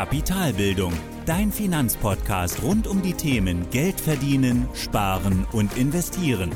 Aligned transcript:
Kapitalbildung, 0.00 0.94
dein 1.26 1.52
Finanzpodcast 1.52 2.62
rund 2.62 2.86
um 2.86 3.02
die 3.02 3.12
Themen 3.12 3.68
Geld 3.70 4.00
verdienen, 4.00 4.66
sparen 4.72 5.46
und 5.52 5.76
investieren. 5.76 6.52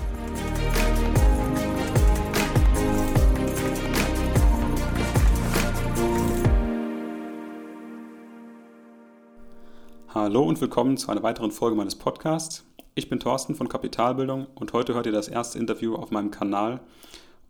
Hallo 10.09 10.43
und 10.45 10.63
willkommen 10.63 10.97
zu 10.97 11.11
einer 11.11 11.23
weiteren 11.23 11.51
Folge 11.51 11.77
meines 11.77 11.97
Podcasts. 11.97 12.65
Ich 12.95 13.11
bin 13.11 13.21
Thorsten 13.21 13.55
von 13.55 13.69
Kapitalbildung 13.69 14.47
und 14.55 14.73
heute 14.73 14.95
hört 14.95 15.05
ihr 15.05 15.13
das 15.13 15.29
erste 15.29 15.59
Interview 15.59 15.97
auf 15.97 16.11
meinem 16.11 16.31
Kanal. 16.31 16.81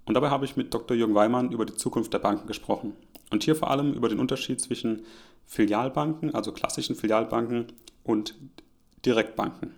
Und 0.06 0.14
dabei 0.14 0.30
habe 0.30 0.44
ich 0.44 0.56
mit 0.56 0.74
Dr. 0.74 0.96
Jürgen 0.96 1.14
Weimann 1.14 1.52
über 1.52 1.64
die 1.64 1.76
Zukunft 1.76 2.12
der 2.12 2.18
Banken 2.18 2.46
gesprochen. 2.46 2.92
Und 3.30 3.44
hier 3.44 3.56
vor 3.56 3.70
allem 3.70 3.94
über 3.94 4.08
den 4.08 4.20
Unterschied 4.20 4.60
zwischen 4.60 5.02
Filialbanken, 5.46 6.34
also 6.34 6.52
klassischen 6.52 6.94
Filialbanken 6.94 7.66
und 8.02 8.34
Direktbanken. 9.04 9.74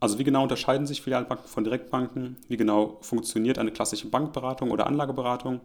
Also 0.00 0.18
wie 0.18 0.24
genau 0.24 0.42
unterscheiden 0.44 0.86
sich 0.86 1.02
Filialbanken 1.02 1.46
von 1.46 1.62
Direktbanken? 1.62 2.36
Wie 2.48 2.56
genau 2.56 2.98
funktioniert 3.02 3.58
eine 3.58 3.70
klassische 3.70 4.08
Bankberatung 4.08 4.70
oder 4.70 4.86
Anlageberatung? 4.86 5.60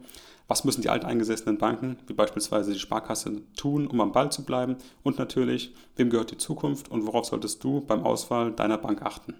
Was 0.49 0.65
müssen 0.65 0.81
die 0.81 0.89
alteingesessenen 0.89 1.57
Banken, 1.57 1.97
wie 2.07 2.13
beispielsweise 2.13 2.73
die 2.73 2.79
Sparkasse, 2.79 3.41
tun, 3.55 3.87
um 3.87 4.01
am 4.01 4.11
Ball 4.11 4.31
zu 4.31 4.43
bleiben? 4.43 4.75
Und 5.03 5.17
natürlich, 5.17 5.73
wem 5.95 6.09
gehört 6.09 6.31
die 6.31 6.37
Zukunft 6.37 6.91
und 6.91 7.07
worauf 7.07 7.25
solltest 7.25 7.63
du 7.63 7.79
beim 7.81 8.03
Auswahl 8.03 8.51
deiner 8.51 8.77
Bank 8.77 9.01
achten? 9.03 9.35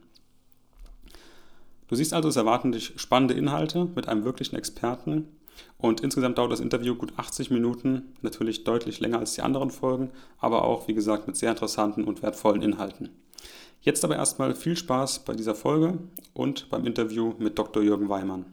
Du 1.88 1.96
siehst 1.96 2.14
also, 2.14 2.30
es 2.30 2.36
erwarten 2.36 2.72
dich 2.72 2.94
spannende 2.98 3.36
Inhalte 3.36 3.86
mit 3.96 4.08
einem 4.08 4.24
wirklichen 4.24 4.56
Experten. 4.56 5.28
Und 5.78 6.02
insgesamt 6.02 6.38
dauert 6.38 6.52
das 6.52 6.60
Interview 6.60 6.96
gut 6.96 7.14
80 7.18 7.52
Minuten, 7.52 8.14
natürlich 8.22 8.64
deutlich 8.64 9.00
länger 9.00 9.20
als 9.20 9.36
die 9.36 9.42
anderen 9.42 9.70
Folgen, 9.70 10.12
aber 10.38 10.66
auch, 10.66 10.88
wie 10.88 10.94
gesagt, 10.94 11.28
mit 11.28 11.38
sehr 11.38 11.52
interessanten 11.52 12.04
und 12.04 12.22
wertvollen 12.24 12.62
Inhalten. 12.62 13.10
Jetzt 13.82 14.04
aber 14.04 14.16
erstmal 14.16 14.56
viel 14.56 14.76
Spaß 14.76 15.26
bei 15.26 15.34
dieser 15.34 15.56
Folge 15.56 16.00
und 16.34 16.70
beim 16.70 16.86
Interview 16.86 17.34
mit 17.38 17.58
Dr. 17.58 17.84
Jürgen 17.84 18.10
Weimann. 18.10 18.48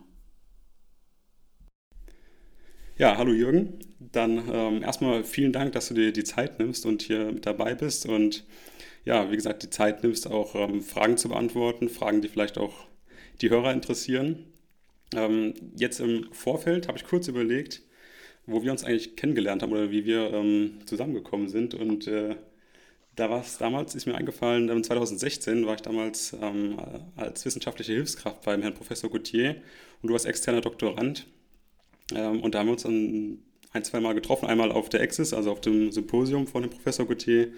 Ja, 2.98 3.16
hallo 3.16 3.32
Jürgen. 3.32 3.78
Dann 3.98 4.42
ähm, 4.52 4.82
erstmal 4.82 5.24
vielen 5.24 5.52
Dank, 5.52 5.72
dass 5.72 5.88
du 5.88 5.94
dir 5.94 6.12
die 6.12 6.24
Zeit 6.24 6.58
nimmst 6.58 6.84
und 6.84 7.02
hier 7.02 7.32
mit 7.32 7.46
dabei 7.46 7.74
bist 7.74 8.06
und 8.06 8.44
ja, 9.04 9.30
wie 9.30 9.36
gesagt, 9.36 9.62
die 9.62 9.70
Zeit 9.70 10.02
nimmst, 10.02 10.30
auch 10.30 10.54
ähm, 10.54 10.82
Fragen 10.82 11.16
zu 11.16 11.30
beantworten, 11.30 11.88
Fragen, 11.88 12.20
die 12.20 12.28
vielleicht 12.28 12.58
auch 12.58 12.86
die 13.40 13.50
Hörer 13.50 13.72
interessieren. 13.72 14.44
Ähm, 15.14 15.54
jetzt 15.76 16.00
im 16.00 16.32
Vorfeld 16.32 16.88
habe 16.88 16.98
ich 16.98 17.04
kurz 17.04 17.28
überlegt, 17.28 17.82
wo 18.46 18.62
wir 18.62 18.72
uns 18.72 18.84
eigentlich 18.84 19.16
kennengelernt 19.16 19.62
haben 19.62 19.72
oder 19.72 19.90
wie 19.90 20.04
wir 20.04 20.32
ähm, 20.32 20.80
zusammengekommen 20.86 21.48
sind 21.48 21.74
und 21.74 22.06
äh, 22.06 22.36
da 23.14 23.28
war 23.28 23.42
es 23.42 23.58
damals, 23.58 23.94
ist 23.94 24.06
mir 24.06 24.14
eingefallen, 24.14 24.68
2016 24.82 25.66
war 25.66 25.74
ich 25.74 25.82
damals 25.82 26.34
ähm, 26.40 26.78
als 27.16 27.44
wissenschaftliche 27.44 27.92
Hilfskraft 27.92 28.42
beim 28.42 28.62
Herrn 28.62 28.74
Professor 28.74 29.10
Gauthier 29.10 29.56
und 30.00 30.08
du 30.08 30.14
warst 30.14 30.26
externer 30.26 30.62
Doktorand. 30.62 31.26
Ähm, 32.14 32.40
und 32.40 32.54
da 32.54 32.60
haben 32.60 32.68
wir 32.68 32.72
uns 32.72 32.84
dann 32.84 33.38
ein, 33.72 33.84
zwei 33.84 34.00
Mal 34.00 34.14
getroffen, 34.14 34.46
einmal 34.46 34.72
auf 34.72 34.88
der 34.88 35.00
Exis, 35.00 35.34
also 35.34 35.52
auf 35.52 35.60
dem 35.60 35.92
Symposium 35.92 36.46
von 36.46 36.62
dem 36.62 36.70
Professor 36.70 37.06
Gauthier 37.06 37.48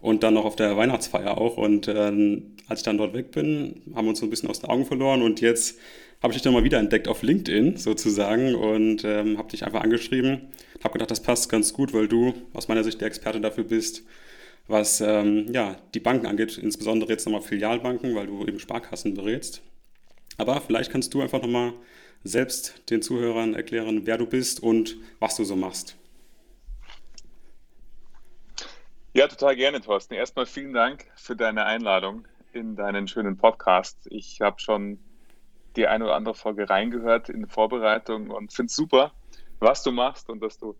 und 0.00 0.22
dann 0.22 0.34
noch 0.34 0.44
auf 0.44 0.56
der 0.56 0.76
Weihnachtsfeier 0.76 1.38
auch. 1.38 1.56
Und 1.56 1.88
ähm, 1.88 2.56
als 2.68 2.80
ich 2.80 2.84
dann 2.84 2.98
dort 2.98 3.14
weg 3.14 3.30
bin, 3.30 3.82
haben 3.94 4.06
wir 4.06 4.10
uns 4.10 4.20
so 4.20 4.26
ein 4.26 4.30
bisschen 4.30 4.50
aus 4.50 4.60
den 4.60 4.70
Augen 4.70 4.86
verloren 4.86 5.22
und 5.22 5.40
jetzt 5.40 5.78
habe 6.22 6.32
ich 6.32 6.36
dich 6.36 6.42
dann 6.42 6.54
mal 6.54 6.64
wieder 6.64 6.78
entdeckt 6.78 7.06
auf 7.06 7.22
LinkedIn 7.22 7.76
sozusagen 7.76 8.54
und 8.54 9.04
ähm, 9.04 9.36
habe 9.36 9.50
dich 9.50 9.64
einfach 9.64 9.82
angeschrieben. 9.82 10.48
Habe 10.82 10.94
gedacht, 10.94 11.10
das 11.10 11.20
passt 11.22 11.50
ganz 11.50 11.74
gut, 11.74 11.92
weil 11.92 12.08
du 12.08 12.32
aus 12.54 12.66
meiner 12.68 12.82
Sicht 12.82 13.00
der 13.00 13.08
Experte 13.08 13.42
dafür 13.42 13.64
bist, 13.64 14.04
was 14.66 15.02
ähm, 15.02 15.52
ja, 15.52 15.76
die 15.92 16.00
Banken 16.00 16.24
angeht, 16.24 16.56
insbesondere 16.56 17.10
jetzt 17.10 17.26
nochmal 17.26 17.42
Filialbanken, 17.42 18.14
weil 18.14 18.26
du 18.26 18.42
eben 18.46 18.58
Sparkassen 18.58 19.12
berätst. 19.12 19.60
Aber 20.38 20.60
vielleicht 20.62 20.90
kannst 20.90 21.12
du 21.12 21.20
einfach 21.20 21.42
nochmal 21.42 21.74
selbst 22.24 22.82
den 22.88 23.02
Zuhörern 23.02 23.54
erklären, 23.54 24.02
wer 24.04 24.16
du 24.16 24.26
bist 24.26 24.62
und 24.62 24.96
was 25.20 25.36
du 25.36 25.44
so 25.44 25.56
machst. 25.56 25.96
Ja, 29.16 29.28
total 29.28 29.54
gerne, 29.54 29.80
Thorsten. 29.80 30.14
Erstmal 30.14 30.44
vielen 30.44 30.72
Dank 30.72 31.06
für 31.14 31.36
deine 31.36 31.66
Einladung 31.66 32.26
in 32.52 32.74
deinen 32.74 33.06
schönen 33.06 33.36
Podcast. 33.36 34.08
Ich 34.10 34.40
habe 34.40 34.58
schon 34.58 34.98
die 35.76 35.86
eine 35.86 36.06
oder 36.06 36.16
andere 36.16 36.34
Folge 36.34 36.68
reingehört 36.68 37.28
in 37.28 37.46
Vorbereitung 37.46 38.30
und 38.30 38.52
finde 38.52 38.70
es 38.70 38.74
super, 38.74 39.12
was 39.60 39.84
du 39.84 39.92
machst 39.92 40.28
und 40.30 40.40
dass 40.40 40.58
du 40.58 40.74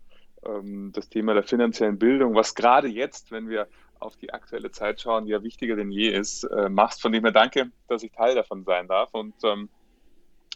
ähm, 0.45 0.91
das 0.93 1.07
Thema 1.07 1.33
der 1.33 1.43
finanziellen 1.43 1.97
Bildung, 1.97 2.35
was 2.35 2.55
gerade 2.55 2.89
jetzt, 2.89 3.31
wenn 3.31 3.47
wir 3.47 3.69
auf 3.99 4.17
die 4.17 4.33
aktuelle 4.33 4.69
Zeit 4.69 4.99
schauen, 4.99 5.27
ja 5.27 5.41
wichtiger 5.41 5.77
denn 5.77 5.89
je 5.89 6.09
ist, 6.09 6.43
äh, 6.43 6.67
machst. 6.67 7.01
Von 7.01 7.13
dem 7.13 7.23
her 7.23 7.31
danke, 7.31 7.71
dass 7.87 8.03
ich 8.03 8.11
Teil 8.11 8.35
davon 8.35 8.65
sein 8.65 8.89
darf. 8.89 9.13
Und 9.13 9.35
ähm, 9.45 9.69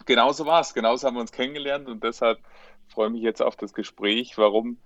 genauso 0.06 0.46
war 0.46 0.60
es. 0.60 0.74
Genauso 0.74 1.08
haben 1.08 1.16
wir 1.16 1.22
uns 1.22 1.32
kennengelernt 1.32 1.88
und 1.88 2.04
deshalb 2.04 2.40
freue 2.90 3.08
ich 3.08 3.14
mich 3.14 3.24
jetzt 3.24 3.42
auf 3.42 3.56
das 3.56 3.74
Gespräch. 3.74 4.38
Warum 4.38 4.80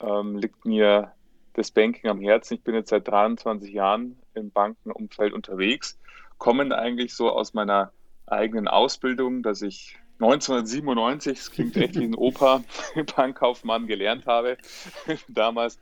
ähm, 0.00 0.38
liegt 0.38 0.64
mir 0.64 1.12
das 1.54 1.70
Banking 1.70 2.10
am 2.10 2.20
Herzen? 2.20 2.54
Ich 2.54 2.62
bin 2.62 2.74
jetzt 2.74 2.90
seit 2.90 3.08
23 3.08 3.72
Jahren 3.72 4.18
im 4.34 4.50
Bankenumfeld 4.50 5.32
unterwegs, 5.32 5.98
kommen 6.38 6.72
eigentlich 6.72 7.14
so 7.14 7.30
aus 7.30 7.54
meiner 7.54 7.92
eigenen 8.26 8.68
Ausbildung, 8.68 9.42
dass 9.42 9.62
ich 9.62 9.98
1997, 10.20 11.38
das 11.38 11.50
klingt 11.50 11.76
echt 11.76 11.98
wie 11.98 12.04
ein 12.04 12.14
Opa, 12.14 12.62
Bankkaufmann 13.16 13.86
gelernt 13.86 14.26
habe, 14.26 14.58
damals 15.28 15.78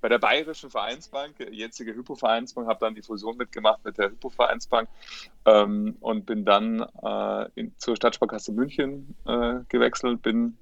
bei 0.00 0.08
der 0.08 0.18
Bayerischen 0.18 0.70
Vereinsbank, 0.70 1.34
jetzige 1.50 1.94
Hypo-Vereinsbank, 1.94 2.68
habe 2.68 2.80
dann 2.80 2.94
die 2.94 3.02
Fusion 3.02 3.36
mitgemacht 3.36 3.84
mit 3.84 3.98
der 3.98 4.10
Hypo-Vereinsbank 4.10 4.88
ähm, 5.46 5.96
und 6.00 6.26
bin 6.26 6.44
dann 6.44 6.80
äh, 7.02 7.48
in, 7.54 7.74
zur 7.78 7.96
Stadtsparkasse 7.96 8.52
München 8.52 9.16
äh, 9.26 9.60
gewechselt, 9.68 10.22
bin 10.22 10.58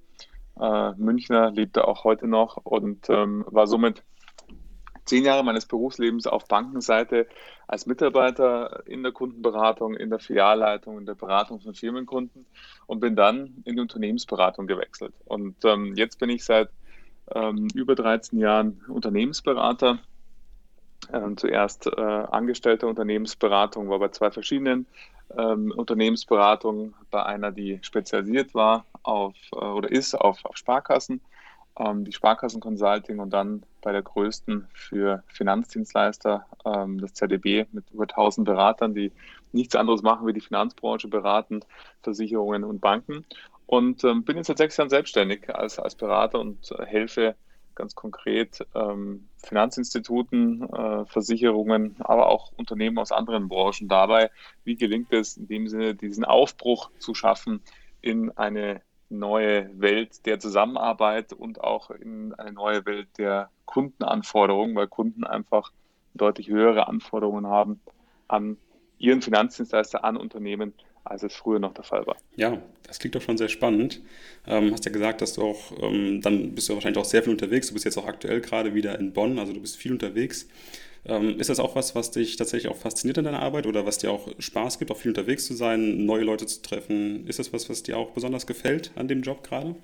äh, 0.61 0.93
Münchner, 0.93 1.51
lebte 1.51 1.87
auch 1.89 2.05
heute 2.05 2.29
noch 2.29 2.59
und 2.59 3.11
ähm, 3.11 3.45
war 3.49 3.67
somit 3.67 4.03
zehn 5.05 5.25
Jahre 5.25 5.45
meines 5.45 5.67
Berufslebens 5.67 6.27
auf 6.27 6.47
Bankenseite 6.47 7.27
als 7.67 7.87
Mitarbeiter 7.87 8.83
in 8.87 9.03
der 9.03 9.13
Kundenberatung, 9.13 9.95
in 9.95 10.11
der 10.11 10.19
Filialleitung, 10.19 10.99
in 10.99 11.07
der 11.07 11.15
Beratung 11.15 11.61
von 11.61 11.75
Firmenkunden 11.75 12.47
und 12.87 13.01
bin 13.01 13.17
dann 13.17 13.63
in 13.65 13.77
die 13.77 13.81
Unternehmensberatung 13.81 14.67
gewechselt. 14.67 15.15
Und 15.25 15.65
ähm, 15.65 15.95
jetzt 15.97 16.19
bin 16.19 16.31
ich 16.31 16.45
seit 16.45 16.71
ähm, 17.35 17.69
über 17.75 17.95
13 17.95 18.39
Jahren 18.39 18.83
Unternehmensberater. 18.89 19.99
Ähm, 21.13 21.37
zuerst 21.37 21.87
äh, 21.87 22.01
angestellte 22.01 22.87
Unternehmensberatung, 22.87 23.91
war 23.91 23.99
bei 23.99 24.09
zwei 24.09 24.31
verschiedenen 24.31 24.87
ähm, 25.37 25.73
Unternehmensberatungen, 25.77 26.95
bei 27.11 27.23
einer, 27.23 27.53
die 27.53 27.79
spezialisiert 27.83 28.55
war 28.55 28.87
auf 29.03 29.35
äh, 29.53 29.57
oder 29.57 29.91
ist 29.91 30.15
auf, 30.15 30.43
auf 30.45 30.57
Sparkassen 30.57 31.21
die 31.77 32.13
Sparkassen 32.13 32.61
Consulting 32.61 33.19
und 33.19 33.31
dann 33.31 33.65
bei 33.83 33.91
der 33.91 34.03
größten 34.03 34.69
für 34.73 35.25
Finanzdienstleister, 35.27 36.47
ähm, 36.65 37.01
das 37.01 37.15
ZDB, 37.15 37.67
mit 37.73 37.91
über 37.91 38.05
1000 38.05 38.47
Beratern, 38.47 38.95
die 38.95 39.11
nichts 39.53 39.75
anderes 39.75 40.03
machen 40.03 40.27
wie 40.27 40.33
die 40.33 40.41
Finanzbranche 40.41 41.09
beraten, 41.09 41.61
Versicherungen 42.03 42.65
und 42.65 42.81
Banken. 42.81 43.25
Und 43.67 44.05
ähm, 44.05 44.25
bin 44.25 44.37
jetzt 44.37 44.49
seit 44.49 44.59
sechs 44.59 44.77
Jahren 44.77 44.91
selbstständig 44.91 45.55
als, 45.55 45.79
als 45.79 45.95
Berater 45.95 46.39
und 46.39 46.71
äh, 46.73 46.85
helfe 46.85 47.35
ganz 47.75 47.95
konkret 47.95 48.65
ähm, 48.75 49.29
Finanzinstituten, 49.39 50.63
äh, 50.73 51.07
Versicherungen, 51.07 51.97
aber 51.99 52.29
auch 52.29 52.53
Unternehmen 52.57 52.99
aus 52.99 53.11
anderen 53.11 53.49
Branchen 53.49 53.89
dabei, 53.89 54.31
wie 54.65 54.77
gelingt 54.77 55.13
es 55.13 55.37
in 55.37 55.49
dem 55.49 55.69
Sinne, 55.69 55.95
diesen 55.95 56.25
Aufbruch 56.25 56.91
zu 56.99 57.15
schaffen 57.15 57.61
in 58.01 58.31
eine 58.37 58.83
neue 59.19 59.71
Welt 59.81 60.27
der 60.27 60.41
Zusammenarbeit 60.41 61.33
und 61.33 61.61
auch 61.63 61.91
in 61.91 62.35
eine 62.35 62.53
neue 62.53 62.85
Welt 62.87 63.09
der 63.19 63.51
Kundenanforderungen, 63.65 64.75
weil 64.75 64.89
Kunden 64.89 65.25
einfach 65.25 65.73
deutlich 66.15 66.49
höhere 66.49 66.89
Anforderungen 66.89 67.47
haben 67.47 67.81
an 68.29 68.57
ihren 68.99 69.23
Finanzdienstleister, 69.23 70.05
an 70.05 70.17
Unternehmen, 70.17 70.73
als 71.05 71.23
es 71.23 71.35
früher 71.35 71.59
noch 71.59 71.75
der 71.75 71.85
Fall 71.85 72.07
war. 72.07 72.17
Ja, 72.37 72.59
das 72.87 72.99
klingt 72.99 73.15
doch 73.15 73.21
schon 73.21 73.37
sehr 73.37 73.49
spannend. 73.49 74.01
Ähm, 74.47 74.73
hast 74.73 74.85
ja 74.87 74.93
gesagt, 74.93 75.21
dass 75.21 75.35
du 75.35 75.43
auch, 75.43 75.73
ähm, 75.83 76.23
dann 76.23 76.55
bist 76.55 76.69
du 76.69 76.75
wahrscheinlich 76.75 76.99
auch 76.99 77.05
sehr 77.05 77.23
viel 77.23 77.33
unterwegs. 77.33 77.69
Du 77.69 77.75
bist 77.75 77.85
jetzt 77.85 77.99
auch 77.99 78.07
aktuell 78.07 78.41
gerade 78.41 78.75
wieder 78.75 78.99
in 78.99 79.13
Bonn, 79.13 79.39
also 79.39 79.53
du 79.53 79.61
bist 79.61 79.77
viel 79.77 79.93
unterwegs. 79.93 80.49
Ähm, 81.07 81.39
ist 81.39 81.51
das 81.51 81.61
auch 81.61 81.77
was, 81.77 81.95
was 81.95 82.11
dich 82.11 82.37
tatsächlich 82.37 82.73
auch 82.73 82.77
fasziniert 82.77 83.19
in 83.19 83.25
deiner 83.25 83.43
Arbeit 83.43 83.67
oder 83.67 83.85
was 83.85 83.99
dir 83.99 84.11
auch 84.11 84.29
Spaß 84.39 84.79
gibt, 84.79 84.91
auch 84.91 84.97
viel 84.97 85.11
unterwegs 85.11 85.47
zu 85.47 85.55
sein, 85.55 86.07
neue 86.07 86.25
Leute 86.25 86.47
zu 86.47 86.63
treffen? 86.63 87.27
Ist 87.27 87.39
das 87.39 87.53
was, 87.53 87.69
was 87.69 87.83
dir 87.83 87.99
auch 87.99 88.13
besonders 88.13 88.47
gefällt 88.47 88.93
an 88.97 89.09
dem 89.09 89.23
Job 89.23 89.45
gerade? 89.45 89.77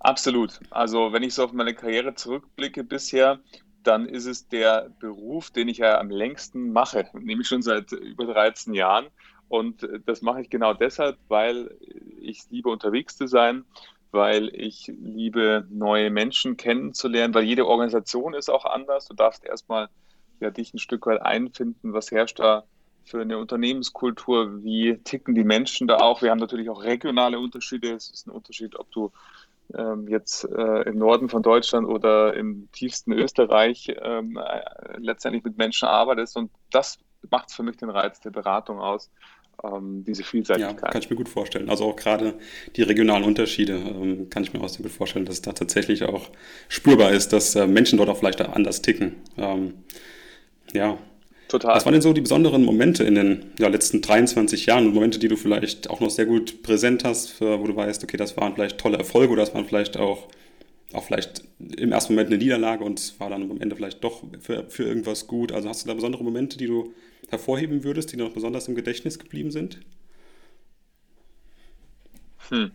Absolut. 0.00 0.58
Also 0.70 1.12
wenn 1.12 1.22
ich 1.22 1.34
so 1.34 1.44
auf 1.44 1.52
meine 1.52 1.74
Karriere 1.74 2.14
zurückblicke 2.14 2.82
bisher, 2.82 3.38
dann 3.84 4.06
ist 4.06 4.26
es 4.26 4.48
der 4.48 4.90
Beruf, 4.98 5.50
den 5.50 5.68
ich 5.68 5.78
ja 5.78 5.98
am 5.98 6.10
längst 6.10 6.54
mache, 6.56 7.08
nämlich 7.20 7.46
schon 7.46 7.62
seit 7.62 7.92
über 7.92 8.26
13 8.26 8.74
Jahren. 8.74 9.06
Und 9.48 9.86
das 10.06 10.22
mache 10.22 10.42
ich 10.42 10.50
genau 10.50 10.74
deshalb, 10.74 11.18
weil 11.28 11.76
ich 12.20 12.42
liebe 12.50 12.70
unterwegs 12.70 13.16
zu 13.16 13.26
sein, 13.28 13.64
weil 14.12 14.54
ich 14.54 14.86
liebe, 14.86 15.66
neue 15.70 16.10
Menschen 16.10 16.56
kennenzulernen, 16.56 17.34
weil 17.34 17.44
jede 17.44 17.66
Organisation 17.66 18.34
ist 18.34 18.50
auch 18.50 18.64
anders. 18.64 19.06
Du 19.08 19.14
darfst 19.14 19.44
erstmal 19.44 19.88
ja, 20.40 20.50
dich 20.50 20.72
ein 20.74 20.78
Stück 20.78 21.06
weit 21.06 21.22
einfinden, 21.22 21.92
was 21.92 22.10
herrscht 22.10 22.38
da 22.38 22.64
für 23.04 23.22
eine 23.22 23.38
Unternehmenskultur, 23.38 24.62
wie 24.62 24.98
ticken 24.98 25.34
die 25.34 25.44
Menschen 25.44 25.88
da 25.88 25.96
auch. 25.96 26.22
Wir 26.22 26.30
haben 26.30 26.38
natürlich 26.38 26.68
auch 26.68 26.84
regionale 26.84 27.38
Unterschiede. 27.38 27.92
Es 27.92 28.10
ist 28.10 28.26
ein 28.26 28.30
Unterschied, 28.30 28.78
ob 28.78 28.90
du 28.92 29.10
ähm, 29.74 30.06
jetzt 30.08 30.44
äh, 30.44 30.82
im 30.82 30.98
Norden 30.98 31.28
von 31.28 31.42
Deutschland 31.42 31.88
oder 31.88 32.34
im 32.34 32.68
tiefsten 32.72 33.12
Österreich 33.12 33.92
ähm, 34.00 34.36
äh, 34.36 34.98
letztendlich 34.98 35.42
mit 35.44 35.56
Menschen 35.56 35.88
arbeitest. 35.88 36.36
Und 36.36 36.50
das 36.70 36.98
macht 37.30 37.50
für 37.52 37.62
mich 37.62 37.76
den 37.76 37.90
Reiz 37.90 38.20
der 38.20 38.30
Beratung 38.30 38.78
aus, 38.78 39.10
ähm, 39.62 40.04
diese 40.06 40.24
Vielseitigkeit. 40.24 40.80
Ja, 40.82 40.88
kann 40.88 41.02
ich 41.02 41.10
mir 41.10 41.16
gut 41.16 41.28
vorstellen. 41.28 41.70
Also 41.70 41.84
auch 41.84 41.96
gerade 41.96 42.34
die 42.76 42.82
regionalen 42.82 43.24
Unterschiede 43.24 43.74
ähm, 43.74 44.28
kann 44.30 44.42
ich 44.42 44.52
mir 44.52 44.60
auch 44.60 44.68
sehr 44.68 44.82
gut 44.82 44.92
vorstellen, 44.92 45.24
dass 45.24 45.36
es 45.36 45.42
da 45.42 45.52
tatsächlich 45.52 46.04
auch 46.04 46.30
spürbar 46.68 47.12
ist, 47.12 47.32
dass 47.32 47.54
äh, 47.54 47.66
Menschen 47.66 47.98
dort 47.98 48.08
auch 48.08 48.18
vielleicht 48.18 48.40
anders 48.40 48.82
ticken. 48.82 49.16
Ähm, 49.38 49.74
ja. 50.72 50.98
Total. 51.48 51.76
Was 51.76 51.84
waren 51.84 51.92
denn 51.92 52.02
so 52.02 52.14
die 52.14 52.22
besonderen 52.22 52.64
Momente 52.64 53.04
in 53.04 53.14
den 53.14 53.52
ja, 53.58 53.68
letzten 53.68 54.00
23 54.00 54.66
Jahren 54.66 54.86
und 54.86 54.94
Momente, 54.94 55.18
die 55.18 55.28
du 55.28 55.36
vielleicht 55.36 55.90
auch 55.90 56.00
noch 56.00 56.08
sehr 56.08 56.24
gut 56.24 56.62
präsent 56.62 57.04
hast, 57.04 57.42
wo 57.42 57.66
du 57.66 57.76
weißt, 57.76 58.02
okay, 58.02 58.16
das 58.16 58.38
waren 58.38 58.54
vielleicht 58.54 58.78
tolle 58.78 58.96
Erfolge 58.96 59.34
oder 59.34 59.42
das 59.42 59.54
waren 59.54 59.66
vielleicht 59.66 59.98
auch, 59.98 60.28
auch 60.94 61.04
vielleicht 61.04 61.44
im 61.76 61.92
ersten 61.92 62.14
Moment 62.14 62.30
eine 62.30 62.38
Niederlage 62.38 62.82
und 62.84 62.98
es 62.98 63.20
war 63.20 63.28
dann 63.28 63.42
am 63.42 63.60
Ende 63.60 63.76
vielleicht 63.76 64.02
doch 64.02 64.22
für, 64.40 64.64
für 64.70 64.84
irgendwas 64.84 65.26
gut. 65.26 65.52
Also 65.52 65.68
hast 65.68 65.84
du 65.84 65.88
da 65.88 65.94
besondere 65.94 66.24
Momente, 66.24 66.56
die 66.56 66.68
du 66.68 66.94
hervorheben 67.28 67.84
würdest, 67.84 68.12
die 68.12 68.16
noch 68.16 68.32
besonders 68.32 68.68
im 68.68 68.74
Gedächtnis 68.74 69.18
geblieben 69.18 69.50
sind? 69.50 69.80
Hm. 72.48 72.72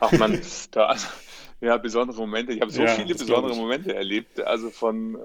Ach 0.00 0.12
man, 0.12 0.40
da, 0.70 0.96
ja, 1.60 1.76
besondere 1.76 2.18
Momente. 2.18 2.52
Ich 2.52 2.60
habe 2.60 2.70
so 2.70 2.82
ja, 2.82 2.88
viele 2.88 3.14
besondere 3.14 3.54
Momente 3.56 3.94
erlebt. 3.94 4.40
Also 4.40 4.70
von 4.70 5.16
äh, 5.16 5.18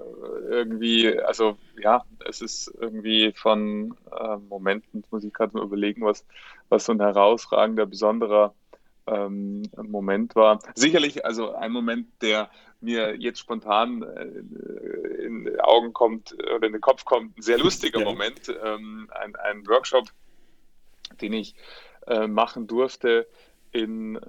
irgendwie, 0.48 1.18
also 1.20 1.56
ja, 1.80 2.04
es 2.26 2.40
ist 2.40 2.72
irgendwie 2.80 3.32
von 3.32 3.96
äh, 4.10 4.36
Momenten, 4.48 5.04
muss 5.10 5.22
ich 5.22 5.32
gerade 5.32 5.56
mal 5.56 5.64
überlegen, 5.64 6.02
was, 6.02 6.24
was 6.68 6.86
so 6.86 6.92
ein 6.92 7.00
herausragender, 7.00 7.86
besonderer 7.86 8.54
ähm, 9.06 9.62
Moment 9.76 10.34
war. 10.34 10.58
Sicherlich, 10.74 11.24
also 11.24 11.54
ein 11.54 11.72
Moment, 11.72 12.08
der 12.22 12.50
mir 12.80 13.16
jetzt 13.16 13.38
spontan 13.38 14.02
äh, 14.02 15.24
in 15.24 15.44
die 15.46 15.60
Augen 15.60 15.92
kommt 15.92 16.34
oder 16.34 16.66
in 16.66 16.72
den 16.72 16.80
Kopf 16.80 17.04
kommt, 17.04 17.38
ein 17.38 17.42
sehr 17.42 17.58
lustiger 17.58 18.00
ja. 18.00 18.04
Moment, 18.04 18.48
ähm, 18.64 19.10
ein, 19.14 19.36
ein 19.36 19.66
Workshop, 19.66 20.08
den 21.20 21.32
ich 21.32 21.54
äh, 22.06 22.26
machen 22.26 22.66
durfte 22.66 23.26
in, 23.74 24.14
äh, 24.16 24.28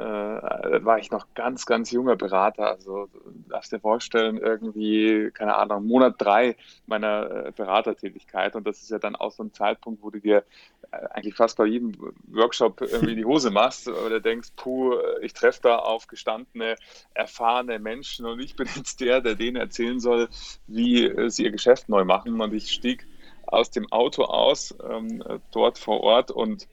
war 0.83 0.97
ich 0.97 1.12
noch 1.12 1.27
ganz, 1.36 1.68
ganz 1.68 1.92
junger 1.92 2.15
Berater. 2.15 2.68
Also 2.68 3.07
darfst 3.47 3.71
dir 3.71 3.80
vorstellen, 3.80 4.38
irgendwie, 4.38 5.30
keine 5.31 5.56
Ahnung, 5.56 5.86
Monat 5.86 6.15
drei 6.18 6.56
meiner 6.88 7.45
äh, 7.45 7.51
Beratertätigkeit. 7.51 8.56
Und 8.56 8.65
das 8.65 8.81
ist 8.81 8.89
ja 8.89 8.97
dann 8.97 9.15
auch 9.15 9.31
so 9.31 9.44
ein 9.44 9.53
Zeitpunkt, 9.53 10.01
wo 10.01 10.09
du 10.09 10.19
dir 10.19 10.44
äh, 10.92 10.97
eigentlich 11.12 11.36
fast 11.36 11.57
bei 11.57 11.65
jedem 11.65 11.94
Workshop 12.27 12.81
irgendwie 12.81 13.15
die 13.15 13.25
Hose 13.25 13.51
machst 13.51 13.88
oder 13.88 14.19
denkst, 14.19 14.50
puh, 14.56 14.95
ich 15.21 15.33
treffe 15.33 15.59
da 15.62 15.75
auf 15.77 16.07
gestandene, 16.07 16.75
erfahrene 17.13 17.77
Menschen 17.77 18.25
und 18.25 18.39
ich 18.39 18.56
bin 18.56 18.68
jetzt 18.75 19.00
der, 19.00 19.21
der 19.21 19.36
denen 19.36 19.57
erzählen 19.57 20.00
soll, 20.00 20.27
wie 20.65 21.06
äh, 21.06 21.30
sie 21.30 21.44
ihr 21.44 21.51
Geschäft 21.51 21.88
neu 21.88 22.03
machen. 22.03 22.41
Und 22.41 22.51
ich 22.56 22.71
stieg 22.71 23.06
aus 23.45 23.69
dem 23.69 23.91
Auto 23.91 24.24
aus, 24.24 24.75
ähm, 24.89 25.24
dort 25.51 25.77
vor 25.77 26.01
Ort 26.01 26.31
und 26.31 26.68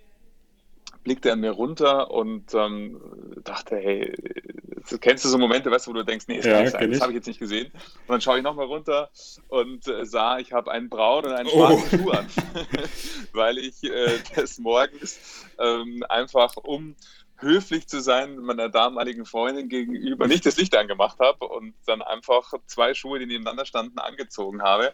blickte 1.05 1.33
an 1.33 1.41
mir 1.41 1.51
runter 1.51 2.11
und 2.11 2.55
ähm, 2.55 3.01
dachte, 3.45 3.77
hey, 3.77 4.15
kennst 5.01 5.25
du 5.25 5.29
so 5.29 5.39
Momente, 5.39 5.71
weißt 5.71 5.87
du, 5.87 5.91
wo 5.91 5.95
du 5.95 6.05
denkst, 6.05 6.27
nee, 6.29 6.37
das, 6.37 6.47
ja, 6.47 6.63
das 6.63 7.01
habe 7.01 7.13
ich 7.13 7.17
jetzt 7.17 7.27
nicht 7.27 7.39
gesehen. 7.39 7.71
Und 7.73 8.09
dann 8.09 8.21
schaue 8.21 8.39
ich 8.39 8.45
nochmal 8.45 8.67
runter 8.67 9.11
und 9.49 9.87
äh, 9.89 10.05
sah, 10.05 10.39
ich 10.39 10.53
habe 10.53 10.71
einen 10.71 10.89
braunen 10.89 11.31
und 11.31 11.37
einen 11.37 11.49
oh. 11.49 11.79
schwarzen 11.79 12.01
oh. 12.01 12.05
Schuh 12.05 12.11
an, 12.11 12.27
weil 13.33 13.59
ich 13.59 13.83
äh, 13.85 14.19
des 14.37 14.59
Morgens 14.59 15.47
ähm, 15.59 16.05
einfach 16.09 16.57
um 16.57 16.95
höflich 17.43 17.89
zu 17.89 18.01
sein 18.01 18.37
meiner 18.39 18.69
damaligen 18.69 19.27
Freundin 19.27 19.69
gegenüber 19.69 20.27
nicht 20.27 20.47
das 20.47 20.57
Licht 20.57 20.77
angemacht 20.77 21.19
habe 21.19 21.47
und 21.49 21.75
dann 21.87 22.01
einfach 22.03 22.53
zwei 22.67 22.95
Schuhe, 22.95 23.19
die 23.19 23.27
nebeneinander 23.27 23.67
standen, 23.67 23.99
angezogen 23.99 24.63
habe 24.63 24.93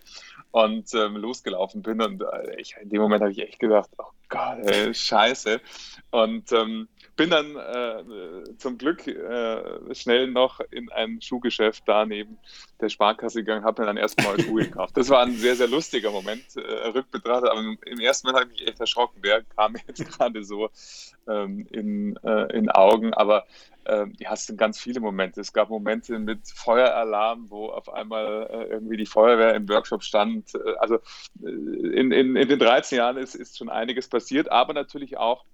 und 0.50 0.92
ähm, 0.94 1.16
losgelaufen 1.16 1.82
bin. 1.82 2.00
Und 2.00 2.22
äh, 2.22 2.60
ich, 2.60 2.76
in 2.80 2.88
dem 2.88 3.00
Moment 3.00 3.22
habe 3.22 3.32
ich 3.32 3.38
echt 3.38 3.58
gedacht, 3.58 3.90
oh 3.98 4.10
Gott, 4.28 4.58
ey, 4.64 4.92
scheiße. 4.92 5.60
Und 6.10 6.50
ähm, 6.52 6.88
bin 7.18 7.30
dann 7.30 7.56
äh, 7.56 8.56
zum 8.58 8.78
Glück 8.78 9.04
äh, 9.08 9.92
schnell 9.92 10.28
noch 10.28 10.60
in 10.70 10.90
ein 10.92 11.20
Schuhgeschäft 11.20 11.82
da 11.86 12.06
neben 12.06 12.38
der 12.80 12.88
Sparkasse 12.88 13.40
gegangen, 13.40 13.64
habe 13.64 13.82
mir 13.82 13.86
dann 13.86 13.96
erstmal 13.96 14.40
Schuhe 14.40 14.62
gekauft. 14.62 14.96
Das 14.96 15.10
war 15.10 15.24
ein 15.24 15.34
sehr, 15.34 15.56
sehr 15.56 15.66
lustiger 15.66 16.12
Moment, 16.12 16.44
äh, 16.54 16.60
rückbetrachtet, 16.60 17.50
aber 17.50 17.60
im 17.60 17.98
ersten 17.98 18.28
Moment 18.28 18.44
habe 18.44 18.52
ich 18.54 18.60
mich 18.60 18.68
echt 18.68 18.80
erschrocken. 18.80 19.20
Der 19.20 19.42
kam 19.42 19.74
jetzt 19.88 20.04
gerade 20.06 20.44
so 20.44 20.70
ähm, 21.26 21.66
in, 21.72 22.16
äh, 22.22 22.56
in 22.56 22.70
Augen, 22.70 23.12
aber 23.12 23.46
ähm, 23.86 24.12
ja, 24.20 24.34
es 24.34 24.46
sind 24.46 24.56
ganz 24.56 24.78
viele 24.78 25.00
Momente. 25.00 25.40
Es 25.40 25.52
gab 25.52 25.70
Momente 25.70 26.20
mit 26.20 26.46
Feueralarm, 26.46 27.50
wo 27.50 27.66
auf 27.70 27.92
einmal 27.92 28.48
äh, 28.48 28.72
irgendwie 28.74 28.96
die 28.96 29.06
Feuerwehr 29.06 29.54
im 29.54 29.68
Workshop 29.68 30.04
stand. 30.04 30.54
Äh, 30.54 30.76
also 30.78 31.00
in, 31.42 32.12
in, 32.12 32.36
in 32.36 32.48
den 32.48 32.58
13 32.60 32.98
Jahren 32.98 33.16
ist, 33.16 33.34
ist 33.34 33.58
schon 33.58 33.70
einiges 33.70 34.06
passiert, 34.06 34.52
aber 34.52 34.72
natürlich 34.72 35.16
auch 35.16 35.44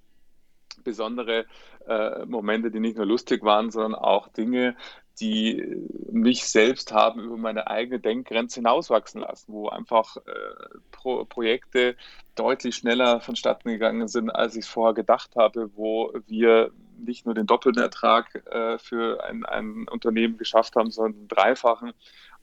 besondere 0.85 1.47
äh, 1.89 2.25
Momente, 2.27 2.71
die 2.71 2.81
nicht 2.81 2.97
nur 2.97 3.07
lustig 3.07 3.43
waren, 3.43 3.71
sondern 3.71 3.95
auch 3.95 4.29
Dinge, 4.29 4.77
die 5.21 5.65
mich 6.11 6.45
selbst 6.45 6.93
haben 6.93 7.21
über 7.21 7.37
meine 7.37 7.69
eigene 7.69 8.01
Denkgrenze 8.01 8.57
hinauswachsen 8.57 9.21
lassen, 9.21 9.53
wo 9.53 9.69
einfach 9.69 10.17
äh, 10.17 10.79
Pro 10.91 11.25
Projekte 11.25 11.97
deutlich 12.35 12.77
schneller 12.77 13.21
vonstatten 13.21 13.69
gegangen 13.69 14.09
sind, 14.09 14.31
als 14.31 14.57
ich 14.57 14.65
es 14.65 14.69
vorher 14.69 14.95
gedacht 14.95 15.37
habe, 15.37 15.71
wo 15.77 16.13
wir 16.27 16.73
nicht 16.99 17.27
nur 17.27 17.35
den 17.35 17.47
doppelten 17.47 17.83
Ertrag 17.83 18.35
äh, 18.51 18.79
für 18.79 19.23
ein, 19.25 19.45
ein 19.45 19.87
Unternehmen 19.89 20.37
geschafft 20.37 20.75
haben, 20.77 20.91
sondern 20.91 21.21
den 21.21 21.29
dreifachen 21.29 21.93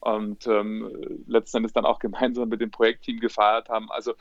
und 0.00 0.46
ähm, 0.46 0.90
letzten 1.26 1.58
Endes 1.58 1.72
dann 1.72 1.84
auch 1.84 1.98
gemeinsam 2.00 2.48
mit 2.48 2.60
dem 2.60 2.70
Projektteam 2.70 3.20
gefeiert 3.20 3.68
haben. 3.68 3.90
Also 3.90 4.14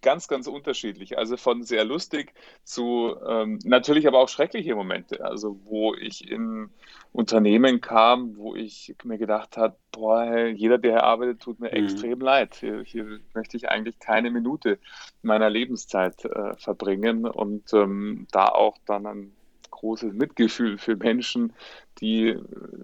ganz, 0.00 0.28
ganz 0.28 0.46
unterschiedlich. 0.46 1.18
Also 1.18 1.36
von 1.36 1.62
sehr 1.62 1.84
lustig 1.84 2.32
zu 2.64 3.16
ähm, 3.26 3.58
natürlich 3.64 4.06
aber 4.06 4.18
auch 4.18 4.28
schreckliche 4.28 4.74
Momente. 4.74 5.24
Also 5.24 5.60
wo 5.64 5.94
ich 5.94 6.30
in 6.30 6.70
Unternehmen 7.12 7.80
kam, 7.80 8.36
wo 8.36 8.54
ich 8.54 8.94
mir 9.04 9.18
gedacht 9.18 9.56
habe, 9.56 9.76
boah, 9.92 10.46
jeder, 10.46 10.78
der 10.78 10.92
hier 10.92 11.04
arbeitet, 11.04 11.40
tut 11.40 11.60
mir 11.60 11.70
mhm. 11.70 11.84
extrem 11.84 12.20
leid. 12.20 12.54
Hier, 12.56 12.82
hier, 12.82 13.20
möchte 13.34 13.56
ich 13.56 13.68
eigentlich 13.68 13.98
keine 13.98 14.30
Minute 14.30 14.78
meiner 15.22 15.50
Lebenszeit 15.50 16.24
äh, 16.24 16.54
verbringen 16.56 17.26
und 17.26 17.72
ähm, 17.72 18.26
da 18.30 18.46
auch 18.46 18.76
dann 18.86 19.06
ein 19.06 19.32
großes 19.70 20.12
Mitgefühl 20.12 20.78
für 20.78 20.96
Menschen, 20.96 21.52
die 22.00 22.36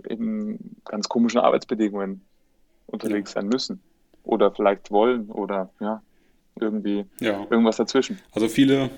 in 0.09 0.77
ganz 0.85 1.09
komischen 1.09 1.41
Arbeitsbedingungen 1.41 2.25
unterwegs 2.87 3.35
ja. 3.35 3.41
sein 3.41 3.49
müssen 3.49 3.83
oder 4.23 4.53
vielleicht 4.53 4.91
wollen 4.91 5.31
oder 5.31 5.71
ja 5.81 6.03
irgendwie 6.61 7.05
ja. 7.21 7.47
irgendwas 7.51 7.77
dazwischen. 7.77 8.19
Also 8.33 8.49
viele, 8.49 8.91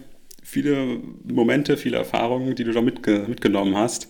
viele 0.42 1.00
Momente, 1.24 1.76
viele 1.76 1.96
Erfahrungen, 1.96 2.54
die 2.54 2.64
du 2.64 2.72
da 2.72 2.80
mitge 2.80 3.24
mitgenommen 3.28 3.76
hast. 3.76 4.08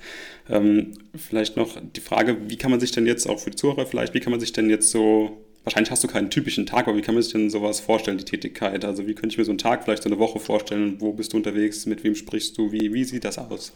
Ähm, 0.49 0.93
vielleicht 1.15 1.57
noch 1.57 1.77
die 1.81 2.01
Frage, 2.01 2.37
wie 2.49 2.57
kann 2.57 2.71
man 2.71 2.81
sich 2.81 2.93
denn 2.93 3.07
jetzt 3.07 3.29
auch 3.29 3.39
für 3.39 3.51
die 3.51 3.57
Zuhörer 3.57 3.87
vielleicht, 3.87 4.15
wie 4.15 4.21
kann 4.21 4.31
man 4.31 4.41
sich 4.41 4.53
denn 4.53 4.71
jetzt 4.71 4.91
so, 4.91 5.45
wahrscheinlich 5.65 5.91
hast 5.91 6.05
du 6.05 6.09
keinen 6.09 6.31
typischen 6.31 6.67
Tag, 6.67 6.89
aber 6.89 6.97
wie 6.97 7.03
kann 7.03 7.15
man 7.15 7.23
sich 7.23 7.33
denn 7.33 7.51
sowas 7.51 7.81
vorstellen, 7.81 8.19
die 8.19 8.25
Tätigkeit? 8.25 8.85
Also 8.85 9.07
wie 9.07 9.15
könnte 9.15 9.35
ich 9.35 9.39
mir 9.39 9.45
so 9.45 9.53
einen 9.53 9.59
Tag, 9.59 9.85
vielleicht 9.85 10.03
so 10.03 10.09
eine 10.09 10.19
Woche 10.19 10.39
vorstellen? 10.41 11.01
Wo 11.01 11.13
bist 11.13 11.33
du 11.33 11.37
unterwegs? 11.37 11.87
Mit 11.87 12.05
wem 12.05 12.15
sprichst 12.15 12.59
du? 12.59 12.73
Wie, 12.73 12.93
wie 12.93 13.05
sieht 13.05 13.25
das 13.25 13.39
aus? 13.39 13.73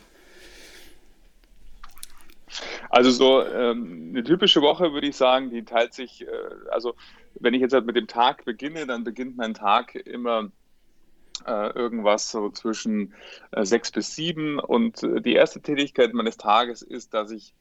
Also 2.89 3.11
so 3.11 3.45
ähm, 3.45 4.09
eine 4.11 4.25
typische 4.25 4.61
Woche 4.63 4.93
würde 4.93 5.07
ich 5.07 5.17
sagen, 5.17 5.51
die 5.51 5.65
teilt 5.65 5.95
sich, 5.95 6.23
äh, 6.23 6.27
also 6.71 6.95
wenn 7.35 7.55
ich 7.55 7.61
jetzt 7.61 7.73
halt 7.73 7.87
mit 7.87 7.97
dem 7.97 8.07
Tag 8.07 8.45
beginne, 8.45 8.87
dann 8.87 9.05
beginnt 9.05 9.37
mein 9.37 9.55
Tag 9.55 9.95
immer 9.95 10.51
äh, 11.47 11.71
irgendwas 11.71 12.31
so 12.31 12.51
zwischen 12.51 13.15
äh, 13.53 13.65
sechs 13.65 13.91
bis 13.91 14.15
sieben 14.15 14.59
und 14.59 15.03
äh, 15.03 15.21
die 15.21 15.35
erste 15.35 15.61
Tätigkeit 15.61 16.13
meines 16.13 16.37
Tages 16.37 16.83
ist, 16.83 17.15
dass 17.15 17.31
ich 17.31 17.55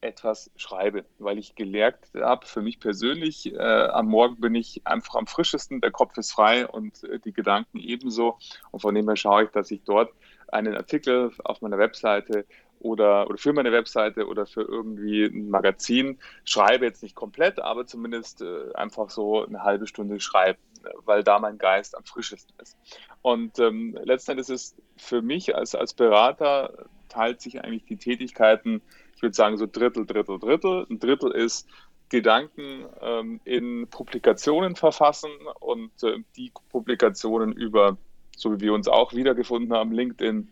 etwas 0.00 0.50
schreibe, 0.56 1.04
weil 1.18 1.38
ich 1.38 1.54
gelernt 1.54 1.98
habe, 2.14 2.46
für 2.46 2.62
mich 2.62 2.80
persönlich, 2.80 3.52
äh, 3.52 3.58
am 3.58 4.06
Morgen 4.06 4.40
bin 4.40 4.54
ich 4.54 4.86
einfach 4.86 5.16
am 5.16 5.26
frischesten, 5.26 5.80
der 5.80 5.90
Kopf 5.90 6.16
ist 6.16 6.32
frei 6.32 6.66
und 6.66 7.04
äh, 7.04 7.18
die 7.18 7.32
Gedanken 7.32 7.78
ebenso. 7.78 8.38
Und 8.70 8.80
von 8.80 8.94
dem 8.94 9.06
her 9.08 9.16
schaue 9.16 9.44
ich, 9.44 9.50
dass 9.50 9.70
ich 9.70 9.82
dort 9.84 10.12
einen 10.48 10.74
Artikel 10.74 11.32
auf 11.44 11.60
meiner 11.60 11.78
Webseite 11.78 12.46
oder, 12.80 13.28
oder 13.28 13.38
für 13.38 13.52
meine 13.52 13.72
Webseite 13.72 14.26
oder 14.26 14.46
für 14.46 14.62
irgendwie 14.62 15.24
ein 15.24 15.50
Magazin 15.50 16.18
schreibe, 16.44 16.86
jetzt 16.86 17.02
nicht 17.02 17.14
komplett, 17.14 17.60
aber 17.60 17.86
zumindest 17.86 18.42
äh, 18.42 18.72
einfach 18.74 19.10
so 19.10 19.46
eine 19.46 19.62
halbe 19.62 19.86
Stunde 19.86 20.18
schreibe, 20.20 20.58
weil 21.04 21.22
da 21.22 21.38
mein 21.38 21.58
Geist 21.58 21.96
am 21.96 22.04
frischesten 22.04 22.54
ist. 22.60 22.76
Und 23.22 23.58
ähm, 23.58 23.98
letzten 24.02 24.32
Endes 24.32 24.48
ist 24.48 24.76
für 24.96 25.22
mich 25.22 25.54
als, 25.54 25.74
als 25.74 25.94
Berater 25.94 26.86
teilt 27.08 27.40
sich 27.40 27.62
eigentlich 27.62 27.84
die 27.84 27.96
Tätigkeiten, 27.96 28.82
ich 29.14 29.22
würde 29.22 29.36
sagen 29.36 29.58
so 29.58 29.66
Drittel, 29.66 30.06
Drittel, 30.06 30.38
Drittel. 30.38 30.86
Ein 30.88 30.98
Drittel 30.98 31.32
ist 31.32 31.68
Gedanken 32.08 32.86
ähm, 33.02 33.40
in 33.44 33.86
Publikationen 33.88 34.76
verfassen 34.76 35.30
und 35.60 35.90
äh, 36.02 36.16
die 36.36 36.50
Publikationen 36.70 37.52
über, 37.52 37.98
so 38.34 38.52
wie 38.54 38.60
wir 38.60 38.72
uns 38.72 38.88
auch 38.88 39.12
wiedergefunden 39.12 39.74
haben, 39.74 39.92
LinkedIn, 39.92 40.48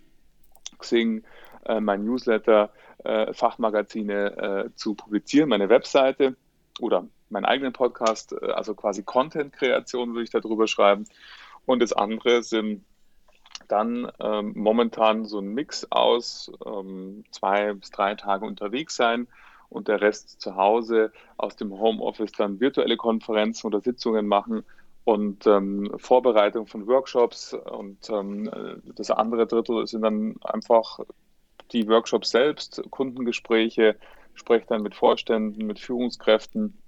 Xing, 0.78 1.24
mein 1.80 2.04
Newsletter, 2.04 2.70
äh, 3.04 3.32
Fachmagazine 3.32 4.36
äh, 4.36 4.70
zu 4.74 4.94
publizieren, 4.94 5.48
meine 5.48 5.68
Webseite 5.68 6.36
oder 6.80 7.06
meinen 7.30 7.44
eigenen 7.44 7.72
Podcast, 7.72 8.32
äh, 8.32 8.52
also 8.52 8.74
quasi 8.74 9.02
Content-Kreation 9.02 10.14
würde 10.14 10.24
ich 10.24 10.30
darüber 10.30 10.66
schreiben. 10.66 11.04
Und 11.66 11.80
das 11.80 11.92
andere 11.92 12.42
sind 12.42 12.84
dann 13.68 14.10
ähm, 14.20 14.52
momentan 14.56 15.26
so 15.26 15.38
ein 15.40 15.48
Mix 15.48 15.86
aus 15.90 16.50
ähm, 16.64 17.24
zwei 17.30 17.74
bis 17.74 17.90
drei 17.90 18.14
Tage 18.14 18.46
unterwegs 18.46 18.96
sein 18.96 19.28
und 19.68 19.88
der 19.88 20.00
Rest 20.00 20.40
zu 20.40 20.56
Hause 20.56 21.12
aus 21.36 21.56
dem 21.56 21.78
Homeoffice 21.78 22.32
dann 22.32 22.60
virtuelle 22.60 22.96
Konferenzen 22.96 23.66
oder 23.66 23.80
Sitzungen 23.80 24.26
machen 24.26 24.64
und 25.04 25.46
ähm, 25.46 25.92
Vorbereitung 25.98 26.66
von 26.66 26.86
Workshops 26.86 27.52
und 27.52 28.08
ähm, 28.10 28.50
das 28.94 29.10
andere 29.10 29.46
Drittel 29.46 29.86
sind 29.86 30.02
dann 30.02 30.36
einfach 30.42 31.00
die 31.72 31.88
Workshops 31.88 32.30
selbst, 32.30 32.82
Kundengespräche, 32.90 33.96
spreche 34.34 34.66
dann 34.68 34.82
mit 34.82 34.94
Vorständen, 34.94 35.66
mit 35.66 35.78
Führungskräften, 35.78 36.78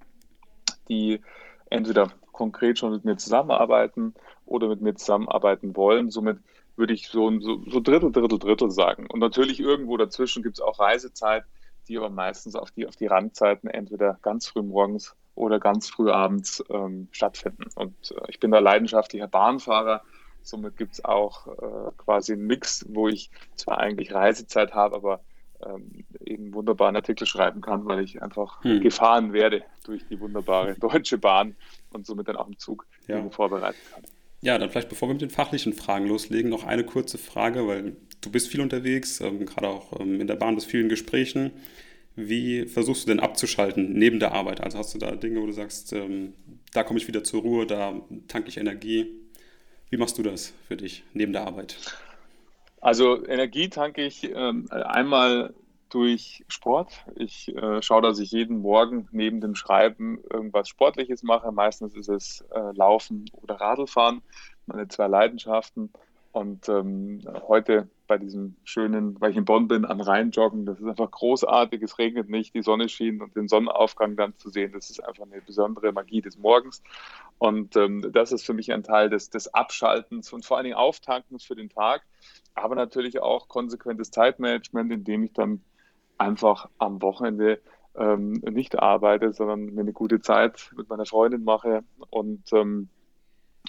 die 0.88 1.20
entweder 1.68 2.12
konkret 2.32 2.78
schon 2.78 2.92
mit 2.92 3.04
mir 3.04 3.16
zusammenarbeiten 3.16 4.14
oder 4.46 4.68
mit 4.68 4.80
mir 4.80 4.94
zusammenarbeiten 4.94 5.76
wollen. 5.76 6.10
Somit 6.10 6.38
würde 6.76 6.94
ich 6.94 7.08
so, 7.08 7.30
so, 7.40 7.62
so 7.66 7.80
Drittel, 7.80 8.10
Drittel, 8.12 8.38
Drittel 8.38 8.70
sagen. 8.70 9.06
Und 9.10 9.20
natürlich 9.20 9.60
irgendwo 9.60 9.96
dazwischen 9.96 10.42
gibt 10.42 10.56
es 10.56 10.60
auch 10.60 10.78
Reisezeit, 10.78 11.44
die 11.88 11.98
aber 11.98 12.10
meistens 12.10 12.54
auf 12.54 12.70
die, 12.70 12.86
auf 12.86 12.96
die 12.96 13.06
Randzeiten 13.06 13.68
entweder 13.68 14.18
ganz 14.22 14.48
früh 14.48 14.62
morgens 14.62 15.14
oder 15.34 15.58
ganz 15.58 15.88
früh 15.88 16.10
abends 16.10 16.64
ähm, 16.70 17.08
stattfinden. 17.12 17.64
Und 17.74 18.12
äh, 18.12 18.20
ich 18.28 18.40
bin 18.40 18.50
da 18.50 18.58
leidenschaftlicher 18.58 19.28
Bahnfahrer. 19.28 20.02
Somit 20.42 20.76
gibt 20.76 20.94
es 20.94 21.04
auch 21.04 21.46
äh, 21.46 21.90
quasi 21.96 22.32
einen 22.32 22.46
Mix, 22.46 22.84
wo 22.88 23.08
ich 23.08 23.30
zwar 23.56 23.78
eigentlich 23.78 24.12
Reisezeit 24.12 24.72
habe, 24.74 24.96
aber 24.96 25.20
ähm, 25.66 26.04
eben 26.24 26.54
wunderbaren 26.54 26.96
Artikel 26.96 27.26
schreiben 27.26 27.60
kann, 27.60 27.84
weil 27.86 28.02
ich 28.02 28.22
einfach 28.22 28.62
hm. 28.64 28.80
gefahren 28.80 29.32
werde 29.32 29.62
durch 29.84 30.02
die 30.08 30.18
wunderbare 30.18 30.74
Deutsche 30.80 31.18
Bahn 31.18 31.54
und 31.92 32.06
somit 32.06 32.28
dann 32.28 32.36
auch 32.36 32.48
im 32.48 32.58
Zug 32.58 32.86
ja. 33.08 33.28
vorbereiten 33.30 33.78
kann. 33.92 34.02
Ja, 34.42 34.56
dann 34.56 34.70
vielleicht 34.70 34.88
bevor 34.88 35.08
wir 35.08 35.14
mit 35.14 35.22
den 35.22 35.30
fachlichen 35.30 35.74
Fragen 35.74 36.06
loslegen, 36.06 36.50
noch 36.50 36.64
eine 36.64 36.84
kurze 36.84 37.18
Frage, 37.18 37.66
weil 37.66 37.96
du 38.22 38.30
bist 38.30 38.48
viel 38.48 38.60
unterwegs, 38.60 39.20
ähm, 39.20 39.44
gerade 39.44 39.68
auch 39.68 40.00
ähm, 40.00 40.20
in 40.20 40.26
der 40.26 40.36
Bahn, 40.36 40.54
bist 40.54 40.66
vielen 40.66 40.88
Gesprächen. 40.88 41.52
Wie 42.16 42.66
versuchst 42.66 43.04
du 43.04 43.10
denn 43.10 43.20
abzuschalten 43.20 43.92
neben 43.92 44.18
der 44.18 44.32
Arbeit? 44.32 44.62
Also 44.62 44.78
hast 44.78 44.94
du 44.94 44.98
da 44.98 45.14
Dinge, 45.14 45.40
wo 45.40 45.46
du 45.46 45.52
sagst, 45.52 45.92
ähm, 45.92 46.32
da 46.72 46.82
komme 46.82 46.98
ich 46.98 47.06
wieder 47.06 47.22
zur 47.22 47.42
Ruhe, 47.42 47.66
da 47.66 48.00
tanke 48.28 48.48
ich 48.48 48.56
Energie. 48.56 49.19
Wie 49.90 49.96
machst 49.96 50.18
du 50.18 50.22
das 50.22 50.54
für 50.68 50.76
dich 50.76 51.04
neben 51.12 51.32
der 51.32 51.46
Arbeit? 51.46 51.76
Also 52.80 53.26
Energie 53.26 53.68
tanke 53.68 54.04
ich 54.04 54.24
ähm, 54.24 54.66
einmal 54.70 55.52
durch 55.90 56.44
Sport. 56.48 57.04
Ich 57.16 57.54
äh, 57.54 57.82
schaue, 57.82 58.02
dass 58.02 58.20
ich 58.20 58.30
jeden 58.30 58.58
Morgen 58.58 59.08
neben 59.10 59.40
dem 59.40 59.56
Schreiben 59.56 60.20
irgendwas 60.32 60.68
Sportliches 60.68 61.24
mache. 61.24 61.50
Meistens 61.50 61.94
ist 61.96 62.08
es 62.08 62.44
äh, 62.54 62.72
Laufen 62.74 63.24
oder 63.32 63.56
Radlfahren, 63.56 64.22
meine 64.66 64.86
zwei 64.88 65.08
Leidenschaften. 65.08 65.90
Und 66.32 66.68
ähm, 66.68 67.22
heute 67.48 67.88
bei 68.10 68.18
diesem 68.18 68.56
schönen, 68.64 69.20
weil 69.20 69.30
ich 69.30 69.36
in 69.36 69.44
Bonn 69.44 69.68
bin, 69.68 69.84
am 69.84 70.00
Rhein 70.00 70.32
joggen, 70.32 70.66
das 70.66 70.80
ist 70.80 70.84
einfach 70.88 71.12
großartig. 71.12 71.80
Es 71.80 71.96
regnet 71.96 72.28
nicht, 72.28 72.56
die 72.56 72.62
Sonne 72.62 72.88
schien 72.88 73.22
und 73.22 73.36
den 73.36 73.46
Sonnenaufgang 73.46 74.16
dann 74.16 74.36
zu 74.36 74.50
sehen, 74.50 74.72
das 74.72 74.90
ist 74.90 74.98
einfach 74.98 75.26
eine 75.30 75.40
besondere 75.40 75.92
Magie 75.92 76.20
des 76.20 76.36
Morgens. 76.36 76.82
Und 77.38 77.76
ähm, 77.76 78.10
das 78.12 78.32
ist 78.32 78.44
für 78.44 78.52
mich 78.52 78.72
ein 78.72 78.82
Teil 78.82 79.10
des, 79.10 79.30
des 79.30 79.54
Abschaltens 79.54 80.32
und 80.32 80.44
vor 80.44 80.56
allen 80.56 80.64
Dingen 80.64 80.76
Auftankens 80.76 81.44
für 81.44 81.54
den 81.54 81.68
Tag, 81.68 82.02
aber 82.56 82.74
natürlich 82.74 83.22
auch 83.22 83.46
konsequentes 83.46 84.10
Zeitmanagement, 84.10 84.90
indem 84.90 85.22
ich 85.22 85.32
dann 85.32 85.62
einfach 86.18 86.68
am 86.78 87.00
Wochenende 87.02 87.60
ähm, 87.94 88.42
nicht 88.50 88.76
arbeite, 88.76 89.32
sondern 89.32 89.66
mir 89.66 89.82
eine 89.82 89.92
gute 89.92 90.20
Zeit 90.20 90.72
mit 90.76 90.88
meiner 90.88 91.06
Freundin 91.06 91.44
mache 91.44 91.84
und 92.10 92.52
ähm, 92.54 92.88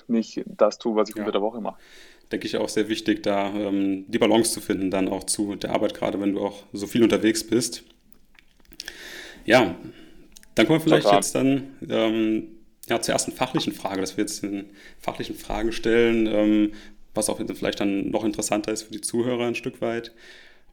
nicht 0.08 0.44
das 0.48 0.80
tue, 0.80 0.96
was 0.96 1.10
ich 1.10 1.16
ja. 1.16 1.22
unter 1.22 1.32
der 1.32 1.44
Woche 1.44 1.62
mache 1.62 1.78
denke 2.32 2.48
ich, 2.48 2.58
auch 2.58 2.70
sehr 2.70 2.90
wichtig, 2.90 3.24
da 3.24 3.54
ähm, 3.54 4.06
die 4.08 4.20
Balance 4.20 4.52
zu 4.52 4.62
finden, 4.62 4.92
dann 4.92 5.08
auch 5.08 5.26
zu 5.26 5.56
der 5.56 5.72
Arbeit, 5.72 5.94
gerade 5.94 6.20
wenn 6.20 6.34
du 6.34 6.42
auch 6.42 6.64
so 6.74 6.88
viel 6.88 7.04
unterwegs 7.04 7.44
bist. 7.44 7.84
Ja, 9.46 9.76
dann 10.56 10.68
kommen 10.68 10.80
wir 10.80 10.84
vielleicht 10.84 11.04
Total. 11.04 11.20
jetzt 11.20 11.36
dann 11.36 11.78
ähm, 11.90 12.48
ja, 12.90 13.02
zur 13.02 13.14
ersten 13.14 13.32
fachlichen 13.32 13.74
Frage, 13.74 14.02
dass 14.02 14.18
wir 14.18 14.24
jetzt 14.24 14.44
in 14.44 14.66
fachlichen 15.00 15.36
Fragen 15.36 15.72
stellen, 15.72 16.28
ähm, 16.28 16.74
was 17.14 17.30
auch 17.30 17.40
vielleicht 17.56 17.80
dann 17.80 18.10
noch 18.10 18.24
interessanter 18.24 18.72
ist 18.72 18.84
für 18.84 18.92
die 18.92 19.02
Zuhörer 19.02 19.48
ein 19.48 19.56
Stück 19.56 19.82
weit. 19.82 20.14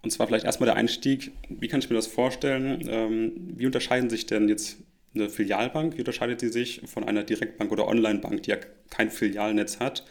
Und 0.02 0.10
zwar 0.10 0.28
vielleicht 0.28 0.44
erstmal 0.44 0.66
der 0.68 0.76
Einstieg. 0.76 1.32
Wie 1.48 1.68
kann 1.68 1.80
ich 1.80 1.90
mir 1.90 1.96
das 1.96 2.06
vorstellen? 2.06 2.86
Ähm, 2.88 3.32
wie 3.56 3.66
unterscheiden 3.66 4.10
sich 4.10 4.26
denn 4.26 4.48
jetzt 4.48 4.76
eine 5.14 5.28
Filialbank? 5.28 5.96
Wie 5.96 6.00
unterscheidet 6.00 6.40
sie 6.40 6.48
sich 6.48 6.82
von 6.86 7.04
einer 7.04 7.24
Direktbank 7.24 7.72
oder 7.72 7.88
Onlinebank, 7.88 8.44
die 8.44 8.50
ja 8.50 8.58
kein 8.90 9.10
Filialnetz 9.10 9.80
hat? 9.80 10.04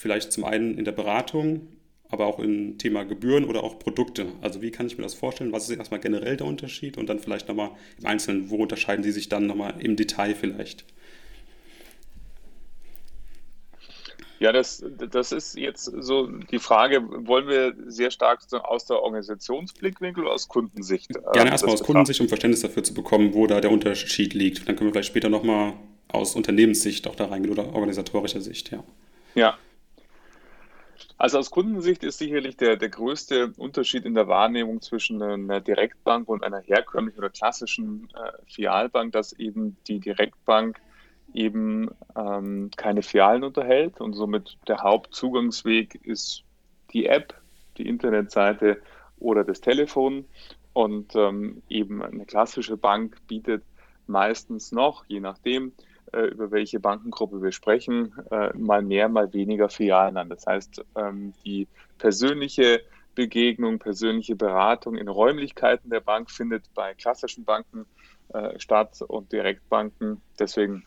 Vielleicht 0.00 0.32
zum 0.32 0.44
einen 0.44 0.78
in 0.78 0.84
der 0.84 0.92
Beratung, 0.92 1.66
aber 2.08 2.26
auch 2.26 2.38
im 2.38 2.78
Thema 2.78 3.02
Gebühren 3.02 3.44
oder 3.44 3.64
auch 3.64 3.80
Produkte. 3.80 4.26
Also 4.40 4.62
wie 4.62 4.70
kann 4.70 4.86
ich 4.86 4.96
mir 4.96 5.02
das 5.02 5.14
vorstellen? 5.14 5.50
Was 5.50 5.68
ist 5.68 5.76
erstmal 5.76 5.98
generell 5.98 6.36
der 6.36 6.46
Unterschied 6.46 6.96
und 6.96 7.08
dann 7.08 7.18
vielleicht 7.18 7.48
nochmal 7.48 7.72
im 7.98 8.06
Einzelnen, 8.06 8.48
wo 8.48 8.58
unterscheiden 8.58 9.02
sie 9.02 9.10
sich 9.10 9.28
dann 9.28 9.48
nochmal 9.48 9.74
im 9.80 9.96
Detail 9.96 10.36
vielleicht? 10.36 10.84
Ja, 14.38 14.52
das, 14.52 14.84
das 15.10 15.32
ist 15.32 15.58
jetzt 15.58 15.86
so 15.86 16.28
die 16.28 16.60
Frage, 16.60 17.02
wollen 17.26 17.48
wir 17.48 17.74
sehr 17.88 18.12
stark 18.12 18.42
aus 18.52 18.86
der 18.86 19.02
Organisationsblickwinkel 19.02 20.22
oder 20.22 20.32
aus 20.32 20.46
Kundensicht? 20.46 21.10
Äh, 21.10 21.20
Gerne 21.32 21.50
erstmal 21.50 21.74
aus 21.74 21.82
Kundensicht, 21.82 22.20
um 22.20 22.28
Verständnis 22.28 22.60
dafür 22.60 22.84
zu 22.84 22.94
bekommen, 22.94 23.34
wo 23.34 23.48
da 23.48 23.60
der 23.60 23.72
Unterschied 23.72 24.32
liegt. 24.32 24.68
Dann 24.68 24.76
können 24.76 24.90
wir 24.90 24.92
vielleicht 24.92 25.08
später 25.08 25.28
nochmal 25.28 25.72
aus 26.06 26.36
Unternehmenssicht 26.36 27.08
auch 27.08 27.16
da 27.16 27.24
reingehen 27.24 27.52
oder 27.52 27.74
organisatorischer 27.74 28.40
Sicht, 28.40 28.70
ja. 28.70 28.84
Ja, 29.34 29.58
also 31.18 31.38
aus 31.38 31.50
Kundensicht 31.50 32.04
ist 32.04 32.18
sicherlich 32.18 32.56
der, 32.56 32.76
der 32.76 32.88
größte 32.88 33.52
Unterschied 33.56 34.04
in 34.04 34.14
der 34.14 34.28
Wahrnehmung 34.28 34.80
zwischen 34.80 35.20
einer 35.20 35.60
Direktbank 35.60 36.28
und 36.28 36.44
einer 36.44 36.60
herkömmlichen 36.60 37.18
oder 37.18 37.30
klassischen 37.30 38.08
äh, 38.14 38.32
Filialbank, 38.46 39.12
dass 39.12 39.32
eben 39.32 39.76
die 39.88 39.98
Direktbank 39.98 40.80
eben 41.34 41.90
ähm, 42.16 42.70
keine 42.76 43.02
Filialen 43.02 43.44
unterhält 43.44 44.00
und 44.00 44.14
somit 44.14 44.56
der 44.68 44.78
Hauptzugangsweg 44.78 45.96
ist 46.04 46.44
die 46.92 47.06
App, 47.06 47.34
die 47.76 47.88
Internetseite 47.88 48.80
oder 49.18 49.44
das 49.44 49.60
Telefon. 49.60 50.24
Und 50.72 51.16
ähm, 51.16 51.62
eben 51.68 52.02
eine 52.02 52.24
klassische 52.24 52.76
Bank 52.76 53.16
bietet 53.26 53.64
meistens 54.06 54.70
noch, 54.70 55.04
je 55.08 55.18
nachdem, 55.18 55.72
über 56.12 56.50
welche 56.50 56.80
Bankengruppe 56.80 57.42
wir 57.42 57.52
sprechen, 57.52 58.12
äh, 58.30 58.56
mal 58.56 58.82
mehr, 58.82 59.08
mal 59.08 59.32
weniger 59.32 59.68
Filialen 59.68 60.16
an. 60.16 60.28
Das 60.28 60.46
heißt, 60.46 60.84
ähm, 60.96 61.34
die 61.44 61.68
persönliche 61.98 62.80
Begegnung, 63.14 63.78
persönliche 63.78 64.36
Beratung 64.36 64.96
in 64.96 65.08
Räumlichkeiten 65.08 65.90
der 65.90 66.00
Bank 66.00 66.30
findet 66.30 66.72
bei 66.74 66.94
klassischen 66.94 67.44
Banken 67.44 67.86
äh, 68.32 68.58
statt 68.60 69.02
und 69.06 69.32
Direktbanken. 69.32 70.22
Deswegen 70.38 70.84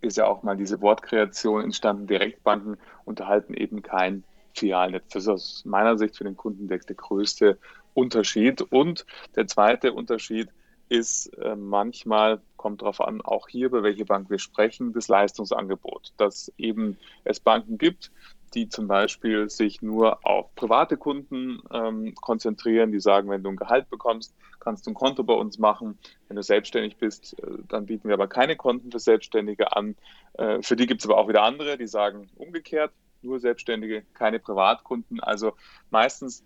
ist 0.00 0.16
ja 0.16 0.26
auch 0.26 0.42
mal 0.42 0.56
diese 0.56 0.80
Wortkreation 0.80 1.64
entstanden. 1.64 2.06
Direktbanken 2.06 2.76
unterhalten 3.04 3.54
eben 3.54 3.82
kein 3.82 4.24
Filialnetz. 4.54 5.08
Das 5.08 5.24
ist 5.24 5.28
aus 5.28 5.64
meiner 5.64 5.98
Sicht 5.98 6.16
für 6.16 6.24
den 6.24 6.36
Kunden 6.36 6.68
der, 6.68 6.78
der 6.78 6.96
größte 6.96 7.58
Unterschied. 7.94 8.62
Und 8.62 9.04
der 9.34 9.46
zweite 9.46 9.92
Unterschied 9.92 10.48
ist 10.88 11.26
äh, 11.38 11.56
manchmal, 11.56 12.40
kommt 12.66 12.82
darauf 12.82 13.00
an, 13.00 13.20
auch 13.20 13.46
hier, 13.46 13.70
bei 13.70 13.84
welcher 13.84 14.06
Bank 14.06 14.28
wir 14.28 14.40
sprechen, 14.40 14.92
das 14.92 15.06
Leistungsangebot. 15.06 16.12
Dass 16.16 16.52
eben 16.58 16.98
es 17.22 17.38
Banken 17.38 17.78
gibt, 17.78 18.10
die 18.54 18.68
zum 18.68 18.88
Beispiel 18.88 19.48
sich 19.48 19.82
nur 19.82 20.26
auf 20.26 20.52
private 20.56 20.96
Kunden 20.96 21.62
ähm, 21.72 22.16
konzentrieren, 22.16 22.90
die 22.90 22.98
sagen, 22.98 23.30
wenn 23.30 23.44
du 23.44 23.50
ein 23.50 23.56
Gehalt 23.56 23.88
bekommst, 23.88 24.34
kannst 24.58 24.84
du 24.84 24.90
ein 24.90 24.94
Konto 24.94 25.22
bei 25.22 25.34
uns 25.34 25.60
machen. 25.60 25.96
Wenn 26.26 26.34
du 26.34 26.42
selbstständig 26.42 26.96
bist, 26.96 27.38
äh, 27.38 27.46
dann 27.68 27.86
bieten 27.86 28.08
wir 28.08 28.14
aber 28.14 28.26
keine 28.26 28.56
Konten 28.56 28.90
für 28.90 28.98
Selbstständige 28.98 29.76
an. 29.76 29.94
Äh, 30.32 30.60
für 30.60 30.74
die 30.74 30.88
gibt 30.88 31.02
es 31.02 31.08
aber 31.08 31.18
auch 31.18 31.28
wieder 31.28 31.44
andere, 31.44 31.78
die 31.78 31.86
sagen 31.86 32.28
umgekehrt, 32.34 32.90
nur 33.22 33.38
Selbstständige, 33.38 34.02
keine 34.14 34.40
Privatkunden. 34.40 35.20
Also 35.20 35.52
meistens 35.90 36.42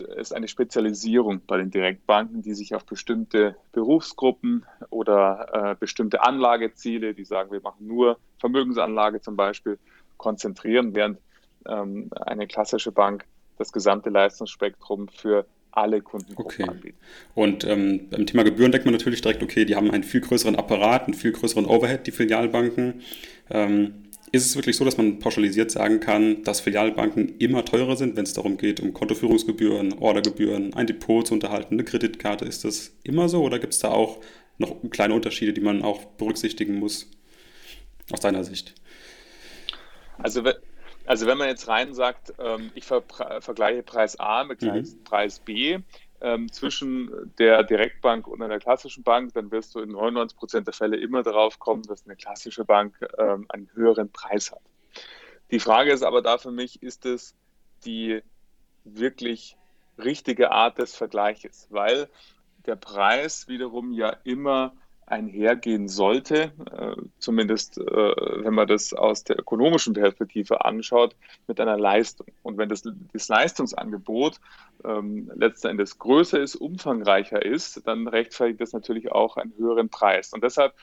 es 0.00 0.32
eine 0.32 0.48
Spezialisierung 0.48 1.40
bei 1.46 1.58
den 1.58 1.70
Direktbanken, 1.70 2.42
die 2.42 2.54
sich 2.54 2.74
auf 2.74 2.84
bestimmte 2.84 3.56
Berufsgruppen 3.72 4.64
oder 4.90 5.72
äh, 5.72 5.76
bestimmte 5.78 6.22
Anlageziele, 6.22 7.14
die 7.14 7.24
sagen, 7.24 7.50
wir 7.50 7.60
machen 7.60 7.86
nur 7.86 8.18
Vermögensanlage 8.38 9.20
zum 9.20 9.36
Beispiel, 9.36 9.78
konzentrieren, 10.16 10.94
während 10.94 11.18
ähm, 11.66 12.10
eine 12.12 12.46
klassische 12.46 12.92
Bank 12.92 13.24
das 13.56 13.72
gesamte 13.72 14.10
Leistungsspektrum 14.10 15.08
für 15.08 15.46
alle 15.70 16.00
Kundengruppen 16.00 16.64
okay. 16.64 16.70
anbieten. 16.70 16.98
Und 17.34 17.64
ähm, 17.64 18.08
beim 18.10 18.26
Thema 18.26 18.42
Gebühren 18.44 18.72
denkt 18.72 18.86
man 18.86 18.94
natürlich 18.94 19.20
direkt, 19.20 19.42
okay, 19.42 19.64
die 19.64 19.76
haben 19.76 19.90
einen 19.90 20.02
viel 20.02 20.20
größeren 20.20 20.56
Apparat, 20.56 21.04
einen 21.04 21.14
viel 21.14 21.32
größeren 21.32 21.66
Overhead, 21.66 22.06
die 22.06 22.10
Filialbanken. 22.10 23.02
Ähm, 23.50 24.07
ist 24.32 24.46
es 24.46 24.56
wirklich 24.56 24.76
so, 24.76 24.84
dass 24.84 24.96
man 24.96 25.18
pauschalisiert 25.18 25.70
sagen 25.70 26.00
kann, 26.00 26.42
dass 26.44 26.60
Filialbanken 26.60 27.38
immer 27.38 27.64
teurer 27.64 27.96
sind, 27.96 28.16
wenn 28.16 28.24
es 28.24 28.32
darum 28.32 28.56
geht, 28.56 28.80
um 28.80 28.92
Kontoführungsgebühren, 28.92 29.94
Ordergebühren, 29.94 30.74
ein 30.74 30.86
Depot 30.86 31.26
zu 31.26 31.34
unterhalten, 31.34 31.74
eine 31.74 31.84
Kreditkarte? 31.84 32.44
Ist 32.44 32.64
das 32.64 32.92
immer 33.02 33.28
so 33.28 33.42
oder 33.42 33.58
gibt 33.58 33.74
es 33.74 33.80
da 33.80 33.90
auch 33.90 34.20
noch 34.58 34.76
kleine 34.90 35.14
Unterschiede, 35.14 35.52
die 35.52 35.60
man 35.60 35.82
auch 35.82 36.04
berücksichtigen 36.04 36.78
muss, 36.78 37.10
aus 38.12 38.20
deiner 38.20 38.44
Sicht? 38.44 38.74
Also, 40.18 40.42
also 41.06 41.26
wenn 41.26 41.38
man 41.38 41.48
jetzt 41.48 41.68
rein 41.68 41.94
sagt, 41.94 42.34
ähm, 42.38 42.70
ich 42.74 42.84
ver 42.84 43.02
vergleiche 43.40 43.82
Preis 43.82 44.18
A 44.18 44.44
mit 44.44 44.62
mhm. 44.62 44.84
Preis 45.04 45.38
B, 45.38 45.78
ähm, 46.20 46.50
zwischen 46.50 47.32
der 47.38 47.62
Direktbank 47.62 48.26
und 48.26 48.42
einer 48.42 48.58
klassischen 48.58 49.02
Bank, 49.02 49.34
dann 49.34 49.50
wirst 49.50 49.74
du 49.74 49.80
in 49.80 49.90
99 49.90 50.36
Prozent 50.36 50.66
der 50.66 50.74
Fälle 50.74 50.96
immer 50.96 51.22
darauf 51.22 51.58
kommen, 51.58 51.82
dass 51.82 52.04
eine 52.04 52.16
klassische 52.16 52.64
Bank 52.64 52.98
ähm, 53.18 53.46
einen 53.48 53.70
höheren 53.74 54.10
Preis 54.10 54.50
hat. 54.50 54.62
Die 55.50 55.60
Frage 55.60 55.92
ist 55.92 56.02
aber 56.02 56.22
da 56.22 56.38
für 56.38 56.50
mich, 56.50 56.82
ist 56.82 57.06
es 57.06 57.34
die 57.84 58.22
wirklich 58.84 59.56
richtige 59.96 60.50
Art 60.50 60.78
des 60.78 60.94
Vergleiches? 60.94 61.68
Weil 61.70 62.08
der 62.66 62.76
Preis 62.76 63.48
wiederum 63.48 63.92
ja 63.92 64.16
immer 64.24 64.74
einhergehen 65.10 65.88
sollte, 65.88 66.52
äh, 66.70 66.96
zumindest 67.18 67.78
äh, 67.78 67.82
wenn 67.82 68.54
man 68.54 68.68
das 68.68 68.92
aus 68.92 69.24
der 69.24 69.38
ökonomischen 69.38 69.94
Perspektive 69.94 70.64
anschaut, 70.64 71.16
mit 71.46 71.60
einer 71.60 71.78
Leistung. 71.78 72.26
Und 72.42 72.58
wenn 72.58 72.68
das, 72.68 72.82
das 73.12 73.28
Leistungsangebot 73.28 74.40
ähm, 74.84 75.30
letzten 75.34 75.68
Endes 75.68 75.98
größer 75.98 76.40
ist, 76.40 76.56
umfangreicher 76.56 77.44
ist, 77.44 77.86
dann 77.86 78.06
rechtfertigt 78.06 78.60
das 78.60 78.72
natürlich 78.72 79.10
auch 79.10 79.36
einen 79.36 79.54
höheren 79.56 79.88
Preis. 79.88 80.32
Und 80.32 80.44
deshalb 80.44 80.74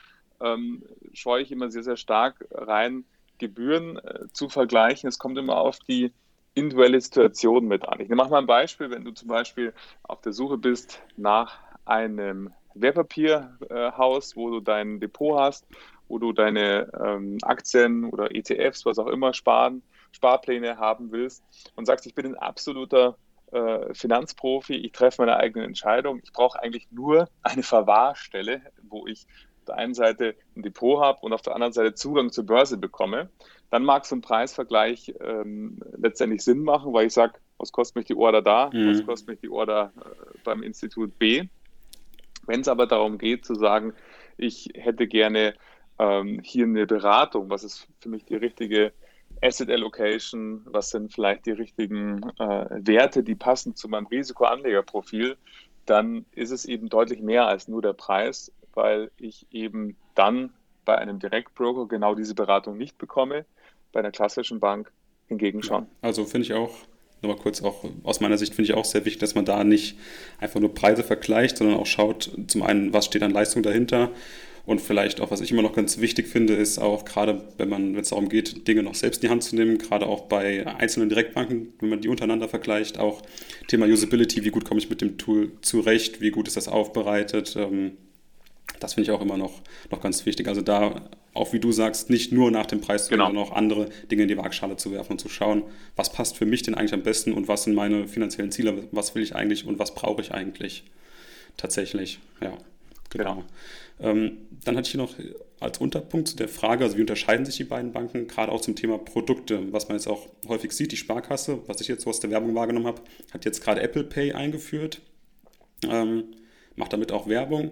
ähm, 0.42 0.84
scheue 1.14 1.44
ich 1.44 1.52
immer 1.52 1.70
sehr, 1.70 1.84
sehr 1.84 1.98
stark 1.98 2.46
rein, 2.52 3.06
Gebühren 3.38 3.98
äh, 3.98 4.28
zu 4.34 4.50
vergleichen. 4.50 5.08
Es 5.08 5.20
kommt 5.20 5.38
immer 5.38 5.58
auf 5.58 5.80
die 5.80 6.12
individuelle 6.54 7.02
Situation 7.02 7.68
mit 7.68 7.88
an. 7.88 8.00
Ich 8.00 8.10
mache 8.10 8.30
mal 8.30 8.40
ein 8.40 8.48
Beispiel, 8.48 8.90
wenn 8.90 9.04
du 9.04 9.12
zum 9.12 9.28
Beispiel 9.28 9.74
auf 10.04 10.22
der 10.22 10.32
Suche 10.32 10.58
bist 10.58 11.02
nach 11.18 11.60
einem 11.84 12.52
Wertpapierhaus, 12.76 14.36
wo 14.36 14.50
du 14.50 14.60
dein 14.60 15.00
Depot 15.00 15.40
hast, 15.40 15.66
wo 16.08 16.20
du 16.20 16.34
deine 16.34 16.92
ähm, 17.04 17.38
Aktien 17.42 18.06
oder 18.06 18.34
ETFs, 18.36 18.86
was 18.86 19.00
auch 19.00 19.08
immer, 19.08 19.34
sparen, 19.34 19.82
Sparpläne 20.12 20.78
haben 20.78 21.12
willst 21.12 21.44
und 21.76 21.86
sagst, 21.86 22.06
ich 22.06 22.16
bin 22.16 22.26
ein 22.26 22.36
absoluter 22.36 23.18
äh, 23.52 23.94
Finanzprofi, 23.94 24.76
ich 24.76 24.92
treffe 24.92 25.22
meine 25.22 25.38
eigene 25.38 25.66
Entscheidung, 25.66 26.20
ich 26.24 26.32
brauche 26.32 26.62
eigentlich 26.62 26.88
nur 26.92 27.30
eine 27.42 27.64
Verwahrstelle, 27.64 28.62
wo 28.84 29.08
ich 29.08 29.26
auf 29.60 29.66
der 29.68 29.76
einen 29.76 29.94
Seite 29.94 30.36
ein 30.56 30.62
Depot 30.62 31.02
habe 31.02 31.20
und 31.22 31.34
auf 31.34 31.42
der 31.42 31.56
anderen 31.56 31.74
Seite 31.74 31.96
Zugang 31.96 32.32
zur 32.32 32.46
Börse 32.46 32.78
bekomme, 32.78 33.30
dann 33.72 33.84
mag 33.84 34.06
so 34.06 34.16
ein 34.16 34.22
Preisvergleich 34.22 35.14
ähm, 35.20 35.80
letztendlich 35.98 36.44
Sinn 36.44 36.62
machen, 36.64 36.94
weil 36.94 37.08
ich 37.08 37.14
sage, 37.14 37.40
was 37.58 37.72
kostet 37.72 37.96
mich 37.96 38.06
die 38.06 38.16
Order 38.16 38.42
da, 38.42 38.70
mhm. 38.72 38.92
was 38.92 39.06
kostet 39.06 39.28
mich 39.28 39.40
die 39.40 39.50
Order 39.50 39.92
äh, 39.98 40.38
beim 40.44 40.62
Institut 40.62 41.18
B 41.18 41.48
wenn 42.48 42.62
es 42.62 42.68
aber 42.68 42.88
darum 42.88 43.18
geht 43.18 43.46
zu 43.46 43.56
sagen, 43.56 43.94
ich 44.38 44.70
hätte 44.76 45.08
gerne 45.08 45.56
ähm, 46.00 46.40
hier 46.44 46.66
eine 46.66 46.86
Beratung, 46.86 47.50
was 47.50 47.64
ist 47.64 47.88
für 48.00 48.10
mich 48.10 48.26
die 48.26 48.36
richtige 48.36 48.92
Asset 49.42 49.70
Allocation, 49.70 50.62
was 50.66 50.90
sind 50.90 51.14
vielleicht 51.14 51.46
die 51.46 51.52
richtigen 51.52 52.24
äh, 52.40 52.66
Werte, 52.70 53.24
die 53.24 53.36
passen 53.36 53.76
zu 53.76 53.88
meinem 53.88 54.08
Risikoanlegerprofil, 54.08 55.38
dann 55.86 56.26
ist 56.32 56.52
es 56.52 56.66
eben 56.66 56.90
deutlich 56.90 57.22
mehr 57.22 57.48
als 57.48 57.68
nur 57.68 57.82
der 57.82 57.94
Preis, 57.94 58.52
weil 58.74 59.12
ich 59.18 59.46
eben 59.52 59.96
dann 60.16 60.52
bei 60.84 60.98
einem 60.98 61.20
Direktbroker 61.20 61.88
genau 61.88 62.16
diese 62.16 62.36
Beratung 62.36 62.78
nicht 62.78 62.98
bekomme, 62.98 63.46
bei 63.92 64.00
einer 64.00 64.12
klassischen 64.12 64.60
Bank 64.60 64.92
hingegen 65.28 65.64
schon. 65.64 65.88
Also 66.02 66.26
finde 66.26 66.46
ich 66.46 66.54
auch 66.54 66.76
nochmal 67.26 67.42
kurz 67.42 67.62
auch 67.62 67.84
aus 68.04 68.20
meiner 68.20 68.38
Sicht 68.38 68.54
finde 68.54 68.72
ich 68.72 68.78
auch 68.78 68.86
sehr 68.86 69.06
wichtig, 69.06 69.20
dass 69.20 69.36
man 69.36 69.46
da 69.46 69.64
nicht 69.64 69.98
einfach 70.40 70.60
nur 70.60 70.74
Preise 70.74 71.04
vergleicht, 71.04 71.58
sondern 71.58 71.78
auch 71.78 71.86
schaut, 71.86 72.32
zum 72.48 72.64
einen, 72.64 72.94
was 72.94 73.06
steht 73.06 73.24
an 73.24 73.32
Leistung 73.32 73.64
dahinter. 73.64 74.12
Und 74.66 74.82
vielleicht 74.82 75.22
auch, 75.22 75.30
was 75.30 75.42
ich 75.42 75.52
immer 75.52 75.62
noch 75.62 75.74
ganz 75.74 76.00
wichtig 76.00 76.28
finde, 76.28 76.56
ist 76.56 76.80
auch 76.80 77.06
gerade, 77.06 77.44
wenn 77.58 77.70
man, 77.70 77.94
wenn 77.94 78.02
es 78.02 78.10
darum 78.10 78.30
geht, 78.30 78.68
Dinge 78.68 78.82
noch 78.82 78.96
selbst 78.96 79.22
in 79.22 79.28
die 79.28 79.32
Hand 79.32 79.44
zu 79.44 79.56
nehmen, 79.56 79.78
gerade 79.78 80.08
auch 80.08 80.22
bei 80.22 80.66
einzelnen 80.66 81.10
Direktbanken, 81.10 81.74
wenn 81.80 81.90
man 81.90 82.02
die 82.02 82.08
untereinander 82.08 82.50
vergleicht, 82.50 82.98
auch 82.98 83.22
Thema 83.68 83.86
Usability, 83.86 84.44
wie 84.44 84.50
gut 84.50 84.66
komme 84.66 84.80
ich 84.80 84.90
mit 84.90 85.02
dem 85.02 85.20
Tool 85.20 85.52
zurecht, 85.62 86.20
wie 86.20 86.32
gut 86.32 86.48
ist 86.48 86.58
das 86.58 86.68
aufbereitet, 86.68 87.56
ähm, 87.58 87.92
das 88.80 88.94
finde 88.96 89.10
ich 89.10 89.18
auch 89.18 89.22
immer 89.22 89.38
noch, 89.38 89.62
noch 89.92 90.02
ganz 90.02 90.26
wichtig. 90.26 90.48
Also 90.48 90.62
da, 90.62 91.10
auch 91.34 91.54
wie 91.54 91.60
du 91.60 91.72
sagst, 91.72 92.10
nicht 92.10 92.32
nur 92.32 92.52
nach 92.52 92.66
dem 92.66 92.82
Preis, 92.82 93.10
genau. 93.10 93.26
sondern 93.28 93.44
auch 93.44 93.52
andere 93.52 93.90
Dinge 94.12 94.24
in 94.24 94.28
die 94.28 94.38
Waagschale 94.38 94.78
zu 94.78 94.92
werfen 94.92 95.14
und 95.14 95.20
zu 95.20 95.30
schauen, 95.30 95.64
was 95.96 96.12
passt 96.12 96.38
für 96.38 96.46
mich 96.46 96.64
denn 96.64 96.76
eigentlich 96.76 96.94
am 96.94 97.04
besten 97.04 97.34
und 97.34 97.48
was 97.48 97.64
sind 97.64 97.76
meine 97.76 98.08
finanziellen 98.08 98.52
Ziele, 98.52 98.88
was 98.92 99.16
will 99.16 99.24
ich 99.24 99.36
eigentlich 99.36 99.66
und 99.66 99.80
was 99.80 99.94
brauche 99.96 100.22
ich 100.22 100.34
eigentlich 100.34 100.84
tatsächlich. 101.58 102.20
Ja, 102.42 102.58
genau. 103.10 103.36
genau. 103.36 103.44
Ähm, 104.00 104.38
dann 104.66 104.76
hatte 104.76 104.88
ich 104.88 104.92
hier 104.92 105.02
noch 105.02 105.16
als 105.60 105.78
Unterpunkt 105.78 106.28
zu 106.28 106.36
der 106.36 106.50
Frage, 106.50 106.84
also 106.84 106.98
wie 106.98 107.02
unterscheiden 107.02 107.46
sich 107.46 107.56
die 107.56 107.64
beiden 107.64 107.94
Banken, 107.94 108.28
gerade 108.28 108.52
auch 108.52 108.60
zum 108.60 108.76
Thema 108.76 108.98
Produkte, 108.98 109.72
was 109.72 109.88
man 109.88 109.98
jetzt 109.98 110.08
auch 110.08 110.28
häufig 110.48 110.74
sieht, 110.74 110.92
die 110.92 110.98
Sparkasse, 110.98 111.60
was 111.68 111.80
ich 111.80 111.88
jetzt 111.88 112.04
so 112.04 112.10
aus 112.10 112.20
der 112.20 112.30
Werbung 112.30 112.56
wahrgenommen 112.56 112.88
habe, 112.88 113.02
hat 113.34 113.46
jetzt 113.46 113.64
gerade 113.64 113.82
Apple 113.82 114.04
Pay 114.04 114.34
eingeführt, 114.34 115.02
ähm, 115.90 116.26
macht 116.76 116.92
damit 116.92 117.12
auch 117.12 117.28
Werbung. 117.28 117.72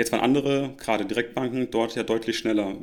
Jetzt 0.00 0.12
waren 0.12 0.22
andere, 0.22 0.72
gerade 0.78 1.04
Direktbanken, 1.04 1.70
dort 1.70 1.94
ja 1.94 2.02
deutlich 2.02 2.38
schneller. 2.38 2.74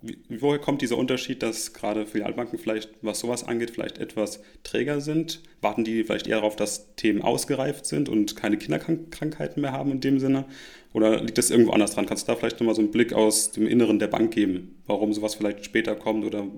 Wie, 0.00 0.18
woher 0.28 0.58
kommt 0.58 0.82
dieser 0.82 0.98
Unterschied, 0.98 1.44
dass 1.44 1.74
gerade 1.74 2.06
Filialbanken 2.06 2.58
vielleicht, 2.58 2.90
was 3.02 3.20
sowas 3.20 3.44
angeht, 3.44 3.70
vielleicht 3.70 3.98
etwas 3.98 4.42
träger 4.64 5.00
sind? 5.00 5.44
Warten 5.60 5.84
die 5.84 6.02
vielleicht 6.02 6.26
eher 6.26 6.38
darauf, 6.38 6.56
dass 6.56 6.96
Themen 6.96 7.22
ausgereift 7.22 7.86
sind 7.86 8.08
und 8.08 8.34
keine 8.34 8.58
Kinderkrankheiten 8.58 9.62
mehr 9.62 9.70
haben 9.70 9.92
in 9.92 10.00
dem 10.00 10.18
Sinne? 10.18 10.46
Oder 10.92 11.22
liegt 11.22 11.38
das 11.38 11.50
irgendwo 11.50 11.70
anders 11.70 11.94
dran? 11.94 12.06
Kannst 12.06 12.26
du 12.26 12.32
da 12.32 12.36
vielleicht 12.36 12.58
nochmal 12.58 12.74
so 12.74 12.82
einen 12.82 12.90
Blick 12.90 13.12
aus 13.12 13.52
dem 13.52 13.68
Inneren 13.68 14.00
der 14.00 14.08
Bank 14.08 14.34
geben, 14.34 14.82
warum 14.88 15.12
sowas 15.12 15.36
vielleicht 15.36 15.64
später 15.64 15.94
kommt 15.94 16.24
oder 16.24 16.48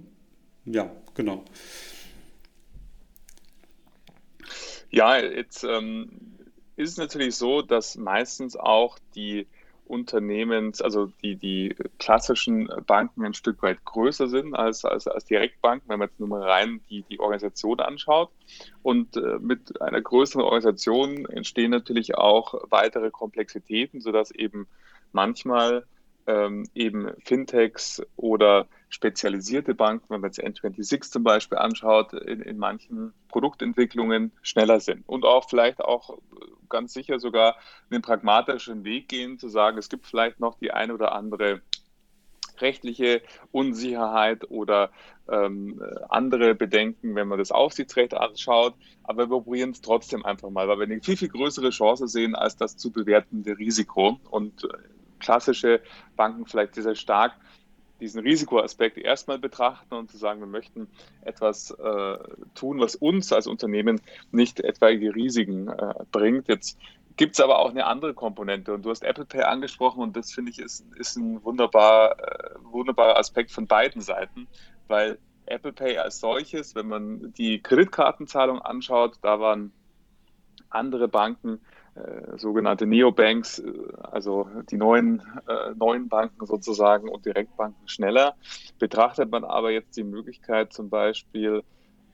ja, 0.65 0.91
genau. 1.15 1.45
Ja, 4.91 5.19
jetzt 5.19 5.65
ähm, 5.65 6.34
ist 6.77 6.91
es 6.91 6.97
natürlich 6.97 7.37
so, 7.37 7.63
dass 7.63 7.97
meistens 7.97 8.57
auch 8.57 8.99
die 9.15 9.47
Unternehmens, 9.87 10.81
also 10.81 11.07
die, 11.23 11.37
die 11.37 11.77
klassischen 11.99 12.71
Banken 12.87 13.25
ein 13.25 13.35
Stück 13.35 13.63
weit 13.63 13.85
größer 13.85 14.29
sind 14.29 14.55
als, 14.55 14.85
als, 14.85 15.07
als 15.07 15.27
Direktbanken, 15.27 15.89
wenn 15.89 15.99
man 15.99 16.09
jetzt 16.09 16.19
nur 16.19 16.29
mal 16.29 16.43
rein 16.43 16.81
die, 16.89 17.03
die 17.03 17.21
Organisation 17.21 17.81
anschaut. 17.81 18.31
Und 18.83 19.17
äh, 19.17 19.39
mit 19.41 19.81
einer 19.83 20.01
größeren 20.01 20.43
Organisation 20.43 21.27
entstehen 21.27 21.71
natürlich 21.71 22.17
auch 22.17 22.55
weitere 22.71 23.11
Komplexitäten, 23.11 24.01
sodass 24.01 24.31
eben 24.31 24.67
manchmal 25.13 25.85
ähm, 26.27 26.69
eben 26.75 27.11
Fintechs 27.25 28.03
oder 28.17 28.67
spezialisierte 28.89 29.75
Banken, 29.75 30.07
wenn 30.09 30.21
man 30.21 30.31
jetzt 30.31 30.41
N26 30.41 31.11
zum 31.11 31.25
Beispiel 31.25 31.59
anschaut, 31.59 32.13
in, 32.13 32.41
in 32.41 32.59
manchen 32.59 33.13
Produktentwicklungen 33.29 34.33
schneller 34.43 34.81
sind 34.81 35.09
und 35.09 35.25
auch 35.25 35.49
vielleicht 35.49 35.81
auch 35.81 36.19
ganz 36.69 36.93
sicher 36.93 37.19
sogar 37.19 37.57
einen 37.91 38.03
pragmatischen 38.03 38.85
Weg 38.85 39.09
gehen, 39.09 39.39
zu 39.39 39.49
sagen, 39.49 39.79
es 39.79 39.89
gibt 39.89 40.07
vielleicht 40.07 40.41
noch 40.41 40.59
die 40.59 40.73
eine 40.73 40.95
oder 40.95 41.13
andere 41.13 41.61
rechtliche 42.61 43.23
Unsicherheit 43.53 44.51
oder 44.51 44.91
ähm, 45.29 45.83
andere 46.09 46.55
Bedenken, 46.55 47.15
wenn 47.15 47.29
man 47.29 47.39
das 47.39 47.51
Aufsichtsrecht 47.51 48.15
anschaut. 48.15 48.75
Aber 49.03 49.29
wir 49.29 49.41
probieren 49.41 49.71
es 49.71 49.81
trotzdem 49.81 50.25
einfach 50.25 50.51
mal, 50.51 50.69
weil 50.69 50.79
wir 50.79 50.85
eine 50.85 51.01
viel, 51.01 51.17
viel 51.17 51.29
größere 51.29 51.71
Chance 51.71 52.09
sehen 52.09 52.35
als 52.35 52.57
das 52.57 52.77
zu 52.77 52.93
bewertende 52.93 53.59
Risiko. 53.59 54.21
Und 54.31 54.65
äh, 54.65 54.69
klassische 55.25 55.81
Banken 56.17 56.47
vielleicht 56.47 56.75
sehr, 56.75 56.85
sehr 56.85 56.95
stark 56.95 57.33
diesen 58.01 58.21
Risikoaspekt 58.21 58.99
erstmal 58.99 59.39
betrachten 59.39 59.95
und 59.95 60.11
zu 60.11 60.19
sagen, 60.19 60.41
wir 60.41 60.47
möchten 60.47 60.89
etwas 61.23 61.71
äh, 61.71 62.19
tun, 62.55 62.81
was 62.81 62.97
uns 62.97 63.33
als 63.33 63.47
Unternehmen 63.47 64.01
nicht 64.31 64.61
etwaige 64.61 65.15
Risiken 65.15 65.69
äh, 65.69 65.95
bringt. 66.11 66.49
Jetzt 66.49 66.79
gibt 67.17 67.35
es 67.35 67.41
aber 67.41 67.61
auch 67.61 67.71
eine 67.71 67.87
andere 67.87 68.13
Komponente 68.13 68.75
und 68.75 68.85
du 68.85 68.91
hast 68.91 69.05
Apple 69.05 69.25
Pay 69.25 69.43
angesprochen 69.43 70.03
und 70.03 70.17
das 70.17 70.33
finde 70.33 70.51
ich 70.51 70.59
ist, 70.59 70.85
ist 70.97 71.17
ein 71.17 71.43
wunderbar, 71.45 72.19
äh, 72.19 72.55
wunderbarer 72.63 73.17
Aspekt 73.17 73.53
von 73.53 73.67
beiden 73.67 74.03
Seiten, 74.03 74.49
weil 74.89 75.19
Apple 75.47 75.73
Pay 75.73 75.99
als 75.99 76.21
solches, 76.21 76.75
wenn 76.75 76.89
man 76.89 77.33
die 77.35 77.63
Kreditkartenzahlung 77.63 78.61
anschaut, 78.61 79.19
da 79.23 79.39
waren 79.41 79.73
andere 80.69 81.07
Banken 81.07 81.61
äh, 81.95 82.39
sogenannte 82.39 82.87
Neobanks, 82.87 83.61
äh, 83.61 83.73
also 84.03 84.49
die 84.71 84.77
neuen, 84.77 85.23
äh, 85.49 85.75
neuen 85.77 86.09
Banken 86.09 86.47
sozusagen 86.47 87.09
und 87.09 87.25
Direktbanken 87.25 87.87
schneller. 87.89 88.35
Betrachtet 88.79 89.31
man 89.31 89.45
aber 89.45 89.71
jetzt 89.71 89.97
die 89.97 90.05
Möglichkeit 90.05 90.73
zum 90.73 90.91
Beispiel 90.91 91.63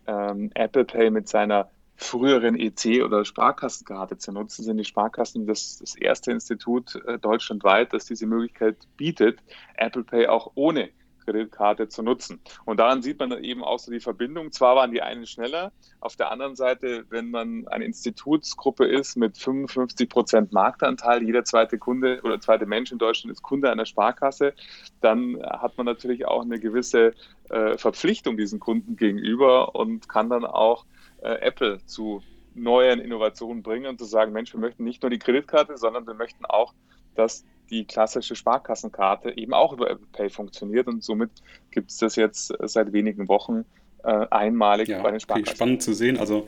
ähm, 0.06 0.50
Apple 0.54 0.84
Pay 0.84 1.10
mit 1.10 1.28
seiner 1.28 1.70
früheren 1.96 2.56
EC- 2.56 3.04
oder 3.04 3.24
Sparkassenkarte 3.24 4.16
zu 4.16 4.32
nutzen, 4.32 4.64
sind 4.64 4.78
die 4.78 4.84
Sparkassen 4.84 5.46
das, 5.46 5.78
das 5.78 5.94
erste 5.94 6.32
Institut 6.32 6.96
äh, 7.06 7.18
deutschlandweit, 7.18 7.92
das 7.92 8.06
diese 8.06 8.26
Möglichkeit 8.26 8.76
bietet, 8.96 9.38
Apple 9.76 10.04
Pay 10.04 10.26
auch 10.26 10.52
ohne 10.54 10.90
Kreditkarte 11.20 11.88
zu 11.88 12.02
nutzen. 12.02 12.40
Und 12.64 12.80
daran 12.80 13.02
sieht 13.02 13.18
man 13.18 13.32
eben 13.44 13.62
auch 13.62 13.78
so 13.78 13.90
die 13.90 14.00
Verbindung. 14.00 14.52
Zwar 14.52 14.76
waren 14.76 14.90
die 14.90 15.02
einen 15.02 15.26
schneller, 15.26 15.72
auf 16.00 16.16
der 16.16 16.30
anderen 16.30 16.56
Seite, 16.56 17.04
wenn 17.10 17.30
man 17.30 17.68
eine 17.68 17.84
Institutsgruppe 17.84 18.86
ist 18.86 19.16
mit 19.16 19.36
55 19.36 20.08
Prozent 20.08 20.52
Marktanteil, 20.52 21.22
jeder 21.22 21.44
zweite 21.44 21.78
Kunde 21.78 22.20
oder 22.22 22.40
zweite 22.40 22.66
Mensch 22.66 22.90
in 22.90 22.98
Deutschland 22.98 23.32
ist 23.32 23.42
Kunde 23.42 23.70
einer 23.70 23.86
Sparkasse, 23.86 24.54
dann 25.00 25.40
hat 25.42 25.76
man 25.76 25.86
natürlich 25.86 26.26
auch 26.26 26.42
eine 26.42 26.58
gewisse 26.58 27.12
äh, 27.50 27.76
Verpflichtung 27.76 28.36
diesen 28.36 28.60
Kunden 28.60 28.96
gegenüber 28.96 29.74
und 29.74 30.08
kann 30.08 30.30
dann 30.30 30.44
auch 30.44 30.86
äh, 31.22 31.34
Apple 31.40 31.84
zu 31.84 32.22
neuen 32.54 33.00
Innovationen 33.00 33.62
bringen 33.62 33.86
und 33.86 33.98
zu 33.98 34.04
sagen, 34.06 34.32
Mensch, 34.32 34.52
wir 34.52 34.60
möchten 34.60 34.84
nicht 34.84 35.02
nur 35.02 35.10
die 35.10 35.18
Kreditkarte, 35.18 35.76
sondern 35.76 36.06
wir 36.06 36.14
möchten 36.14 36.44
auch, 36.46 36.74
dass 37.14 37.44
die 37.70 37.84
klassische 37.84 38.34
Sparkassenkarte 38.34 39.36
eben 39.36 39.54
auch 39.54 39.72
über 39.72 39.90
Apple 39.90 40.06
Pay 40.12 40.30
funktioniert 40.30 40.88
und 40.88 41.04
somit 41.04 41.30
gibt 41.70 41.90
es 41.90 41.98
das 41.98 42.16
jetzt 42.16 42.52
seit 42.64 42.92
wenigen 42.92 43.28
Wochen 43.28 43.64
äh, 44.02 44.26
einmalig 44.30 44.88
ja, 44.88 45.02
bei 45.02 45.10
den 45.10 45.20
Sparkassen. 45.20 45.48
Okay, 45.48 45.56
spannend 45.56 45.82
zu 45.82 45.94
sehen. 45.94 46.18
Also 46.18 46.46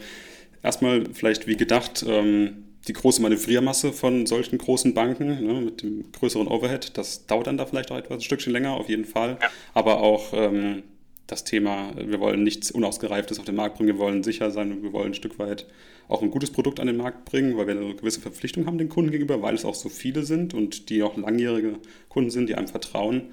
erstmal 0.62 1.04
vielleicht 1.12 1.46
wie 1.46 1.56
gedacht, 1.56 2.04
ähm, 2.06 2.64
die 2.88 2.92
große 2.92 3.22
Manövriermasse 3.22 3.92
von 3.92 4.26
solchen 4.26 4.58
großen 4.58 4.94
Banken 4.94 5.46
ne, 5.46 5.60
mit 5.60 5.82
dem 5.82 6.10
größeren 6.12 6.48
Overhead, 6.48 6.96
das 6.96 7.26
dauert 7.26 7.46
dann 7.46 7.56
da 7.56 7.66
vielleicht 7.66 7.92
auch 7.92 7.96
etwas 7.96 8.18
ein 8.18 8.22
Stückchen 8.22 8.52
länger, 8.52 8.72
auf 8.72 8.88
jeden 8.88 9.04
Fall. 9.04 9.38
Ja. 9.40 9.48
Aber 9.74 10.00
auch 10.00 10.32
ähm, 10.32 10.82
das 11.26 11.44
Thema, 11.44 11.92
wir 11.96 12.20
wollen 12.20 12.42
nichts 12.42 12.70
Unausgereiftes 12.70 13.38
auf 13.38 13.44
den 13.44 13.54
Markt 13.54 13.76
bringen, 13.76 13.88
wir 13.88 13.98
wollen 13.98 14.22
sicher 14.22 14.50
sein 14.50 14.72
und 14.72 14.82
wir 14.82 14.92
wollen 14.92 15.08
ein 15.08 15.14
Stück 15.14 15.38
weit 15.38 15.66
auch 16.08 16.22
ein 16.22 16.30
gutes 16.30 16.50
Produkt 16.50 16.80
an 16.80 16.86
den 16.86 16.96
Markt 16.96 17.24
bringen, 17.24 17.56
weil 17.56 17.66
wir 17.66 17.76
eine 17.76 17.94
gewisse 17.94 18.20
Verpflichtung 18.20 18.66
haben 18.66 18.78
den 18.78 18.88
Kunden 18.88 19.10
gegenüber, 19.10 19.40
weil 19.40 19.54
es 19.54 19.64
auch 19.64 19.74
so 19.74 19.88
viele 19.88 20.24
sind 20.24 20.52
und 20.52 20.90
die 20.90 21.02
auch 21.02 21.16
langjährige 21.16 21.78
Kunden 22.08 22.30
sind, 22.30 22.48
die 22.48 22.54
einem 22.54 22.68
vertrauen. 22.68 23.32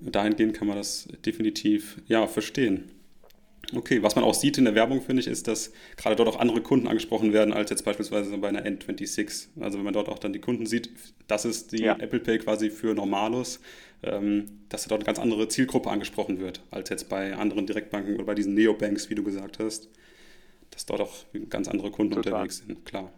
Dahingehend 0.00 0.54
kann 0.54 0.68
man 0.68 0.76
das 0.76 1.08
definitiv 1.24 1.96
ja, 2.06 2.26
verstehen. 2.26 2.90
Okay, 3.74 4.02
was 4.02 4.14
man 4.14 4.24
auch 4.24 4.34
sieht 4.34 4.58
in 4.58 4.64
der 4.64 4.74
Werbung, 4.74 5.02
finde 5.02 5.20
ich, 5.20 5.26
ist, 5.26 5.48
dass 5.48 5.72
gerade 5.96 6.16
dort 6.16 6.28
auch 6.28 6.38
andere 6.38 6.60
Kunden 6.60 6.86
angesprochen 6.86 7.32
werden, 7.32 7.52
als 7.52 7.70
jetzt 7.70 7.84
beispielsweise 7.84 8.36
bei 8.38 8.48
einer 8.48 8.64
N26. 8.64 9.48
Also 9.60 9.78
wenn 9.78 9.84
man 9.84 9.94
dort 9.94 10.08
auch 10.08 10.18
dann 10.18 10.32
die 10.32 10.40
Kunden 10.40 10.66
sieht, 10.66 10.90
das 11.26 11.44
ist 11.44 11.72
die 11.72 11.82
ja. 11.82 11.96
Apple 11.98 12.20
Pay 12.20 12.38
quasi 12.38 12.70
für 12.70 12.94
Normalos, 12.94 13.60
ähm, 14.02 14.60
dass 14.68 14.84
dort 14.84 15.00
eine 15.00 15.06
ganz 15.06 15.18
andere 15.18 15.48
Zielgruppe 15.48 15.90
angesprochen 15.90 16.40
wird, 16.40 16.62
als 16.70 16.90
jetzt 16.90 17.08
bei 17.08 17.34
anderen 17.34 17.66
Direktbanken 17.66 18.14
oder 18.14 18.24
bei 18.24 18.34
diesen 18.34 18.54
Neobanks, 18.54 19.10
wie 19.10 19.14
du 19.14 19.22
gesagt 19.22 19.58
hast. 19.58 19.88
Dass 20.70 20.86
dort 20.86 21.00
auch 21.00 21.14
ganz 21.48 21.68
andere 21.68 21.90
Kunden 21.90 22.14
Total. 22.14 22.32
unterwegs 22.32 22.58
sind, 22.58 22.84
klar. 22.84 23.12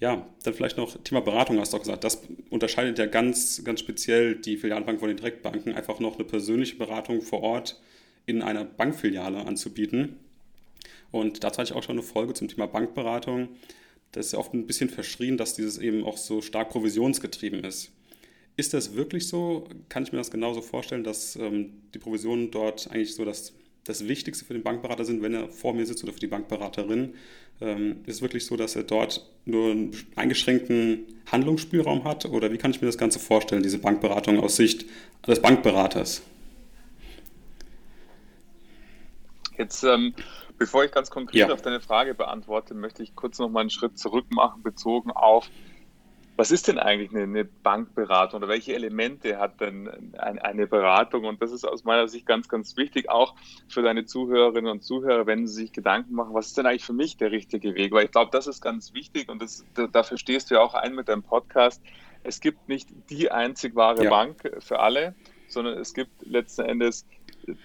Ja, 0.00 0.28
dann 0.44 0.54
vielleicht 0.54 0.76
noch 0.76 0.96
Thema 1.02 1.20
Beratung, 1.20 1.58
hast 1.58 1.72
du 1.72 1.76
auch 1.76 1.82
gesagt. 1.82 2.04
Das 2.04 2.22
unterscheidet 2.50 2.98
ja 2.98 3.06
ganz, 3.06 3.64
ganz 3.64 3.80
speziell 3.80 4.36
die 4.36 4.56
Filialbank 4.56 5.00
von 5.00 5.08
den 5.08 5.16
Direktbanken. 5.16 5.74
Einfach 5.74 5.98
noch 5.98 6.14
eine 6.14 6.24
persönliche 6.24 6.76
Beratung 6.76 7.20
vor 7.20 7.42
Ort 7.42 7.80
in 8.28 8.42
einer 8.42 8.64
Bankfiliale 8.64 9.46
anzubieten. 9.46 10.16
Und 11.10 11.42
dazu 11.42 11.58
hatte 11.58 11.72
ich 11.72 11.76
auch 11.76 11.82
schon 11.82 11.96
eine 11.96 12.02
Folge 12.02 12.34
zum 12.34 12.48
Thema 12.48 12.66
Bankberatung. 12.66 13.48
Das 14.12 14.26
ist 14.26 14.32
ja 14.32 14.38
oft 14.38 14.52
ein 14.54 14.66
bisschen 14.66 14.90
verschrien, 14.90 15.38
dass 15.38 15.54
dieses 15.54 15.78
eben 15.78 16.04
auch 16.04 16.18
so 16.18 16.42
stark 16.42 16.68
provisionsgetrieben 16.68 17.64
ist. 17.64 17.90
Ist 18.56 18.74
das 18.74 18.94
wirklich 18.94 19.28
so? 19.28 19.66
Kann 19.88 20.02
ich 20.02 20.12
mir 20.12 20.18
das 20.18 20.30
genauso 20.30 20.60
vorstellen, 20.60 21.04
dass 21.04 21.36
ähm, 21.36 21.72
die 21.94 21.98
Provisionen 21.98 22.50
dort 22.50 22.90
eigentlich 22.90 23.14
so 23.14 23.24
das, 23.24 23.54
das 23.84 24.06
Wichtigste 24.08 24.44
für 24.44 24.52
den 24.52 24.62
Bankberater 24.62 25.04
sind, 25.04 25.22
wenn 25.22 25.32
er 25.32 25.48
vor 25.48 25.72
mir 25.72 25.86
sitzt 25.86 26.02
oder 26.04 26.12
für 26.12 26.20
die 26.20 26.26
Bankberaterin? 26.26 27.14
Ähm, 27.60 27.98
ist 28.04 28.16
es 28.16 28.22
wirklich 28.22 28.44
so, 28.44 28.56
dass 28.56 28.76
er 28.76 28.82
dort 28.82 29.30
nur 29.46 29.70
einen 29.70 29.96
eingeschränkten 30.16 31.06
Handlungsspielraum 31.26 32.04
hat? 32.04 32.26
Oder 32.26 32.52
wie 32.52 32.58
kann 32.58 32.72
ich 32.72 32.82
mir 32.82 32.88
das 32.88 32.98
Ganze 32.98 33.18
vorstellen, 33.18 33.62
diese 33.62 33.78
Bankberatung 33.78 34.40
aus 34.40 34.56
Sicht 34.56 34.84
des 35.26 35.40
Bankberaters? 35.40 36.22
Jetzt, 39.58 39.82
ähm, 39.82 40.14
bevor 40.56 40.84
ich 40.84 40.92
ganz 40.92 41.10
konkret 41.10 41.48
ja. 41.48 41.52
auf 41.52 41.62
deine 41.62 41.80
Frage 41.80 42.14
beantworte, 42.14 42.74
möchte 42.74 43.02
ich 43.02 43.14
kurz 43.14 43.38
noch 43.38 43.48
mal 43.48 43.60
einen 43.60 43.70
Schritt 43.70 43.98
zurück 43.98 44.26
machen, 44.30 44.62
bezogen 44.62 45.10
auf 45.10 45.50
was 46.38 46.52
ist 46.52 46.68
denn 46.68 46.78
eigentlich 46.78 47.10
eine, 47.10 47.24
eine, 47.24 47.44
Bankberatung 47.44 48.38
oder 48.38 48.48
welche 48.48 48.72
Elemente 48.72 49.40
hat 49.40 49.60
denn 49.60 50.14
ein, 50.18 50.38
eine 50.38 50.68
Beratung? 50.68 51.24
Und 51.24 51.42
das 51.42 51.50
ist 51.50 51.64
aus 51.64 51.82
meiner 51.82 52.06
Sicht 52.06 52.26
ganz, 52.26 52.48
ganz 52.48 52.76
wichtig, 52.76 53.10
auch 53.10 53.34
für 53.66 53.82
deine 53.82 54.04
Zuhörerinnen 54.04 54.70
und 54.70 54.84
Zuhörer, 54.84 55.26
wenn 55.26 55.48
sie 55.48 55.54
sich 55.54 55.72
Gedanken 55.72 56.14
machen, 56.14 56.34
was 56.34 56.46
ist 56.46 56.56
denn 56.56 56.64
eigentlich 56.64 56.84
für 56.84 56.92
mich 56.92 57.16
der 57.16 57.32
richtige 57.32 57.74
Weg? 57.74 57.90
Weil 57.90 58.04
ich 58.04 58.12
glaube, 58.12 58.30
das 58.30 58.46
ist 58.46 58.60
ganz 58.60 58.94
wichtig 58.94 59.28
und 59.28 59.42
das, 59.42 59.64
dafür 59.90 60.16
stehst 60.16 60.48
du 60.48 60.54
ja 60.54 60.60
auch 60.60 60.74
ein 60.74 60.94
mit 60.94 61.08
deinem 61.08 61.24
Podcast. 61.24 61.82
Es 62.22 62.38
gibt 62.38 62.68
nicht 62.68 62.88
die 63.10 63.32
einzig 63.32 63.74
wahre 63.74 64.04
ja. 64.04 64.10
Bank 64.10 64.48
für 64.60 64.78
alle, 64.78 65.16
sondern 65.48 65.76
es 65.76 65.92
gibt 65.92 66.24
letzten 66.24 66.62
Endes 66.62 67.04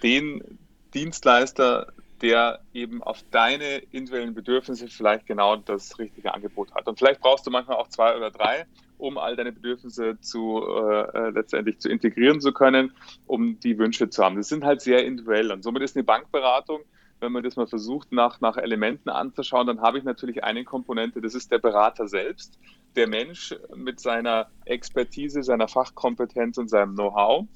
den 0.02 0.58
Dienstleister, 0.94 1.92
der 2.22 2.60
eben 2.72 3.02
auf 3.02 3.22
deine 3.30 3.78
individuellen 3.90 4.34
Bedürfnisse 4.34 4.88
vielleicht 4.88 5.26
genau 5.26 5.56
das 5.56 5.98
richtige 5.98 6.32
Angebot 6.32 6.74
hat. 6.74 6.86
Und 6.86 6.98
vielleicht 6.98 7.20
brauchst 7.20 7.46
du 7.46 7.50
manchmal 7.50 7.76
auch 7.76 7.88
zwei 7.88 8.16
oder 8.16 8.30
drei, 8.30 8.66
um 8.98 9.18
all 9.18 9.36
deine 9.36 9.52
Bedürfnisse 9.52 10.18
zu 10.20 10.62
äh, 10.66 11.30
letztendlich 11.30 11.80
zu 11.80 11.88
integrieren 11.88 12.40
zu 12.40 12.52
können, 12.52 12.92
um 13.26 13.58
die 13.60 13.78
Wünsche 13.78 14.08
zu 14.08 14.24
haben. 14.24 14.36
Das 14.36 14.48
sind 14.48 14.64
halt 14.64 14.80
sehr 14.80 15.04
individuell. 15.04 15.50
Und 15.50 15.62
somit 15.62 15.82
ist 15.82 15.96
eine 15.96 16.04
Bankberatung, 16.04 16.80
wenn 17.20 17.32
man 17.32 17.42
das 17.42 17.56
mal 17.56 17.66
versucht, 17.66 18.12
nach, 18.12 18.40
nach 18.40 18.56
Elementen 18.56 19.08
anzuschauen, 19.08 19.66
dann 19.66 19.80
habe 19.80 19.98
ich 19.98 20.04
natürlich 20.04 20.44
eine 20.44 20.64
Komponente, 20.64 21.20
das 21.20 21.34
ist 21.34 21.50
der 21.50 21.58
Berater 21.58 22.06
selbst, 22.06 22.58
der 22.96 23.08
Mensch 23.08 23.54
mit 23.74 24.00
seiner 24.00 24.48
Expertise, 24.64 25.42
seiner 25.42 25.68
Fachkompetenz 25.68 26.58
und 26.58 26.68
seinem 26.68 26.94
Know-how. 26.94 27.46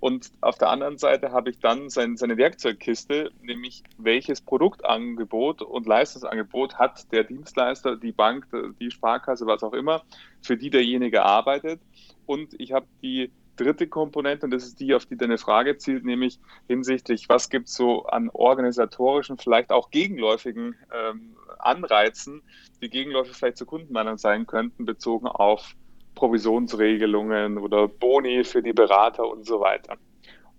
Und 0.00 0.30
auf 0.40 0.58
der 0.58 0.68
anderen 0.68 0.98
Seite 0.98 1.32
habe 1.32 1.50
ich 1.50 1.58
dann 1.58 1.88
sein, 1.88 2.16
seine 2.16 2.36
Werkzeugkiste, 2.36 3.30
nämlich 3.42 3.82
welches 3.98 4.40
Produktangebot 4.40 5.62
und 5.62 5.86
Leistungsangebot 5.86 6.78
hat 6.78 7.10
der 7.12 7.24
Dienstleister, 7.24 7.96
die 7.96 8.12
Bank, 8.12 8.46
die 8.78 8.90
Sparkasse, 8.90 9.46
was 9.46 9.62
auch 9.62 9.72
immer, 9.72 10.02
für 10.42 10.56
die 10.56 10.70
derjenige 10.70 11.24
arbeitet. 11.24 11.80
Und 12.26 12.54
ich 12.60 12.72
habe 12.72 12.86
die 13.02 13.30
dritte 13.56 13.86
Komponente, 13.86 14.46
und 14.46 14.52
das 14.52 14.64
ist 14.64 14.80
die, 14.80 14.94
auf 14.94 15.06
die 15.06 15.16
deine 15.16 15.38
Frage 15.38 15.78
zielt, 15.78 16.04
nämlich 16.04 16.38
hinsichtlich, 16.68 17.28
was 17.28 17.48
gibt 17.48 17.68
es 17.68 17.74
so 17.74 18.04
an 18.04 18.28
organisatorischen, 18.30 19.38
vielleicht 19.38 19.70
auch 19.70 19.90
gegenläufigen 19.90 20.76
ähm, 20.92 21.36
Anreizen, 21.58 22.42
die 22.82 22.90
gegenläufig 22.90 23.34
vielleicht 23.34 23.56
zur 23.56 23.66
Kundenmeinung 23.66 24.18
sein 24.18 24.46
könnten, 24.46 24.84
bezogen 24.84 25.26
auf 25.26 25.74
Provisionsregelungen 26.16 27.58
oder 27.58 27.86
Boni 27.86 28.42
für 28.42 28.62
die 28.62 28.72
Berater 28.72 29.28
und 29.28 29.46
so 29.46 29.60
weiter. 29.60 29.96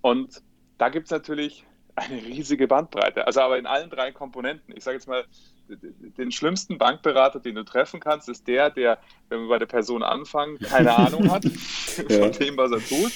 Und 0.01 0.41
da 0.77 0.87
gibt 0.87 1.05
es 1.05 1.11
natürlich 1.11 1.65
eine 1.95 2.23
riesige 2.23 2.67
Bandbreite. 2.67 3.25
Also 3.27 3.41
aber 3.41 3.57
in 3.57 3.65
allen 3.65 3.89
drei 3.89 4.11
Komponenten. 4.11 4.73
Ich 4.77 4.83
sage 4.83 4.97
jetzt 4.97 5.07
mal, 5.07 5.25
den 5.67 6.31
schlimmsten 6.31 6.77
Bankberater, 6.77 7.39
den 7.39 7.55
du 7.55 7.63
treffen 7.63 7.99
kannst, 7.99 8.29
ist 8.29 8.47
der, 8.47 8.69
der, 8.69 8.99
wenn 9.29 9.41
wir 9.41 9.49
bei 9.49 9.59
der 9.59 9.65
Person 9.65 10.03
anfangen, 10.03 10.59
keine 10.59 10.95
Ahnung 10.95 11.29
hat 11.29 11.43
von 12.07 12.31
dem, 12.31 12.55
was 12.55 12.71
er 12.71 12.79
tut. 12.79 13.11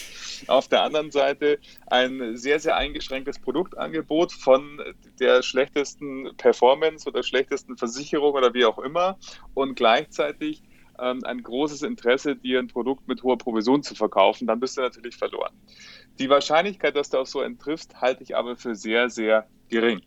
Auf 0.48 0.68
der 0.68 0.82
anderen 0.82 1.12
Seite 1.12 1.60
ein 1.88 2.36
sehr, 2.36 2.60
sehr 2.60 2.76
eingeschränktes 2.76 3.40
Produktangebot 3.40 4.34
von 4.34 4.82
der 5.20 5.44
schlechtesten 5.44 6.36
Performance 6.38 7.08
oder 7.08 7.22
schlechtesten 7.22 7.78
Versicherung 7.78 8.34
oder 8.34 8.54
wie 8.54 8.66
auch 8.66 8.80
immer 8.80 9.18
und 9.54 9.76
gleichzeitig 9.76 10.64
ähm, 11.02 11.24
ein 11.24 11.42
großes 11.42 11.82
Interesse, 11.82 12.36
dir 12.36 12.60
ein 12.60 12.68
Produkt 12.68 13.08
mit 13.08 13.24
hoher 13.24 13.38
Provision 13.38 13.84
zu 13.84 13.96
verkaufen, 13.96 14.48
dann 14.48 14.60
bist 14.60 14.78
du 14.78 14.82
natürlich 14.82 15.16
verloren. 15.16 15.54
Die 16.20 16.30
Wahrscheinlichkeit, 16.30 16.96
dass 16.96 17.10
du 17.10 17.18
auf 17.18 17.28
so 17.28 17.40
einen 17.40 17.58
triffst, 17.58 18.00
halte 18.02 18.24
ich 18.24 18.36
aber 18.36 18.56
für 18.56 18.76
sehr, 18.76 19.10
sehr 19.10 19.48
gering. 19.70 20.02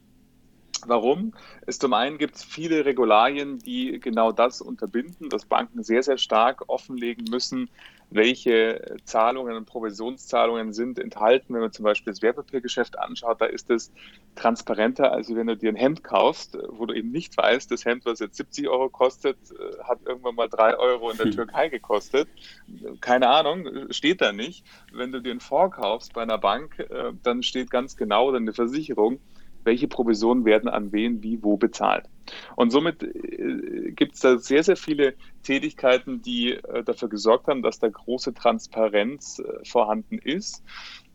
Warum? 0.87 1.35
Es 1.67 1.79
zum 1.79 1.93
einen 1.93 2.19
gibt 2.19 2.37
es 2.37 2.45
viele 2.45 2.85
Regularien, 2.85 3.59
die 3.59 4.01
genau 4.01 4.33
das 4.33 4.61
unterbinden, 4.61 5.29
dass 5.29 5.45
Banken 5.45 5.83
sehr, 5.83 6.03
sehr 6.03 6.19
stark 6.19 6.69
offenlegen 6.69 7.25
müssen, 7.31 7.69
welche 8.11 8.97
Zahlungen 9.05 9.57
und 9.57 9.65
Provisionszahlungen 9.67 10.73
sind 10.73 10.99
enthalten. 10.99 11.55
Wenn 11.55 11.63
man 11.63 11.73
zum 11.73 11.85
Beispiel 11.85 12.13
das 12.13 12.23
Wertpapiergeschäft 12.23 12.99
anschaut, 12.99 13.41
da 13.41 13.47
ist 13.47 13.71
es 13.71 13.93
transparenter, 14.35 15.13
als 15.13 15.35
wenn 15.35 15.47
du 15.47 15.57
dir 15.57 15.71
ein 15.71 15.77
Hemd 15.77 16.05
kaufst, 16.05 16.57
wo 16.69 16.87
du 16.87 16.95
eben 16.95 17.11
nicht 17.11 17.37
weißt, 17.37 17.71
das 17.71 17.85
Hemd, 17.85 18.05
was 18.05 18.21
jetzt 18.21 18.37
70 18.37 18.69
Euro 18.69 18.89
kostet, 18.89 19.37
äh, 19.51 19.83
hat 19.83 19.99
irgendwann 20.07 20.37
mal 20.37 20.49
3 20.49 20.77
Euro 20.79 21.11
in 21.11 21.19
der. 21.19 21.25
Türkei 21.35 21.69
gekostet. 21.69 22.29
Keine 23.01 23.29
Ahnung, 23.29 23.91
steht 23.91 24.21
da 24.21 24.33
nicht. 24.33 24.65
Wenn 24.93 25.13
du 25.13 25.21
dir 25.21 25.31
einen 25.31 25.41
Fonds 25.41 25.77
kaufst 25.77 26.13
bei 26.15 26.23
einer 26.23 26.39
Bank, 26.39 26.79
äh, 26.79 27.13
dann 27.23 27.43
steht 27.43 27.71
ganz 27.71 27.97
genau, 27.97 28.33
dann 28.33 28.43
eine 28.43 28.53
Versicherung, 28.53 29.21
welche 29.65 29.89
Provisionen 29.89 30.45
werden 30.45 30.69
an 30.69 30.93
wen 30.93 31.23
wie 31.23 31.43
wo 31.43 31.57
bezahlt. 31.57 32.07
Und 32.57 32.71
somit 32.71 33.03
äh, 33.03 33.93
gibt 33.93 34.15
es 34.15 34.21
da 34.21 34.39
sehr, 34.39 34.63
sehr 34.63 34.77
viele 34.77 35.15
Tätigkeiten, 35.43 36.23
die 36.23 36.53
äh, 36.53 36.85
dafür 36.85 37.09
gesorgt 37.09 37.49
haben, 37.49 37.63
dass 37.63 37.79
da 37.79 37.89
große 37.89 38.35
Transparenz 38.35 39.41
äh, 39.41 39.65
vorhanden 39.65 40.19
ist. 40.19 40.63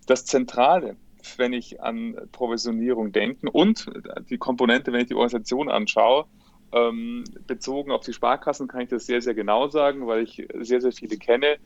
Das 0.08 0.26
Zentrale 0.26 0.98
wenn 1.38 1.54
ich 1.54 1.82
an 1.82 2.16
Provisionierung 2.32 3.12
denke. 3.12 3.52
Und 3.52 3.88
die 4.30 4.38
Komponente, 4.38 4.92
wenn 4.92 5.02
ich 5.02 5.08
die 5.08 5.16
Organisation 5.16 5.70
anschaue, 5.70 6.26
ähm, 6.72 7.24
bezogen 7.48 7.92
auf 7.92 8.06
die 8.06 8.14
Sparkassen 8.14 8.68
kann 8.68 8.82
ich 8.82 8.90
das 8.90 9.06
sehr, 9.06 9.22
sehr 9.22 9.34
genau 9.34 9.68
sagen, 9.70 10.08
weil 10.08 10.24
ich 10.24 10.48
sehr, 10.60 10.82
sehr 10.82 10.92
viele 10.92 11.18
kenne. 11.18 11.58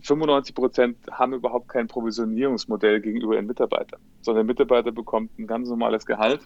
95 0.00 0.54
Prozent 0.54 0.96
haben 1.10 1.34
überhaupt 1.34 1.68
kein 1.68 1.86
Provisionierungsmodell 1.86 3.00
gegenüber 3.00 3.34
ihren 3.34 3.46
Mitarbeitern, 3.46 4.00
sondern 4.20 4.46
der 4.46 4.54
Mitarbeiter 4.54 4.92
bekommt 4.92 5.38
ein 5.38 5.46
ganz 5.46 5.68
normales 5.68 6.06
Gehalt 6.06 6.40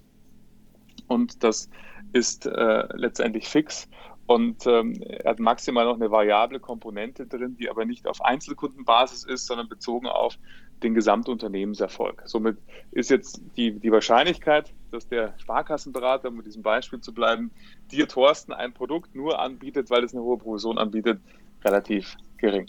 und 1.09 1.43
das 1.43 1.69
ist 2.13 2.47
äh, 2.47 2.85
letztendlich 2.95 3.49
fix 3.49 3.89
und 4.27 4.67
ähm, 4.67 5.01
er 5.03 5.31
hat 5.31 5.39
maximal 5.39 5.85
noch 5.85 5.95
eine 5.95 6.11
variable 6.11 6.59
Komponente 6.59 7.27
drin, 7.27 7.57
die 7.57 7.71
aber 7.71 7.85
nicht 7.85 8.09
auf 8.09 8.21
Einzelkundenbasis 8.25 9.25
ist, 9.25 9.47
sondern 9.47 9.69
bezogen 9.69 10.09
auf 10.09 10.37
den 10.83 10.95
Gesamtunternehmenserfolg. 10.95 12.23
Somit 12.27 12.59
ist 12.91 13.09
jetzt 13.09 13.41
die, 13.57 13.79
die 13.79 13.93
Wahrscheinlichkeit, 13.93 14.73
dass 14.91 15.09
der 15.09 15.35
Sparkassenberater, 15.39 16.29
um 16.29 16.37
mit 16.37 16.47
diesem 16.47 16.63
Beispiel 16.63 17.01
zu 17.01 17.15
bleiben, 17.15 17.51
dir, 17.93 18.09
Thorsten, 18.09 18.53
ein 18.53 18.75
Produkt 18.75 19.15
nur 19.15 19.39
anbietet, 19.39 19.91
weil 19.91 20.05
es 20.05 20.13
eine 20.13 20.23
hohe 20.23 20.39
Provision 20.39 20.77
anbietet, 20.77 21.21
relativ 21.65 22.17
gering. 22.37 22.69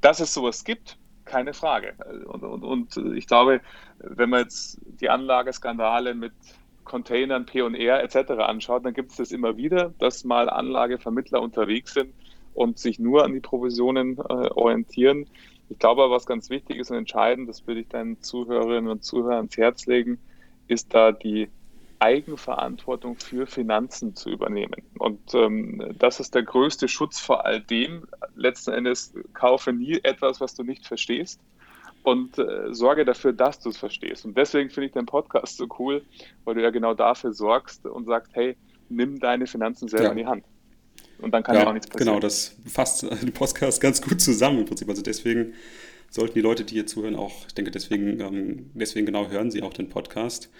Dass 0.00 0.20
es 0.20 0.32
sowas 0.32 0.64
gibt, 0.64 0.98
keine 1.24 1.52
Frage. 1.52 1.94
Und, 2.26 2.42
und, 2.42 2.62
und 2.96 3.16
ich 3.16 3.26
glaube, 3.26 3.60
wenn 3.98 4.30
man 4.30 4.42
jetzt 4.42 4.78
die 5.00 5.10
Anlageskandale 5.10 6.14
mit 6.14 6.32
Containern, 6.84 7.46
P&R 7.46 8.02
etc. 8.02 8.30
anschaut, 8.38 8.84
dann 8.84 8.94
gibt 8.94 9.10
es 9.10 9.16
das 9.16 9.32
immer 9.32 9.56
wieder, 9.56 9.92
dass 9.98 10.24
mal 10.24 10.48
Anlagevermittler 10.48 11.42
unterwegs 11.42 11.92
sind 11.92 12.14
und 12.54 12.78
sich 12.78 12.98
nur 12.98 13.24
an 13.24 13.34
die 13.34 13.40
Provisionen 13.40 14.18
äh, 14.18 14.22
orientieren. 14.22 15.26
Ich 15.68 15.78
glaube, 15.78 16.08
was 16.10 16.26
ganz 16.26 16.48
wichtig 16.48 16.78
ist 16.78 16.90
und 16.90 16.96
entscheidend, 16.96 17.48
das 17.48 17.66
würde 17.66 17.80
ich 17.80 17.88
deinen 17.88 18.22
Zuhörerinnen 18.22 18.88
und 18.88 19.04
Zuhörern 19.04 19.36
ans 19.36 19.56
Herz 19.56 19.86
legen, 19.86 20.18
ist 20.68 20.94
da 20.94 21.12
die 21.12 21.48
Eigenverantwortung 22.06 23.16
für 23.16 23.46
Finanzen 23.46 24.14
zu 24.14 24.30
übernehmen. 24.30 24.82
Und 24.98 25.34
ähm, 25.34 25.94
das 25.98 26.20
ist 26.20 26.34
der 26.36 26.44
größte 26.44 26.86
Schutz 26.86 27.18
vor 27.18 27.44
all 27.44 27.60
dem. 27.60 28.06
Letzten 28.36 28.72
Endes 28.72 29.12
kaufe 29.34 29.72
nie 29.72 29.98
etwas, 30.04 30.40
was 30.40 30.54
du 30.54 30.62
nicht 30.62 30.86
verstehst 30.86 31.40
und 32.04 32.38
äh, 32.38 32.72
sorge 32.72 33.04
dafür, 33.04 33.32
dass 33.32 33.58
du 33.58 33.70
es 33.70 33.76
verstehst. 33.76 34.24
Und 34.24 34.36
deswegen 34.38 34.70
finde 34.70 34.86
ich 34.86 34.92
den 34.92 35.06
Podcast 35.06 35.56
so 35.56 35.66
cool, 35.80 36.04
weil 36.44 36.54
du 36.54 36.62
ja 36.62 36.70
genau 36.70 36.94
dafür 36.94 37.32
sorgst 37.32 37.84
und 37.84 38.06
sagst, 38.06 38.30
hey, 38.34 38.56
nimm 38.88 39.18
deine 39.18 39.48
Finanzen 39.48 39.88
selber 39.88 40.04
ja. 40.04 40.10
in 40.12 40.18
die 40.18 40.26
Hand. 40.26 40.44
Und 41.18 41.32
dann 41.32 41.42
kann 41.42 41.56
ja, 41.56 41.66
auch 41.66 41.72
nichts 41.72 41.88
passieren. 41.88 42.06
Genau, 42.06 42.20
das 42.20 42.56
fasst 42.66 43.02
den 43.02 43.32
Podcast 43.32 43.80
ganz 43.80 44.00
gut 44.00 44.20
zusammen 44.20 44.60
im 44.60 44.66
Prinzip. 44.66 44.88
Also 44.88 45.02
deswegen 45.02 45.54
sollten 46.10 46.34
die 46.34 46.40
Leute, 46.40 46.62
die 46.64 46.74
hier 46.74 46.86
zuhören, 46.86 47.16
auch, 47.16 47.46
ich 47.48 47.54
denke, 47.54 47.72
deswegen, 47.72 48.20
ähm, 48.20 48.70
deswegen 48.74 49.06
genau 49.06 49.28
hören 49.28 49.50
sie 49.50 49.62
auch 49.62 49.72
den 49.72 49.88
Podcast. 49.88 50.50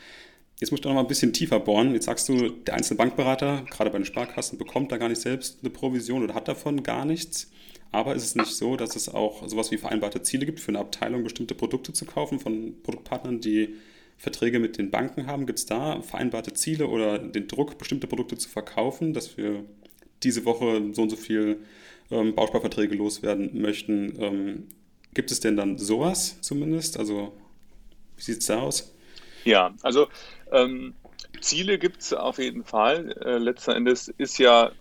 Jetzt 0.59 0.71
musst 0.71 0.85
du 0.85 0.89
noch 0.89 0.95
mal 0.95 1.03
ein 1.03 1.09
bisschen 1.09 1.35
tiefer 1.35 1.61
bohren. 1.61 1.93
Jetzt 1.93 2.07
sagst 2.07 2.29
du, 2.29 2.49
der 2.49 2.75
einzelne 2.75 2.97
Bankberater, 2.97 3.67
gerade 3.71 3.91
bei 3.91 3.99
den 3.99 4.07
Sparkassen, 4.07 4.57
bekommt 4.59 4.91
da 4.91 4.97
gar 4.97 5.09
nicht 5.09 5.21
selbst 5.21 5.59
eine 5.61 5.71
Provision 5.71 6.23
oder 6.23 6.35
hat 6.35 6.49
davon 6.49 6.83
gar 6.83 7.05
nichts. 7.05 7.51
Aber 7.93 8.15
ist 8.15 8.25
es 8.25 8.35
nicht 8.35 8.55
so, 8.55 8.77
dass 8.77 8.97
es 8.97 9.09
auch 9.09 9.47
sowas 9.49 9.71
wie 9.71 9.77
vereinbarte 9.77 10.23
Ziele 10.23 10.47
gibt, 10.47 10.61
für 10.61 10.69
eine 10.69 10.79
Abteilung 10.79 11.23
bestimmte 11.23 11.55
Produkte 11.55 11.93
zu 11.93 12.07
kaufen 12.07 12.41
von 12.41 12.75
Produktpartnern, 12.83 13.41
die 13.41 13.75
Verträge 14.17 14.59
mit 14.59 14.79
den 14.79 14.91
Banken 14.91 15.27
haben? 15.27 15.47
Gibt 15.47 15.59
es 15.59 15.67
da 15.67 16.01
vereinbarte 16.01 16.55
Ziele 16.55 16.89
oder 16.89 17.19
den 17.19 17.49
Druck, 17.49 17.77
bestimmte 17.77 18.07
Produkte 18.07 18.39
zu 18.39 18.49
verkaufen, 18.49 19.13
dass 19.13 19.37
wir 19.37 19.65
diese 20.23 20.47
Woche 20.47 20.83
so 20.93 21.03
und 21.03 21.11
so 21.11 21.17
viel 21.17 21.61
ähm, 22.11 22.35
Bausparverträge 22.35 22.95
loswerden 22.95 23.61
möchten? 23.61 24.15
Ähm, 24.19 24.69
gibt 25.13 25.31
es 25.31 25.41
denn 25.41 25.57
dann 25.57 25.77
sowas 25.77 26.39
zumindest? 26.41 26.99
Also, 26.99 27.35
wie 28.17 28.23
sieht 28.23 28.41
es 28.41 28.47
da 28.47 28.61
aus? 28.61 28.96
Ja, 29.47 29.73
also 29.83 30.09
ähm, 30.51 30.95
Ziele 31.41 31.79
gibt 31.79 32.03
es 32.03 32.13
auf 32.13 32.39
jeden 32.39 32.65
Fall. 32.65 33.13
Äh, 33.25 33.39
letzten 33.39 33.71
Endes 33.71 34.09
ist 34.09 34.39
ja 34.39 34.73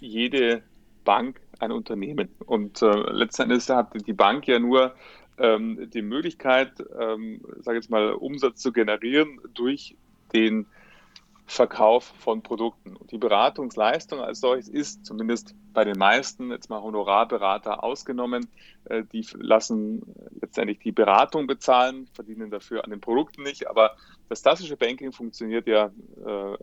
jede 0.00 0.62
Bank 1.04 1.38
ein 1.58 1.70
Unternehmen. 1.70 2.30
Und 2.46 2.80
äh, 2.80 2.86
letzten 3.12 3.42
Endes 3.42 3.68
hat 3.68 3.92
die 4.06 4.14
Bank 4.14 4.48
ja 4.48 4.58
nur 4.58 4.94
ähm, 5.36 5.90
die 5.92 6.00
Möglichkeit, 6.00 6.72
ähm, 6.98 7.42
sage 7.60 7.76
jetzt 7.76 7.90
mal, 7.90 8.12
Umsatz 8.12 8.62
zu 8.62 8.72
generieren 8.72 9.38
durch 9.52 9.96
den 10.32 10.66
Verkauf 11.50 12.04
von 12.20 12.42
Produkten. 12.42 12.94
Und 12.94 13.10
die 13.10 13.18
Beratungsleistung 13.18 14.20
als 14.20 14.38
solches 14.38 14.68
ist 14.68 15.04
zumindest 15.04 15.56
bei 15.72 15.82
den 15.82 15.98
meisten, 15.98 16.52
jetzt 16.52 16.70
mal 16.70 16.80
Honorarberater 16.80 17.82
ausgenommen, 17.82 18.48
äh, 18.84 19.02
die 19.12 19.26
lassen 19.34 20.14
letztendlich 20.40 20.78
die 20.78 20.92
Beratung 20.92 21.48
bezahlen, 21.48 22.06
verdienen 22.12 22.52
dafür 22.52 22.84
an 22.84 22.90
den 22.90 23.00
Produkten 23.00 23.42
nicht. 23.42 23.68
Aber 23.68 23.96
das 24.28 24.42
klassische 24.42 24.76
Banking 24.76 25.10
funktioniert 25.10 25.66
ja 25.66 25.90
äh, 26.24 26.56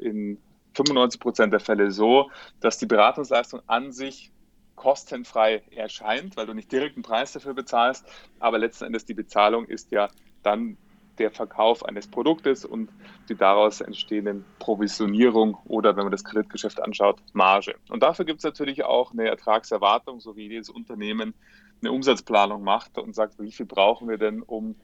in 0.00 0.38
95 0.74 1.20
Prozent 1.20 1.52
der 1.52 1.60
Fälle 1.60 1.92
so, 1.92 2.28
dass 2.58 2.78
die 2.78 2.86
Beratungsleistung 2.86 3.60
an 3.68 3.92
sich 3.92 4.32
kostenfrei 4.74 5.62
erscheint, 5.70 6.36
weil 6.36 6.46
du 6.46 6.54
nicht 6.54 6.72
direkt 6.72 6.96
einen 6.96 7.04
Preis 7.04 7.30
dafür 7.30 7.54
bezahlst, 7.54 8.04
aber 8.40 8.58
letzten 8.58 8.86
Endes 8.86 9.04
die 9.04 9.14
Bezahlung 9.14 9.66
ist 9.66 9.92
ja 9.92 10.08
dann 10.42 10.76
der 11.22 11.30
Verkauf 11.30 11.84
eines 11.84 12.08
Produktes 12.08 12.64
und 12.64 12.90
die 13.28 13.34
daraus 13.34 13.80
entstehenden 13.80 14.44
Provisionierung 14.58 15.56
oder, 15.64 15.96
wenn 15.96 16.04
man 16.04 16.12
das 16.12 16.24
Kreditgeschäft 16.24 16.82
anschaut, 16.82 17.22
Marge. 17.32 17.76
Und 17.88 18.02
dafür 18.02 18.24
gibt 18.24 18.38
es 18.38 18.44
natürlich 18.44 18.84
auch 18.84 19.12
eine 19.12 19.28
Ertragserwartung, 19.28 20.20
so 20.20 20.36
wie 20.36 20.48
jedes 20.48 20.68
Unternehmen 20.68 21.34
eine 21.80 21.92
Umsatzplanung 21.92 22.62
macht 22.62 22.98
und 22.98 23.14
sagt, 23.14 23.40
wie 23.40 23.52
viel 23.52 23.66
brauchen 23.66 24.08
wir 24.08 24.18
denn, 24.18 24.42
um 24.42 24.74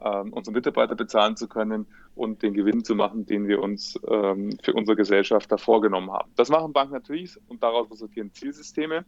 ähm, 0.00 0.32
unsere 0.32 0.54
Mitarbeiter 0.54 0.94
bezahlen 0.94 1.36
zu 1.36 1.48
können 1.48 1.86
und 2.14 2.42
den 2.42 2.54
Gewinn 2.54 2.84
zu 2.84 2.94
machen, 2.94 3.26
den 3.26 3.48
wir 3.48 3.60
uns 3.60 3.98
ähm, 4.08 4.56
für 4.62 4.72
unsere 4.72 4.96
Gesellschaft 4.96 5.50
da 5.50 5.56
vorgenommen 5.56 6.12
haben. 6.12 6.30
Das 6.36 6.48
machen 6.48 6.72
Banken 6.72 6.94
natürlich 6.94 7.36
und 7.48 7.62
daraus 7.62 7.90
resultieren 7.90 8.32
Zielsysteme. 8.32 9.04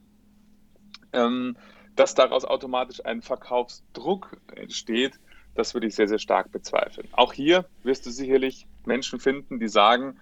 Ähm, 1.13 1.57
dass 1.97 2.15
daraus 2.15 2.45
automatisch 2.45 3.05
ein 3.05 3.21
Verkaufsdruck 3.21 4.37
entsteht, 4.55 5.19
das 5.61 5.75
würde 5.75 5.87
ich 5.87 5.95
sehr, 5.95 6.09
sehr 6.09 6.19
stark 6.19 6.51
bezweifeln. 6.51 7.07
Auch 7.13 7.33
hier 7.35 7.67
wirst 7.83 8.07
du 8.07 8.11
sicherlich 8.11 8.67
Menschen 8.87 9.21
finden, 9.21 9.61
die 9.61 9.69
sagen, 9.69 10.19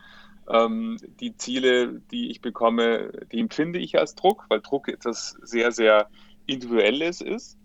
ähm, 0.51 0.99
die 1.21 1.37
Ziele, 1.37 2.01
die 2.11 2.31
ich 2.31 2.41
bekomme, 2.41 3.13
die 3.31 3.39
empfinde 3.39 3.79
ich 3.79 3.99
als 3.99 4.15
Druck, 4.17 4.47
weil 4.49 4.61
Druck 4.61 4.89
etwas 4.89 5.37
sehr, 5.43 5.71
sehr 5.71 6.09
Individuelles 6.47 7.21
ist. 7.21 7.57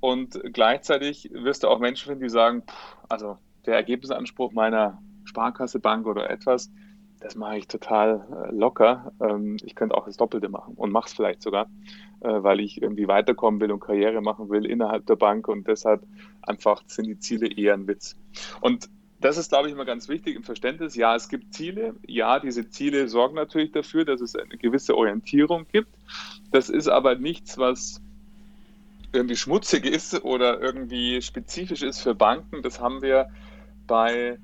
Und 0.00 0.40
gleichzeitig 0.52 1.30
wirst 1.32 1.62
du 1.62 1.68
auch 1.68 1.78
Menschen 1.78 2.08
finden, 2.08 2.24
die 2.24 2.30
sagen, 2.30 2.62
pff, 2.62 2.96
also 3.08 3.38
der 3.64 3.76
Ergebnisanspruch 3.76 4.52
meiner 4.52 5.00
Sparkasse, 5.24 5.78
Bank 5.78 6.06
oder 6.06 6.28
etwas, 6.28 6.70
das 7.22 7.36
mache 7.36 7.58
ich 7.58 7.68
total 7.68 8.26
äh, 8.30 8.54
locker. 8.54 9.12
Ähm, 9.20 9.56
ich 9.64 9.74
könnte 9.74 9.96
auch 9.96 10.06
das 10.06 10.16
Doppelte 10.16 10.48
machen 10.48 10.74
und 10.74 10.90
mache 10.90 11.06
es 11.06 11.12
vielleicht 11.12 11.42
sogar, 11.42 11.66
äh, 12.20 12.42
weil 12.42 12.60
ich 12.60 12.82
irgendwie 12.82 13.08
weiterkommen 13.08 13.60
will 13.60 13.70
und 13.70 13.80
Karriere 13.80 14.20
machen 14.20 14.50
will 14.50 14.66
innerhalb 14.66 15.06
der 15.06 15.16
Bank 15.16 15.48
und 15.48 15.66
deshalb 15.66 16.02
einfach 16.42 16.82
sind 16.86 17.06
die 17.06 17.18
Ziele 17.18 17.48
eher 17.48 17.74
ein 17.74 17.86
Witz. 17.86 18.16
Und 18.60 18.88
das 19.20 19.36
ist, 19.36 19.50
glaube 19.50 19.68
ich, 19.68 19.74
immer 19.74 19.84
ganz 19.84 20.08
wichtig 20.08 20.34
im 20.34 20.42
Verständnis. 20.42 20.96
Ja, 20.96 21.14
es 21.14 21.28
gibt 21.28 21.54
Ziele. 21.54 21.94
Ja, 22.06 22.40
diese 22.40 22.68
Ziele 22.68 23.06
sorgen 23.06 23.36
natürlich 23.36 23.70
dafür, 23.70 24.04
dass 24.04 24.20
es 24.20 24.34
eine 24.34 24.56
gewisse 24.56 24.96
Orientierung 24.96 25.66
gibt. 25.70 25.94
Das 26.50 26.68
ist 26.68 26.88
aber 26.88 27.14
nichts, 27.14 27.56
was 27.56 28.02
irgendwie 29.12 29.36
schmutzig 29.36 29.84
ist 29.86 30.24
oder 30.24 30.60
irgendwie 30.60 31.22
spezifisch 31.22 31.82
ist 31.82 32.00
für 32.00 32.16
Banken. 32.16 32.62
Das 32.62 32.80
haben 32.80 33.00
wir 33.00 33.28
bei 33.86 34.38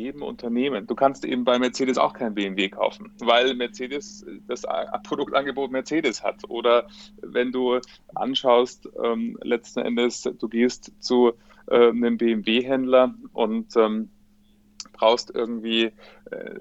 jedem 0.00 0.22
Unternehmen. 0.22 0.86
Du 0.86 0.94
kannst 0.94 1.24
eben 1.24 1.44
bei 1.44 1.58
Mercedes 1.58 1.98
auch 1.98 2.12
kein 2.12 2.34
BMW 2.34 2.68
kaufen, 2.68 3.12
weil 3.20 3.54
Mercedes 3.54 4.24
das 4.46 4.62
Produktangebot 5.04 5.70
Mercedes 5.70 6.22
hat. 6.22 6.48
Oder 6.48 6.86
wenn 7.22 7.52
du 7.52 7.80
anschaust, 8.14 8.88
ähm, 9.02 9.38
letzten 9.42 9.80
Endes, 9.80 10.22
du 10.22 10.48
gehst 10.48 10.92
zu 10.98 11.32
äh, 11.66 11.90
einem 11.90 12.16
BMW-Händler 12.16 13.14
und 13.32 13.76
ähm, 13.76 14.10
brauchst 14.92 15.34
irgendwie 15.34 15.92
äh, 16.30 16.54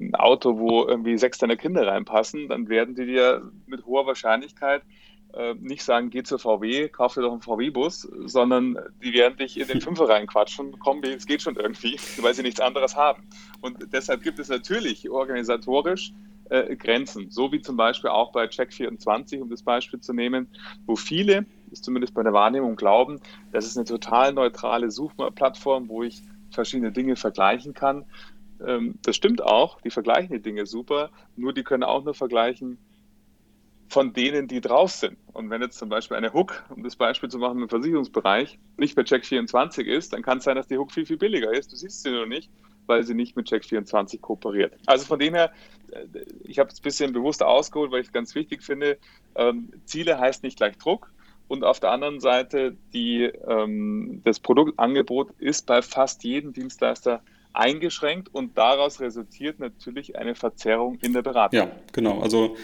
ein 0.00 0.14
Auto, 0.14 0.58
wo 0.58 0.86
irgendwie 0.86 1.18
sechs 1.18 1.38
deiner 1.38 1.56
Kinder 1.56 1.86
reinpassen, 1.86 2.48
dann 2.48 2.68
werden 2.68 2.94
die 2.94 3.06
dir 3.06 3.50
mit 3.66 3.84
hoher 3.86 4.06
Wahrscheinlichkeit 4.06 4.82
nicht 5.60 5.82
sagen, 5.82 6.10
geh 6.10 6.22
zur 6.22 6.38
VW, 6.38 6.88
kauf 6.88 7.14
dir 7.14 7.20
doch 7.20 7.32
einen 7.32 7.42
VW-Bus, 7.42 8.08
sondern 8.24 8.78
die 9.02 9.12
werden 9.12 9.36
dich 9.36 9.58
in 9.60 9.68
den 9.68 9.80
Fünfer 9.82 10.08
reinquatschen, 10.08 10.78
komm, 10.78 11.02
es 11.02 11.26
geht 11.26 11.42
schon 11.42 11.56
irgendwie, 11.56 11.98
weil 12.20 12.34
sie 12.34 12.42
nichts 12.42 12.60
anderes 12.60 12.96
haben. 12.96 13.28
Und 13.60 13.92
deshalb 13.92 14.22
gibt 14.22 14.38
es 14.38 14.48
natürlich 14.48 15.10
organisatorisch 15.10 16.12
äh, 16.48 16.76
Grenzen, 16.76 17.30
so 17.30 17.52
wie 17.52 17.60
zum 17.60 17.76
Beispiel 17.76 18.10
auch 18.10 18.32
bei 18.32 18.44
Check24, 18.44 19.40
um 19.40 19.50
das 19.50 19.62
Beispiel 19.62 20.00
zu 20.00 20.12
nehmen, 20.12 20.48
wo 20.86 20.96
viele, 20.96 21.44
ist 21.70 21.84
zumindest 21.84 22.14
bei 22.14 22.22
der 22.22 22.32
Wahrnehmung, 22.32 22.76
glauben, 22.76 23.20
das 23.52 23.66
ist 23.66 23.76
eine 23.76 23.84
total 23.84 24.32
neutrale 24.32 24.90
Suchplattform, 24.90 25.88
wo 25.88 26.02
ich 26.02 26.22
verschiedene 26.50 26.92
Dinge 26.92 27.16
vergleichen 27.16 27.74
kann. 27.74 28.04
Ähm, 28.64 28.94
das 29.02 29.16
stimmt 29.16 29.42
auch, 29.42 29.80
die 29.80 29.90
vergleichen 29.90 30.34
die 30.34 30.42
Dinge 30.42 30.66
super, 30.66 31.10
nur 31.36 31.52
die 31.52 31.64
können 31.64 31.82
auch 31.82 32.04
nur 32.04 32.14
vergleichen, 32.14 32.78
von 33.88 34.12
denen, 34.12 34.48
die 34.48 34.60
drauf 34.60 34.90
sind. 34.90 35.16
Und 35.32 35.50
wenn 35.50 35.62
jetzt 35.62 35.78
zum 35.78 35.88
Beispiel 35.88 36.16
eine 36.16 36.32
Hook, 36.32 36.64
um 36.74 36.82
das 36.82 36.96
Beispiel 36.96 37.28
zu 37.28 37.38
machen 37.38 37.62
im 37.62 37.68
Versicherungsbereich, 37.68 38.58
nicht 38.76 38.96
bei 38.96 39.02
Check24 39.02 39.82
ist, 39.82 40.12
dann 40.12 40.22
kann 40.22 40.38
es 40.38 40.44
sein, 40.44 40.56
dass 40.56 40.66
die 40.66 40.78
Hook 40.78 40.92
viel, 40.92 41.06
viel 41.06 41.16
billiger 41.16 41.52
ist. 41.52 41.72
Du 41.72 41.76
siehst 41.76 42.02
sie 42.02 42.10
nur 42.10 42.26
nicht, 42.26 42.50
weil 42.86 43.04
sie 43.04 43.14
nicht 43.14 43.36
mit 43.36 43.48
Check24 43.48 44.20
kooperiert. 44.20 44.74
Also 44.86 45.06
von 45.06 45.18
dem 45.18 45.34
her, 45.34 45.52
äh, 45.92 46.06
ich 46.44 46.58
habe 46.58 46.70
es 46.70 46.80
ein 46.80 46.82
bisschen 46.82 47.12
bewusst 47.12 47.42
ausgeholt, 47.42 47.92
weil 47.92 48.00
ich 48.00 48.08
es 48.08 48.12
ganz 48.12 48.34
wichtig 48.34 48.62
finde, 48.62 48.98
ähm, 49.34 49.70
Ziele 49.84 50.18
heißt 50.18 50.42
nicht 50.42 50.56
gleich 50.56 50.76
Druck. 50.78 51.12
Und 51.48 51.62
auf 51.62 51.78
der 51.78 51.92
anderen 51.92 52.18
Seite, 52.18 52.76
die, 52.92 53.22
ähm, 53.22 54.20
das 54.24 54.40
Produktangebot 54.40 55.30
ist 55.38 55.66
bei 55.66 55.80
fast 55.80 56.24
jedem 56.24 56.52
Dienstleister 56.52 57.22
eingeschränkt 57.52 58.34
und 58.34 58.58
daraus 58.58 59.00
resultiert 59.00 59.60
natürlich 59.60 60.16
eine 60.16 60.34
Verzerrung 60.34 60.98
in 61.00 61.12
der 61.12 61.22
Beratung. 61.22 61.58
Ja, 61.58 61.70
genau. 61.92 62.20
Also 62.20 62.56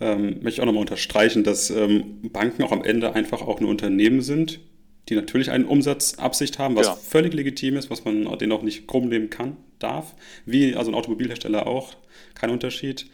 ähm, 0.00 0.36
möchte 0.42 0.48
ich 0.48 0.60
auch 0.60 0.66
nochmal 0.66 0.82
unterstreichen, 0.82 1.44
dass 1.44 1.70
ähm, 1.70 2.20
Banken 2.32 2.62
auch 2.62 2.72
am 2.72 2.82
Ende 2.82 3.14
einfach 3.14 3.42
auch 3.42 3.60
nur 3.60 3.70
Unternehmen 3.70 4.22
sind, 4.22 4.60
die 5.08 5.14
natürlich 5.14 5.50
eine 5.50 5.66
Umsatzabsicht 5.66 6.58
haben, 6.58 6.76
was 6.76 6.86
ja. 6.86 6.94
völlig 6.94 7.34
legitim 7.34 7.76
ist, 7.76 7.90
was 7.90 8.04
man 8.04 8.38
denen 8.38 8.52
auch 8.52 8.62
nicht 8.62 8.86
krumm 8.86 9.08
nehmen 9.08 9.28
kann, 9.28 9.56
darf. 9.78 10.14
Wie 10.46 10.74
also 10.74 10.90
ein 10.90 10.94
Automobilhersteller 10.94 11.66
auch, 11.66 11.96
kein 12.34 12.50
Unterschied. 12.50 13.06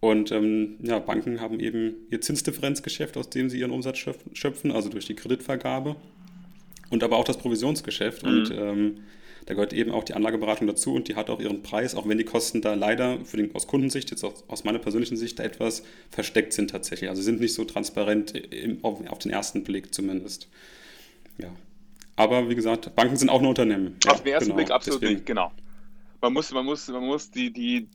Und 0.00 0.32
ähm, 0.32 0.76
ja, 0.82 0.98
Banken 0.98 1.40
haben 1.40 1.60
eben 1.60 1.94
ihr 2.10 2.20
Zinsdifferenzgeschäft, 2.20 3.16
aus 3.16 3.30
dem 3.30 3.48
sie 3.48 3.60
ihren 3.60 3.70
Umsatz 3.70 3.98
schöpfen, 4.34 4.70
also 4.70 4.90
durch 4.90 5.06
die 5.06 5.14
Kreditvergabe. 5.14 5.96
Und 6.90 7.02
aber 7.02 7.16
auch 7.16 7.24
das 7.24 7.38
Provisionsgeschäft. 7.38 8.22
Mhm. 8.22 8.28
Und 8.28 8.50
ähm, 8.50 9.00
da 9.46 9.54
gehört 9.54 9.72
eben 9.72 9.90
auch 9.90 10.04
die 10.04 10.14
Anlageberatung 10.14 10.66
dazu 10.66 10.94
und 10.94 11.08
die 11.08 11.16
hat 11.16 11.28
auch 11.28 11.40
ihren 11.40 11.62
Preis, 11.62 11.94
auch 11.94 12.08
wenn 12.08 12.16
die 12.16 12.24
Kosten 12.24 12.62
da 12.62 12.74
leider 12.74 13.18
für 13.24 13.36
den, 13.36 13.54
aus 13.54 13.66
Kundensicht, 13.66 14.10
jetzt 14.10 14.24
aus, 14.24 14.44
aus 14.48 14.64
meiner 14.64 14.78
persönlichen 14.78 15.16
Sicht, 15.16 15.38
da 15.38 15.44
etwas 15.44 15.82
versteckt 16.10 16.52
sind 16.54 16.70
tatsächlich. 16.70 17.10
Also 17.10 17.22
sind 17.22 17.40
nicht 17.40 17.54
so 17.54 17.64
transparent 17.64 18.34
im, 18.34 18.82
auf, 18.82 19.06
auf, 19.08 19.18
den 19.18 19.30
ersten 19.30 19.62
Blick 19.62 19.94
zumindest. 19.94 20.48
Ja. 21.38 21.48
Aber 22.16 22.48
wie 22.48 22.54
gesagt, 22.54 22.94
Banken 22.94 23.16
sind 23.16 23.28
auch 23.28 23.40
nur 23.40 23.50
Unternehmen. 23.50 23.96
Auf 24.06 24.22
den 24.22 24.32
ersten 24.32 24.50
genau, 24.50 24.56
Blick 24.56 24.70
absolut 24.70 25.02
deswegen. 25.02 25.18
nicht, 25.18 25.26
genau. 25.26 25.52
Man 26.22 26.32
muss, 26.32 26.50
man 26.52 26.64
muss, 26.64 26.88
man 26.88 27.04
muss 27.04 27.30
die, 27.30 27.52
die, 27.52 27.88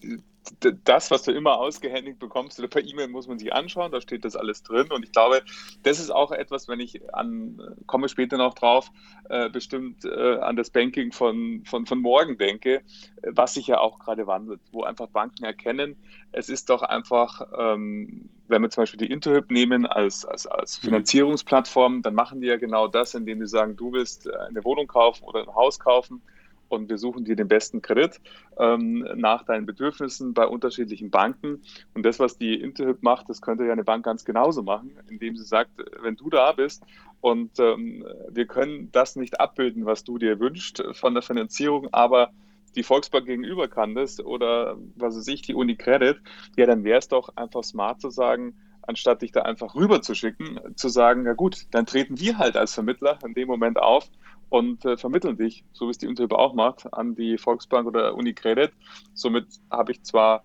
das, 0.83 1.11
was 1.11 1.23
du 1.23 1.31
immer 1.31 1.57
ausgehändigt 1.57 2.19
bekommst 2.19 2.59
oder 2.59 2.67
per 2.67 2.83
E-Mail 2.83 3.07
muss 3.07 3.27
man 3.27 3.39
sich 3.39 3.53
anschauen, 3.53 3.91
da 3.91 4.01
steht 4.01 4.25
das 4.25 4.35
alles 4.35 4.63
drin. 4.63 4.91
Und 4.91 5.03
ich 5.03 5.11
glaube, 5.11 5.41
das 5.83 5.99
ist 5.99 6.09
auch 6.09 6.31
etwas, 6.31 6.67
wenn 6.67 6.79
ich 6.79 7.13
an, 7.13 7.59
komme 7.85 8.09
später 8.09 8.37
noch 8.37 8.53
drauf, 8.53 8.91
äh, 9.29 9.49
bestimmt 9.49 10.05
äh, 10.05 10.37
an 10.37 10.55
das 10.55 10.69
Banking 10.69 11.11
von, 11.11 11.63
von, 11.65 11.85
von 11.85 11.99
morgen 11.99 12.37
denke, 12.37 12.81
was 13.23 13.53
sich 13.53 13.67
ja 13.67 13.79
auch 13.79 13.99
gerade 13.99 14.27
wandelt, 14.27 14.61
wo 14.71 14.83
einfach 14.83 15.07
Banken 15.07 15.43
erkennen, 15.43 15.95
es 16.31 16.49
ist 16.49 16.69
doch 16.69 16.81
einfach, 16.81 17.41
ähm, 17.57 18.29
wenn 18.47 18.61
wir 18.61 18.69
zum 18.69 18.83
Beispiel 18.83 18.99
die 18.99 19.11
Interhyp 19.11 19.51
nehmen 19.51 19.85
als, 19.85 20.25
als, 20.25 20.47
als 20.47 20.81
mhm. 20.81 20.87
Finanzierungsplattform, 20.87 22.01
dann 22.01 22.15
machen 22.15 22.41
die 22.41 22.47
ja 22.47 22.57
genau 22.57 22.87
das, 22.87 23.13
indem 23.13 23.39
sie 23.39 23.47
sagen, 23.47 23.75
du 23.75 23.91
willst 23.91 24.29
eine 24.29 24.63
Wohnung 24.63 24.87
kaufen 24.87 25.23
oder 25.23 25.41
ein 25.41 25.55
Haus 25.55 25.79
kaufen 25.79 26.21
und 26.69 26.89
wir 26.89 26.97
suchen 26.97 27.25
dir 27.25 27.35
den 27.35 27.47
besten 27.47 27.81
Kredit 27.81 28.21
ähm, 28.57 29.07
nach 29.15 29.43
deinen 29.43 29.65
Bedürfnissen 29.65 30.33
bei 30.33 30.47
unterschiedlichen 30.47 31.09
Banken. 31.09 31.61
Und 31.93 32.03
das, 32.05 32.19
was 32.19 32.37
die 32.37 32.55
Interhyp 32.55 33.03
macht, 33.03 33.29
das 33.29 33.41
könnte 33.41 33.65
ja 33.65 33.73
eine 33.73 33.83
Bank 33.83 34.05
ganz 34.05 34.23
genauso 34.23 34.63
machen, 34.63 34.91
indem 35.09 35.35
sie 35.35 35.45
sagt, 35.45 35.71
wenn 36.01 36.15
du 36.15 36.29
da 36.29 36.51
bist 36.53 36.83
und 37.21 37.59
ähm, 37.59 38.05
wir 38.29 38.45
können 38.45 38.91
das 38.91 39.15
nicht 39.15 39.39
abbilden, 39.39 39.85
was 39.85 40.03
du 40.03 40.17
dir 40.17 40.39
wünschst 40.39 40.83
von 40.93 41.13
der 41.13 41.23
Finanzierung, 41.23 41.89
aber 41.91 42.31
die 42.75 42.83
Volksbank 42.83 43.25
gegenüber 43.25 43.67
kann 43.67 43.95
das 43.95 44.23
oder 44.23 44.77
was 44.95 45.17
weiß 45.17 45.27
ich, 45.27 45.41
die 45.41 45.55
Unicredit, 45.55 46.17
ja, 46.55 46.65
dann 46.65 46.83
wäre 46.83 46.99
es 46.99 47.07
doch 47.07 47.35
einfach 47.35 47.63
smart 47.63 47.99
zu 47.99 48.09
sagen, 48.09 48.55
anstatt 48.83 49.21
dich 49.21 49.31
da 49.31 49.41
einfach 49.41 49.75
rüber 49.75 50.01
zu 50.01 50.15
schicken, 50.15 50.59
zu 50.75 50.89
sagen, 50.89 51.25
ja 51.25 51.33
gut, 51.33 51.67
dann 51.71 51.85
treten 51.85 52.19
wir 52.19 52.37
halt 52.37 52.57
als 52.57 52.73
Vermittler 52.73 53.19
in 53.25 53.33
dem 53.33 53.47
Moment 53.47 53.77
auf 53.77 54.09
und 54.49 54.83
äh, 54.85 54.97
vermitteln 54.97 55.37
dich, 55.37 55.63
so 55.73 55.87
wie 55.87 55.91
es 55.91 55.97
die 55.97 56.07
Unterhilfe 56.07 56.37
auch 56.37 56.53
macht, 56.53 56.91
an 56.93 57.15
die 57.15 57.37
Volksbank 57.37 57.87
oder 57.87 58.15
Unicredit. 58.15 58.71
Somit 59.13 59.45
habe 59.69 59.91
ich 59.91 60.03
zwar 60.03 60.43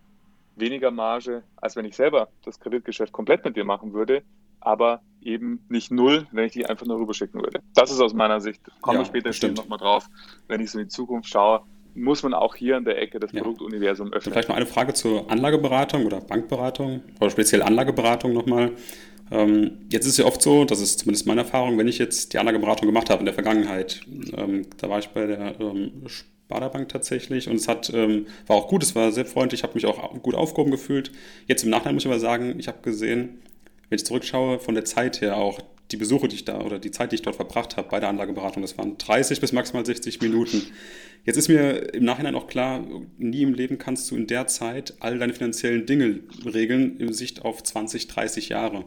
weniger 0.57 0.91
Marge, 0.91 1.43
als 1.57 1.77
wenn 1.77 1.85
ich 1.85 1.97
selber 1.97 2.29
das 2.45 2.61
Kreditgeschäft 2.61 3.13
komplett 3.13 3.45
mit 3.45 3.57
dir 3.57 3.65
machen 3.65 3.93
würde, 3.93 4.23
aber 4.61 5.03
eben 5.21 5.65
nicht 5.69 5.91
null, 5.91 6.27
wenn 6.33 6.45
ich 6.45 6.53
die 6.53 6.67
einfach 6.67 6.87
nur 6.87 6.99
rüberschicken 6.99 7.41
würde. 7.41 7.61
Das 7.75 7.91
ist 7.91 8.01
aus 8.01 8.15
meiner 8.15 8.41
Sicht, 8.41 8.61
komme 8.81 8.99
ja, 8.99 9.05
später 9.05 9.49
nochmal 9.49 9.79
drauf, 9.79 10.09
wenn 10.49 10.61
ich 10.61 10.71
so 10.71 10.79
in 10.79 10.85
die 10.85 10.91
Zukunft 10.91 11.29
schaue, 11.29 11.63
muss 11.95 12.23
man 12.23 12.35
auch 12.35 12.57
hier 12.57 12.77
an 12.77 12.85
der 12.85 13.01
Ecke 13.01 13.21
das 13.21 13.33
ja. 13.33 13.43
Produktuniversum 13.43 14.13
öffnen. 14.13 14.33
Vielleicht 14.33 14.49
noch 14.49 14.57
eine 14.57 14.67
Frage 14.67 14.95
zur 14.95 15.31
Anlageberatung 15.31 16.07
oder 16.07 16.21
Bankberatung 16.21 17.03
oder 17.21 17.31
speziell 17.31 17.63
Anlageberatung 17.63 18.33
nochmal. 18.33 18.73
Ähm, 19.31 19.79
jetzt 19.91 20.05
ist 20.05 20.13
es 20.13 20.19
ja 20.19 20.27
oft 20.27 20.43
so, 20.43 20.65
das 20.65 20.81
ist 20.81 21.01
zumindest 21.01 21.27
meine 21.27 21.43
Erfahrung, 21.43 21.79
wenn 21.79 21.89
ich 21.89 21.99
jetzt 21.99 22.33
die 22.33 22.39
Anlageberatung 22.39 22.87
gemacht 22.87 23.11
habe 23.11 23.21
in 23.21 23.25
der 23.25 23.35
Vergangenheit, 23.35 24.03
ähm, 24.37 24.67
da 24.77 24.91
war 24.91 24.99
ich 24.99 25.09
bei 25.09 25.27
der 25.27 25.59
ähm, 25.61 25.93
Sparda-Bank 26.07 26.89
tatsächlich 26.91 27.49
und 27.49 27.57
es 27.57 27.67
hat, 27.67 27.91
ähm, 27.95 28.27
war 28.47 28.57
auch 28.57 28.69
gut, 28.69 28.83
es 28.83 28.95
war 28.95 29.13
sehr 29.13 29.25
freundlich, 29.25 29.61
ich 29.61 29.65
habe 29.65 29.75
mich 29.75 29.87
auch 29.87 30.13
gut 30.23 30.35
aufgehoben 30.35 30.71
gefühlt. 30.71 31.11
Jetzt 31.47 31.65
im 31.65 31.71
Nachhinein 31.71 31.95
muss 31.95 32.05
ich 32.05 32.11
aber 32.11 32.21
sagen, 32.21 32.57
ich 32.59 32.69
habe 32.69 32.83
gesehen, 32.83 33.41
wenn 33.89 33.97
ich 33.97 34.05
zurückschaue, 34.05 34.59
von 34.59 34.75
der 34.75 34.85
Zeit 34.85 35.21
her 35.21 35.37
auch, 35.37 35.61
die 35.91 35.97
Besuche, 35.97 36.29
die 36.29 36.37
ich 36.37 36.45
da 36.45 36.61
oder 36.61 36.79
die 36.79 36.91
Zeit, 36.91 37.13
die 37.13 37.17
ich 37.17 37.23
dort 37.23 37.37
verbracht 37.37 37.77
habe 37.77 37.89
bei 37.89 38.01
der 38.01 38.09
Anlageberatung, 38.09 38.63
das 38.63 38.79
waren 38.79 38.97
30 38.97 39.41
bis 39.41 39.53
maximal 39.53 39.85
60 39.85 40.21
Minuten. 40.21 40.63
Jetzt 41.25 41.37
ist 41.37 41.49
mir 41.49 41.95
im 41.95 42.05
Nachhinein 42.05 42.35
auch 42.35 42.47
klar, 42.47 42.85
nie 43.19 43.43
im 43.43 43.55
Leben 43.55 43.79
kannst 43.79 44.11
du 44.11 44.17
in 44.17 44.27
der 44.27 44.47
Zeit 44.47 44.95
all 45.01 45.19
deine 45.19 45.35
finanziellen 45.35 45.87
Dinge 45.87 46.21
regeln, 46.45 46.99
in 46.99 47.13
Sicht 47.13 47.45
auf 47.45 47.63
20, 47.63 48.09
30 48.09 48.49
Jahre. 48.49 48.85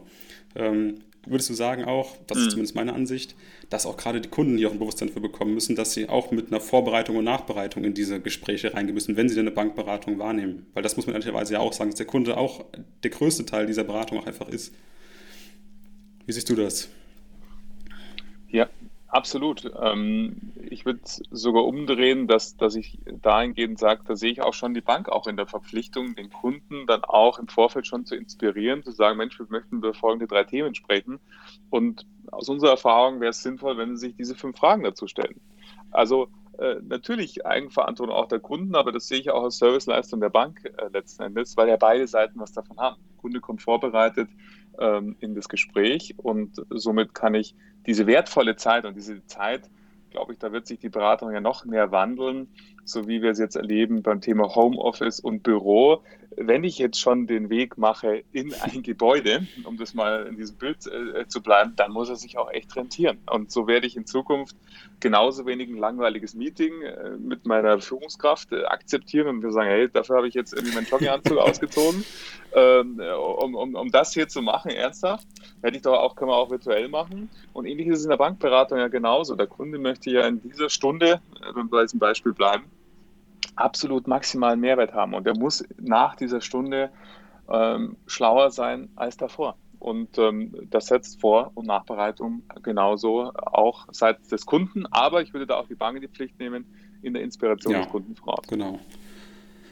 Ähm, 0.56 1.00
würdest 1.26 1.50
du 1.50 1.54
sagen 1.54 1.84
auch, 1.84 2.16
das 2.26 2.38
ist 2.38 2.44
mhm. 2.46 2.50
zumindest 2.50 2.74
meine 2.74 2.92
Ansicht, 2.94 3.34
dass 3.70 3.86
auch 3.86 3.96
gerade 3.96 4.20
die 4.20 4.28
Kunden 4.28 4.56
hier 4.56 4.68
auch 4.68 4.72
ein 4.72 4.78
Bewusstsein 4.78 5.08
für 5.08 5.20
bekommen 5.20 5.54
müssen, 5.54 5.76
dass 5.76 5.92
sie 5.92 6.08
auch 6.08 6.30
mit 6.30 6.48
einer 6.48 6.60
Vorbereitung 6.60 7.16
und 7.16 7.24
Nachbereitung 7.24 7.84
in 7.84 7.94
diese 7.94 8.20
Gespräche 8.20 8.74
reingehen 8.74 8.94
müssen, 8.94 9.16
wenn 9.16 9.28
sie 9.28 9.34
dann 9.34 9.46
eine 9.46 9.54
Bankberatung 9.54 10.18
wahrnehmen? 10.18 10.66
Weil 10.74 10.82
das 10.82 10.96
muss 10.96 11.06
man 11.06 11.14
ehrlicherweise 11.14 11.54
ja 11.54 11.60
auch 11.60 11.72
sagen, 11.72 11.90
dass 11.90 11.98
der 11.98 12.06
Kunde 12.06 12.36
auch 12.36 12.64
der 13.02 13.10
größte 13.10 13.46
Teil 13.46 13.66
dieser 13.66 13.84
Beratung 13.84 14.18
auch 14.18 14.26
einfach 14.26 14.48
ist. 14.48 14.72
Wie 16.28 16.32
siehst 16.32 16.50
du 16.50 16.54
das? 16.54 16.90
Ja, 18.50 18.68
Absolut. 19.10 19.72
Ähm, 19.80 20.52
ich 20.68 20.84
würde 20.84 21.00
sogar 21.30 21.64
umdrehen, 21.64 22.26
dass, 22.26 22.58
dass 22.58 22.76
ich 22.76 22.98
dahingehend 23.22 23.78
sage, 23.78 24.02
da 24.06 24.16
sehe 24.16 24.30
ich 24.30 24.42
auch 24.42 24.52
schon 24.52 24.74
die 24.74 24.82
Bank 24.82 25.08
auch 25.08 25.26
in 25.26 25.38
der 25.38 25.46
Verpflichtung, 25.46 26.14
den 26.14 26.28
Kunden 26.28 26.86
dann 26.86 27.04
auch 27.04 27.38
im 27.38 27.48
Vorfeld 27.48 27.86
schon 27.86 28.04
zu 28.04 28.14
inspirieren, 28.16 28.82
zu 28.82 28.90
sagen, 28.90 29.16
Mensch, 29.16 29.38
wir 29.38 29.46
möchten 29.48 29.78
über 29.78 29.94
folgende 29.94 30.26
drei 30.26 30.44
Themen 30.44 30.74
sprechen. 30.74 31.20
Und 31.70 32.04
aus 32.30 32.50
unserer 32.50 32.72
Erfahrung 32.72 33.20
wäre 33.20 33.30
es 33.30 33.42
sinnvoll, 33.42 33.78
wenn 33.78 33.96
Sie 33.96 34.08
sich 34.08 34.16
diese 34.16 34.34
fünf 34.34 34.58
Fragen 34.58 34.82
dazu 34.82 35.06
stellen. 35.06 35.40
Also 35.90 36.28
äh, 36.58 36.74
natürlich 36.86 37.46
Eigenverantwortung 37.46 38.14
auch 38.14 38.28
der 38.28 38.40
Kunden, 38.40 38.74
aber 38.74 38.92
das 38.92 39.08
sehe 39.08 39.20
ich 39.20 39.30
auch 39.30 39.44
als 39.44 39.56
Serviceleistung 39.56 40.20
der 40.20 40.28
Bank 40.28 40.66
äh, 40.66 40.88
letzten 40.92 41.22
Endes, 41.22 41.56
weil 41.56 41.68
ja 41.68 41.76
beide 41.76 42.06
Seiten 42.06 42.38
was 42.38 42.52
davon 42.52 42.76
haben. 42.76 43.00
Der 43.10 43.20
Kunde 43.22 43.40
kommt 43.40 43.62
vorbereitet 43.62 44.28
ähm, 44.78 45.16
in 45.20 45.34
das 45.34 45.48
Gespräch. 45.48 46.14
Und 46.16 46.62
somit 46.70 47.14
kann 47.14 47.34
ich 47.34 47.54
diese 47.86 48.06
wertvolle 48.06 48.56
Zeit 48.56 48.84
und 48.84 48.96
diese 48.96 49.24
Zeit, 49.26 49.70
glaube 50.10 50.32
ich, 50.32 50.38
da 50.38 50.52
wird 50.52 50.66
sich 50.66 50.78
die 50.78 50.88
Beratung 50.88 51.32
ja 51.32 51.40
noch 51.40 51.64
mehr 51.64 51.90
wandeln, 51.90 52.48
so 52.88 53.06
wie 53.06 53.22
wir 53.22 53.30
es 53.30 53.38
jetzt 53.38 53.56
erleben 53.56 54.02
beim 54.02 54.20
Thema 54.20 54.54
Homeoffice 54.54 55.20
und 55.20 55.42
Büro. 55.42 56.02
Wenn 56.36 56.62
ich 56.62 56.78
jetzt 56.78 57.00
schon 57.00 57.26
den 57.26 57.50
Weg 57.50 57.78
mache 57.78 58.22
in 58.32 58.54
ein 58.54 58.82
Gebäude, 58.82 59.46
um 59.64 59.76
das 59.76 59.92
mal 59.94 60.26
in 60.26 60.36
diesem 60.36 60.56
Bild 60.56 60.78
äh, 60.86 61.26
zu 61.26 61.42
bleiben, 61.42 61.74
dann 61.76 61.92
muss 61.92 62.08
er 62.08 62.16
sich 62.16 62.38
auch 62.38 62.50
echt 62.50 62.76
rentieren. 62.76 63.18
Und 63.30 63.50
so 63.50 63.66
werde 63.66 63.86
ich 63.86 63.96
in 63.96 64.06
Zukunft 64.06 64.56
genauso 65.00 65.46
wenig 65.46 65.68
ein 65.68 65.78
langweiliges 65.78 66.34
Meeting 66.34 66.82
äh, 66.82 67.10
mit 67.18 67.44
meiner 67.46 67.80
Führungskraft 67.80 68.52
äh, 68.52 68.64
akzeptieren 68.64 69.28
und 69.28 69.42
wir 69.42 69.52
sagen, 69.52 69.68
hey, 69.68 69.88
dafür 69.90 70.16
habe 70.16 70.28
ich 70.28 70.34
jetzt 70.34 70.52
irgendwie 70.52 70.74
meinen 70.74 70.86
Jogginganzug 70.86 71.38
ausgezogen, 71.38 72.04
ähm, 72.54 73.00
um, 73.38 73.54
um, 73.54 73.74
um 73.74 73.90
das 73.90 74.14
hier 74.14 74.28
zu 74.28 74.40
machen, 74.40 74.70
ernsthaft. 74.70 75.26
Hätte 75.62 75.76
ich 75.76 75.82
doch 75.82 75.98
auch, 75.98 76.14
können 76.14 76.30
wir 76.30 76.36
auch 76.36 76.50
virtuell 76.50 76.88
machen. 76.88 77.28
Und 77.52 77.66
ähnlich 77.66 77.88
ist 77.88 77.98
es 77.98 78.04
in 78.04 78.10
der 78.10 78.16
Bankberatung 78.16 78.78
ja 78.78 78.88
genauso. 78.88 79.34
Der 79.34 79.46
Kunde 79.46 79.78
möchte 79.78 80.10
ja 80.10 80.26
in 80.26 80.40
dieser 80.40 80.70
Stunde, 80.70 81.20
wenn 81.54 81.64
wir 81.64 81.70
bei 81.70 81.82
diesem 81.82 81.98
Beispiel 81.98 82.32
bleiben, 82.32 82.64
absolut 83.58 84.06
maximalen 84.06 84.60
Mehrwert 84.60 84.94
haben. 84.94 85.14
Und 85.14 85.26
er 85.26 85.36
muss 85.36 85.64
nach 85.78 86.14
dieser 86.16 86.40
Stunde 86.40 86.90
ähm, 87.50 87.96
schlauer 88.06 88.50
sein 88.50 88.88
als 88.96 89.16
davor. 89.16 89.56
Und 89.78 90.18
ähm, 90.18 90.54
das 90.70 90.86
setzt 90.86 91.20
Vor- 91.20 91.52
und 91.54 91.66
Nachbereitung 91.66 92.42
genauso 92.62 93.32
auch 93.34 93.86
seitens 93.92 94.28
des 94.28 94.44
Kunden. 94.46 94.86
Aber 94.86 95.22
ich 95.22 95.32
würde 95.32 95.46
da 95.46 95.56
auch 95.56 95.68
die 95.68 95.76
Bank 95.76 95.96
in 95.96 96.02
die 96.02 96.08
Pflicht 96.08 96.38
nehmen, 96.38 96.64
in 97.02 97.14
der 97.14 97.22
Inspiration 97.22 97.72
ja, 97.72 97.82
des 97.82 97.88
Kunden 97.88 98.16
voraus. 98.16 98.44
Genau. 98.48 98.78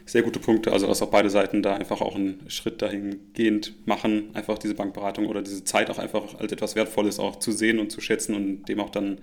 Sehr 0.05 0.21
gute 0.21 0.39
Punkte. 0.39 0.71
Also, 0.71 0.87
dass 0.87 1.01
auch 1.01 1.09
beide 1.09 1.29
Seiten 1.29 1.61
da 1.61 1.75
einfach 1.75 1.99
auch 1.99 2.15
einen 2.15 2.49
Schritt 2.49 2.81
dahingehend 2.81 3.85
machen, 3.85 4.29
einfach 4.33 4.57
diese 4.57 4.73
Bankberatung 4.73 5.25
oder 5.25 5.41
diese 5.41 5.65
Zeit 5.65 5.89
auch 5.89 5.97
einfach 5.97 6.39
als 6.39 6.53
etwas 6.53 6.77
Wertvolles 6.77 7.19
auch 7.19 7.35
zu 7.35 7.51
sehen 7.51 7.77
und 7.77 7.91
zu 7.91 7.99
schätzen 7.99 8.33
und 8.33 8.65
dem 8.69 8.79
auch 8.79 8.89
dann 8.89 9.19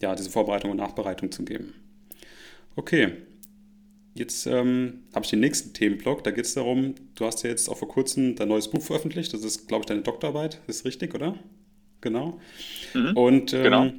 ja 0.00 0.14
diese 0.14 0.30
Vorbereitung 0.30 0.70
und 0.70 0.78
Nachbereitung 0.78 1.30
zu 1.30 1.44
geben. 1.44 1.74
Okay, 2.76 3.12
Jetzt 4.14 4.46
ähm, 4.46 5.04
habe 5.14 5.24
ich 5.24 5.30
den 5.30 5.40
nächsten 5.40 5.72
Themenblock. 5.72 6.22
Da 6.22 6.30
geht 6.32 6.44
es 6.44 6.54
darum, 6.54 6.94
du 7.14 7.24
hast 7.24 7.42
ja 7.44 7.50
jetzt 7.50 7.68
auch 7.68 7.78
vor 7.78 7.88
kurzem 7.88 8.36
dein 8.36 8.48
neues 8.48 8.68
Buch 8.68 8.82
veröffentlicht. 8.82 9.32
Das 9.32 9.42
ist, 9.42 9.68
glaube 9.68 9.82
ich, 9.82 9.86
deine 9.86 10.02
Doktorarbeit. 10.02 10.60
Das 10.66 10.76
ist 10.76 10.84
richtig, 10.84 11.14
oder? 11.14 11.34
Genau. 12.02 12.40
Mhm, 12.92 13.16
und 13.16 13.54
ähm, 13.54 13.62
genau. 13.62 13.92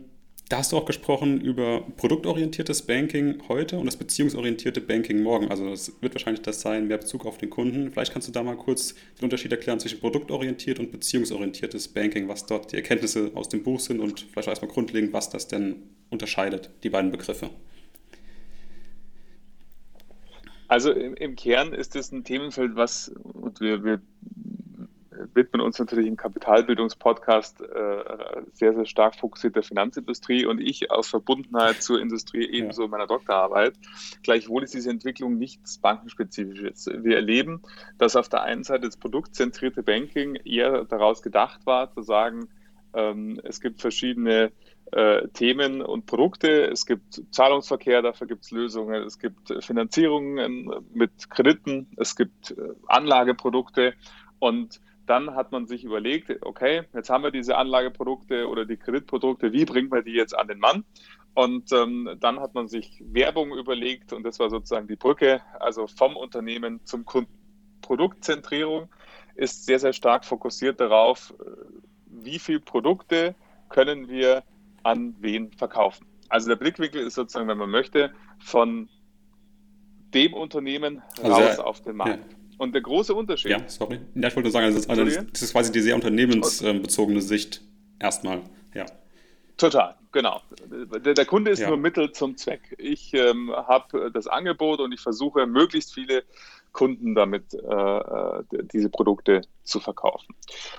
da 0.49 0.57
hast 0.57 0.71
du 0.71 0.77
auch 0.77 0.85
gesprochen 0.85 1.41
über 1.41 1.81
produktorientiertes 1.97 2.83
Banking 2.83 3.41
heute 3.47 3.79
und 3.79 3.85
das 3.87 3.97
beziehungsorientierte 3.97 4.81
Banking 4.81 5.23
morgen. 5.23 5.49
Also 5.49 5.69
das 5.69 5.93
wird 6.01 6.13
wahrscheinlich 6.13 6.43
das 6.43 6.61
sein, 6.61 6.87
mehr 6.87 6.99
Bezug 6.99 7.25
auf 7.25 7.39
den 7.39 7.49
Kunden. 7.49 7.91
Vielleicht 7.91 8.13
kannst 8.13 8.27
du 8.27 8.31
da 8.31 8.43
mal 8.43 8.57
kurz 8.57 8.93
den 9.19 9.23
Unterschied 9.23 9.51
erklären 9.51 9.79
zwischen 9.79 9.99
produktorientiert 9.99 10.79
und 10.79 10.91
beziehungsorientiertes 10.91 11.87
Banking, 11.87 12.27
was 12.27 12.45
dort 12.45 12.71
die 12.71 12.75
Erkenntnisse 12.75 13.31
aus 13.33 13.49
dem 13.49 13.63
Buch 13.63 13.79
sind 13.79 13.99
und 13.99 14.27
vielleicht 14.31 14.49
erstmal 14.49 14.69
grundlegend, 14.69 15.11
was 15.13 15.29
das 15.29 15.47
denn 15.47 15.77
unterscheidet, 16.11 16.69
die 16.83 16.89
beiden 16.89 17.09
Begriffe. 17.09 17.49
Also 20.67 20.91
im, 20.91 21.15
im, 21.15 21.35
Kern 21.35 21.73
ist 21.73 21.95
es 21.95 22.11
ein 22.11 22.23
Themenfeld, 22.23 22.75
was, 22.75 23.09
und 23.09 23.59
wir, 23.59 23.83
wir 23.83 24.01
widmen 25.33 25.61
uns 25.61 25.79
natürlich 25.79 26.07
im 26.07 26.17
Kapitalbildungspodcast 26.17 27.61
äh, 27.61 28.03
sehr, 28.53 28.73
sehr 28.73 28.85
stark 28.85 29.15
fokussiert 29.15 29.55
der 29.55 29.63
Finanzindustrie 29.63 30.45
und 30.45 30.59
ich 30.59 30.91
aus 30.91 31.09
Verbundenheit 31.09 31.81
zur 31.81 31.99
Industrie 31.99 32.45
ebenso 32.51 32.81
ja. 32.81 32.85
in 32.85 32.91
meiner 32.91 33.07
Doktorarbeit. 33.07 33.73
Gleichwohl 34.23 34.63
ist 34.63 34.73
diese 34.73 34.89
Entwicklung 34.89 35.37
nichts 35.37 35.77
bankenspezifisches. 35.77 36.89
Wir 36.93 37.15
erleben, 37.17 37.61
dass 37.97 38.15
auf 38.15 38.29
der 38.29 38.43
einen 38.43 38.63
Seite 38.63 38.87
das 38.87 38.97
produktzentrierte 38.97 39.83
Banking 39.83 40.35
eher 40.35 40.85
daraus 40.85 41.21
gedacht 41.21 41.65
war, 41.65 41.93
zu 41.93 42.01
sagen, 42.01 42.49
ähm, 42.93 43.39
es 43.43 43.59
gibt 43.59 43.81
verschiedene 43.81 44.51
äh, 44.93 45.27
Themen 45.29 45.81
und 45.81 46.05
Produkte. 46.05 46.65
Es 46.67 46.85
gibt 46.85 47.23
Zahlungsverkehr, 47.31 48.01
dafür 48.01 48.27
gibt 48.27 48.43
es 48.43 48.51
Lösungen. 48.51 49.03
Es 49.03 49.17
gibt 49.17 49.53
Finanzierungen 49.63 50.69
mit 50.93 51.29
Krediten. 51.29 51.87
Es 51.97 52.15
gibt 52.15 52.51
äh, 52.51 52.55
Anlageprodukte. 52.87 53.93
Und 54.39 54.81
dann 55.05 55.35
hat 55.35 55.51
man 55.51 55.67
sich 55.67 55.83
überlegt, 55.83 56.31
okay, 56.41 56.83
jetzt 56.93 57.09
haben 57.09 57.23
wir 57.23 57.31
diese 57.31 57.57
Anlageprodukte 57.57 58.47
oder 58.47 58.65
die 58.65 58.77
Kreditprodukte, 58.77 59.51
wie 59.51 59.65
bringen 59.65 59.91
wir 59.91 60.03
die 60.03 60.13
jetzt 60.13 60.37
an 60.37 60.47
den 60.47 60.59
Mann? 60.59 60.85
Und 61.33 61.71
ähm, 61.71 62.17
dann 62.19 62.39
hat 62.39 62.53
man 62.53 62.67
sich 62.67 63.03
Werbung 63.05 63.57
überlegt 63.57 64.13
und 64.13 64.23
das 64.23 64.39
war 64.39 64.49
sozusagen 64.49 64.87
die 64.87 64.95
Brücke, 64.95 65.41
also 65.59 65.87
vom 65.87 66.15
Unternehmen 66.15 66.85
zum 66.85 67.05
Kunden. 67.05 67.31
Produktzentrierung 67.81 68.89
ist 69.35 69.65
sehr, 69.65 69.79
sehr 69.79 69.93
stark 69.93 70.23
fokussiert 70.23 70.79
darauf, 70.79 71.33
äh, 71.39 71.43
wie 72.05 72.39
viele 72.39 72.59
Produkte 72.59 73.35
können 73.69 74.07
wir 74.07 74.43
an 74.83 75.15
wen 75.19 75.51
verkaufen. 75.53 76.05
Also 76.29 76.49
der 76.49 76.55
Blickwinkel 76.55 77.05
ist 77.05 77.15
sozusagen, 77.15 77.47
wenn 77.47 77.57
man 77.57 77.69
möchte, 77.69 78.11
von 78.39 78.89
dem 80.13 80.33
Unternehmen 80.33 81.01
also 81.21 81.35
raus 81.35 81.59
auf 81.59 81.81
den 81.81 81.95
Markt. 81.95 82.31
Ja. 82.31 82.37
Und 82.57 82.73
der 82.73 82.81
große 82.81 83.13
Unterschied. 83.13 83.51
Ja, 83.51 83.67
sorry. 83.67 83.99
Ja, 84.15 84.27
ich 84.27 84.35
wollte 84.35 84.47
nur 84.47 84.51
sagen, 84.51 84.65
also 84.65 84.77
das, 84.77 84.89
also 84.89 85.03
das, 85.05 85.41
ist 85.41 85.51
quasi 85.51 85.71
die 85.71 85.81
sehr 85.81 85.95
unternehmensbezogene 85.95 87.21
Sicht 87.21 87.61
erstmal. 87.99 88.41
Ja. 88.73 88.85
Total, 89.57 89.95
genau. 90.11 90.41
Der, 91.03 91.13
der 91.13 91.25
Kunde 91.25 91.51
ist 91.51 91.59
ja. 91.59 91.67
nur 91.67 91.77
Mittel 91.77 92.11
zum 92.11 92.37
Zweck. 92.37 92.75
Ich 92.77 93.13
ähm, 93.13 93.51
habe 93.51 94.11
das 94.11 94.27
Angebot 94.27 94.79
und 94.79 94.91
ich 94.91 95.01
versuche, 95.01 95.45
möglichst 95.45 95.93
viele 95.93 96.23
Kunden 96.73 97.15
damit 97.15 97.53
äh, 97.53 97.57
äh, 97.57 98.43
diese 98.73 98.89
Produkte 98.89 99.41
zu 99.63 99.79
verkaufen. 99.79 100.35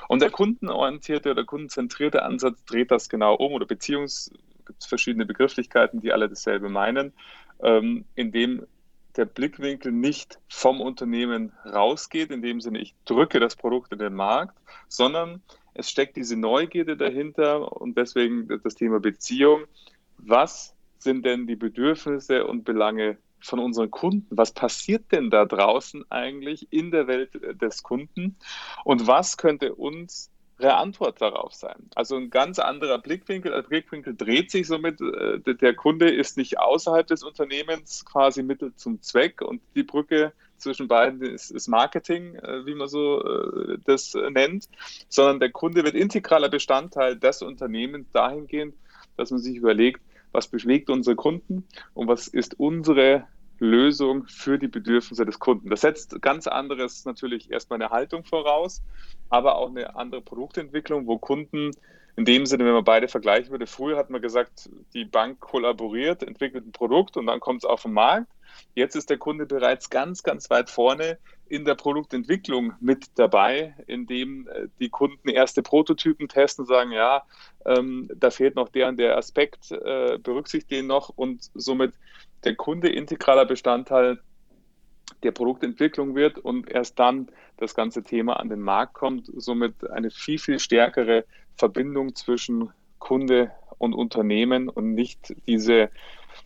Und 0.09 0.21
der 0.21 0.31
kundenorientierte 0.31 1.31
oder 1.31 1.45
kundenzentrierte 1.45 2.23
Ansatz 2.23 2.65
dreht 2.65 2.91
das 2.91 3.09
genau 3.09 3.35
um 3.35 3.53
oder 3.53 3.65
beziehungs 3.65 4.31
gibt 4.67 4.83
es 4.83 4.87
verschiedene 4.87 5.27
Begrifflichkeiten, 5.27 6.01
die 6.01 6.13
alle 6.13 6.29
dasselbe 6.29 6.69
meinen, 6.69 7.13
ähm, 7.63 8.05
indem 8.15 8.67
der 9.17 9.27
Blickwinkel 9.27 9.93
nicht 9.93 10.41
vom 10.49 10.81
Unternehmen 10.81 11.53
rausgeht, 11.65 12.31
in 12.31 12.43
dem 12.43 12.61
Sinne, 12.61 12.81
ich 12.81 12.95
drücke 13.05 13.39
das 13.39 13.55
Produkt 13.55 13.93
in 13.93 13.99
den 13.99 14.15
Markt, 14.15 14.57
sondern 14.89 15.43
es 15.75 15.91
steckt 15.91 16.17
diese 16.17 16.37
Neugierde 16.37 16.97
dahinter 16.97 17.81
und 17.81 17.97
deswegen 17.97 18.49
das 18.63 18.75
Thema 18.75 19.01
Beziehung. 19.01 19.65
Was 20.19 20.75
sind 20.99 21.25
denn 21.25 21.47
die 21.47 21.57
Bedürfnisse 21.57 22.47
und 22.47 22.65
Belange 22.65 23.19
von 23.45 23.59
unseren 23.59 23.91
Kunden. 23.91 24.27
Was 24.31 24.53
passiert 24.53 25.13
denn 25.13 25.31
da 25.31 25.45
draußen 25.45 26.05
eigentlich 26.11 26.69
in 26.71 26.91
der 26.91 27.07
Welt 27.07 27.39
des 27.61 27.83
Kunden? 27.83 28.37
Und 28.85 29.07
was 29.07 29.37
könnte 29.37 29.75
unsere 29.75 30.31
Antwort 30.77 31.21
darauf 31.21 31.53
sein? 31.53 31.91
Also 31.95 32.17
ein 32.17 32.31
ganz 32.31 32.59
anderer 32.59 32.99
Blickwinkel. 32.99 33.53
Der 33.53 33.63
Blickwinkel 33.63 34.17
dreht 34.17 34.51
sich 34.51 34.67
somit. 34.67 35.01
Äh, 35.01 35.41
der 35.55 35.75
Kunde 35.75 36.11
ist 36.11 36.39
nicht 36.39 36.59
außerhalb 36.59 37.07
des 37.07 37.23
Unternehmens 37.23 38.05
quasi 38.05 38.43
Mittel 38.43 38.75
zum 38.77 39.03
Zweck 39.03 39.43
und 39.43 39.61
die 39.75 39.83
Brücke 39.83 40.33
zwischen 40.57 40.89
beiden 40.89 41.21
ist, 41.23 41.51
ist 41.51 41.69
Marketing, 41.69 42.37
äh, 42.37 42.65
wie 42.65 42.75
man 42.75 42.89
so 42.89 43.23
äh, 43.23 43.79
das 43.85 44.15
nennt, 44.15 44.69
sondern 45.09 45.41
der 45.41 45.51
Kunde 45.51 45.85
wird 45.85 45.95
integraler 45.95 46.49
Bestandteil 46.49 47.17
des 47.17 47.43
Unternehmens 47.43 48.11
dahingehend, 48.13 48.75
dass 49.19 49.31
man 49.31 49.41
sich 49.41 49.57
überlegt, 49.57 50.01
was 50.33 50.49
bewegt 50.49 50.91
unsere 50.91 51.15
Kunden 51.15 51.67
und 51.95 52.09
was 52.09 52.27
ist 52.27 52.59
unsere 52.59 53.27
Lösung 53.59 54.27
für 54.27 54.59
die 54.59 54.69
Bedürfnisse 54.69 55.25
des 55.25 55.39
Kunden. 55.39 55.71
Das 55.71 55.83
setzt 55.83 56.21
ganz 56.21 56.47
anderes 56.47 57.05
natürlich 57.05 57.51
erstmal 57.51 57.81
eine 57.81 57.91
Haltung 57.91 58.25
voraus, 58.25 58.83
aber 59.31 59.57
auch 59.57 59.69
eine 59.69 59.97
andere 59.97 60.23
Produktentwicklung, 60.23 61.07
wo 61.07 61.19
Kunden 61.19 61.71
in 62.17 62.25
dem 62.25 62.47
Sinne, 62.47 62.65
wenn 62.65 62.75
man 62.75 62.85
beide 62.85 63.09
vergleichen 63.09 63.51
würde, 63.51 63.67
früher 63.67 63.97
hat 63.97 64.11
man 64.11 64.23
gesagt, 64.23 64.71
die 64.95 65.05
Bank 65.05 65.41
kollaboriert, 65.41 66.23
entwickelt 66.23 66.65
ein 66.67 66.73
Produkt 66.73 67.17
und 67.17 67.27
dann 67.27 67.41
kommt 67.41 67.65
es 67.65 67.69
auf 67.69 67.83
den 67.83 67.93
Markt. 67.93 68.31
Jetzt 68.75 68.95
ist 68.95 69.11
der 69.11 69.19
Kunde 69.19 69.47
bereits 69.47 69.91
ganz, 69.91 70.23
ganz 70.23 70.49
weit 70.49 70.71
vorne 70.71 71.19
in 71.49 71.65
der 71.65 71.75
Produktentwicklung 71.75 72.73
mit 72.81 73.07
dabei, 73.17 73.75
indem 73.87 74.49
äh, 74.49 74.69
die 74.79 74.89
Kunden 74.89 75.29
erste 75.29 75.63
Prototypen 75.63 76.29
testen, 76.29 76.67
sagen, 76.67 76.93
ja, 76.93 77.25
ähm, 77.67 78.09
da 78.15 78.31
fehlt 78.31 78.55
noch 78.55 78.69
der 78.69 78.89
und 78.89 78.97
der 78.97 79.17
Aspekt, 79.19 79.73
äh, 79.73 80.19
berücksichtigt 80.19 80.87
noch 80.87 81.11
und 81.11 81.51
somit 81.55 81.95
der 82.45 82.55
Kunde 82.55 82.89
integraler 82.89 83.45
Bestandteil 83.47 84.21
der 85.23 85.33
Produktentwicklung 85.33 86.15
wird 86.15 86.39
und 86.39 86.71
erst 86.71 86.99
dann 86.99 87.29
das 87.57 87.75
ganze 87.75 88.03
Thema 88.03 88.35
an 88.35 88.49
den 88.49 88.61
Markt 88.61 88.95
kommt, 88.95 89.31
somit 89.37 89.89
eine 89.91 90.11
viel, 90.11 90.39
viel 90.39 90.59
stärkere 90.59 91.25
Verbindung 91.57 92.15
zwischen 92.15 92.71
Kunde 92.99 93.53
und 93.79 93.95
Unternehmen 93.95 94.69
und 94.69 94.95
nicht 94.95 95.35
diese 95.47 95.91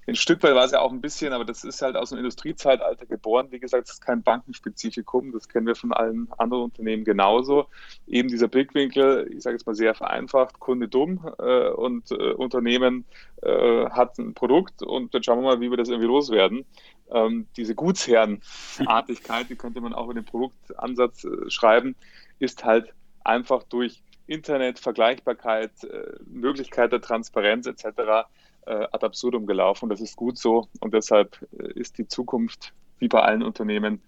ein 0.07 0.16
Stück 0.16 0.43
weit 0.43 0.55
war 0.55 0.64
es 0.64 0.72
ja 0.72 0.80
auch 0.80 0.93
ein 0.93 1.01
bisschen, 1.01 1.32
aber 1.32 1.45
das 1.45 1.64
ist 1.64 1.82
halt 1.82 1.97
aus 1.97 2.11
dem 2.11 2.18
Industriezeitalter 2.18 3.07
geboren. 3.07 3.49
Wie 3.51 3.59
gesagt, 3.59 3.89
es 3.89 3.95
ist 3.95 4.01
kein 4.01 4.22
Bankenspezifikum, 4.22 5.32
das 5.32 5.49
kennen 5.49 5.66
wir 5.66 5.74
von 5.74 5.93
allen 5.93 6.28
anderen 6.39 6.64
Unternehmen 6.64 7.05
genauso. 7.05 7.66
Eben 8.07 8.28
dieser 8.28 8.49
Blickwinkel, 8.49 9.30
ich 9.32 9.43
sage 9.43 9.57
jetzt 9.57 9.66
mal 9.66 9.74
sehr 9.74 9.95
vereinfacht, 9.95 10.59
Kunde 10.61 10.89
dumm 10.89 11.20
äh, 11.39 11.68
und 11.68 12.11
äh, 12.11 12.32
Unternehmen 12.32 13.05
äh, 13.43 13.91
hat 13.91 14.18
ein 14.18 14.34
Produkt 14.34 14.82
und 14.82 15.14
dann 15.14 15.22
schauen 15.22 15.39
wir 15.39 15.45
mal, 15.45 15.61
wie 15.61 15.70
wir 15.70 15.76
das 15.76 15.89
irgendwie 15.89 16.09
loswerden. 16.09 16.64
Ähm, 17.11 17.47
diese 17.57 17.74
Gutsherrenartigkeit, 17.74 19.49
die 19.51 19.57
könnte 19.57 19.80
man 19.80 19.95
auch 19.95 20.07
mit 20.07 20.16
dem 20.16 20.24
Produktansatz 20.24 21.24
äh, 21.24 21.51
schreiben, 21.51 21.97
ist 22.39 22.64
halt 22.64 22.93
einfach 23.24 23.62
durch 23.64 24.03
Internet, 24.26 24.78
Vergleichbarkeit, 24.78 25.84
äh, 25.84 26.16
Möglichkeit 26.26 26.93
der 26.93 27.01
Transparenz 27.01 27.66
etc 27.66 28.26
ad 28.68 29.04
absurdum 29.04 29.46
gelaufen. 29.46 29.88
Das 29.88 30.00
ist 30.00 30.16
gut 30.16 30.38
so 30.38 30.68
und 30.80 30.94
deshalb 30.94 31.38
äh, 31.58 31.72
ist 31.78 31.98
die 31.98 32.06
Zukunft 32.06 32.72
wie 32.98 33.08
bei 33.08 33.20
allen 33.20 33.42
Unternehmen 33.42 34.00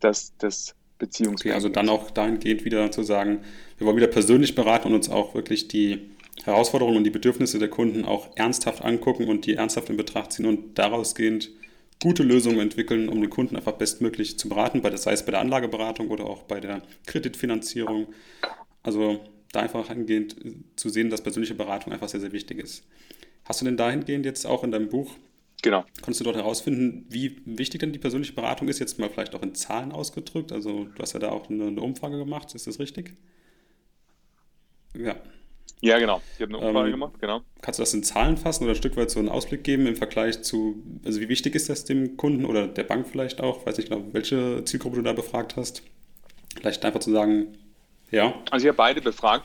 das, 0.00 0.36
das 0.38 0.74
Beziehungs. 0.98 1.40
Okay, 1.40 1.52
also 1.52 1.68
dann 1.68 1.88
auch 1.88 2.10
dahingehend 2.10 2.64
wieder 2.64 2.90
zu 2.90 3.02
sagen, 3.02 3.40
wir 3.78 3.86
wollen 3.86 3.96
wieder 3.96 4.06
persönlich 4.06 4.54
beraten 4.54 4.88
und 4.88 4.94
uns 4.94 5.08
auch 5.10 5.34
wirklich 5.34 5.68
die 5.68 6.10
Herausforderungen 6.44 6.98
und 6.98 7.04
die 7.04 7.10
Bedürfnisse 7.10 7.58
der 7.58 7.68
Kunden 7.68 8.04
auch 8.04 8.28
ernsthaft 8.36 8.82
angucken 8.82 9.28
und 9.28 9.46
die 9.46 9.54
ernsthaft 9.54 9.88
in 9.88 9.96
Betracht 9.96 10.32
ziehen 10.32 10.46
und 10.46 10.78
daraus 10.78 11.14
gehend 11.14 11.50
gute 12.02 12.22
Lösungen 12.22 12.60
entwickeln, 12.60 13.08
um 13.08 13.20
den 13.20 13.30
Kunden 13.30 13.56
einfach 13.56 13.72
bestmöglich 13.72 14.38
zu 14.38 14.48
beraten, 14.48 14.82
sei 14.96 15.12
es 15.12 15.24
bei 15.24 15.30
der 15.30 15.40
Anlageberatung 15.40 16.08
oder 16.08 16.24
auch 16.24 16.42
bei 16.42 16.60
der 16.60 16.82
Kreditfinanzierung. 17.06 18.08
Also 18.82 19.20
da 19.52 19.60
einfach 19.60 19.88
angehend 19.88 20.36
zu 20.76 20.88
sehen, 20.88 21.10
dass 21.10 21.22
persönliche 21.22 21.54
Beratung 21.54 21.92
einfach 21.92 22.08
sehr, 22.08 22.20
sehr 22.20 22.32
wichtig 22.32 22.58
ist. 22.58 22.84
Hast 23.44 23.60
du 23.60 23.64
denn 23.64 23.76
dahingehend 23.76 24.24
jetzt 24.24 24.46
auch 24.46 24.64
in 24.64 24.70
deinem 24.70 24.88
Buch, 24.88 25.12
genau. 25.62 25.84
konntest 26.02 26.20
du 26.20 26.24
dort 26.24 26.36
herausfinden, 26.36 27.06
wie 27.10 27.40
wichtig 27.44 27.80
denn 27.80 27.92
die 27.92 27.98
persönliche 27.98 28.32
Beratung 28.32 28.68
ist, 28.68 28.78
jetzt 28.78 28.98
mal 28.98 29.10
vielleicht 29.10 29.34
auch 29.34 29.42
in 29.42 29.54
Zahlen 29.54 29.92
ausgedrückt? 29.92 30.52
Also 30.52 30.84
du 30.84 31.02
hast 31.02 31.12
ja 31.12 31.20
da 31.20 31.30
auch 31.30 31.50
eine, 31.50 31.66
eine 31.66 31.80
Umfrage 31.80 32.18
gemacht, 32.18 32.54
ist 32.54 32.66
das 32.66 32.78
richtig? 32.78 33.16
Ja. 34.96 35.16
Ja, 35.80 35.98
genau. 35.98 36.22
Ich 36.36 36.42
habe 36.42 36.54
eine 36.54 36.66
Umfrage 36.66 36.88
ähm, 36.88 36.92
gemacht, 36.92 37.20
genau. 37.20 37.42
Kannst 37.60 37.78
du 37.78 37.82
das 37.82 37.92
in 37.92 38.02
Zahlen 38.02 38.38
fassen 38.38 38.64
oder 38.64 38.72
ein 38.72 38.76
Stück 38.76 38.96
weit 38.96 39.10
so 39.10 39.18
einen 39.18 39.28
Ausblick 39.28 39.64
geben 39.64 39.86
im 39.86 39.96
Vergleich 39.96 40.42
zu, 40.42 40.82
also 41.04 41.20
wie 41.20 41.28
wichtig 41.28 41.54
ist 41.54 41.68
das 41.68 41.84
dem 41.84 42.16
Kunden 42.16 42.46
oder 42.46 42.66
der 42.66 42.84
Bank 42.84 43.06
vielleicht 43.06 43.40
auch? 43.40 43.66
Weiß 43.66 43.76
nicht 43.76 43.90
genau, 43.90 44.02
welche 44.12 44.64
Zielgruppe 44.64 44.96
du 44.96 45.02
da 45.02 45.12
befragt 45.12 45.56
hast. 45.56 45.82
Vielleicht 46.56 46.84
einfach 46.84 47.00
zu 47.00 47.12
sagen, 47.12 47.58
ja. 48.10 48.34
Also 48.50 48.64
ich 48.64 48.68
habe 48.68 48.76
beide 48.76 49.02
befragt. 49.02 49.44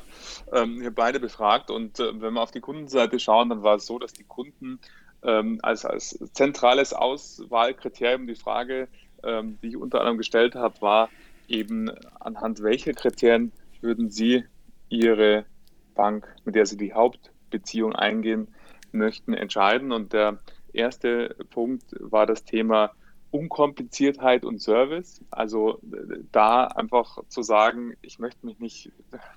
Ähm, 0.52 0.80
habe 0.82 0.92
beide 0.92 1.20
befragt 1.20 1.70
und 1.70 2.00
äh, 2.00 2.22
wenn 2.22 2.34
wir 2.34 2.42
auf 2.42 2.52
die 2.52 2.60
Kundenseite 2.60 3.20
schauen, 3.20 3.50
dann 3.50 3.64
war 3.64 3.76
es 3.76 3.86
so, 3.86 4.00
dass 4.00 4.14
die 4.14 4.24
Kunden 4.24 4.80
ähm, 5.24 5.60
als, 5.62 5.86
als 5.86 6.18
zentrales 6.34 6.94
Auswahlkriterium 6.94 8.26
die 8.26 8.36
Frage, 8.36 8.88
ähm, 9.24 9.60
die 9.62 9.70
ich 9.70 9.78
unter 9.78 10.00
anderem 10.00 10.18
gestellt 10.18 10.56
habe, 10.56 10.82
war 10.82 11.10
eben 11.48 11.90
anhand 12.20 12.64
welcher 12.64 12.94
Kriterien 12.94 13.52
würden 13.82 14.10
Sie 14.10 14.44
Ihre 14.90 15.46
Bank, 15.96 16.28
mit 16.46 16.56
der 16.56 16.66
Sie 16.66 16.78
die 16.78 16.94
Hauptbeziehung 16.94 17.96
eingehen 17.96 18.48
möchten, 18.92 19.34
entscheiden. 19.34 19.92
Und 19.92 20.14
der 20.14 20.40
erste 20.74 21.36
Punkt 21.50 21.96
war 22.00 22.26
das 22.26 22.44
Thema 22.44 22.92
Unkompliziertheit 23.32 24.44
und 24.44 24.60
Service. 24.62 25.22
Also 25.30 25.80
da 26.32 26.66
einfach 26.66 27.20
zu 27.28 27.42
sagen, 27.42 27.94
ich 28.02 28.20
möchte 28.20 28.46
mich 28.46 28.60
nicht 28.60 28.92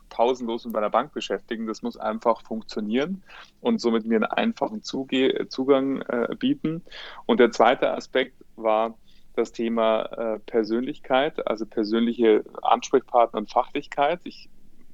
pausenlos 0.09 0.64
mit 0.64 0.74
meiner 0.74 0.90
Bank 0.90 1.12
beschäftigen, 1.12 1.66
das 1.66 1.82
muss 1.82 1.97
einfach 1.97 2.43
funktionieren 2.43 3.22
und 3.61 3.80
somit 3.80 4.07
mir 4.07 4.16
einen 4.16 4.24
einfachen 4.24 4.82
Zuge 4.82 5.47
Zugang 5.49 6.03
äh, 6.03 6.34
bieten. 6.38 6.82
Und 7.26 7.40
der 7.40 7.51
zweite 7.51 7.93
Aspekt 7.93 8.34
war 8.57 8.95
das 9.34 9.53
Thema 9.53 10.05
äh, 10.05 10.38
Persönlichkeit, 10.40 11.47
also 11.47 11.66
persönliche 11.66 12.45
Ansprechpartner 12.62 13.40
und 13.40 13.51
Fachlichkeit. 13.51 14.20
Ich 14.24 14.49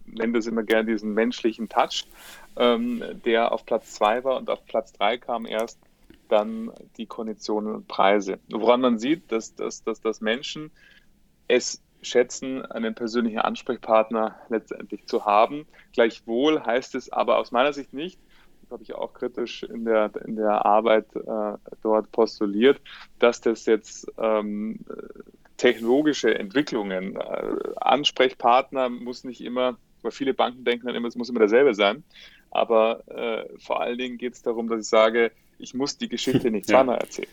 nenne 0.06 0.34
das 0.34 0.46
immer 0.46 0.62
gerne 0.62 0.90
diesen 0.90 1.14
menschlichen 1.14 1.68
Touch, 1.68 2.06
ähm, 2.56 3.02
der 3.24 3.52
auf 3.52 3.66
Platz 3.66 3.94
zwei 3.94 4.24
war 4.24 4.36
und 4.36 4.50
auf 4.50 4.64
Platz 4.66 4.92
drei 4.92 5.18
kam 5.18 5.46
erst 5.46 5.78
dann 6.28 6.72
die 6.96 7.06
Konditionen 7.06 7.74
und 7.74 7.88
Preise. 7.88 8.38
Woran 8.50 8.80
man 8.80 8.98
sieht, 8.98 9.30
dass, 9.32 9.54
dass, 9.54 9.82
dass, 9.82 10.00
dass 10.00 10.20
Menschen 10.20 10.70
es 11.48 11.82
schätzen, 12.02 12.64
einen 12.64 12.94
persönlichen 12.94 13.38
Ansprechpartner 13.38 14.36
letztendlich 14.48 15.06
zu 15.06 15.24
haben. 15.24 15.66
Gleichwohl 15.92 16.64
heißt 16.64 16.94
es 16.94 17.10
aber 17.10 17.38
aus 17.38 17.50
meiner 17.50 17.72
Sicht 17.72 17.92
nicht, 17.92 18.20
das 18.62 18.70
habe 18.70 18.82
ich 18.82 18.94
auch 18.94 19.14
kritisch 19.14 19.62
in 19.62 19.84
der, 19.84 20.10
in 20.26 20.36
der 20.36 20.64
Arbeit 20.66 21.06
äh, 21.16 21.54
dort 21.82 22.12
postuliert, 22.12 22.80
dass 23.18 23.40
das 23.40 23.66
jetzt 23.66 24.06
ähm, 24.18 24.80
technologische 25.56 26.38
Entwicklungen, 26.38 27.16
äh, 27.16 27.56
Ansprechpartner 27.76 28.90
muss 28.90 29.24
nicht 29.24 29.40
immer, 29.40 29.76
weil 30.02 30.12
viele 30.12 30.34
Banken 30.34 30.64
denken 30.64 30.86
dann 30.86 30.94
immer, 30.94 31.08
es 31.08 31.16
muss 31.16 31.30
immer 31.30 31.40
derselbe 31.40 31.74
sein, 31.74 32.04
aber 32.50 33.06
äh, 33.08 33.48
vor 33.58 33.80
allen 33.80 33.98
Dingen 33.98 34.18
geht 34.18 34.34
es 34.34 34.42
darum, 34.42 34.68
dass 34.68 34.80
ich 34.80 34.88
sage, 34.88 35.32
ich 35.58 35.74
muss 35.74 35.98
die 35.98 36.08
Geschichte 36.08 36.50
nicht 36.50 36.66
zweimal 36.66 36.96
ja. 36.96 37.02
erzählen. 37.02 37.28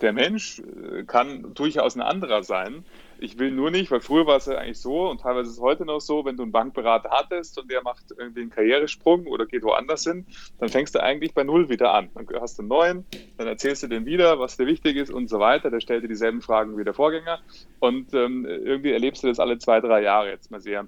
Der 0.00 0.12
Mensch 0.12 0.60
äh, 0.60 1.04
kann 1.04 1.54
durchaus 1.54 1.96
ein 1.96 2.02
anderer 2.02 2.42
sein. 2.42 2.84
Ich 3.18 3.38
will 3.38 3.50
nur 3.50 3.70
nicht, 3.70 3.90
weil 3.90 4.00
früher 4.00 4.26
war 4.26 4.36
es 4.36 4.46
ja 4.46 4.58
eigentlich 4.58 4.78
so 4.78 5.08
und 5.08 5.22
teilweise 5.22 5.48
ist 5.48 5.56
es 5.56 5.62
heute 5.62 5.86
noch 5.86 6.00
so, 6.00 6.24
wenn 6.26 6.36
du 6.36 6.42
einen 6.42 6.52
Bankberater 6.52 7.10
hattest 7.10 7.58
und 7.58 7.70
der 7.70 7.82
macht 7.82 8.04
irgendwie 8.16 8.42
einen 8.42 8.50
Karrieresprung 8.50 9.26
oder 9.26 9.46
geht 9.46 9.62
woanders 9.62 10.04
hin, 10.04 10.26
dann 10.58 10.68
fängst 10.68 10.94
du 10.94 11.02
eigentlich 11.02 11.32
bei 11.32 11.44
Null 11.44 11.70
wieder 11.70 11.94
an. 11.94 12.10
Dann 12.14 12.26
hast 12.40 12.58
du 12.58 12.62
einen 12.62 12.68
neuen, 12.68 13.04
dann 13.38 13.46
erzählst 13.46 13.82
du 13.82 13.86
dem 13.86 14.04
wieder, 14.04 14.38
was 14.38 14.58
dir 14.58 14.66
wichtig 14.66 14.96
ist 14.96 15.10
und 15.10 15.28
so 15.28 15.38
weiter. 15.38 15.70
Der 15.70 15.80
stellt 15.80 16.04
dir 16.04 16.08
dieselben 16.08 16.42
Fragen 16.42 16.76
wie 16.76 16.84
der 16.84 16.94
Vorgänger 16.94 17.40
und 17.78 18.12
ähm, 18.12 18.44
irgendwie 18.44 18.92
erlebst 18.92 19.22
du 19.22 19.28
das 19.28 19.40
alle 19.40 19.58
zwei, 19.58 19.80
drei 19.80 20.02
Jahre 20.02 20.28
jetzt 20.28 20.50
mal 20.50 20.60
sehr 20.60 20.86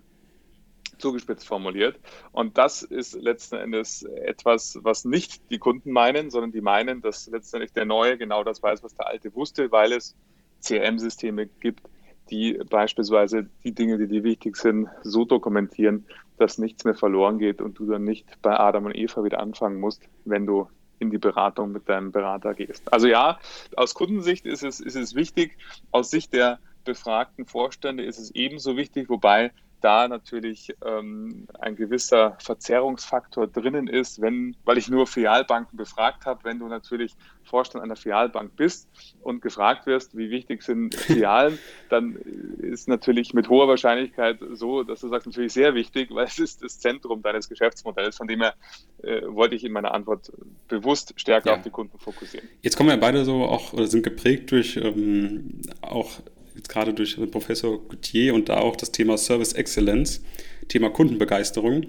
zugespitzt 1.01 1.46
formuliert. 1.46 1.99
Und 2.32 2.59
das 2.59 2.82
ist 2.82 3.14
letzten 3.14 3.57
Endes 3.57 4.03
etwas, 4.03 4.78
was 4.82 5.05
nicht 5.05 5.51
die 5.51 5.59
Kunden 5.59 5.92
meinen, 5.92 6.30
sondern 6.30 6.53
die 6.53 6.61
meinen, 6.61 7.01
dass 7.01 7.28
letztendlich 7.28 7.72
der 7.72 7.84
Neue 7.84 8.18
genau 8.18 8.44
das 8.44 8.62
weiß, 8.62 8.82
was 8.82 8.94
der 8.94 9.07
Alte 9.07 9.34
wusste, 9.34 9.70
weil 9.70 9.92
es 9.92 10.16
CRM-Systeme 10.62 11.46
gibt, 11.46 11.88
die 12.30 12.61
beispielsweise 12.68 13.49
die 13.64 13.72
Dinge, 13.72 13.99
die 13.99 14.09
dir 14.09 14.24
wichtig 14.24 14.57
sind, 14.57 14.88
so 15.03 15.24
dokumentieren, 15.24 16.07
dass 16.36 16.59
nichts 16.59 16.84
mehr 16.84 16.94
verloren 16.94 17.38
geht 17.38 17.61
und 17.61 17.78
du 17.78 17.86
dann 17.86 18.05
nicht 18.05 18.26
bei 18.42 18.59
Adam 18.59 18.86
und 18.86 18.96
Eva 18.96 19.24
wieder 19.24 19.40
anfangen 19.40 19.80
musst, 19.80 20.03
wenn 20.24 20.46
du 20.46 20.68
in 20.99 21.11
die 21.11 21.18
Beratung 21.18 21.72
mit 21.72 21.88
deinem 21.88 22.12
Berater 22.12 22.55
gehst. 22.55 22.92
Also 22.92 23.07
ja, 23.07 23.38
aus 23.76 23.94
Kundensicht 23.94 24.46
ist 24.46 24.64
es, 24.64 24.80
ist 24.80 24.96
es 24.96 25.14
wichtig, 25.14 25.57
aus 25.90 26.11
Sicht 26.11 26.32
der 26.32 26.59
befragten 26.84 27.46
Vorstände 27.46 28.05
ist 28.05 28.18
es 28.18 28.30
ebenso 28.32 28.76
wichtig, 28.76 29.09
wobei 29.09 29.53
da 29.80 30.08
natürlich 30.08 30.74
ähm, 30.84 31.46
ein 31.58 31.76
gewisser 31.76 32.36
Verzerrungsfaktor 32.40 33.46
drinnen 33.46 33.88
ist, 33.88 34.20
wenn, 34.20 34.56
weil 34.64 34.78
ich 34.78 34.88
nur 34.88 35.06
Filialbanken 35.06 35.76
befragt 35.76 36.26
habe, 36.26 36.44
wenn 36.44 36.58
du 36.58 36.68
natürlich 36.68 37.14
Vorstand 37.44 37.82
einer 37.82 37.96
Filialbank 37.96 38.56
bist 38.56 38.88
und 39.22 39.40
gefragt 39.40 39.86
wirst, 39.86 40.16
wie 40.16 40.30
wichtig 40.30 40.62
sind 40.62 40.94
Filialen, 40.94 41.58
dann 41.88 42.16
ist 42.60 42.88
natürlich 42.88 43.34
mit 43.34 43.48
hoher 43.48 43.68
Wahrscheinlichkeit 43.68 44.38
so, 44.52 44.82
dass 44.82 45.00
du 45.00 45.08
sagst, 45.08 45.26
natürlich 45.26 45.52
sehr 45.52 45.74
wichtig, 45.74 46.10
weil 46.10 46.26
es 46.26 46.38
ist 46.38 46.62
das 46.62 46.78
Zentrum 46.78 47.22
deines 47.22 47.48
Geschäftsmodells. 47.48 48.16
Von 48.16 48.28
dem 48.28 48.42
her 48.42 48.54
äh, 49.02 49.22
wollte 49.26 49.54
ich 49.54 49.64
in 49.64 49.72
meiner 49.72 49.94
Antwort 49.94 50.32
bewusst 50.68 51.14
stärker 51.16 51.50
ja. 51.50 51.56
auf 51.56 51.62
die 51.62 51.70
Kunden 51.70 51.98
fokussieren. 51.98 52.48
Jetzt 52.62 52.76
kommen 52.76 52.90
wir 52.90 52.96
beide 52.98 53.24
so 53.24 53.44
auch 53.44 53.72
oder 53.72 53.86
sind 53.86 54.02
geprägt 54.02 54.50
durch 54.50 54.76
ähm, 54.76 55.62
auch 55.80 56.20
jetzt 56.59 56.68
gerade 56.68 56.92
durch 56.92 57.16
Professor 57.30 57.78
Goutier 57.88 58.34
und 58.34 58.48
da 58.48 58.59
auch 58.59 58.76
das 58.76 58.92
Thema 58.92 59.16
Service 59.16 59.54
Excellence, 59.54 60.22
Thema 60.68 60.90
Kundenbegeisterung. 60.90 61.86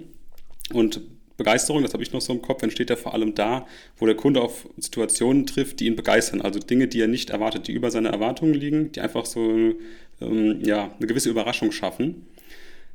Und 0.72 1.00
Begeisterung, 1.36 1.82
das 1.82 1.92
habe 1.94 2.02
ich 2.02 2.12
noch 2.12 2.20
so 2.20 2.32
im 2.32 2.42
Kopf, 2.42 2.62
entsteht 2.62 2.90
ja 2.90 2.96
vor 2.96 3.14
allem 3.14 3.34
da, 3.34 3.66
wo 3.96 4.06
der 4.06 4.14
Kunde 4.14 4.40
auf 4.42 4.68
Situationen 4.76 5.46
trifft, 5.46 5.80
die 5.80 5.86
ihn 5.86 5.96
begeistern. 5.96 6.40
Also 6.40 6.60
Dinge, 6.60 6.86
die 6.86 7.00
er 7.00 7.08
nicht 7.08 7.30
erwartet, 7.30 7.66
die 7.66 7.72
über 7.72 7.90
seine 7.90 8.10
Erwartungen 8.10 8.54
liegen, 8.54 8.92
die 8.92 9.00
einfach 9.00 9.26
so 9.26 9.72
ähm, 10.20 10.60
ja, 10.62 10.94
eine 10.96 11.06
gewisse 11.06 11.30
Überraschung 11.30 11.72
schaffen. 11.72 12.26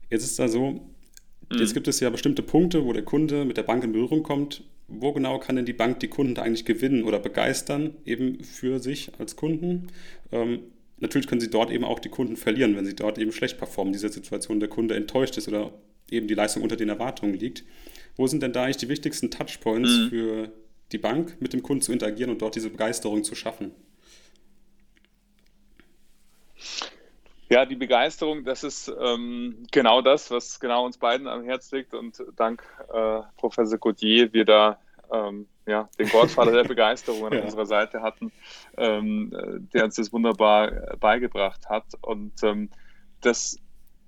Jetzt 0.09 0.23
ist 0.23 0.39
da 0.39 0.47
so, 0.47 0.71
mhm. 0.71 0.79
jetzt 1.57 1.73
gibt 1.73 1.87
es 1.87 1.99
ja 1.99 2.09
bestimmte 2.09 2.43
Punkte, 2.43 2.85
wo 2.85 2.93
der 2.93 3.03
Kunde 3.03 3.45
mit 3.45 3.57
der 3.57 3.63
Bank 3.63 3.83
in 3.83 3.91
Berührung 3.91 4.23
kommt. 4.23 4.63
Wo 4.87 5.11
genau 5.11 5.39
kann 5.39 5.55
denn 5.55 5.65
die 5.65 5.73
Bank 5.73 5.99
die 6.01 6.07
Kunden 6.07 6.35
da 6.35 6.43
eigentlich 6.43 6.65
gewinnen 6.65 7.03
oder 7.03 7.17
begeistern, 7.17 7.95
eben 8.05 8.43
für 8.43 8.79
sich 8.79 9.11
als 9.17 9.35
Kunden? 9.35 9.87
Ähm, 10.31 10.59
natürlich 10.97 11.27
können 11.27 11.41
sie 11.41 11.49
dort 11.49 11.71
eben 11.71 11.83
auch 11.83 11.99
die 11.99 12.09
Kunden 12.09 12.37
verlieren, 12.37 12.75
wenn 12.75 12.85
sie 12.85 12.95
dort 12.95 13.17
eben 13.17 13.31
schlecht 13.31 13.57
performen, 13.57 13.93
diese 13.93 14.09
Situation 14.09 14.59
der 14.59 14.69
Kunde 14.69 14.95
enttäuscht 14.95 15.37
ist 15.37 15.47
oder 15.47 15.73
eben 16.09 16.27
die 16.27 16.33
Leistung 16.33 16.63
unter 16.63 16.75
den 16.75 16.89
Erwartungen 16.89 17.33
liegt. 17.33 17.63
Wo 18.15 18.27
sind 18.27 18.43
denn 18.43 18.53
da 18.53 18.63
eigentlich 18.63 18.77
die 18.77 18.89
wichtigsten 18.89 19.31
Touchpoints 19.31 19.89
mhm. 19.89 20.09
für 20.09 20.51
die 20.91 20.97
Bank, 20.97 21.37
mit 21.39 21.53
dem 21.53 21.63
Kunden 21.63 21.81
zu 21.81 21.91
interagieren 21.91 22.31
und 22.31 22.41
dort 22.41 22.55
diese 22.55 22.69
Begeisterung 22.69 23.23
zu 23.23 23.35
schaffen? 23.35 23.71
Ja, 27.49 27.65
die 27.65 27.75
Begeisterung, 27.75 28.43
das 28.43 28.63
ist 28.63 28.91
ähm, 28.99 29.65
genau 29.71 30.01
das, 30.01 30.31
was 30.31 30.59
genau 30.59 30.85
uns 30.85 30.97
beiden 30.97 31.27
am 31.27 31.43
Herz 31.43 31.71
liegt 31.71 31.93
und 31.93 32.23
dank 32.35 32.63
äh, 32.91 33.21
Professor 33.37 33.77
Gauthier 33.77 34.33
wir 34.33 34.45
da 34.45 34.79
ähm, 35.15 35.47
ja, 35.65 35.89
den 35.99 36.09
Gottvater 36.09 36.51
der 36.51 36.63
Begeisterung 36.67 37.25
an 37.25 37.33
ja. 37.33 37.43
unserer 37.43 37.65
Seite 37.65 38.01
hatten, 38.01 38.31
ähm, 38.77 39.31
der 39.73 39.85
uns 39.85 39.95
das 39.95 40.11
wunderbar 40.11 40.71
beigebracht 40.99 41.69
hat. 41.69 41.85
Und 42.01 42.43
ähm, 42.43 42.69
das 43.21 43.57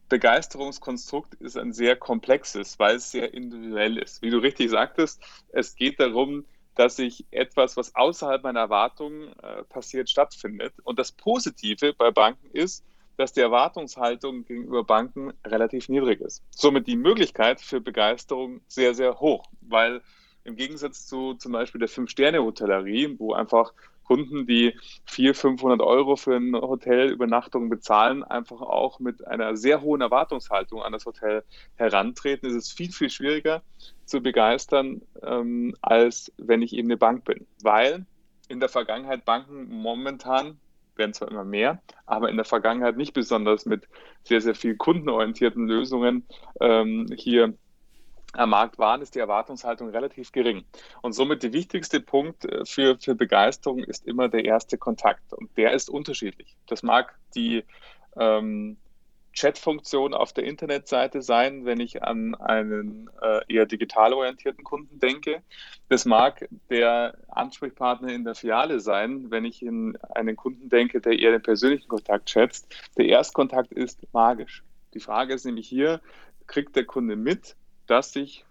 Begeisterungskonstrukt 0.09 1.33
ist 1.35 1.57
ein 1.57 1.73
sehr 1.73 1.95
komplexes, 1.95 2.79
weil 2.79 2.95
es 2.95 3.11
sehr 3.11 3.33
individuell 3.33 3.97
ist. 3.97 4.21
Wie 4.21 4.29
du 4.29 4.37
richtig 4.37 4.69
sagtest, 4.69 5.21
es 5.49 5.75
geht 5.75 5.99
darum, 5.99 6.45
dass 6.75 6.95
sich 6.95 7.25
etwas, 7.31 7.75
was 7.75 7.95
außerhalb 7.95 8.43
meiner 8.43 8.61
Erwartungen 8.61 9.33
äh, 9.41 9.63
passiert, 9.63 10.09
stattfindet. 10.09 10.73
Und 10.83 10.99
das 10.99 11.11
Positive 11.11 11.93
bei 11.93 12.11
Banken 12.11 12.49
ist, 12.51 12.85
dass 13.17 13.33
die 13.33 13.41
Erwartungshaltung 13.41 14.45
gegenüber 14.45 14.83
Banken 14.83 15.33
relativ 15.43 15.89
niedrig 15.89 16.21
ist. 16.21 16.43
Somit 16.51 16.85
die 16.85 16.95
Möglichkeit 16.95 17.59
für 17.59 17.81
Begeisterung 17.81 18.61
sehr, 18.67 18.93
sehr 18.93 19.19
hoch, 19.19 19.43
weil 19.61 20.01
im 20.47 20.55
Gegensatz 20.55 21.05
zu 21.05 21.33
zum 21.33 21.51
Beispiel 21.51 21.79
der 21.79 21.89
Fünf-Sterne-Hotellerie, 21.89 23.15
wo 23.19 23.33
einfach 23.33 23.73
Kunden, 24.03 24.47
die 24.47 24.73
400, 25.05 25.37
500 25.37 25.81
Euro 25.81 26.15
für 26.15 26.37
eine 26.37 26.61
Hotelübernachtung 26.61 27.69
bezahlen, 27.69 28.23
einfach 28.23 28.61
auch 28.61 28.99
mit 28.99 29.27
einer 29.27 29.57
sehr 29.57 29.81
hohen 29.81 29.99
Erwartungshaltung 29.99 30.81
an 30.81 30.93
das 30.93 31.05
Hotel 31.05 31.43
herantreten, 31.75 32.47
ist 32.47 32.55
es 32.55 32.71
viel, 32.71 32.93
viel 32.93 33.09
schwieriger 33.09 33.61
zu 34.05 34.21
begeistern, 34.21 35.01
ähm, 35.21 35.75
als 35.81 36.31
wenn 36.37 36.61
ich 36.61 36.71
eben 36.71 36.87
eine 36.87 36.95
Bank 36.95 37.25
bin. 37.25 37.45
Weil 37.61 38.05
in 38.47 38.61
der 38.61 38.69
Vergangenheit 38.69 39.25
Banken 39.25 39.67
momentan 39.67 40.57
werden 40.95 41.13
zwar 41.13 41.29
immer 41.29 41.43
mehr, 41.43 41.81
aber 42.05 42.29
in 42.29 42.37
der 42.37 42.45
Vergangenheit 42.45 42.95
nicht 42.95 43.13
besonders 43.13 43.65
mit 43.65 43.89
sehr, 44.23 44.39
sehr 44.39 44.55
viel 44.55 44.77
kundenorientierten 44.77 45.67
Lösungen 45.67 46.25
ähm, 46.61 47.07
hier 47.17 47.53
am 48.37 48.51
Markt 48.51 48.77
waren, 48.77 49.01
ist 49.01 49.15
die 49.15 49.19
Erwartungshaltung 49.19 49.89
relativ 49.89 50.31
gering. 50.31 50.63
Und 51.01 51.13
somit 51.13 51.43
der 51.43 51.53
wichtigste 51.53 51.99
Punkt 51.99 52.45
äh, 52.45 52.65
für, 52.65 52.97
für 52.99 53.15
Begeisterung 53.15 53.79
ist 53.79 54.05
immer 54.05 54.29
der 54.29 54.45
erste 54.45 54.77
Kontakt. 54.77 55.33
Und 55.33 55.55
der 55.57 55.73
ist 55.73 55.89
unterschiedlich. 55.89 56.55
Das 56.67 56.83
mag 56.83 57.17
die 57.35 57.63
ähm, 58.17 58.77
Chat-Funktion 59.37 60.15
auf 60.15 60.33
der 60.33 60.45
Internetseite 60.45 61.21
sein, 61.21 61.63
wenn 61.63 61.79
ich 61.79 62.01
an 62.01 62.33
einen 62.33 63.07
äh, 63.21 63.41
eher 63.47 63.67
digital 63.67 64.13
orientierten 64.13 64.63
Kunden 64.63 64.99
denke. 64.99 65.43
Das 65.89 66.05
mag 66.05 66.47
der 66.71 67.15
Ansprechpartner 67.27 68.11
in 68.11 68.23
der 68.23 68.33
Filiale 68.33 68.79
sein, 68.79 69.29
wenn 69.29 69.45
ich 69.45 69.61
in 69.61 69.95
einen 70.15 70.35
Kunden 70.35 70.69
denke, 70.69 71.01
der 71.01 71.19
eher 71.19 71.31
den 71.31 71.43
persönlichen 71.43 71.87
Kontakt 71.87 72.31
schätzt. 72.31 72.75
Der 72.97 73.05
Erstkontakt 73.05 73.71
ist 73.71 74.11
magisch. 74.11 74.63
Die 74.95 74.99
Frage 74.99 75.35
ist 75.35 75.45
nämlich 75.45 75.67
hier, 75.67 76.01
kriegt 76.47 76.75
der 76.75 76.85
Kunde 76.85 77.15
mit, 77.15 77.55
dass 77.87 78.13
sich 78.13 78.45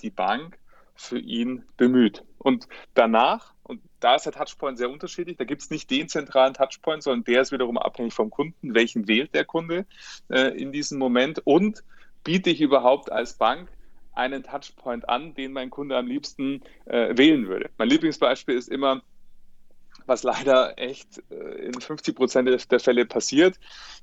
die 0.00 0.10
Bank 0.10 0.58
für 0.94 1.18
ihn 1.18 1.64
bemüht. 1.76 2.22
Und 2.38 2.68
danach, 2.94 3.54
und 3.62 3.80
da 4.00 4.14
ist 4.14 4.26
der 4.26 4.32
Touchpoint 4.32 4.78
sehr 4.78 4.90
unterschiedlich, 4.90 5.36
da 5.36 5.44
gibt 5.44 5.62
es 5.62 5.70
nicht 5.70 5.90
den 5.90 6.08
zentralen 6.08 6.54
Touchpoint, 6.54 7.02
sondern 7.02 7.24
der 7.24 7.40
ist 7.40 7.52
wiederum 7.52 7.78
abhängig 7.78 8.14
vom 8.14 8.30
Kunden, 8.30 8.74
welchen 8.74 9.08
wählt 9.08 9.34
der 9.34 9.44
Kunde 9.44 9.86
äh, 10.28 10.56
in 10.56 10.72
diesem 10.72 10.98
Moment 10.98 11.40
und 11.44 11.82
biete 12.22 12.50
ich 12.50 12.60
überhaupt 12.60 13.10
als 13.10 13.34
Bank 13.34 13.68
einen 14.12 14.44
Touchpoint 14.44 15.08
an, 15.08 15.34
den 15.34 15.52
mein 15.52 15.70
Kunde 15.70 15.96
am 15.96 16.06
liebsten 16.06 16.62
äh, 16.84 17.16
wählen 17.16 17.48
würde. 17.48 17.70
Mein 17.78 17.88
Lieblingsbeispiel 17.88 18.56
ist 18.56 18.68
immer, 18.68 19.02
was 20.06 20.22
leider 20.22 20.78
echt 20.78 21.22
äh, 21.30 21.66
in 21.66 21.80
50 21.80 22.14
Prozent 22.14 22.70
der 22.70 22.80
Fälle 22.80 23.06
passiert. 23.06 23.58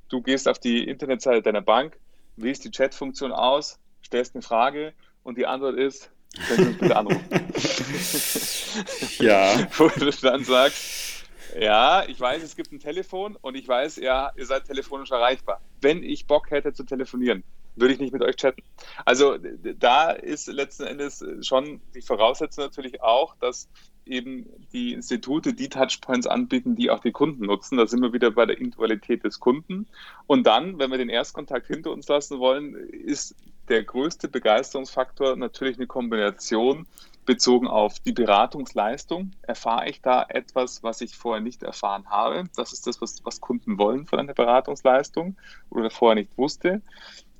Du 0.09 0.21
gehst 0.21 0.47
auf 0.47 0.59
die 0.59 0.83
Internetseite 0.83 1.41
deiner 1.41 1.61
Bank, 1.61 1.97
wählst 2.35 2.65
die 2.65 2.71
Chatfunktion 2.71 3.31
aus, 3.31 3.79
stellst 4.05 4.35
eine 4.35 4.41
Frage 4.41 4.93
und 5.23 5.37
die 5.37 5.45
Antwort 5.45 5.77
ist, 5.77 6.11
können 6.47 6.63
Sie 6.63 6.69
uns 6.69 6.77
bitte 6.77 6.95
anrufen. 6.95 7.25
ja. 9.19 9.67
Wo 9.77 9.87
du 9.89 10.11
dann 10.21 10.43
sagst, 10.43 11.25
ja, 11.59 12.03
ich 12.07 12.19
weiß, 12.19 12.41
es 12.43 12.55
gibt 12.55 12.71
ein 12.71 12.79
Telefon 12.79 13.37
und 13.41 13.55
ich 13.55 13.67
weiß, 13.67 13.97
ja, 13.97 14.31
ihr 14.35 14.45
seid 14.45 14.65
telefonisch 14.65 15.11
erreichbar. 15.11 15.61
Wenn 15.81 16.03
ich 16.03 16.27
Bock 16.27 16.49
hätte 16.51 16.73
zu 16.73 16.83
telefonieren, 16.83 17.43
würde 17.75 17.93
ich 17.93 17.99
nicht 17.99 18.13
mit 18.13 18.21
euch 18.21 18.35
chatten. 18.35 18.63
Also 19.05 19.37
da 19.37 20.11
ist 20.11 20.47
letzten 20.47 20.83
Endes 20.83 21.23
schon 21.41 21.81
die 21.95 22.01
Voraussetzung 22.01 22.63
natürlich 22.63 23.01
auch, 23.01 23.35
dass 23.39 23.69
eben 24.05 24.47
die 24.73 24.93
Institute 24.93 25.53
die 25.53 25.69
Touchpoints 25.69 26.27
anbieten, 26.27 26.75
die 26.75 26.89
auch 26.89 26.99
die 26.99 27.11
Kunden 27.11 27.45
nutzen. 27.45 27.77
Da 27.77 27.87
sind 27.87 28.01
wir 28.01 28.13
wieder 28.13 28.31
bei 28.31 28.45
der 28.45 28.57
Individualität 28.57 29.23
des 29.23 29.39
Kunden. 29.39 29.87
Und 30.27 30.47
dann, 30.47 30.79
wenn 30.79 30.91
wir 30.91 30.97
den 30.97 31.09
Erstkontakt 31.09 31.67
hinter 31.67 31.91
uns 31.91 32.07
lassen 32.07 32.39
wollen, 32.39 32.75
ist 32.75 33.35
der 33.71 33.83
größte 33.83 34.27
Begeisterungsfaktor 34.27 35.37
natürlich 35.37 35.77
eine 35.77 35.87
Kombination 35.87 36.85
bezogen 37.25 37.67
auf 37.67 37.99
die 37.99 38.11
Beratungsleistung. 38.11 39.31
Erfahre 39.43 39.89
ich 39.89 40.01
da 40.01 40.25
etwas, 40.27 40.83
was 40.83 40.99
ich 40.99 41.15
vorher 41.15 41.41
nicht 41.41 41.63
erfahren 41.63 42.09
habe? 42.09 42.43
Das 42.57 42.73
ist 42.73 42.85
das, 42.85 43.01
was, 43.01 43.23
was 43.23 43.39
Kunden 43.39 43.77
wollen 43.77 44.05
von 44.05 44.19
einer 44.19 44.33
Beratungsleistung 44.33 45.37
oder 45.69 45.89
vorher 45.89 46.15
nicht 46.15 46.37
wusste. 46.37 46.81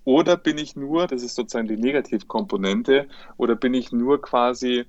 Oder 0.06 0.38
bin 0.38 0.58
ich 0.58 0.76
nur, 0.78 1.06
das 1.06 1.22
ist 1.22 1.36
sozusagen 1.36 1.68
die 1.68 1.78
Negativkomponente, 1.78 3.08
oder 3.38 3.56
bin 3.56 3.74
ich 3.74 3.92
nur 3.92 4.22
quasi 4.22 4.86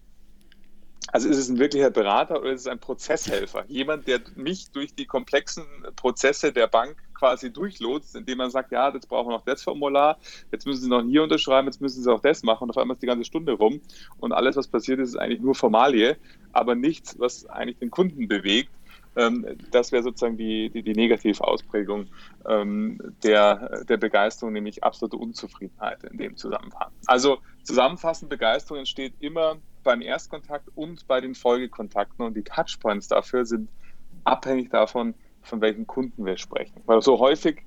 also 1.08 1.28
ist 1.28 1.36
es 1.36 1.48
ein 1.48 1.58
wirklicher 1.58 1.90
Berater 1.90 2.40
oder 2.40 2.52
ist 2.52 2.62
es 2.62 2.66
ein 2.68 2.78
Prozesshelfer? 2.78 3.64
Jemand, 3.66 4.06
der 4.06 4.20
mich 4.36 4.70
durch 4.70 4.94
die 4.94 5.04
komplexen 5.04 5.64
Prozesse 5.96 6.52
der 6.52 6.68
Bank 6.68 6.96
quasi 7.22 7.52
durchlotst, 7.52 8.16
indem 8.16 8.38
man 8.38 8.50
sagt, 8.50 8.72
ja, 8.72 8.92
jetzt 8.92 9.08
brauchen 9.08 9.28
wir 9.28 9.36
noch 9.36 9.44
das 9.44 9.62
Formular, 9.62 10.18
jetzt 10.50 10.66
müssen 10.66 10.82
Sie 10.82 10.88
noch 10.88 11.04
hier 11.04 11.22
unterschreiben, 11.22 11.68
jetzt 11.68 11.80
müssen 11.80 12.02
Sie 12.02 12.12
auch 12.12 12.20
das 12.20 12.42
machen 12.42 12.64
und 12.64 12.70
auf 12.70 12.78
einmal 12.78 12.96
ist 12.96 13.02
die 13.02 13.06
ganze 13.06 13.24
Stunde 13.24 13.52
rum 13.52 13.80
und 14.18 14.32
alles, 14.32 14.56
was 14.56 14.66
passiert 14.66 14.98
ist, 14.98 15.10
ist 15.10 15.16
eigentlich 15.16 15.40
nur 15.40 15.54
Formalie, 15.54 16.16
aber 16.52 16.74
nichts, 16.74 17.16
was 17.20 17.46
eigentlich 17.46 17.78
den 17.78 17.92
Kunden 17.92 18.26
bewegt. 18.26 18.72
Ähm, 19.14 19.46
das 19.70 19.92
wäre 19.92 20.02
sozusagen 20.02 20.36
die, 20.36 20.68
die, 20.70 20.82
die 20.82 20.94
negative 20.94 21.44
Ausprägung 21.44 22.06
ähm, 22.44 22.98
der, 23.22 23.84
der 23.84 23.98
Begeisterung, 23.98 24.52
nämlich 24.52 24.82
absolute 24.82 25.16
Unzufriedenheit 25.16 26.02
in 26.02 26.18
dem 26.18 26.36
Zusammenhang. 26.36 26.90
Also 27.06 27.38
zusammenfassend, 27.62 28.30
Begeisterung 28.30 28.80
entsteht 28.80 29.14
immer 29.20 29.58
beim 29.84 30.02
Erstkontakt 30.02 30.68
und 30.74 31.06
bei 31.06 31.20
den 31.20 31.36
Folgekontakten 31.36 32.24
und 32.24 32.36
die 32.36 32.42
Touchpoints 32.42 33.06
dafür 33.06 33.44
sind 33.46 33.68
abhängig 34.24 34.70
davon, 34.70 35.14
von 35.42 35.60
welchen 35.60 35.86
Kunden 35.86 36.24
wir 36.24 36.36
sprechen. 36.36 36.80
Weil 36.86 37.02
so 37.02 37.18
häufig, 37.18 37.62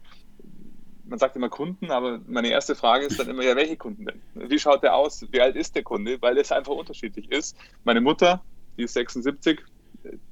man 1.05 1.19
sagt 1.19 1.35
immer 1.35 1.49
Kunden, 1.49 1.91
aber 1.91 2.19
meine 2.27 2.49
erste 2.49 2.75
Frage 2.75 3.05
ist 3.05 3.19
dann 3.19 3.29
immer, 3.29 3.43
ja, 3.43 3.55
welche 3.55 3.77
Kunden 3.77 4.05
denn? 4.05 4.21
Wie 4.33 4.59
schaut 4.59 4.83
der 4.83 4.95
aus? 4.95 5.25
Wie 5.31 5.41
alt 5.41 5.55
ist 5.55 5.75
der 5.75 5.83
Kunde? 5.83 6.21
Weil 6.21 6.37
es 6.37 6.51
einfach 6.51 6.73
unterschiedlich 6.73 7.31
ist. 7.31 7.57
Meine 7.83 8.01
Mutter, 8.01 8.43
die 8.77 8.83
ist 8.83 8.93
76, 8.93 9.61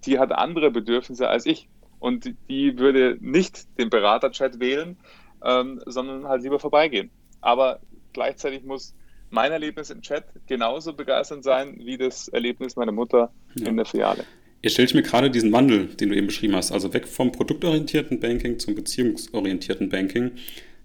die 0.06 0.20
hat 0.20 0.32
andere 0.32 0.72
Bedürfnisse 0.72 1.28
als 1.28 1.46
ich. 1.46 1.70
Und 2.00 2.36
die 2.50 2.78
würde 2.80 3.18
nicht 3.22 3.80
den 3.80 3.90
Beraterchat 3.90 4.60
wählen, 4.60 4.98
ähm, 5.44 5.82
sondern 5.86 6.28
halt 6.28 6.44
lieber 6.44 6.60
vorbeigehen. 6.60 7.12
Aber 7.40 7.80
gleichzeitig 8.12 8.64
muss 8.64 8.94
mein 9.30 9.52
Erlebnis 9.52 9.90
im 9.90 10.02
Chat 10.02 10.26
genauso 10.48 10.94
begeisternd 10.94 11.44
sein 11.44 11.78
wie 11.80 11.98
das 11.98 12.28
Erlebnis 12.28 12.76
meiner 12.76 12.92
Mutter 12.92 13.32
ja. 13.56 13.68
in 13.68 13.78
der 13.78 13.86
Filiale. 13.86 14.26
Jetzt 14.64 14.74
stelle 14.74 14.88
ich 14.88 14.96
mir 14.96 15.04
gerade 15.04 15.30
diesen 15.30 15.52
Wandel, 15.52 15.88
den 15.88 16.10
du 16.10 16.16
eben 16.16 16.28
beschrieben 16.28 16.56
hast, 16.56 16.72
also 16.72 16.94
weg 16.94 17.08
vom 17.08 17.32
produktorientierten 17.32 18.20
Banking 18.20 18.58
zum 18.60 18.74
beziehungsorientierten 18.74 19.90
Banking, 19.90 20.32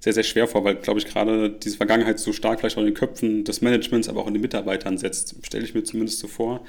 sehr, 0.01 0.13
sehr 0.13 0.25
schwer 0.25 0.47
vor, 0.47 0.65
weil, 0.65 0.77
glaube 0.77 1.01
ich, 1.01 1.07
gerade 1.07 1.51
diese 1.51 1.77
Vergangenheit 1.77 2.19
so 2.19 2.33
stark 2.33 2.61
vielleicht 2.61 2.77
auch 2.77 2.83
in 2.83 2.87
den 2.87 2.95
Köpfen 2.95 3.45
des 3.45 3.63
Managements, 3.63 4.09
aber 4.09 4.21
auch 4.21 4.27
in 4.27 4.35
den 4.35 4.43
Mitarbeitern 4.43 4.99
setzt, 4.99 5.37
stelle 5.43 5.65
ich 5.65 5.75
mir 5.75 5.85
zumindest 5.85 6.19
so 6.19 6.29
vor 6.29 6.65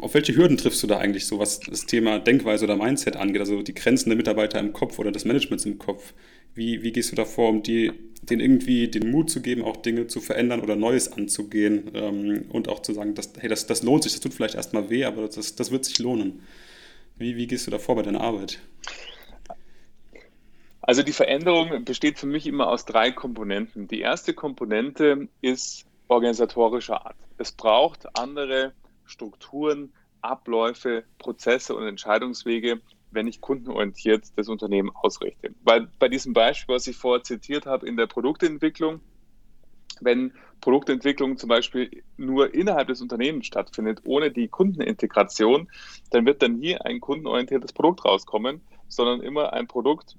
auf 0.00 0.14
welche 0.14 0.34
Hürden 0.34 0.56
triffst 0.56 0.82
du 0.82 0.86
da 0.86 0.98
eigentlich 0.98 1.26
so, 1.26 1.38
was 1.38 1.60
das 1.60 1.86
Thema 1.86 2.18
Denkweise 2.18 2.64
oder 2.64 2.76
Mindset 2.76 3.16
angeht, 3.16 3.40
also 3.40 3.62
die 3.62 3.74
Grenzen 3.74 4.08
der 4.08 4.16
Mitarbeiter 4.16 4.58
im 4.58 4.72
Kopf 4.72 4.98
oder 4.98 5.12
des 5.12 5.24
Managements 5.24 5.64
im 5.64 5.78
Kopf? 5.78 6.14
Wie, 6.54 6.82
wie 6.82 6.92
gehst 6.92 7.12
du 7.12 7.16
da 7.16 7.24
vor, 7.24 7.50
um 7.50 7.62
die, 7.62 7.92
denen 8.30 8.40
irgendwie 8.40 8.88
den 8.88 9.10
Mut 9.10 9.30
zu 9.30 9.42
geben, 9.42 9.64
auch 9.64 9.76
Dinge 9.76 10.06
zu 10.06 10.20
verändern 10.20 10.60
oder 10.60 10.76
Neues 10.76 11.12
anzugehen 11.12 11.90
ähm, 11.94 12.44
und 12.50 12.68
auch 12.68 12.80
zu 12.80 12.92
sagen, 12.92 13.14
dass, 13.14 13.32
hey, 13.38 13.48
das, 13.48 13.66
das 13.66 13.82
lohnt 13.82 14.02
sich, 14.02 14.12
das 14.12 14.20
tut 14.20 14.34
vielleicht 14.34 14.54
erstmal 14.54 14.90
weh, 14.90 15.04
aber 15.04 15.28
das, 15.28 15.54
das 15.54 15.70
wird 15.70 15.84
sich 15.84 15.98
lohnen. 15.98 16.42
Wie, 17.16 17.36
wie 17.36 17.46
gehst 17.46 17.66
du 17.66 17.70
da 17.70 17.78
vor 17.78 17.96
bei 17.96 18.02
deiner 18.02 18.20
Arbeit? 18.20 18.60
Also 20.80 21.02
die 21.02 21.12
Veränderung 21.12 21.84
besteht 21.84 22.18
für 22.18 22.26
mich 22.26 22.46
immer 22.46 22.68
aus 22.68 22.84
drei 22.86 23.10
Komponenten. 23.10 23.88
Die 23.88 24.00
erste 24.00 24.32
Komponente 24.32 25.28
ist 25.42 25.84
organisatorischer 26.06 27.04
Art. 27.04 27.16
Es 27.36 27.52
braucht 27.52 28.16
andere 28.16 28.72
Strukturen, 29.04 29.92
Abläufe, 30.22 31.04
Prozesse 31.18 31.74
und 31.74 31.86
Entscheidungswege, 31.86 32.80
wenn 33.10 33.26
ich 33.26 33.40
kundenorientiert 33.40 34.26
das 34.36 34.48
Unternehmen 34.48 34.90
ausrichte. 34.94 35.54
Weil 35.62 35.88
bei 35.98 36.08
diesem 36.08 36.32
Beispiel, 36.32 36.74
was 36.74 36.86
ich 36.86 36.96
vorher 36.96 37.22
zitiert 37.22 37.66
habe, 37.66 37.86
in 37.86 37.96
der 37.96 38.06
Produktentwicklung, 38.06 39.00
wenn 40.00 40.32
Produktentwicklung 40.60 41.36
zum 41.36 41.48
Beispiel 41.48 42.02
nur 42.16 42.54
innerhalb 42.54 42.88
des 42.88 43.00
Unternehmens 43.00 43.46
stattfindet, 43.46 44.02
ohne 44.04 44.30
die 44.30 44.48
Kundenintegration, 44.48 45.68
dann 46.10 46.26
wird 46.26 46.42
dann 46.42 46.58
nie 46.58 46.76
ein 46.76 47.00
kundenorientiertes 47.00 47.72
Produkt 47.72 48.04
rauskommen, 48.04 48.60
sondern 48.88 49.20
immer 49.20 49.52
ein 49.52 49.66
Produkt, 49.66 50.16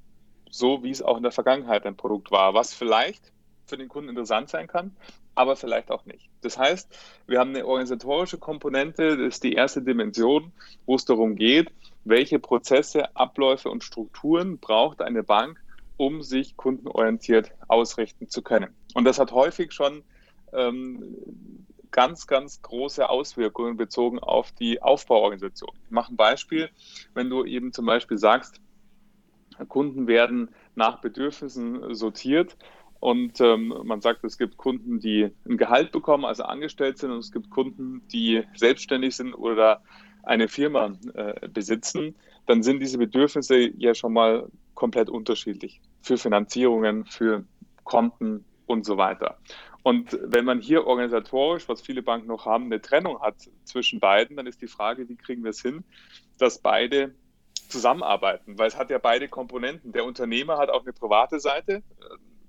so 0.50 0.84
wie 0.84 0.92
es 0.92 1.02
auch 1.02 1.18
in 1.18 1.24
der 1.24 1.32
Vergangenheit 1.32 1.86
ein 1.86 1.96
Produkt 1.96 2.32
war, 2.32 2.54
was 2.54 2.74
vielleicht 2.74 3.32
für 3.66 3.78
den 3.78 3.88
Kunden 3.88 4.10
interessant 4.10 4.50
sein 4.50 4.68
kann, 4.68 4.96
aber 5.36 5.56
vielleicht 5.56 5.92
auch 5.92 6.06
nicht. 6.06 6.30
Das 6.42 6.58
heißt, 6.58 6.90
wir 7.28 7.40
haben 7.40 7.52
eine 7.52 7.66
organisatorische 7.66 8.38
Komponente, 8.38 9.18
das 9.18 9.36
ist 9.36 9.44
die 9.44 9.54
erste 9.54 9.82
Dimension, 9.82 10.52
wo 10.86 10.96
es 10.96 11.06
darum 11.06 11.36
geht, 11.36 11.72
welche 12.10 12.40
Prozesse, 12.40 13.16
Abläufe 13.16 13.70
und 13.70 13.84
Strukturen 13.84 14.60
braucht 14.60 15.02
eine 15.02 15.24
Bank, 15.24 15.62
um 15.98 16.22
sich 16.22 16.58
kundenorientiert 16.58 17.52
ausrichten 17.68 18.30
zu 18.30 18.42
können. 18.42 18.76
Und 18.94 19.06
das 19.06 19.20
hat 19.20 19.32
häufig 19.32 19.72
schon 19.74 20.04
ähm, 20.54 21.16
ganz, 21.92 22.28
ganz 22.28 22.62
große 22.62 23.10
Auswirkungen 23.10 23.78
bezogen 23.78 24.20
auf 24.20 24.52
die 24.52 24.82
Aufbauorganisation. 24.82 25.72
Ich 25.86 25.92
mache 25.92 26.14
ein 26.14 26.18
Beispiel, 26.18 26.70
wenn 27.14 27.30
du 27.30 27.46
eben 27.46 27.74
zum 27.74 27.86
Beispiel 27.86 28.18
sagst, 28.18 28.62
Kunden 29.68 30.08
werden 30.08 30.50
nach 30.76 31.02
Bedürfnissen 31.02 31.94
sortiert, 31.94 32.58
und 33.02 33.40
ähm, 33.40 33.74
man 33.86 34.02
sagt, 34.02 34.26
es 34.26 34.38
gibt 34.38 34.58
Kunden, 34.58 35.00
die 35.00 35.30
ein 35.48 35.58
Gehalt 35.58 35.94
bekommen, 35.94 36.26
also 36.26 36.44
angestellt 36.44 36.98
sind, 36.98 37.12
und 37.12 37.20
es 37.20 37.32
gibt 37.32 37.50
Kunden, 37.50 38.06
die 38.10 38.44
selbstständig 38.56 39.16
sind 39.16 39.34
oder 39.34 39.82
eine 40.30 40.48
Firma 40.48 40.94
äh, 41.16 41.48
besitzen. 41.50 42.16
Dann 42.46 42.62
sind 42.62 42.80
diese 42.80 43.00
Bedürfnisse 43.00 43.58
ja 43.78 43.96
schon 43.96 44.14
mal 44.14 44.48
komplett 44.76 45.10
unterschiedlich 45.10 45.82
für 46.02 46.18
Finanzierungen, 46.18 47.06
für 47.06 47.44
Konten 47.84 48.46
und 48.68 48.86
so 48.86 48.98
weiter. 48.98 49.40
Und 49.82 50.20
wenn 50.22 50.46
man 50.46 50.60
hier 50.62 50.86
organisatorisch, 50.86 51.68
was 51.68 51.82
viele 51.82 52.04
Banken 52.04 52.28
noch 52.28 52.46
haben, 52.46 52.66
eine 52.66 52.80
Trennung 52.80 53.20
hat 53.22 53.36
zwischen 53.64 54.00
beiden, 54.00 54.38
dann 54.38 54.46
ist 54.46 54.62
die 54.62 54.68
Frage, 54.68 55.10
wie 55.10 55.16
kriegen 55.16 55.44
wir 55.44 55.50
es 55.50 55.62
hin, 55.62 55.84
dass 56.38 56.60
beide 56.60 57.16
zusammenarbeiten, 57.68 58.58
weil 58.60 58.68
es 58.68 58.78
hat 58.78 58.90
ja 58.90 59.00
beide 59.00 59.28
Komponenten. 59.30 59.92
Der 59.92 60.06
Unternehmer 60.06 60.58
hat 60.58 60.70
auch 60.70 60.84
eine 60.84 60.94
private 60.94 61.40
Seite, 61.40 61.82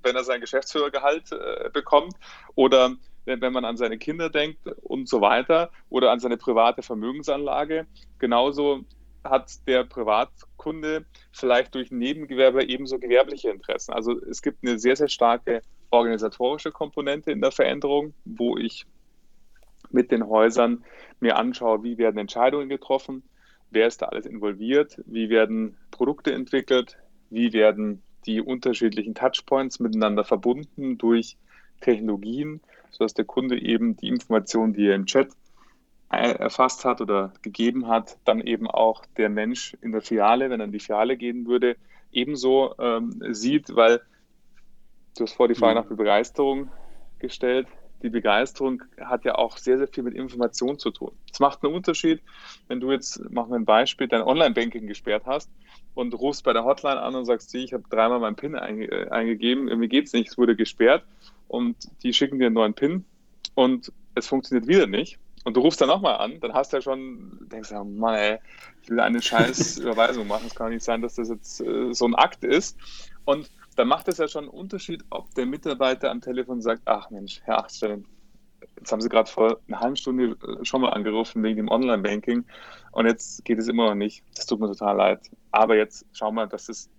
wenn 0.03 0.16
er 0.16 0.24
sein 0.24 0.41
Geschäftsführergehalt 0.41 1.33
äh, 1.33 1.70
bekommt 1.72 2.14
oder 2.55 2.97
wenn 3.39 3.53
man 3.53 3.64
an 3.64 3.76
seine 3.76 3.99
Kinder 3.99 4.31
denkt 4.31 4.66
und 4.83 5.09
so 5.09 5.20
weiter 5.20 5.70
oder 5.89 6.11
an 6.11 6.20
seine 6.20 6.37
private 6.37 6.83
Vermögensanlage. 6.83 7.87
Genauso 8.18 8.85
hat 9.24 9.66
der 9.66 9.85
Privatkunde 9.85 11.05
vielleicht 11.33 11.74
durch 11.74 11.91
Nebengewerbe 11.91 12.66
ebenso 12.66 12.99
gewerbliche 12.99 13.51
Interessen. 13.51 13.93
Also 13.93 14.18
es 14.24 14.43
gibt 14.43 14.64
eine 14.64 14.78
sehr, 14.78 14.97
sehr 14.97 15.09
starke 15.09 15.62
organisatorische 15.91 16.70
Komponente 16.70 17.31
in 17.31 17.41
der 17.41 17.51
Veränderung, 17.51 18.14
wo 18.24 18.57
ich 18.57 18.87
mit 19.91 20.11
den 20.11 20.26
Häusern 20.28 20.85
mir 21.18 21.37
anschaue, 21.37 21.83
wie 21.83 21.99
werden 21.99 22.18
Entscheidungen 22.18 22.68
getroffen, 22.68 23.22
wer 23.70 23.87
ist 23.87 24.03
da 24.03 24.07
alles 24.07 24.26
involviert, 24.26 25.01
wie 25.07 25.28
werden 25.28 25.76
Produkte 25.91 26.33
entwickelt, 26.33 26.97
wie 27.28 27.53
werden 27.53 28.03
die 28.26 28.41
unterschiedlichen 28.41 29.14
Touchpoints 29.14 29.81
miteinander 29.81 30.24
verbunden 30.24 30.99
durch 30.99 31.37
Technologien, 31.81 32.61
sodass 32.91 33.14
der 33.14 33.24
Kunde 33.24 33.61
eben 33.61 33.97
die 33.97 34.09
Informationen, 34.09 34.72
die 34.72 34.86
er 34.86 34.95
im 34.95 35.07
Chat 35.07 35.28
erfasst 36.11 36.84
hat 36.84 37.01
oder 37.01 37.32
gegeben 37.43 37.86
hat, 37.86 38.18
dann 38.24 38.41
eben 38.41 38.66
auch 38.68 39.05
der 39.16 39.28
Mensch 39.28 39.76
in 39.80 39.93
der 39.93 40.03
Filiale, 40.03 40.51
wenn 40.51 40.61
er 40.61 40.66
in 40.66 40.72
die 40.72 40.80
Filiale 40.80 41.16
gehen 41.16 41.47
würde, 41.47 41.76
ebenso 42.11 42.74
ähm, 42.78 43.22
sieht, 43.30 43.76
weil 43.76 44.01
du 45.16 45.24
hast 45.24 45.34
vor 45.34 45.47
die 45.47 45.55
Frage 45.55 45.74
mhm. 45.74 45.82
nach 45.82 45.88
der 45.88 45.97
Begeisterung 45.97 46.70
gestellt. 47.20 47.68
Die 48.03 48.09
Begeisterung 48.09 48.82
hat 49.01 49.24
ja 49.24 49.34
auch 49.34 49.57
sehr, 49.57 49.78
sehr 49.78 49.88
viel 49.88 50.03
mit 50.03 50.14
Information 50.14 50.78
zu 50.78 50.90
tun. 50.90 51.12
Es 51.32 51.40
macht 51.40 51.62
einen 51.62 51.74
Unterschied, 51.74 52.20
wenn 52.68 52.80
du 52.80 52.90
jetzt, 52.90 53.30
machen 53.30 53.51
wir 53.51 53.57
ein 53.57 53.64
Beispiel, 53.64 54.09
dein 54.09 54.22
Online-Banking 54.22 54.86
gesperrt 54.86 55.24
hast 55.26 55.51
und 55.94 56.14
rufst 56.14 56.44
bei 56.44 56.53
der 56.53 56.64
Hotline 56.64 57.01
an 57.01 57.14
und 57.14 57.26
sagst, 57.26 57.55
ich 57.55 57.72
habe 57.72 57.84
dreimal 57.90 58.20
meinen 58.20 58.36
PIN 58.36 58.57
einge 58.57 58.86
äh, 58.86 59.09
eingegeben, 59.11 59.64
mir 59.64 59.88
geht's 59.88 60.12
nicht, 60.12 60.30
es 60.30 60.38
wurde 60.38 60.57
gesperrt 60.57 61.05
und 61.48 61.76
die 62.03 62.12
schicken 62.12 62.38
dir 62.38 62.46
einen 62.46 62.55
neuen 62.55 62.74
PIN 62.74 63.05
und 63.55 63.92
es 64.14 64.26
funktioniert 64.26 64.66
wieder 64.66 64.86
nicht 64.86 65.18
und 65.44 65.57
du 65.57 65.61
rufst 65.61 65.80
dann 65.80 65.88
nochmal 65.88 66.16
an, 66.16 66.38
dann 66.40 66.53
hast 66.53 66.72
du 66.72 66.76
ja 66.76 66.82
schon, 66.82 67.48
denkst 67.51 67.70
du, 67.70 67.82
Mann, 67.84 68.14
ey, 68.14 68.38
ich 68.82 68.90
will 68.90 69.01
eine 69.01 69.22
scheiß 69.22 69.78
Überweisung 69.78 70.26
machen. 70.26 70.46
Es 70.46 70.55
kann 70.55 70.70
nicht 70.70 70.84
sein, 70.84 71.01
dass 71.01 71.14
das 71.14 71.28
jetzt 71.28 71.61
äh, 71.61 71.92
so 71.92 72.07
ein 72.07 72.14
Akt 72.14 72.44
ist. 72.44 72.76
Und 73.24 73.51
dann 73.81 73.89
macht 73.89 74.09
es 74.09 74.18
ja 74.18 74.28
schon 74.28 74.45
einen 74.45 74.53
Unterschied, 74.53 75.03
ob 75.09 75.35
der 75.35 75.47
Mitarbeiter 75.47 76.11
am 76.11 76.20
Telefon 76.20 76.61
sagt, 76.61 76.83
ach 76.85 77.09
Mensch, 77.09 77.41
Herr 77.45 77.61
Achtstein, 77.61 78.05
jetzt 78.76 78.93
haben 78.93 79.01
Sie 79.01 79.09
gerade 79.09 79.31
vor 79.31 79.59
einer 79.68 79.81
halben 79.81 79.97
Stunde 79.97 80.37
äh, 80.47 80.64
schon 80.66 80.83
mal 80.83 80.91
angerufen 80.91 81.43
wegen 81.43 81.57
dem 81.57 81.68
Online-Banking 81.68 82.45
und 82.93 83.07
jetzt 83.07 83.43
geht 83.47 83.59
es 83.59 83.68
immer 83.68 83.89
noch 83.89 83.95
nicht. 83.95 84.22
Das 84.35 84.45
tut 84.45 84.61
mir 84.61 84.66
total 84.66 84.97
leid. 84.99 85.31
Aber 85.51 85.76
jetzt 85.76 86.05
schauen 86.12 86.35
wir, 86.35 86.47
dass 86.47 86.68
es 86.68 86.91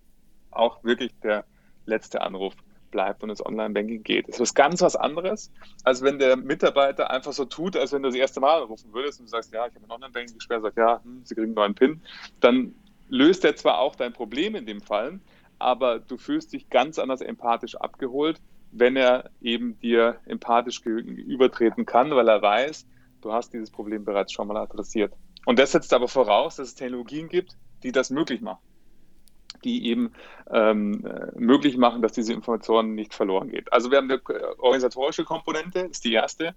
auch 0.50 0.82
wirklich 0.82 1.12
der 1.22 1.44
letzte 1.86 2.20
Anruf 2.20 2.54
bleibt 2.90 3.22
und 3.22 3.30
ins 3.30 3.46
Online-Banking 3.46 4.02
geht. 4.02 4.26
Das 4.26 4.34
ist 4.34 4.40
was 4.40 4.54
ganz 4.54 4.82
was 4.82 4.96
anderes, 4.96 5.52
als 5.84 6.02
wenn 6.02 6.18
der 6.18 6.36
Mitarbeiter 6.36 7.12
einfach 7.12 7.32
so 7.32 7.44
tut, 7.44 7.76
als 7.76 7.92
wenn 7.92 8.02
du 8.02 8.08
das 8.08 8.16
erste 8.16 8.40
Mal 8.40 8.60
anrufen 8.60 8.92
würdest 8.92 9.20
und 9.20 9.26
du 9.26 9.30
sagst, 9.30 9.52
ja, 9.52 9.68
ich 9.68 9.74
habe 9.76 9.84
ein 9.84 9.90
Online-Banking 9.92 10.34
gesperrt, 10.34 10.62
sagt, 10.62 10.76
ja, 10.76 11.00
hm, 11.04 11.20
Sie 11.22 11.36
kriegen 11.36 11.46
einen 11.46 11.54
neuen 11.54 11.74
PIN. 11.76 12.02
Dann 12.40 12.74
löst 13.08 13.44
er 13.44 13.54
zwar 13.54 13.78
auch 13.78 13.94
dein 13.94 14.12
Problem 14.12 14.56
in 14.56 14.66
dem 14.66 14.80
Fall, 14.80 15.20
aber 15.62 15.98
du 15.98 16.16
fühlst 16.16 16.52
dich 16.52 16.68
ganz 16.68 16.98
anders 16.98 17.20
empathisch 17.20 17.76
abgeholt, 17.76 18.40
wenn 18.70 18.96
er 18.96 19.30
eben 19.40 19.78
dir 19.80 20.18
empathisch 20.26 20.80
übertreten 20.84 21.86
kann, 21.86 22.10
weil 22.10 22.28
er 22.28 22.42
weiß, 22.42 22.86
du 23.20 23.32
hast 23.32 23.52
dieses 23.52 23.70
Problem 23.70 24.04
bereits 24.04 24.32
schon 24.32 24.48
mal 24.48 24.56
adressiert. 24.56 25.12
Und 25.44 25.58
das 25.58 25.72
setzt 25.72 25.92
aber 25.92 26.08
voraus, 26.08 26.56
dass 26.56 26.68
es 26.68 26.74
Technologien 26.74 27.28
gibt, 27.28 27.56
die 27.82 27.92
das 27.92 28.10
möglich 28.10 28.40
machen 28.40 28.60
die 29.64 29.86
eben 29.86 30.12
ähm, 30.50 31.04
äh, 31.06 31.38
möglich 31.38 31.76
machen, 31.76 32.02
dass 32.02 32.12
diese 32.12 32.32
Information 32.32 32.94
nicht 32.94 33.14
verloren 33.14 33.48
geht. 33.48 33.72
Also 33.72 33.90
wir 33.90 33.98
haben 33.98 34.10
eine 34.10 34.20
organisatorische 34.58 35.24
Komponente, 35.24 35.80
ist 35.80 36.04
die 36.04 36.12
erste. 36.12 36.54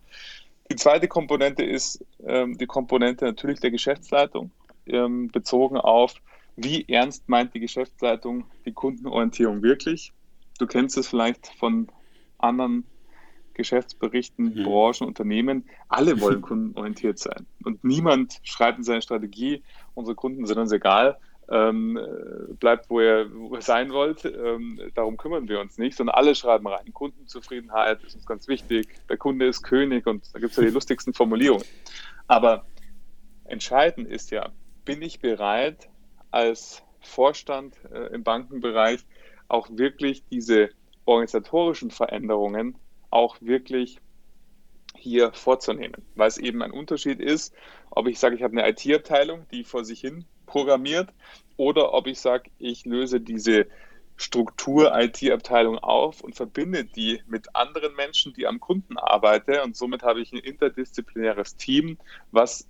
Die 0.72 0.76
zweite 0.76 1.08
Komponente 1.08 1.64
ist 1.64 2.04
ähm, 2.26 2.58
die 2.58 2.66
Komponente 2.66 3.26
natürlich 3.26 3.60
der 3.60 3.72
Geschäftsleitung, 3.72 4.52
ähm, 4.88 5.28
bezogen 5.28 5.78
auf, 5.78 6.16
wie 6.56 6.88
ernst 6.88 7.28
meint 7.28 7.54
die 7.54 7.60
Geschäftsleitung 7.60 8.46
die 8.66 8.74
Kundenorientierung 8.74 9.62
wirklich. 9.62 10.14
Du 10.58 10.68
kennst 10.68 10.98
es 10.98 11.08
vielleicht 11.08 11.48
von 11.60 11.88
anderen 12.38 12.86
Geschäftsberichten, 13.54 14.54
mhm. 14.54 14.64
Branchen, 14.64 15.08
Unternehmen. 15.08 15.70
Alle 15.90 16.20
wollen 16.22 16.42
kundenorientiert 16.42 17.20
sein. 17.20 17.46
Und 17.64 17.84
niemand 17.84 18.40
schreibt 18.44 18.78
in 18.78 18.84
seine 18.84 19.02
Strategie, 19.02 19.64
unsere 19.94 20.16
Kunden 20.16 20.46
sind 20.46 20.58
uns 20.58 20.72
egal, 20.72 21.18
ähm, 21.50 22.00
bleibt, 22.60 22.90
wo 22.90 23.02
ihr, 23.02 23.30
wo 23.34 23.56
ihr 23.56 23.62
sein 23.62 23.92
wollt. 23.92 24.26
Ähm, 24.26 24.80
darum 24.96 25.18
kümmern 25.18 25.48
wir 25.48 25.60
uns 25.60 25.78
nicht, 25.78 25.96
sondern 25.98 26.16
alle 26.16 26.36
schreiben 26.36 26.68
rein. 26.68 26.94
Kundenzufriedenheit 26.94 28.04
ist 28.04 28.16
uns 28.16 28.26
ganz 28.26 28.48
wichtig. 28.48 28.88
Der 29.10 29.18
Kunde 29.18 29.48
ist 29.48 29.62
König 29.62 30.08
und 30.08 30.34
da 30.34 30.40
gibt 30.40 30.52
es 30.52 30.58
ja 30.58 30.64
die 30.64 30.70
lustigsten 30.74 31.14
Formulierungen. 31.14 31.66
Aber 32.28 32.66
entscheidend 33.46 34.08
ist 34.08 34.32
ja, 34.32 34.52
bin 34.86 35.02
ich 35.02 35.20
bereit, 35.20 35.90
als 36.36 36.84
Vorstand 37.00 37.78
äh, 37.94 38.14
im 38.14 38.24
Bankenbereich 38.24 39.00
auch 39.48 39.70
wirklich 39.72 40.26
diese 40.30 40.70
organisatorischen 41.06 41.92
Veränderungen 41.92 42.78
auch 43.10 43.38
wirklich 43.40 44.02
hier 44.98 45.32
vorzunehmen, 45.32 46.04
weil 46.16 46.28
es 46.28 46.38
eben 46.38 46.62
ein 46.62 46.72
Unterschied 46.72 47.22
ist, 47.22 47.54
ob 47.90 48.08
ich 48.08 48.20
sage, 48.20 48.36
ich 48.36 48.44
habe 48.44 48.58
eine 48.58 48.70
IT-Abteilung, 48.70 49.46
die 49.52 49.64
vor 49.64 49.86
sich 49.86 50.02
hin 50.02 50.26
programmiert 50.46 51.14
oder 51.56 51.94
ob 51.94 52.06
ich 52.08 52.20
sage, 52.20 52.52
ich 52.58 52.86
löse 52.86 53.22
diese 53.22 53.68
Struktur-IT-Abteilung 54.18 55.78
auf 55.78 56.20
und 56.22 56.36
verbinde 56.36 56.84
die 56.84 57.22
mit 57.28 57.56
anderen 57.56 57.96
Menschen, 57.96 58.34
die 58.34 58.48
am 58.48 58.60
Kunden 58.60 58.98
arbeiten. 58.98 59.60
Und 59.62 59.78
somit 59.78 60.04
habe 60.04 60.22
ich 60.22 60.34
ein 60.34 60.40
interdisziplinäres 60.40 61.56
Team, 61.56 61.98
was 62.32 62.68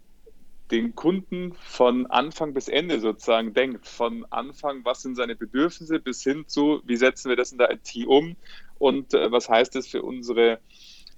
den 0.71 0.95
Kunden 0.95 1.53
von 1.53 2.07
Anfang 2.07 2.53
bis 2.53 2.67
Ende 2.67 2.99
sozusagen 2.99 3.53
denkt. 3.53 3.87
Von 3.87 4.25
Anfang, 4.31 4.83
was 4.83 5.01
sind 5.01 5.15
seine 5.15 5.35
Bedürfnisse, 5.35 5.99
bis 5.99 6.23
hin 6.23 6.45
zu, 6.47 6.81
wie 6.85 6.97
setzen 6.97 7.29
wir 7.29 7.35
das 7.35 7.51
in 7.51 7.57
der 7.57 7.71
IT 7.71 8.07
um 8.07 8.35
und 8.79 9.13
äh, 9.13 9.31
was 9.31 9.49
heißt 9.49 9.75
das 9.75 9.87
für 9.87 10.01
unsere 10.01 10.59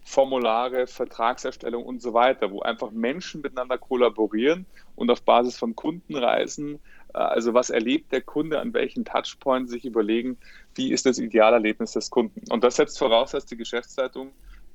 Formulare, 0.04 0.88
Vertragserstellung 0.88 1.84
und 1.84 2.02
so 2.02 2.14
weiter, 2.14 2.50
wo 2.52 2.62
einfach 2.62 2.92
Menschen 2.92 3.42
miteinander 3.42 3.78
kollaborieren 3.78 4.66
und 4.96 5.12
auf 5.12 5.22
Basis 5.22 5.58
von 5.58 5.76
Kundenreisen, 5.76 6.80
äh, 7.14 7.18
also 7.18 7.54
was 7.54 7.70
erlebt 7.70 8.12
der 8.14 8.22
Kunde, 8.22 8.60
an 8.60 8.74
welchen 8.74 9.06
Touchpoints 9.06 9.72
sich 9.72 9.86
überlegen, 9.86 10.38
wie 10.76 10.92
ist 10.92 11.06
das 11.06 11.20
Idealerlebnis 11.20 11.92
des 11.92 12.10
Kunden. 12.10 12.42
Und 12.50 12.64
das 12.64 12.78
setzt 12.78 12.98
voraus, 12.98 13.32
dass 13.32 13.46
die 13.46 13.58
Geschäftsleitung 13.58 14.32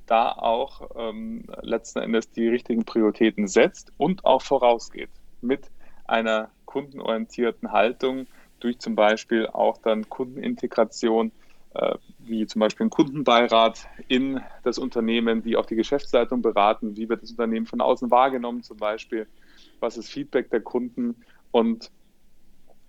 da 0.07 0.33
auch 0.33 0.91
ähm, 0.97 1.45
letzten 1.63 2.01
Endes 2.01 2.31
die 2.31 2.49
richtigen 2.49 2.85
Prioritäten 2.85 3.47
setzt 3.47 3.93
und 3.97 4.25
auch 4.25 4.43
vorausgeht 4.43 5.11
mit 5.41 5.71
einer 6.07 6.51
kundenorientierten 6.67 7.73
Haltung 7.73 8.27
durch 8.61 8.79
zum 8.79 8.95
Beispiel 8.95 9.47
auch 9.47 9.79
dann 9.79 10.09
Kundenintegration 10.09 11.33
äh, 11.75 11.97
wie 12.19 12.47
zum 12.47 12.61
Beispiel 12.61 12.87
ein 12.87 12.91
Kundenbeirat 12.91 13.89
in 14.09 14.41
das 14.63 14.79
Unternehmen, 14.79 15.43
die 15.43 15.57
auch 15.57 15.67
die 15.67 15.75
Geschäftsleitung 15.75 16.43
beraten, 16.43 16.97
wie 16.97 17.09
wird 17.09 17.23
das 17.23 17.31
Unternehmen 17.31 17.67
von 17.67 17.81
außen 17.81 18.11
wahrgenommen 18.11 18.63
zum 18.63 18.77
Beispiel, 18.77 19.27
was 19.81 19.97
ist 19.97 20.11
Feedback 20.11 20.51
der 20.51 20.61
Kunden. 20.61 21.17
Und 21.51 21.91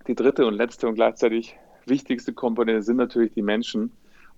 die 0.08 0.16
dritte 0.16 0.46
und 0.46 0.56
letzte 0.56 0.88
und 0.88 0.96
gleichzeitig 0.96 1.56
wichtigste 1.86 2.34
Komponente 2.34 2.84
sind 2.84 2.98
natürlich 2.98 3.34
die 3.34 3.42
Menschen 3.42 3.92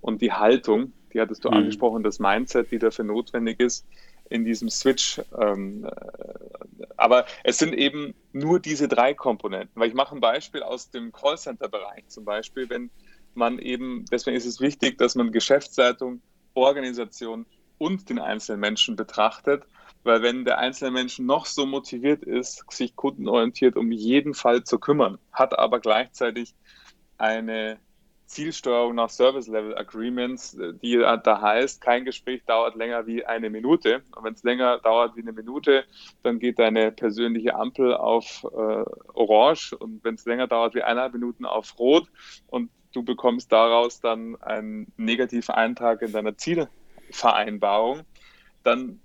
und 0.06 0.22
die 0.22 0.32
Haltung, 0.32 0.92
die 1.12 1.20
hattest 1.20 1.44
du 1.44 1.50
mhm. 1.50 1.56
angesprochen, 1.56 2.02
das 2.04 2.20
Mindset, 2.20 2.70
die 2.70 2.78
dafür 2.78 3.04
notwendig 3.04 3.58
ist 3.58 3.84
in 4.30 4.44
diesem 4.44 4.70
Switch. 4.70 5.20
Ähm, 5.38 5.84
äh, 5.84 6.86
aber 6.96 7.26
es 7.42 7.58
sind 7.58 7.74
eben 7.74 8.14
nur 8.32 8.60
diese 8.60 8.86
drei 8.86 9.14
Komponenten, 9.14 9.72
weil 9.74 9.88
ich 9.88 9.94
mache 9.94 10.14
ein 10.14 10.20
Beispiel 10.20 10.62
aus 10.62 10.90
dem 10.90 11.10
Callcenter-Bereich 11.12 12.06
zum 12.06 12.24
Beispiel, 12.24 12.70
wenn 12.70 12.90
man 13.34 13.58
eben, 13.58 14.04
deswegen 14.10 14.36
ist 14.36 14.46
es 14.46 14.60
wichtig, 14.60 14.96
dass 14.98 15.16
man 15.16 15.32
Geschäftsleitung, 15.32 16.22
Organisation 16.54 17.44
und 17.78 18.08
den 18.08 18.20
einzelnen 18.20 18.60
Menschen 18.60 18.94
betrachtet, 18.94 19.64
weil 20.04 20.22
wenn 20.22 20.44
der 20.44 20.58
einzelne 20.58 20.92
Mensch 20.92 21.18
noch 21.18 21.46
so 21.46 21.66
motiviert 21.66 22.22
ist, 22.22 22.64
sich 22.70 22.94
kundenorientiert 22.94 23.76
um 23.76 23.90
jeden 23.90 24.34
Fall 24.34 24.62
zu 24.62 24.78
kümmern, 24.78 25.18
hat 25.32 25.58
aber 25.58 25.80
gleichzeitig 25.80 26.54
eine 27.18 27.78
Zielsteuerung 28.26 28.96
nach 28.96 29.10
Service 29.10 29.46
Level 29.46 29.76
Agreements, 29.78 30.58
die 30.82 30.98
da 30.98 31.40
heißt, 31.40 31.80
kein 31.80 32.04
Gespräch 32.04 32.44
dauert 32.44 32.74
länger 32.74 33.06
wie 33.06 33.24
eine 33.24 33.50
Minute. 33.50 34.02
Und 34.14 34.24
wenn 34.24 34.34
es 34.34 34.42
länger 34.42 34.78
dauert 34.78 35.16
wie 35.16 35.22
eine 35.22 35.32
Minute, 35.32 35.84
dann 36.22 36.38
geht 36.38 36.58
deine 36.58 36.90
persönliche 36.90 37.54
Ampel 37.54 37.94
auf 37.94 38.44
äh, 38.44 38.84
Orange. 39.14 39.76
Und 39.78 40.02
wenn 40.02 40.16
es 40.16 40.24
länger 40.24 40.48
dauert 40.48 40.74
wie 40.74 40.82
eineinhalb 40.82 41.12
Minuten 41.12 41.44
auf 41.44 41.78
Rot. 41.78 42.08
Und 42.48 42.70
du 42.92 43.04
bekommst 43.04 43.52
daraus 43.52 44.00
dann 44.00 44.36
einen 44.42 44.92
negativen 44.96 45.54
Eintrag 45.54 46.02
in 46.02 46.12
deiner 46.12 46.36
Zielvereinbarung, 46.36 48.02
dann 48.64 49.00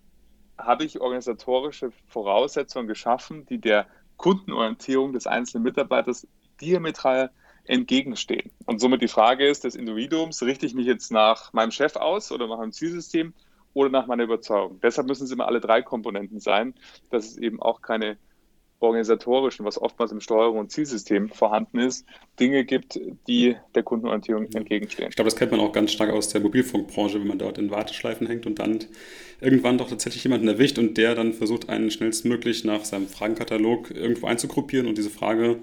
habe 0.57 0.83
ich 0.83 0.99
organisatorische 0.99 1.91
Voraussetzungen 2.07 2.87
geschaffen, 2.87 3.45
die 3.45 3.59
der 3.59 3.87
Kundenorientierung 4.17 5.13
des 5.13 5.27
einzelnen 5.27 5.63
Mitarbeiters 5.63 6.27
diametral 6.59 7.31
entgegenstehen. 7.71 8.51
Und 8.65 8.81
somit 8.81 9.01
die 9.01 9.07
Frage 9.07 9.47
ist 9.47 9.63
des 9.63 9.75
Individuums, 9.75 10.43
richte 10.43 10.65
ich 10.65 10.73
mich 10.73 10.85
jetzt 10.85 11.09
nach 11.09 11.53
meinem 11.53 11.71
Chef 11.71 11.95
aus 11.95 12.31
oder 12.31 12.47
nach 12.47 12.57
meinem 12.57 12.73
Zielsystem 12.73 13.33
oder 13.73 13.89
nach 13.89 14.07
meiner 14.07 14.23
Überzeugung? 14.23 14.81
Deshalb 14.81 15.07
müssen 15.07 15.23
es 15.23 15.31
immer 15.31 15.47
alle 15.47 15.61
drei 15.61 15.81
Komponenten 15.81 16.41
sein, 16.41 16.73
dass 17.11 17.27
es 17.27 17.37
eben 17.37 17.61
auch 17.61 17.81
keine 17.81 18.17
organisatorischen, 18.81 19.65
was 19.65 19.81
oftmals 19.81 20.11
im 20.11 20.19
Steuerung- 20.19 20.57
und 20.57 20.71
Zielsystem 20.71 21.29
vorhanden 21.29 21.79
ist, 21.79 22.05
Dinge 22.39 22.65
gibt, 22.65 22.99
die 23.27 23.55
der 23.75 23.83
Kundenorientierung 23.83 24.47
entgegenstehen. 24.53 25.09
Ich 25.09 25.15
glaube, 25.15 25.29
das 25.29 25.37
kennt 25.37 25.51
man 25.51 25.61
auch 25.61 25.71
ganz 25.71 25.91
stark 25.91 26.11
aus 26.11 26.29
der 26.29 26.41
Mobilfunkbranche, 26.41 27.19
wenn 27.19 27.27
man 27.27 27.39
dort 27.39 27.57
in 27.57 27.69
Warteschleifen 27.69 28.27
hängt 28.27 28.45
und 28.45 28.59
dann 28.59 28.79
irgendwann 29.39 29.77
doch 29.77 29.89
tatsächlich 29.89 30.23
jemanden 30.23 30.47
erwischt 30.47 30.77
und 30.77 30.97
der 30.97 31.15
dann 31.15 31.33
versucht, 31.33 31.69
einen 31.69 31.89
schnellstmöglich 31.89 32.63
nach 32.63 32.85
seinem 32.85 33.07
Fragenkatalog 33.07 33.91
irgendwo 33.91 34.27
einzugruppieren 34.27 34.87
und 34.87 34.97
diese 34.97 35.09
Frage 35.09 35.59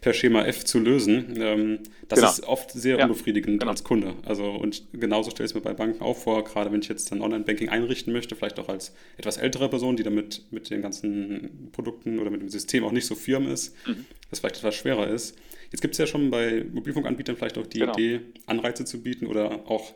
per 0.00 0.12
Schema 0.12 0.44
F 0.44 0.64
zu 0.64 0.80
lösen. 0.80 1.34
Ähm, 1.40 1.78
das 2.08 2.18
genau. 2.18 2.30
ist 2.32 2.44
oft 2.44 2.72
sehr 2.72 2.98
ja. 2.98 3.04
unbefriedigend 3.04 3.60
genau. 3.60 3.70
als 3.70 3.84
Kunde. 3.84 4.14
Also 4.24 4.50
und 4.50 4.82
genauso 4.92 5.30
stelle 5.30 5.46
ich 5.46 5.52
es 5.52 5.54
mir 5.54 5.60
bei 5.60 5.74
Banken 5.74 6.02
auch 6.02 6.16
vor, 6.16 6.42
gerade 6.42 6.72
wenn 6.72 6.80
ich 6.80 6.88
jetzt 6.88 7.12
dann 7.12 7.22
Online-Banking 7.22 7.68
einrichten 7.68 8.12
möchte, 8.12 8.34
vielleicht 8.34 8.58
auch 8.58 8.68
als 8.68 8.92
etwas 9.16 9.36
ältere 9.36 9.68
Person, 9.68 9.96
die 9.96 10.02
damit 10.02 10.42
mit 10.50 10.70
den 10.70 10.82
ganzen 10.82 11.70
Produkten 11.72 12.18
oder 12.18 12.30
mit 12.30 12.40
dem 12.40 12.48
System 12.48 12.59
auch 12.84 12.92
nicht 12.92 13.06
so 13.06 13.14
firm 13.14 13.48
ist, 13.48 13.74
mhm. 13.86 14.04
das 14.30 14.40
vielleicht 14.40 14.58
etwas 14.58 14.74
schwerer 14.74 15.08
ist. 15.08 15.36
Jetzt 15.70 15.80
gibt 15.80 15.94
es 15.94 15.98
ja 15.98 16.06
schon 16.06 16.30
bei 16.30 16.64
Mobilfunkanbietern 16.72 17.36
vielleicht 17.36 17.58
auch 17.58 17.66
die 17.66 17.80
genau. 17.80 17.92
Idee, 17.92 18.20
Anreize 18.46 18.84
zu 18.84 19.02
bieten 19.02 19.26
oder 19.26 19.68
auch 19.70 19.94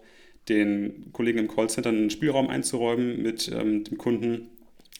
den 0.48 1.12
Kollegen 1.12 1.38
im 1.38 1.48
Callcenter 1.48 1.88
einen 1.88 2.10
Spielraum 2.10 2.48
einzuräumen 2.48 3.22
mit 3.22 3.50
ähm, 3.52 3.84
dem 3.84 3.98
Kunden, 3.98 4.50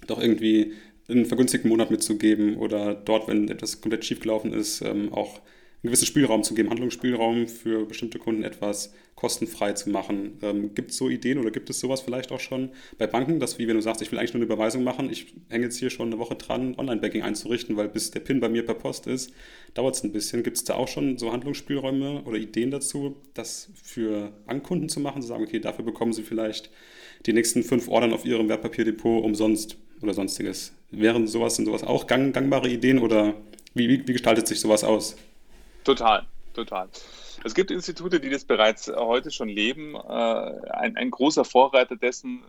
doch 0.06 0.20
irgendwie 0.20 0.72
einen 1.08 1.26
vergünstigten 1.26 1.68
Monat 1.68 1.90
mitzugeben 1.90 2.56
oder 2.56 2.94
dort, 2.94 3.28
wenn 3.28 3.48
etwas 3.48 3.80
komplett 3.80 4.04
schiefgelaufen 4.04 4.52
ist, 4.52 4.80
ähm, 4.80 5.12
auch 5.12 5.40
einen 5.84 5.90
gewissen 5.90 6.06
Spielraum 6.06 6.42
zu 6.42 6.54
geben, 6.54 6.70
Handlungsspielraum 6.70 7.46
für 7.46 7.84
bestimmte 7.84 8.18
Kunden 8.18 8.42
etwas 8.42 8.94
kostenfrei 9.16 9.74
zu 9.74 9.90
machen. 9.90 10.38
Ähm, 10.40 10.74
gibt 10.74 10.92
es 10.92 10.96
so 10.96 11.10
Ideen 11.10 11.38
oder 11.38 11.50
gibt 11.50 11.68
es 11.68 11.78
sowas 11.78 12.00
vielleicht 12.00 12.32
auch 12.32 12.40
schon 12.40 12.70
bei 12.96 13.06
Banken, 13.06 13.38
dass 13.38 13.58
wie 13.58 13.68
wenn 13.68 13.76
du 13.76 13.82
sagst, 13.82 14.00
ich 14.00 14.10
will 14.10 14.18
eigentlich 14.18 14.32
nur 14.32 14.42
eine 14.42 14.46
Überweisung 14.46 14.82
machen, 14.82 15.10
ich 15.10 15.34
hänge 15.50 15.64
jetzt 15.64 15.76
hier 15.76 15.90
schon 15.90 16.06
eine 16.06 16.18
Woche 16.18 16.36
dran, 16.36 16.74
Online-Banking 16.78 17.22
einzurichten, 17.22 17.76
weil 17.76 17.88
bis 17.88 18.10
der 18.10 18.20
PIN 18.20 18.40
bei 18.40 18.48
mir 18.48 18.64
per 18.64 18.74
Post 18.74 19.06
ist, 19.06 19.34
dauert 19.74 19.94
es 19.94 20.02
ein 20.02 20.12
bisschen. 20.12 20.42
Gibt 20.42 20.56
es 20.56 20.64
da 20.64 20.74
auch 20.74 20.88
schon 20.88 21.18
so 21.18 21.32
Handlungsspielräume 21.32 22.22
oder 22.24 22.38
Ideen 22.38 22.70
dazu, 22.70 23.16
das 23.34 23.68
für 23.82 24.32
Bankkunden 24.46 24.88
zu 24.88 25.00
machen, 25.00 25.20
zu 25.20 25.28
sagen, 25.28 25.44
okay, 25.44 25.60
dafür 25.60 25.84
bekommen 25.84 26.14
sie 26.14 26.22
vielleicht 26.22 26.70
die 27.26 27.34
nächsten 27.34 27.62
fünf 27.62 27.88
Ordern 27.88 28.14
auf 28.14 28.24
ihrem 28.24 28.48
Wertpapierdepot 28.48 29.22
umsonst 29.22 29.76
oder 30.00 30.14
sonstiges. 30.14 30.72
Wären 30.90 31.26
sowas 31.26 31.58
und 31.58 31.66
sowas 31.66 31.84
auch 31.84 32.06
gang, 32.06 32.32
gangbare 32.32 32.70
Ideen 32.70 33.00
oder 33.00 33.34
wie, 33.74 33.86
wie, 33.90 34.08
wie 34.08 34.12
gestaltet 34.12 34.48
sich 34.48 34.60
sowas 34.60 34.82
aus? 34.82 35.16
Total, 35.84 36.24
total. 36.54 36.88
Es 37.44 37.54
gibt 37.54 37.70
Institute, 37.70 38.18
die 38.18 38.30
das 38.30 38.44
bereits 38.44 38.88
heute 38.88 39.30
schon 39.30 39.48
leben. 39.48 39.94
Äh, 39.94 40.70
ein, 40.70 40.96
ein 40.96 41.10
großer 41.10 41.44
Vorreiter 41.44 41.96
dessen 41.96 42.42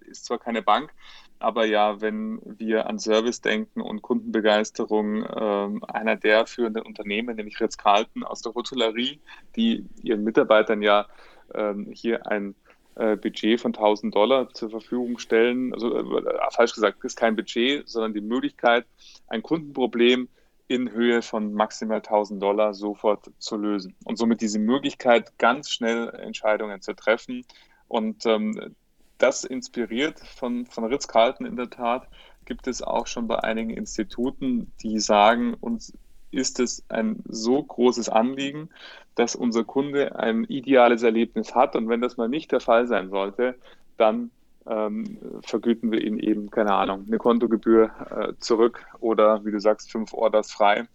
ist 0.00 0.24
zwar 0.24 0.38
keine 0.38 0.62
Bank, 0.62 0.92
aber 1.38 1.66
ja, 1.66 2.00
wenn 2.00 2.40
wir 2.44 2.86
an 2.86 2.98
Service 2.98 3.42
denken 3.42 3.82
und 3.82 4.00
Kundenbegeisterung, 4.00 5.22
äh, 5.22 5.86
einer 5.92 6.16
der 6.16 6.46
führenden 6.46 6.82
Unternehmen, 6.82 7.36
nämlich 7.36 7.60
Ritz-Carlton 7.60 8.24
aus 8.24 8.40
der 8.40 8.54
Hotellerie, 8.54 9.20
die 9.54 9.84
ihren 10.02 10.24
Mitarbeitern 10.24 10.82
ja 10.82 11.06
äh, 11.52 11.74
hier 11.92 12.26
ein 12.26 12.54
äh, 12.96 13.16
Budget 13.16 13.60
von 13.60 13.74
1000 13.74 14.14
Dollar 14.14 14.48
zur 14.54 14.70
Verfügung 14.70 15.18
stellen. 15.18 15.72
Also 15.72 15.94
äh, 15.94 16.32
falsch 16.50 16.74
gesagt, 16.74 17.04
ist 17.04 17.16
kein 17.16 17.36
Budget, 17.36 17.88
sondern 17.88 18.14
die 18.14 18.20
Möglichkeit, 18.20 18.86
ein 19.28 19.42
Kundenproblem 19.42 20.28
in 20.68 20.90
Höhe 20.92 21.22
von 21.22 21.54
maximal 21.54 21.98
1000 21.98 22.42
Dollar 22.42 22.74
sofort 22.74 23.30
zu 23.38 23.56
lösen 23.56 23.96
und 24.04 24.16
somit 24.16 24.42
diese 24.42 24.58
Möglichkeit, 24.58 25.38
ganz 25.38 25.70
schnell 25.70 26.10
Entscheidungen 26.10 26.82
zu 26.82 26.94
treffen. 26.94 27.44
Und 27.88 28.26
ähm, 28.26 28.74
das 29.16 29.44
inspiriert 29.44 30.20
von, 30.20 30.66
von 30.66 30.84
Ritz-Carlton 30.84 31.46
in 31.46 31.56
der 31.56 31.70
Tat, 31.70 32.06
gibt 32.44 32.66
es 32.66 32.82
auch 32.82 33.06
schon 33.06 33.26
bei 33.26 33.38
einigen 33.42 33.70
Instituten, 33.70 34.72
die 34.82 35.00
sagen, 35.00 35.54
uns 35.54 35.92
ist 36.30 36.60
es 36.60 36.84
ein 36.88 37.22
so 37.26 37.62
großes 37.62 38.10
Anliegen, 38.10 38.68
dass 39.14 39.34
unser 39.34 39.64
Kunde 39.64 40.16
ein 40.16 40.44
ideales 40.44 41.02
Erlebnis 41.02 41.54
hat. 41.54 41.74
Und 41.74 41.88
wenn 41.88 42.00
das 42.02 42.18
mal 42.18 42.28
nicht 42.28 42.52
der 42.52 42.60
Fall 42.60 42.86
sein 42.86 43.08
sollte, 43.08 43.54
dann 43.96 44.30
ähm, 44.68 45.18
vergüten 45.42 45.90
wir 45.90 46.00
ihnen 46.00 46.18
eben, 46.18 46.50
keine 46.50 46.74
Ahnung, 46.74 47.04
eine 47.06 47.18
Kontogebühr 47.18 47.90
äh, 48.10 48.32
zurück 48.38 48.84
oder, 49.00 49.44
wie 49.44 49.50
du 49.50 49.60
sagst, 49.60 49.90
fünf 49.90 50.12
Orders 50.12 50.52
frei, 50.52 50.86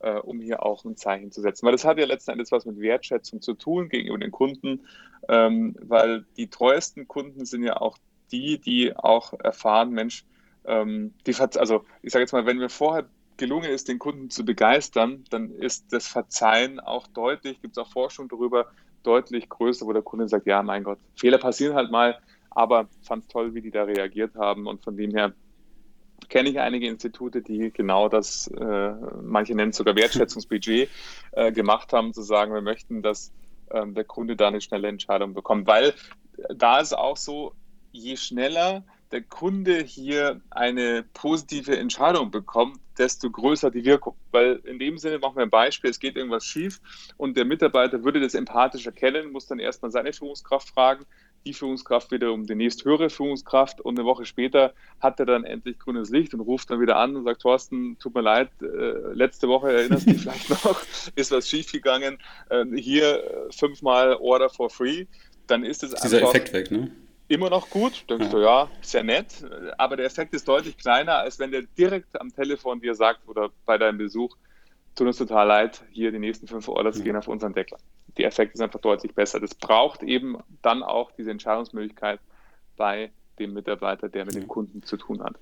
äh, 0.00 0.18
um 0.18 0.40
hier 0.40 0.64
auch 0.64 0.84
ein 0.84 0.96
Zeichen 0.96 1.32
zu 1.32 1.40
setzen. 1.40 1.64
Weil 1.64 1.72
das 1.72 1.84
hat 1.84 1.98
ja 1.98 2.06
letzten 2.06 2.32
Endes 2.32 2.52
was 2.52 2.66
mit 2.66 2.80
Wertschätzung 2.80 3.40
zu 3.40 3.54
tun 3.54 3.88
gegenüber 3.88 4.18
den 4.18 4.30
Kunden, 4.30 4.82
ähm, 5.28 5.74
weil 5.80 6.24
die 6.36 6.48
treuesten 6.48 7.08
Kunden 7.08 7.44
sind 7.44 7.62
ja 7.62 7.80
auch 7.80 7.98
die, 8.32 8.58
die 8.58 8.96
auch 8.96 9.32
erfahren, 9.40 9.90
Mensch, 9.90 10.24
ähm, 10.64 11.14
die, 11.26 11.34
also 11.34 11.84
ich 12.02 12.12
sage 12.12 12.22
jetzt 12.22 12.32
mal, 12.32 12.46
wenn 12.46 12.60
wir 12.60 12.68
vorher 12.68 13.06
gelungen 13.36 13.70
ist, 13.70 13.88
den 13.88 13.98
Kunden 13.98 14.30
zu 14.30 14.44
begeistern, 14.44 15.24
dann 15.30 15.50
ist 15.50 15.92
das 15.92 16.06
Verzeihen 16.06 16.80
auch 16.80 17.06
deutlich, 17.08 17.60
gibt 17.60 17.76
es 17.76 17.82
auch 17.82 17.90
Forschung 17.90 18.28
darüber, 18.28 18.66
deutlich 19.02 19.48
größer, 19.48 19.86
wo 19.86 19.92
der 19.92 20.02
Kunde 20.02 20.28
sagt, 20.28 20.46
ja, 20.46 20.62
mein 20.62 20.84
Gott, 20.84 20.98
Fehler 21.16 21.38
passieren 21.38 21.74
halt 21.74 21.90
mal, 21.90 22.18
aber 22.54 22.88
fand 23.02 23.24
es 23.24 23.28
toll, 23.28 23.54
wie 23.54 23.62
die 23.62 23.70
da 23.70 23.84
reagiert 23.84 24.34
haben 24.34 24.66
und 24.66 24.82
von 24.82 24.96
dem 24.96 25.12
her 25.12 25.32
kenne 26.28 26.48
ich 26.48 26.60
einige 26.60 26.86
Institute, 26.88 27.42
die 27.42 27.70
genau 27.72 28.08
das, 28.08 28.46
äh, 28.48 28.92
manche 29.22 29.54
nennen 29.54 29.70
es 29.70 29.76
sogar 29.76 29.96
Wertschätzungsbudget, 29.96 30.88
äh, 31.32 31.52
gemacht 31.52 31.92
haben, 31.92 32.12
zu 32.12 32.22
sagen, 32.22 32.54
wir 32.54 32.62
möchten, 32.62 33.02
dass 33.02 33.32
äh, 33.70 33.86
der 33.86 34.04
Kunde 34.04 34.36
da 34.36 34.48
eine 34.48 34.60
schnelle 34.60 34.88
Entscheidung 34.88 35.34
bekommt. 35.34 35.66
Weil 35.66 35.94
da 36.54 36.80
ist 36.80 36.96
auch 36.96 37.16
so, 37.16 37.54
je 37.92 38.16
schneller 38.16 38.84
der 39.10 39.22
Kunde 39.22 39.82
hier 39.82 40.40
eine 40.50 41.04
positive 41.12 41.76
Entscheidung 41.76 42.30
bekommt, 42.30 42.78
desto 42.96 43.30
größer 43.30 43.70
die 43.70 43.84
Wirkung. 43.84 44.14
Weil 44.30 44.60
in 44.64 44.78
dem 44.78 44.96
Sinne 44.96 45.18
machen 45.18 45.36
wir 45.36 45.42
ein 45.42 45.50
Beispiel, 45.50 45.90
es 45.90 46.00
geht 46.00 46.16
irgendwas 46.16 46.44
schief 46.44 46.80
und 47.18 47.36
der 47.36 47.44
Mitarbeiter 47.44 48.04
würde 48.04 48.20
das 48.20 48.34
empathisch 48.34 48.86
erkennen, 48.86 49.30
muss 49.30 49.46
dann 49.46 49.58
erstmal 49.58 49.90
seine 49.90 50.14
Führungskraft 50.14 50.70
fragen, 50.70 51.04
die 51.44 51.54
Führungskraft 51.54 52.10
wiederum 52.10 52.46
die 52.46 52.54
nächst 52.54 52.84
höhere 52.84 53.10
Führungskraft 53.10 53.80
und 53.80 53.98
eine 53.98 54.06
Woche 54.06 54.24
später 54.24 54.72
hat 55.00 55.18
er 55.20 55.26
dann 55.26 55.44
endlich 55.44 55.78
grünes 55.78 56.10
Licht 56.10 56.34
und 56.34 56.40
ruft 56.40 56.70
dann 56.70 56.80
wieder 56.80 56.96
an 56.96 57.16
und 57.16 57.24
sagt, 57.24 57.42
Thorsten, 57.42 57.98
tut 57.98 58.14
mir 58.14 58.22
leid, 58.22 58.50
äh, 58.60 59.12
letzte 59.12 59.48
Woche 59.48 59.72
erinnerst 59.72 60.06
du 60.06 60.12
dich 60.12 60.22
vielleicht 60.22 60.50
noch, 60.64 60.80
ist 61.14 61.30
was 61.32 61.48
schiefgegangen, 61.48 62.18
äh, 62.50 62.64
hier 62.76 63.48
fünfmal 63.50 64.16
Order 64.16 64.48
for 64.48 64.70
free, 64.70 65.06
dann 65.46 65.64
ist 65.64 65.82
es 65.82 65.94
einfach... 65.94 66.08
Dieser 66.08 66.22
Effekt 66.22 66.52
weg, 66.52 66.70
ne? 66.70 66.90
Immer 67.28 67.48
noch 67.48 67.70
gut, 67.70 68.04
denkst 68.10 68.26
ja. 68.26 68.32
du, 68.32 68.38
ja, 68.38 68.70
sehr 68.82 69.04
nett, 69.04 69.44
aber 69.78 69.96
der 69.96 70.06
Effekt 70.06 70.34
ist 70.34 70.46
deutlich 70.46 70.76
kleiner, 70.76 71.18
als 71.18 71.38
wenn 71.38 71.50
der 71.50 71.62
direkt 71.78 72.20
am 72.20 72.34
Telefon 72.34 72.80
dir 72.80 72.94
sagt 72.94 73.26
oder 73.26 73.50
bei 73.64 73.78
deinem 73.78 73.98
Besuch, 73.98 74.36
tut 74.94 75.06
uns 75.06 75.16
total 75.16 75.46
leid, 75.46 75.82
hier 75.92 76.12
die 76.12 76.18
nächsten 76.18 76.46
fünf 76.46 76.68
Orders 76.68 76.98
ja. 76.98 77.04
gehen 77.04 77.16
auf 77.16 77.28
unseren 77.28 77.54
Deckler 77.54 77.78
der 78.18 78.26
Effekt 78.26 78.54
ist 78.54 78.60
einfach 78.60 78.80
deutlich 78.80 79.14
besser. 79.14 79.40
Das 79.40 79.54
braucht 79.54 80.02
eben 80.02 80.38
dann 80.62 80.82
auch 80.82 81.12
diese 81.12 81.30
Entscheidungsmöglichkeit 81.30 82.20
bei 82.76 83.10
dem 83.38 83.54
Mitarbeiter, 83.54 84.08
der 84.08 84.24
mit 84.24 84.34
dem 84.34 84.48
Kunden 84.48 84.82
zu 84.82 84.96
tun 84.96 85.22
hat. 85.22 85.34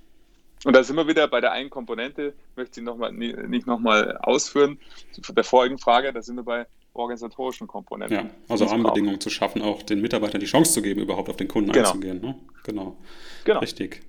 Und 0.64 0.76
da 0.76 0.82
sind 0.82 0.96
wir 0.96 1.08
wieder 1.08 1.26
bei 1.26 1.40
der 1.40 1.52
einen 1.52 1.70
Komponente, 1.70 2.34
möchte 2.54 2.80
ich 2.80 2.86
noch 2.86 2.96
mal, 2.96 3.12
nicht 3.12 3.66
nochmal 3.66 4.18
ausführen, 4.18 4.78
der 5.30 5.44
vorigen 5.44 5.78
Frage, 5.78 6.12
da 6.12 6.20
sind 6.20 6.36
wir 6.36 6.42
bei 6.42 6.66
organisatorischen 6.92 7.66
Komponenten. 7.66 8.16
Ja, 8.16 8.30
also 8.48 8.66
Rahmenbedingungen 8.66 9.20
zu 9.20 9.30
schaffen, 9.30 9.62
auch 9.62 9.82
den 9.82 10.00
Mitarbeitern 10.00 10.40
die 10.40 10.46
Chance 10.46 10.72
zu 10.72 10.82
geben, 10.82 11.00
überhaupt 11.00 11.30
auf 11.30 11.36
den 11.36 11.48
Kunden 11.48 11.72
genau. 11.72 11.88
einzugehen. 11.88 12.20
Ne? 12.20 12.34
Genau. 12.64 12.96
genau. 13.44 13.60
Richtig. 13.60 14.02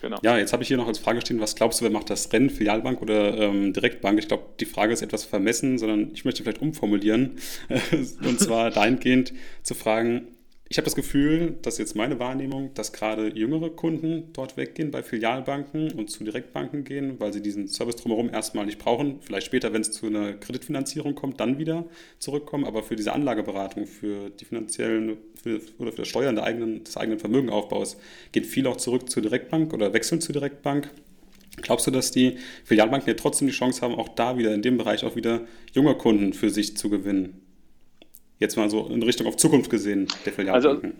Genau. 0.00 0.18
Ja, 0.22 0.38
jetzt 0.38 0.52
habe 0.52 0.62
ich 0.62 0.68
hier 0.68 0.76
noch 0.76 0.86
als 0.86 0.98
Frage 0.98 1.20
stehen, 1.20 1.40
was 1.40 1.56
glaubst 1.56 1.80
du, 1.80 1.84
wer 1.84 1.90
macht 1.90 2.10
das 2.10 2.32
Rennen, 2.32 2.50
Filialbank 2.50 3.02
oder 3.02 3.36
ähm, 3.36 3.72
Direktbank? 3.72 4.18
Ich 4.18 4.28
glaube, 4.28 4.44
die 4.60 4.64
Frage 4.64 4.92
ist 4.92 5.02
etwas 5.02 5.24
vermessen, 5.24 5.78
sondern 5.78 6.10
ich 6.12 6.24
möchte 6.24 6.42
vielleicht 6.42 6.62
umformulieren. 6.62 7.32
und 8.24 8.40
zwar 8.40 8.70
dahingehend 8.70 9.32
zu 9.62 9.74
fragen, 9.74 10.28
ich 10.70 10.76
habe 10.76 10.84
das 10.84 10.94
Gefühl, 10.94 11.56
dass 11.62 11.78
jetzt 11.78 11.96
meine 11.96 12.18
Wahrnehmung, 12.18 12.74
dass 12.74 12.92
gerade 12.92 13.28
jüngere 13.34 13.70
Kunden 13.70 14.24
dort 14.34 14.58
weggehen 14.58 14.90
bei 14.90 15.02
Filialbanken 15.02 15.92
und 15.92 16.10
zu 16.10 16.24
Direktbanken 16.24 16.84
gehen, 16.84 17.18
weil 17.18 17.32
sie 17.32 17.40
diesen 17.40 17.68
Service 17.68 17.96
drumherum 17.96 18.28
erstmal 18.28 18.66
nicht 18.66 18.78
brauchen. 18.78 19.20
Vielleicht 19.22 19.46
später, 19.46 19.72
wenn 19.72 19.80
es 19.80 19.92
zu 19.92 20.06
einer 20.06 20.34
Kreditfinanzierung 20.34 21.14
kommt, 21.14 21.40
dann 21.40 21.58
wieder 21.58 21.86
zurückkommen. 22.18 22.66
Aber 22.66 22.82
für 22.82 22.96
diese 22.96 23.14
Anlageberatung, 23.14 23.86
für 23.86 24.28
die 24.28 24.44
finanziellen 24.44 25.16
für, 25.42 25.62
oder 25.78 25.90
für 25.90 26.02
das 26.02 26.08
Steuern 26.08 26.34
der 26.34 26.44
eigenen, 26.44 26.84
des 26.84 26.98
eigenen 26.98 27.18
Vermögenaufbaus 27.18 27.96
geht 28.32 28.44
viel 28.44 28.66
auch 28.66 28.76
zurück 28.76 29.08
zur 29.08 29.22
Direktbank 29.22 29.72
oder 29.72 29.94
wechseln 29.94 30.20
zur 30.20 30.34
Direktbank. 30.34 30.90
Glaubst 31.62 31.86
du, 31.86 31.90
dass 31.90 32.10
die 32.10 32.36
Filialbanken 32.64 33.08
ja 33.08 33.14
trotzdem 33.14 33.48
die 33.48 33.54
Chance 33.54 33.80
haben, 33.80 33.94
auch 33.94 34.10
da 34.10 34.36
wieder 34.36 34.52
in 34.52 34.60
dem 34.60 34.76
Bereich 34.76 35.02
auch 35.04 35.16
wieder 35.16 35.46
junge 35.72 35.94
Kunden 35.94 36.34
für 36.34 36.50
sich 36.50 36.76
zu 36.76 36.90
gewinnen? 36.90 37.47
Jetzt 38.38 38.56
mal 38.56 38.70
so 38.70 38.86
in 38.86 39.02
Richtung 39.02 39.26
auf 39.26 39.36
Zukunft 39.36 39.70
gesehen, 39.70 40.08
der 40.24 40.32
Filialbanken. 40.32 40.94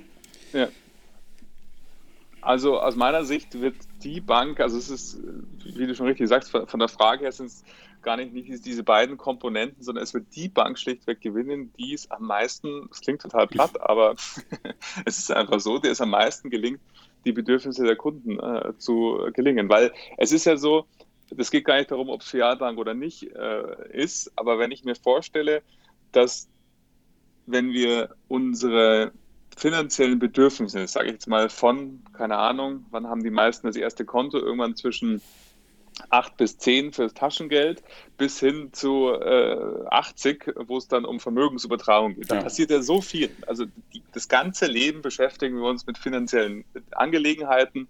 Also, 0.52 0.58
ja. 0.58 0.68
also 2.40 2.80
aus 2.80 2.96
meiner 2.96 3.24
Sicht 3.24 3.60
wird 3.60 3.76
die 4.02 4.20
Bank, 4.20 4.60
also 4.60 4.76
es 4.76 4.90
ist, 4.90 5.18
wie 5.64 5.86
du 5.86 5.94
schon 5.94 6.06
richtig 6.06 6.28
sagst, 6.28 6.50
von 6.50 6.80
der 6.80 6.88
Frage 6.88 7.24
her 7.24 7.32
sind 7.32 7.46
es 7.46 7.64
gar 8.02 8.16
nicht, 8.16 8.32
nicht 8.32 8.64
diese 8.64 8.82
beiden 8.82 9.16
Komponenten, 9.16 9.82
sondern 9.82 10.02
es 10.02 10.14
wird 10.14 10.26
die 10.34 10.48
Bank 10.48 10.78
schlichtweg 10.78 11.20
gewinnen, 11.20 11.72
die 11.78 11.94
es 11.94 12.10
am 12.10 12.24
meisten, 12.24 12.88
es 12.90 13.00
klingt 13.00 13.22
total 13.22 13.46
platt, 13.46 13.80
aber 13.80 14.14
es 15.04 15.18
ist 15.18 15.32
einfach 15.32 15.60
so, 15.60 15.78
der 15.78 15.92
es 15.92 16.00
am 16.00 16.10
meisten 16.10 16.50
gelingt, 16.50 16.80
die 17.24 17.32
Bedürfnisse 17.32 17.84
der 17.84 17.96
Kunden 17.96 18.38
äh, 18.38 18.72
zu 18.78 19.28
gelingen. 19.34 19.68
Weil 19.68 19.92
es 20.16 20.32
ist 20.32 20.44
ja 20.46 20.56
so, 20.56 20.86
das 21.30 21.50
geht 21.50 21.64
gar 21.64 21.76
nicht 21.76 21.90
darum, 21.90 22.08
ob 22.08 22.22
es 22.22 22.28
Filialbank 22.28 22.78
oder 22.78 22.94
nicht 22.94 23.24
äh, 23.24 23.92
ist, 23.92 24.32
aber 24.36 24.58
wenn 24.58 24.70
ich 24.70 24.84
mir 24.84 24.94
vorstelle, 24.94 25.62
dass 26.12 26.48
wenn 27.50 27.72
wir 27.72 28.14
unsere 28.28 29.12
finanziellen 29.56 30.18
Bedürfnisse, 30.18 30.86
sage 30.86 31.06
ich 31.06 31.12
jetzt 31.14 31.26
mal 31.26 31.48
von, 31.48 32.02
keine 32.12 32.36
Ahnung, 32.36 32.86
wann 32.90 33.08
haben 33.08 33.24
die 33.24 33.30
meisten 33.30 33.66
das 33.66 33.76
erste 33.76 34.04
Konto, 34.04 34.38
irgendwann 34.38 34.76
zwischen 34.76 35.20
8 36.10 36.36
bis 36.36 36.58
10 36.58 36.92
fürs 36.92 37.14
Taschengeld 37.14 37.82
bis 38.16 38.38
hin 38.38 38.72
zu 38.72 39.10
äh, 39.10 39.84
80, 39.90 40.54
wo 40.66 40.76
es 40.76 40.86
dann 40.86 41.04
um 41.04 41.18
Vermögensübertragung 41.18 42.14
geht. 42.14 42.30
Da 42.30 42.36
ja. 42.36 42.42
passiert 42.42 42.70
ja 42.70 42.82
so 42.82 43.00
viel. 43.00 43.30
Also 43.46 43.64
die, 43.92 44.02
das 44.12 44.28
ganze 44.28 44.66
Leben 44.66 45.02
beschäftigen 45.02 45.56
wir 45.56 45.68
uns 45.68 45.86
mit 45.86 45.98
finanziellen 45.98 46.64
Angelegenheiten. 46.92 47.88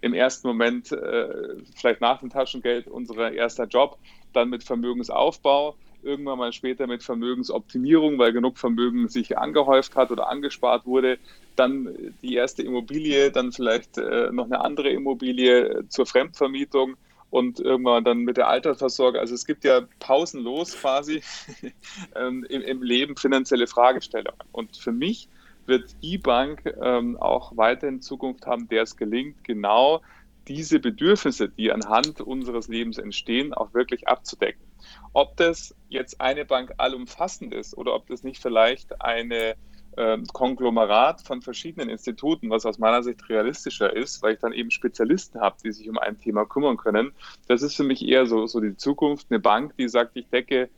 Im 0.00 0.14
ersten 0.14 0.48
Moment, 0.48 0.92
äh, 0.92 1.56
vielleicht 1.74 2.00
nach 2.00 2.20
dem 2.20 2.30
Taschengeld, 2.30 2.86
unser 2.86 3.32
erster 3.32 3.66
Job, 3.66 3.98
dann 4.32 4.48
mit 4.48 4.64
Vermögensaufbau 4.64 5.76
irgendwann 6.02 6.38
mal 6.38 6.52
später 6.52 6.86
mit 6.86 7.02
Vermögensoptimierung, 7.02 8.18
weil 8.18 8.32
genug 8.32 8.58
Vermögen 8.58 9.08
sich 9.08 9.38
angehäuft 9.38 9.96
hat 9.96 10.10
oder 10.10 10.28
angespart 10.28 10.86
wurde, 10.86 11.18
dann 11.56 12.14
die 12.22 12.34
erste 12.34 12.62
Immobilie, 12.62 13.30
dann 13.30 13.52
vielleicht 13.52 13.98
äh, 13.98 14.30
noch 14.32 14.46
eine 14.46 14.60
andere 14.60 14.90
Immobilie 14.90 15.84
zur 15.88 16.06
Fremdvermietung 16.06 16.96
und 17.30 17.60
irgendwann 17.60 18.04
dann 18.04 18.18
mit 18.18 18.36
der 18.36 18.48
Altersversorgung. 18.48 19.20
Also 19.20 19.34
es 19.34 19.46
gibt 19.46 19.64
ja 19.64 19.82
pausenlos 20.00 20.76
quasi 20.76 21.22
ähm, 22.16 22.44
im, 22.48 22.62
im, 22.62 22.82
Leben 22.82 23.16
finanzielle 23.16 23.66
Fragestellungen. 23.66 24.40
Und 24.52 24.76
für 24.76 24.92
mich 24.92 25.28
wird 25.66 25.94
E-Bank 26.02 26.74
ähm, 26.82 27.16
auch 27.18 27.56
weiter 27.56 27.88
in 27.88 28.02
Zukunft 28.02 28.46
haben, 28.46 28.68
der 28.68 28.82
es 28.82 28.96
gelingt, 28.96 29.44
genau 29.44 30.02
diese 30.48 30.80
Bedürfnisse, 30.80 31.48
die 31.48 31.70
anhand 31.70 32.20
unseres 32.20 32.66
Lebens 32.66 32.98
entstehen, 32.98 33.54
auch 33.54 33.72
wirklich 33.72 34.08
abzudecken. 34.08 34.69
Ob 35.12 35.36
das 35.36 35.74
jetzt 35.88 36.20
eine 36.20 36.44
Bank 36.44 36.74
allumfassend 36.78 37.52
ist 37.52 37.76
oder 37.76 37.94
ob 37.94 38.06
das 38.06 38.22
nicht 38.22 38.40
vielleicht 38.40 39.00
eine 39.02 39.56
äh, 39.96 40.18
Konglomerat 40.32 41.22
von 41.22 41.42
verschiedenen 41.42 41.88
Instituten, 41.88 42.50
was 42.50 42.64
aus 42.64 42.78
meiner 42.78 43.02
Sicht 43.02 43.28
realistischer 43.28 43.94
ist, 43.94 44.22
weil 44.22 44.34
ich 44.34 44.40
dann 44.40 44.52
eben 44.52 44.70
Spezialisten 44.70 45.40
habe, 45.40 45.56
die 45.64 45.72
sich 45.72 45.88
um 45.88 45.98
ein 45.98 46.18
Thema 46.18 46.46
kümmern 46.46 46.76
können. 46.76 47.12
Das 47.48 47.62
ist 47.62 47.74
für 47.74 47.82
mich 47.82 48.06
eher 48.06 48.26
so, 48.26 48.46
so 48.46 48.60
die 48.60 48.76
Zukunft. 48.76 49.26
Eine 49.30 49.40
Bank, 49.40 49.76
die 49.76 49.88
sagt, 49.88 50.16
ich 50.16 50.28
decke, 50.28 50.70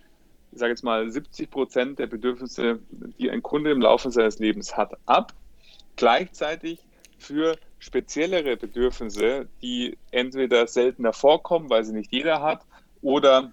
ich 0.50 0.58
sage 0.58 0.72
jetzt 0.72 0.84
mal, 0.84 1.10
70 1.10 1.50
Prozent 1.50 1.98
der 1.98 2.06
Bedürfnisse, 2.06 2.78
die 2.90 3.30
ein 3.30 3.42
Kunde 3.42 3.70
im 3.70 3.80
Laufe 3.80 4.10
seines 4.10 4.38
Lebens 4.38 4.76
hat, 4.76 4.96
ab. 5.06 5.32
Gleichzeitig 5.96 6.80
für 7.18 7.56
speziellere 7.78 8.56
Bedürfnisse, 8.56 9.48
die 9.60 9.98
entweder 10.10 10.66
seltener 10.66 11.12
vorkommen, 11.12 11.70
weil 11.70 11.84
sie 11.84 11.92
nicht 11.92 12.12
jeder 12.12 12.42
hat, 12.42 12.64
oder 13.00 13.52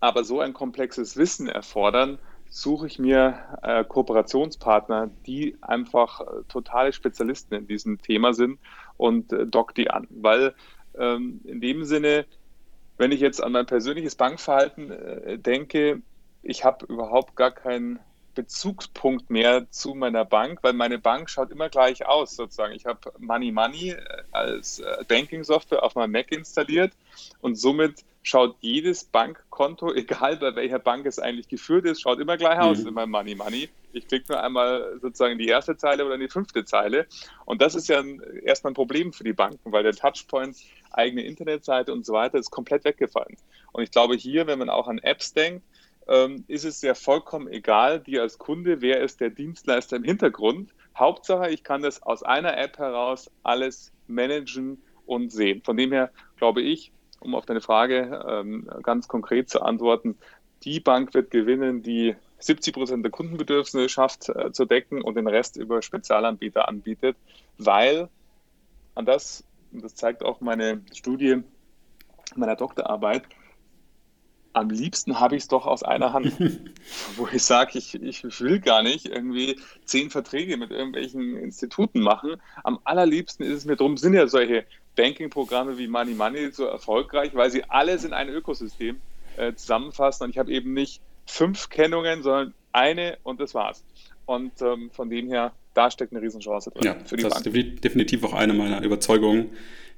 aber 0.00 0.24
so 0.24 0.40
ein 0.40 0.52
komplexes 0.52 1.16
Wissen 1.16 1.48
erfordern, 1.48 2.18
suche 2.48 2.86
ich 2.86 2.98
mir 2.98 3.38
äh, 3.62 3.84
Kooperationspartner, 3.84 5.10
die 5.26 5.56
einfach 5.60 6.20
äh, 6.20 6.24
totale 6.48 6.92
Spezialisten 6.92 7.54
in 7.54 7.66
diesem 7.66 8.00
Thema 8.00 8.34
sind 8.34 8.58
und 8.96 9.32
äh, 9.32 9.46
dock 9.46 9.74
die 9.74 9.90
an. 9.90 10.06
Weil 10.10 10.54
ähm, 10.96 11.40
in 11.44 11.60
dem 11.60 11.84
Sinne, 11.84 12.26
wenn 12.98 13.12
ich 13.12 13.20
jetzt 13.20 13.42
an 13.42 13.52
mein 13.52 13.66
persönliches 13.66 14.14
Bankverhalten 14.14 14.90
äh, 14.90 15.38
denke, 15.38 16.02
ich 16.42 16.64
habe 16.64 16.86
überhaupt 16.86 17.36
gar 17.36 17.50
keinen 17.50 17.98
Bezugspunkt 18.36 19.30
mehr 19.30 19.68
zu 19.70 19.94
meiner 19.94 20.24
Bank, 20.24 20.60
weil 20.62 20.74
meine 20.74 20.98
Bank 20.98 21.28
schaut 21.28 21.50
immer 21.50 21.68
gleich 21.68 22.06
aus 22.06 22.36
sozusagen. 22.36 22.74
Ich 22.74 22.86
habe 22.86 23.00
Money 23.18 23.50
Money 23.50 23.90
äh, 23.90 23.96
als 24.30 24.78
äh, 24.78 25.04
Banking-Software 25.08 25.82
auf 25.82 25.96
meinem 25.96 26.12
Mac 26.12 26.30
installiert 26.30 26.92
und 27.40 27.56
somit 27.56 28.04
schaut 28.22 28.56
jedes 28.60 29.04
Bankkonto, 29.04 29.92
egal 29.94 30.36
bei 30.36 30.54
welcher 30.54 30.78
Bank 30.78 31.06
es 31.06 31.18
eigentlich 31.18 31.48
geführt 31.48 31.86
ist, 31.86 32.02
schaut 32.02 32.20
immer 32.20 32.36
gleich 32.36 32.60
aus 32.60 32.78
mhm. 32.78 32.88
in 32.88 32.94
meinem 32.94 33.10
Money 33.10 33.34
Money. 33.34 33.68
Ich 33.92 34.06
klicke 34.06 34.32
nur 34.32 34.42
einmal 34.42 34.98
sozusagen 35.00 35.32
in 35.32 35.38
die 35.38 35.48
erste 35.48 35.76
Zeile 35.76 36.04
oder 36.04 36.16
in 36.16 36.20
die 36.20 36.28
fünfte 36.28 36.64
Zeile. 36.64 37.06
Und 37.46 37.62
das 37.62 37.74
ist 37.74 37.88
ja 37.88 37.98
ein, 37.98 38.20
erstmal 38.44 38.72
ein 38.72 38.74
Problem 38.74 39.12
für 39.12 39.24
die 39.24 39.32
Banken, 39.32 39.72
weil 39.72 39.82
der 39.82 39.94
Touchpoint, 39.94 40.56
eigene 40.92 41.22
Internetseite 41.22 41.92
und 41.92 42.04
so 42.04 42.12
weiter 42.12 42.38
ist 42.38 42.50
komplett 42.50 42.84
weggefallen. 42.84 43.36
Und 43.72 43.82
ich 43.82 43.90
glaube 43.90 44.16
hier, 44.16 44.46
wenn 44.46 44.58
man 44.58 44.70
auch 44.70 44.88
an 44.88 44.98
Apps 44.98 45.32
denkt, 45.32 45.62
ähm, 46.08 46.44
ist 46.48 46.64
es 46.64 46.82
ja 46.82 46.94
vollkommen 46.94 47.48
egal, 47.48 48.00
dir 48.00 48.22
als 48.22 48.38
Kunde, 48.38 48.80
wer 48.80 49.00
ist 49.00 49.20
der 49.20 49.30
Dienstleister 49.30 49.96
im 49.96 50.04
Hintergrund. 50.04 50.72
Hauptsache, 50.96 51.50
ich 51.50 51.62
kann 51.62 51.82
das 51.82 52.02
aus 52.02 52.22
einer 52.22 52.56
App 52.56 52.78
heraus 52.78 53.30
alles 53.42 53.92
managen 54.06 54.82
und 55.04 55.30
sehen. 55.30 55.62
Von 55.62 55.76
dem 55.76 55.92
her 55.92 56.10
glaube 56.36 56.62
ich, 56.62 56.92
um 57.20 57.34
auf 57.34 57.46
deine 57.46 57.60
Frage 57.60 58.24
ähm, 58.28 58.68
ganz 58.82 59.08
konkret 59.08 59.48
zu 59.50 59.62
antworten, 59.62 60.16
die 60.62 60.80
Bank 60.80 61.14
wird 61.14 61.30
gewinnen, 61.30 61.82
die 61.82 62.16
70 62.38 62.74
Prozent 62.74 63.04
der 63.04 63.10
Kundenbedürfnisse 63.10 63.88
schafft 63.88 64.28
äh, 64.28 64.52
zu 64.52 64.64
decken 64.64 65.02
und 65.02 65.16
den 65.16 65.26
Rest 65.26 65.56
über 65.56 65.82
Spezialanbieter 65.82 66.68
anbietet, 66.68 67.16
weil 67.58 68.08
an 68.94 69.06
das, 69.06 69.44
und 69.72 69.84
das 69.84 69.94
zeigt 69.94 70.22
auch 70.22 70.40
meine 70.40 70.82
Studie 70.94 71.42
meiner 72.34 72.56
Doktorarbeit, 72.56 73.24
am 74.56 74.70
liebsten 74.70 75.20
habe 75.20 75.36
ich 75.36 75.42
es 75.42 75.48
doch 75.48 75.66
aus 75.66 75.82
einer 75.82 76.14
Hand, 76.14 76.32
wo 77.16 77.28
ich 77.30 77.42
sage, 77.42 77.78
ich, 77.78 77.94
ich 77.94 78.40
will 78.40 78.58
gar 78.58 78.82
nicht 78.82 79.04
irgendwie 79.04 79.60
zehn 79.84 80.08
Verträge 80.08 80.56
mit 80.56 80.70
irgendwelchen 80.70 81.36
Instituten 81.36 82.00
machen. 82.00 82.36
Am 82.64 82.78
allerliebsten 82.84 83.44
ist 83.44 83.52
es 83.52 83.64
mir 83.66 83.76
darum, 83.76 83.98
sind 83.98 84.14
ja 84.14 84.26
solche 84.26 84.64
Banking-Programme 84.96 85.76
wie 85.76 85.88
Money 85.88 86.14
Money 86.14 86.52
so 86.52 86.64
erfolgreich, 86.64 87.34
weil 87.34 87.50
sie 87.50 87.64
alles 87.64 88.04
in 88.04 88.14
ein 88.14 88.30
Ökosystem 88.30 88.96
äh, 89.36 89.52
zusammenfassen. 89.52 90.24
Und 90.24 90.30
ich 90.30 90.38
habe 90.38 90.50
eben 90.50 90.72
nicht 90.72 91.02
fünf 91.26 91.68
Kennungen, 91.68 92.22
sondern 92.22 92.54
eine 92.72 93.18
und 93.24 93.40
das 93.40 93.54
war's. 93.54 93.84
Und 94.24 94.62
ähm, 94.62 94.90
von 94.90 95.10
dem 95.10 95.28
her, 95.28 95.52
da 95.74 95.90
steckt 95.90 96.12
eine 96.12 96.22
Riesenchance 96.22 96.70
drin 96.70 96.82
ja, 96.82 96.96
für 97.04 97.18
die 97.18 97.24
das 97.24 97.42
Bank. 97.42 97.54
ist 97.54 97.84
definitiv 97.84 98.24
auch 98.24 98.32
eine 98.32 98.54
meiner 98.54 98.82
Überzeugungen. 98.82 99.50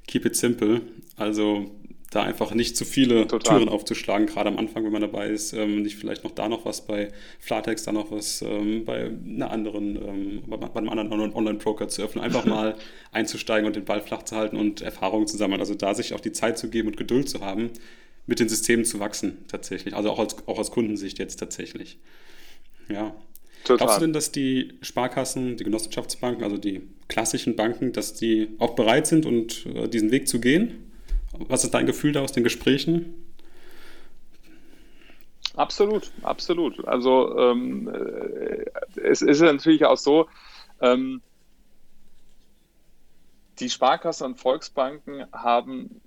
Keep 0.09 0.26
it 0.26 0.34
simple. 0.34 0.80
Also 1.16 1.70
da 2.11 2.22
einfach 2.22 2.54
nicht 2.54 2.76
zu 2.76 2.84
viele 2.84 3.26
Total. 3.26 3.59
Türen 3.59 3.68
aufzuschlagen, 3.68 4.26
gerade 4.26 4.48
am 4.48 4.56
Anfang, 4.56 4.84
wenn 4.84 4.92
man 4.92 5.02
dabei 5.02 5.28
ist, 5.28 5.52
ähm, 5.52 5.82
nicht 5.82 5.96
vielleicht 5.96 6.24
noch 6.24 6.30
da 6.30 6.48
noch 6.48 6.64
was 6.64 6.86
bei 6.86 7.12
Flatex, 7.38 7.82
da 7.82 7.92
noch 7.92 8.11
was 8.11 8.40
ähm, 8.40 8.84
bei 8.86 9.11
einer 9.26 9.50
anderen, 9.50 9.96
ähm, 9.96 10.42
bei, 10.46 10.74
einem 10.74 10.88
anderen 10.88 11.34
Online-Broker 11.34 11.88
zu 11.88 12.02
öffnen, 12.02 12.24
einfach 12.24 12.44
mal 12.46 12.76
einzusteigen 13.12 13.66
und 13.66 13.76
den 13.76 13.84
Ball 13.84 14.00
flach 14.00 14.22
zu 14.22 14.36
halten 14.36 14.56
und 14.56 14.80
Erfahrungen 14.80 15.26
zu 15.26 15.36
sammeln. 15.36 15.61
Also 15.61 15.74
da 15.74 15.94
sich 15.94 16.14
auch 16.14 16.20
die 16.20 16.32
Zeit 16.32 16.56
zu 16.56 16.70
geben 16.70 16.88
und 16.88 16.96
Geduld 16.96 17.28
zu 17.28 17.40
haben, 17.40 17.70
mit 18.26 18.40
den 18.40 18.48
Systemen 18.48 18.84
zu 18.84 19.00
wachsen 19.00 19.44
tatsächlich. 19.48 19.94
Also 19.94 20.11
auch 20.11 20.18
als, 20.18 20.36
auch 20.46 20.59
aus 20.59 20.70
Kundensicht 20.70 21.18
jetzt 21.18 21.36
tatsächlich. 21.36 21.98
Ja. 22.88 23.14
Total. 23.64 23.78
Glaubst 23.78 23.96
du 23.98 24.00
denn, 24.02 24.12
dass 24.14 24.32
die 24.32 24.74
Sparkassen, 24.80 25.59
die 25.59 25.64
Genossenschaftsbanken, 25.64 26.42
also 26.42 26.56
die 26.56 26.82
klassischen 27.09 27.54
Banken, 27.56 27.92
dass 27.92 28.14
die 28.14 28.48
auch 28.59 28.74
bereit 28.74 29.06
sind 29.06 29.26
und 29.26 29.66
äh, 29.66 29.88
diesen 29.88 30.11
Weg 30.11 30.26
zu 30.28 30.40
gehen? 30.40 30.88
Was 31.49 31.64
ist 31.64 31.74
dein 31.74 31.86
Gefühl 31.86 32.12
da 32.12 32.20
aus 32.20 32.32
den 32.32 32.45
Gesprächen? 32.45 33.24
Absolut, 35.55 36.12
absolut. 36.22 36.86
Also 36.86 37.36
ähm, 37.36 37.89
äh, 37.89 39.01
es 39.01 39.22
ist 39.22 39.41
natürlich 39.41 39.84
auch 39.84 39.97
so, 39.97 40.28
ähm, 40.80 41.20
die 43.59 43.68
Sparkassen 43.68 44.26
und 44.26 44.36
Volksbanken 44.36 45.26
haben 45.32 46.01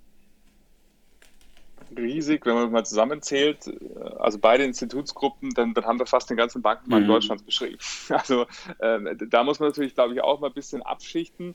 riesig, 1.96 2.46
wenn 2.46 2.54
man 2.54 2.72
mal 2.72 2.86
zusammenzählt, 2.86 3.66
äh, 3.66 4.00
also 4.18 4.38
beide 4.38 4.64
Institutsgruppen, 4.64 5.50
dann, 5.50 5.74
dann 5.74 5.84
haben 5.84 5.98
wir 5.98 6.06
fast 6.06 6.30
den 6.30 6.36
ganzen 6.36 6.62
Bankenmarkt 6.62 7.04
mhm. 7.04 7.10
Deutschlands 7.10 7.42
beschrieben. 7.42 7.78
Also 8.08 8.46
äh, 8.78 9.16
da 9.28 9.44
muss 9.44 9.60
man 9.60 9.68
natürlich, 9.68 9.94
glaube 9.94 10.14
ich, 10.14 10.22
auch 10.22 10.40
mal 10.40 10.48
ein 10.48 10.54
bisschen 10.54 10.82
abschichten. 10.82 11.54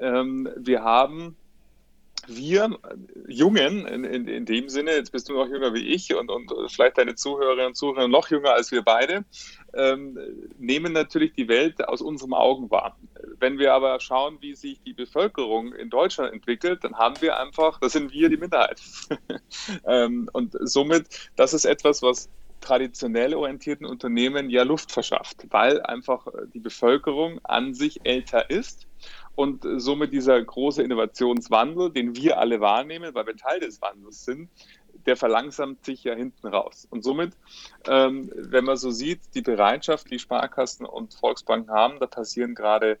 Ähm, 0.00 0.48
wir 0.56 0.82
haben 0.82 1.36
wir 2.28 2.78
Jungen, 3.28 3.86
in, 3.86 4.04
in, 4.04 4.28
in, 4.28 4.44
dem 4.46 4.68
Sinne, 4.68 4.92
jetzt 4.92 5.12
bist 5.12 5.28
du 5.28 5.34
noch 5.34 5.48
jünger 5.48 5.74
wie 5.74 5.86
ich 5.86 6.14
und, 6.14 6.30
und 6.30 6.52
vielleicht 6.70 6.98
deine 6.98 7.14
Zuhörerinnen 7.14 7.68
und 7.68 7.76
Zuhörer 7.76 8.08
noch 8.08 8.30
jünger 8.30 8.52
als 8.52 8.70
wir 8.72 8.82
beide, 8.82 9.24
ähm, 9.74 10.18
nehmen 10.58 10.92
natürlich 10.92 11.32
die 11.32 11.48
Welt 11.48 11.86
aus 11.86 12.00
unseren 12.00 12.32
Augen 12.32 12.70
wahr. 12.70 12.96
Wenn 13.38 13.58
wir 13.58 13.74
aber 13.74 13.98
schauen, 14.00 14.38
wie 14.40 14.54
sich 14.54 14.80
die 14.82 14.92
Bevölkerung 14.92 15.74
in 15.74 15.90
Deutschland 15.90 16.32
entwickelt, 16.32 16.84
dann 16.84 16.96
haben 16.96 17.20
wir 17.20 17.38
einfach, 17.38 17.80
das 17.80 17.92
sind 17.92 18.12
wir 18.12 18.28
die 18.28 18.36
Minderheit. 18.36 18.80
ähm, 19.86 20.28
und 20.32 20.56
somit, 20.60 21.30
das 21.36 21.54
ist 21.54 21.64
etwas, 21.64 22.02
was 22.02 22.28
traditionell 22.60 23.34
orientierten 23.34 23.86
Unternehmen 23.86 24.48
ja 24.48 24.62
Luft 24.62 24.90
verschafft, 24.90 25.46
weil 25.50 25.82
einfach 25.82 26.26
die 26.54 26.60
Bevölkerung 26.60 27.38
an 27.44 27.74
sich 27.74 28.00
älter 28.04 28.48
ist 28.48 28.86
und 29.36 29.66
somit 29.76 30.12
dieser 30.12 30.40
große 30.42 30.82
Innovationswandel, 30.82 31.90
den 31.90 32.16
wir 32.16 32.38
alle 32.38 32.60
wahrnehmen, 32.60 33.14
weil 33.14 33.26
wir 33.26 33.36
Teil 33.36 33.60
des 33.60 33.80
Wandels 33.82 34.24
sind, 34.24 34.48
der 35.06 35.16
verlangsamt 35.16 35.84
sich 35.84 36.04
ja 36.04 36.14
hinten 36.14 36.46
raus. 36.46 36.86
Und 36.90 37.02
somit, 37.04 37.32
ähm, 37.88 38.30
wenn 38.34 38.64
man 38.64 38.76
so 38.76 38.90
sieht, 38.90 39.20
die 39.34 39.42
Bereitschaft, 39.42 40.10
die 40.10 40.18
Sparkassen 40.18 40.86
und 40.86 41.14
Volksbanken 41.14 41.70
haben, 41.70 41.98
da 42.00 42.06
passieren 42.06 42.54
gerade 42.54 42.98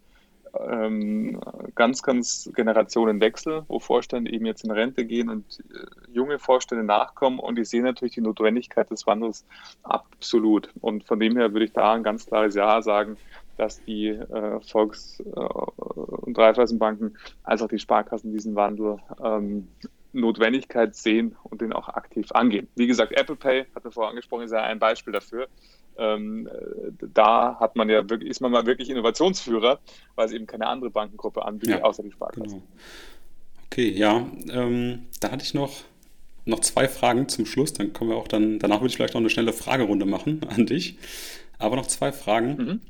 ähm, 0.60 1.40
ganz, 1.74 2.02
ganz 2.02 2.50
Generationenwechsel, 2.54 3.64
wo 3.68 3.78
Vorstände 3.78 4.32
eben 4.32 4.46
jetzt 4.46 4.64
in 4.64 4.70
Rente 4.70 5.04
gehen 5.04 5.28
und 5.28 5.60
äh, 5.72 6.12
junge 6.12 6.38
Vorstände 6.38 6.84
nachkommen 6.84 7.38
und 7.38 7.56
die 7.56 7.64
sehen 7.64 7.84
natürlich 7.84 8.14
die 8.14 8.20
Notwendigkeit 8.20 8.90
des 8.90 9.06
Wandels 9.06 9.44
absolut. 9.82 10.70
Und 10.80 11.04
von 11.04 11.18
dem 11.18 11.36
her 11.36 11.52
würde 11.52 11.64
ich 11.64 11.72
da 11.72 11.94
ein 11.94 12.02
ganz 12.02 12.26
klares 12.26 12.54
Ja 12.54 12.82
sagen, 12.82 13.16
dass 13.56 13.82
die 13.84 14.08
äh, 14.08 14.60
Volks- 14.60 15.20
äh, 15.20 15.40
und 15.40 16.38
Raiffeisenbanken 16.38 17.16
als 17.42 17.62
auch 17.62 17.68
die 17.68 17.78
Sparkassen 17.78 18.32
diesen 18.32 18.54
Wandel 18.54 18.98
ähm, 19.22 19.68
Notwendigkeit 20.14 20.94
sehen 20.94 21.36
und 21.42 21.60
den 21.60 21.72
auch 21.72 21.88
aktiv 21.88 22.30
angehen. 22.32 22.68
Wie 22.76 22.86
gesagt, 22.86 23.12
Apple 23.12 23.36
Pay, 23.36 23.66
hat 23.74 23.84
man 23.84 23.92
vorher 23.92 24.10
angesprochen, 24.10 24.44
ist 24.44 24.52
ja 24.52 24.62
ein 24.62 24.78
Beispiel 24.78 25.12
dafür. 25.12 25.48
Ähm, 25.96 26.48
da 27.12 27.58
hat 27.60 27.76
man 27.76 27.88
ja 27.88 28.08
wirklich, 28.08 28.30
ist 28.30 28.40
man 28.40 28.50
mal 28.50 28.66
wirklich 28.66 28.90
Innovationsführer, 28.90 29.78
weil 30.14 30.26
es 30.26 30.32
eben 30.32 30.46
keine 30.46 30.66
andere 30.66 30.90
Bankengruppe 30.90 31.44
anbietet, 31.44 31.80
ja, 31.80 31.84
außer 31.84 32.02
die 32.02 32.12
Sparkasse. 32.12 32.56
Genau. 32.56 32.62
Okay, 33.66 33.90
ja, 33.90 34.26
ähm, 34.50 35.06
da 35.20 35.30
hatte 35.30 35.44
ich 35.44 35.54
noch, 35.54 35.82
noch 36.44 36.60
zwei 36.60 36.88
Fragen 36.88 37.28
zum 37.28 37.46
Schluss. 37.46 37.72
Dann 37.72 37.92
kommen 37.92 38.10
wir 38.10 38.16
auch 38.16 38.28
dann, 38.28 38.58
danach 38.58 38.80
würde 38.80 38.88
ich 38.88 38.96
vielleicht 38.96 39.14
noch 39.14 39.20
eine 39.20 39.30
schnelle 39.30 39.52
Fragerunde 39.52 40.06
machen 40.06 40.40
an 40.48 40.66
dich. 40.66 40.98
Aber 41.58 41.76
noch 41.76 41.86
zwei 41.86 42.12
Fragen. 42.12 42.56
Mhm. 42.56 42.80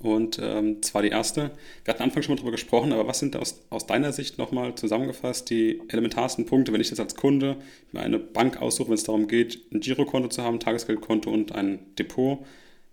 Und 0.00 0.38
ähm, 0.40 0.82
zwar 0.82 1.02
die 1.02 1.08
erste, 1.08 1.50
wir 1.84 1.94
hatten 1.94 2.02
Anfang 2.02 2.22
schon 2.22 2.34
mal 2.34 2.36
darüber 2.36 2.52
gesprochen, 2.52 2.92
aber 2.92 3.08
was 3.08 3.18
sind 3.18 3.34
aus, 3.36 3.66
aus 3.70 3.86
deiner 3.86 4.12
Sicht 4.12 4.38
nochmal 4.38 4.74
zusammengefasst 4.74 5.48
die 5.50 5.80
elementarsten 5.88 6.44
Punkte, 6.44 6.72
wenn 6.72 6.80
ich 6.80 6.90
jetzt 6.90 7.00
als 7.00 7.16
Kunde 7.16 7.56
mir 7.92 8.00
eine 8.00 8.18
Bank 8.18 8.60
aussuche, 8.60 8.88
wenn 8.88 8.94
es 8.94 9.04
darum 9.04 9.28
geht, 9.28 9.60
ein 9.72 9.80
Girokonto 9.80 10.28
zu 10.28 10.42
haben, 10.42 10.56
ein 10.56 10.60
Tagesgeldkonto 10.60 11.30
und 11.30 11.52
ein 11.52 11.80
Depot, 11.96 12.44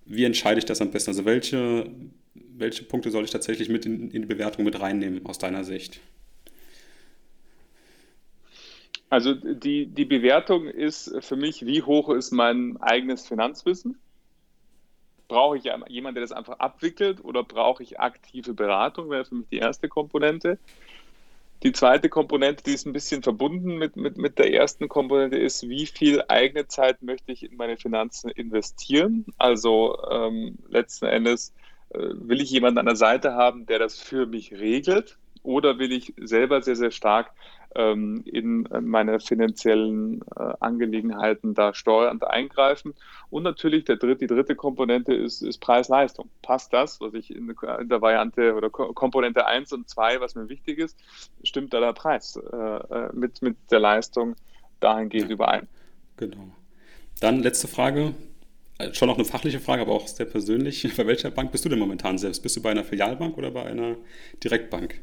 wie 0.05 0.23
entscheide 0.23 0.59
ich 0.59 0.65
das 0.65 0.81
am 0.81 0.91
besten? 0.91 1.11
Also 1.11 1.25
welche, 1.25 1.91
welche 2.33 2.83
Punkte 2.83 3.11
soll 3.11 3.25
ich 3.25 3.31
tatsächlich 3.31 3.69
mit 3.69 3.85
in, 3.85 4.11
in 4.11 4.21
die 4.21 4.27
Bewertung 4.27 4.63
mit 4.63 4.79
reinnehmen 4.79 5.25
aus 5.25 5.37
deiner 5.37 5.63
Sicht? 5.63 5.99
Also 9.09 9.33
die, 9.33 9.85
die 9.85 10.05
Bewertung 10.05 10.67
ist 10.67 11.13
für 11.19 11.35
mich, 11.35 11.65
wie 11.65 11.81
hoch 11.83 12.09
ist 12.09 12.31
mein 12.31 12.77
eigenes 12.81 13.27
Finanzwissen? 13.27 13.97
Brauche 15.27 15.57
ich 15.57 15.63
jemanden, 15.63 16.15
der 16.15 16.21
das 16.21 16.31
einfach 16.31 16.59
abwickelt 16.59 17.23
oder 17.23 17.43
brauche 17.43 17.83
ich 17.83 17.99
aktive 17.99 18.53
Beratung? 18.53 19.09
Wäre 19.09 19.25
für 19.25 19.35
mich 19.35 19.47
die 19.49 19.57
erste 19.57 19.89
Komponente. 19.89 20.59
Die 21.63 21.71
zweite 21.71 22.09
Komponente, 22.09 22.63
die 22.63 22.73
ist 22.73 22.85
ein 22.85 22.93
bisschen 22.93 23.23
verbunden 23.23 23.77
mit, 23.77 23.95
mit, 23.95 24.17
mit 24.17 24.37
der 24.37 24.53
ersten 24.53 24.87
Komponente, 24.87 25.37
ist, 25.37 25.67
wie 25.67 25.87
viel 25.87 26.23
eigene 26.27 26.67
Zeit 26.67 27.01
möchte 27.01 27.31
ich 27.31 27.43
in 27.43 27.57
meine 27.57 27.77
Finanzen 27.77 28.29
investieren? 28.29 29.25
Also 29.37 29.97
ähm, 30.11 30.57
letzten 30.69 31.05
Endes 31.05 31.53
äh, 31.89 31.97
will 31.99 32.41
ich 32.41 32.51
jemanden 32.51 32.79
an 32.79 32.85
der 32.85 32.95
Seite 32.95 33.33
haben, 33.33 33.65
der 33.65 33.79
das 33.79 33.99
für 33.99 34.27
mich 34.27 34.51
regelt 34.51 35.17
oder 35.41 35.79
will 35.79 35.91
ich 35.91 36.13
selber 36.17 36.61
sehr, 36.61 36.75
sehr 36.75 36.91
stark 36.91 37.31
ähm, 37.75 38.23
in 38.25 38.67
meine 38.81 39.19
finanziellen 39.19 40.21
äh, 40.35 40.53
Angelegenheiten 40.59 41.53
da 41.53 41.73
steuernd 41.73 42.25
eingreifen. 42.25 42.93
Und 43.29 43.43
natürlich 43.43 43.85
der 43.85 43.97
dritte, 43.97 44.27
die 44.27 44.27
dritte 44.27 44.55
Komponente 44.55 45.13
ist, 45.13 45.41
ist 45.41 45.59
Preis-Leistung. 45.59 46.29
Passt 46.41 46.73
das, 46.73 47.01
was 47.01 47.13
ich 47.13 47.35
in, 47.35 47.47
der 47.47 48.01
Variante 48.01 48.55
oder 48.55 48.69
Komponente 48.69 49.45
1 49.45 49.73
und 49.73 49.89
2, 49.89 50.19
was 50.21 50.35
mir 50.35 50.49
wichtig 50.49 50.79
ist, 50.79 50.97
stimmt 51.43 51.73
da 51.73 51.79
der 51.79 51.93
Preis 51.93 52.37
äh, 52.37 52.55
äh, 52.55 53.09
mit, 53.13 53.41
mit 53.41 53.57
der 53.71 53.79
Leistung 53.79 54.35
dahingehend 54.79 55.29
überein? 55.31 55.67
Genau. 56.17 56.55
Dann 57.19 57.41
letzte 57.41 57.67
Frage, 57.67 58.13
äh, 58.77 58.93
schon 58.93 59.07
noch 59.07 59.15
eine 59.15 59.25
fachliche 59.25 59.59
Frage, 59.59 59.81
aber 59.81 59.93
auch 59.93 60.07
sehr 60.07 60.25
persönlich. 60.25 60.87
Bei 60.97 61.07
welcher 61.07 61.31
Bank 61.31 61.51
bist 61.51 61.65
du 61.65 61.69
denn 61.69 61.79
momentan 61.79 62.17
selbst? 62.17 62.41
Bist 62.43 62.55
du 62.55 62.61
bei 62.61 62.71
einer 62.71 62.83
Filialbank 62.83 63.37
oder 63.37 63.51
bei 63.51 63.63
einer 63.65 63.95
Direktbank? 64.43 64.99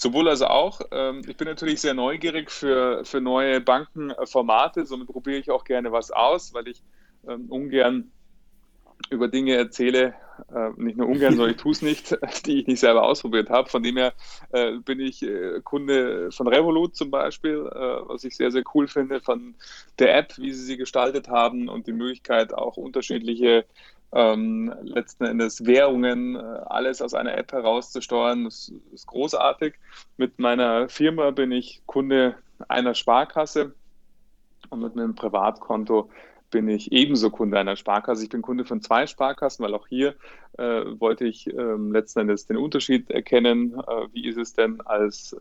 Sowohl 0.00 0.28
als 0.28 0.42
auch. 0.42 0.80
Ähm, 0.92 1.22
ich 1.26 1.36
bin 1.36 1.48
natürlich 1.48 1.80
sehr 1.80 1.92
neugierig 1.92 2.52
für, 2.52 3.04
für 3.04 3.20
neue 3.20 3.60
Bankenformate. 3.60 4.86
Somit 4.86 5.08
probiere 5.08 5.38
ich 5.38 5.50
auch 5.50 5.64
gerne 5.64 5.90
was 5.90 6.12
aus, 6.12 6.54
weil 6.54 6.68
ich 6.68 6.84
ähm, 7.26 7.46
ungern 7.48 8.12
über 9.10 9.26
Dinge 9.26 9.56
erzähle, 9.56 10.14
äh, 10.54 10.70
nicht 10.76 10.96
nur 10.98 11.08
ungern, 11.08 11.34
sondern 11.34 11.50
ich 11.50 11.60
tue 11.60 11.72
es 11.72 11.82
nicht, 11.82 12.16
die 12.46 12.60
ich 12.60 12.68
nicht 12.68 12.78
selber 12.78 13.02
ausprobiert 13.02 13.50
habe. 13.50 13.68
Von 13.68 13.82
dem 13.82 13.96
her 13.96 14.12
äh, 14.52 14.76
bin 14.76 15.00
ich 15.00 15.20
äh, 15.24 15.60
Kunde 15.64 16.30
von 16.30 16.46
Revolut 16.46 16.94
zum 16.94 17.10
Beispiel, 17.10 17.56
äh, 17.56 18.08
was 18.08 18.22
ich 18.22 18.36
sehr, 18.36 18.52
sehr 18.52 18.62
cool 18.74 18.86
finde, 18.86 19.20
von 19.20 19.56
der 19.98 20.16
App, 20.16 20.38
wie 20.38 20.52
sie 20.52 20.62
sie 20.62 20.76
gestaltet 20.76 21.26
haben 21.28 21.68
und 21.68 21.88
die 21.88 21.92
Möglichkeit, 21.92 22.54
auch 22.54 22.76
unterschiedliche 22.76 23.64
ähm, 24.12 24.72
letzten 24.82 25.24
Endes 25.24 25.66
Währungen, 25.66 26.36
äh, 26.36 26.38
alles 26.38 27.02
aus 27.02 27.14
einer 27.14 27.36
App 27.36 27.52
herauszusteuern, 27.52 28.44
das 28.44 28.72
ist 28.92 29.06
großartig. 29.06 29.74
Mit 30.16 30.38
meiner 30.38 30.88
Firma 30.88 31.30
bin 31.30 31.52
ich 31.52 31.82
Kunde 31.86 32.36
einer 32.68 32.94
Sparkasse 32.94 33.74
und 34.70 34.80
mit 34.80 34.96
meinem 34.96 35.14
Privatkonto 35.14 36.10
bin 36.50 36.68
ich 36.68 36.92
ebenso 36.92 37.30
Kunde 37.30 37.58
einer 37.58 37.76
Sparkasse. 37.76 38.24
Ich 38.24 38.30
bin 38.30 38.42
Kunde 38.42 38.64
von 38.64 38.80
zwei 38.80 39.06
Sparkassen, 39.06 39.64
weil 39.64 39.74
auch 39.74 39.86
hier 39.86 40.14
äh, 40.56 40.84
wollte 40.98 41.26
ich 41.26 41.46
äh, 41.46 41.52
letzten 41.52 42.20
Endes 42.20 42.46
den 42.46 42.56
Unterschied 42.56 43.10
erkennen. 43.10 43.74
Äh, 43.74 44.06
wie 44.12 44.26
ist 44.26 44.38
es 44.38 44.54
denn 44.54 44.80
als 44.80 45.34
äh, 45.34 45.36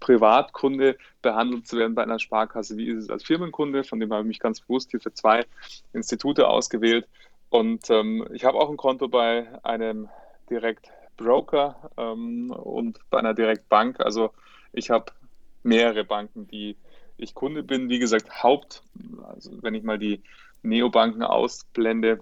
Privatkunde 0.00 0.96
behandelt 1.20 1.66
zu 1.68 1.76
werden 1.76 1.94
bei 1.94 2.02
einer 2.02 2.18
Sparkasse? 2.18 2.76
Wie 2.76 2.88
ist 2.88 3.04
es 3.04 3.10
als 3.10 3.24
Firmenkunde? 3.24 3.84
Von 3.84 4.00
dem 4.00 4.12
habe 4.12 4.22
ich 4.22 4.28
mich 4.28 4.40
ganz 4.40 4.60
bewusst 4.60 4.90
hier 4.90 5.00
für 5.00 5.12
zwei 5.12 5.44
Institute 5.92 6.48
ausgewählt. 6.48 7.06
Und 7.52 7.90
ähm, 7.90 8.26
ich 8.32 8.46
habe 8.46 8.56
auch 8.56 8.70
ein 8.70 8.78
Konto 8.78 9.08
bei 9.08 9.46
einem 9.62 10.08
Direktbroker 10.48 11.90
ähm, 11.98 12.50
und 12.50 12.98
bei 13.10 13.18
einer 13.18 13.34
Direktbank. 13.34 14.00
Also 14.00 14.30
ich 14.72 14.88
habe 14.88 15.12
mehrere 15.62 16.02
Banken, 16.02 16.48
die 16.48 16.76
ich 17.18 17.34
Kunde 17.34 17.62
bin. 17.62 17.90
Wie 17.90 17.98
gesagt, 17.98 18.42
Haupt, 18.42 18.82
also 19.24 19.50
wenn 19.60 19.74
ich 19.74 19.82
mal 19.82 19.98
die 19.98 20.22
Neobanken 20.62 21.22
ausblende, 21.22 22.20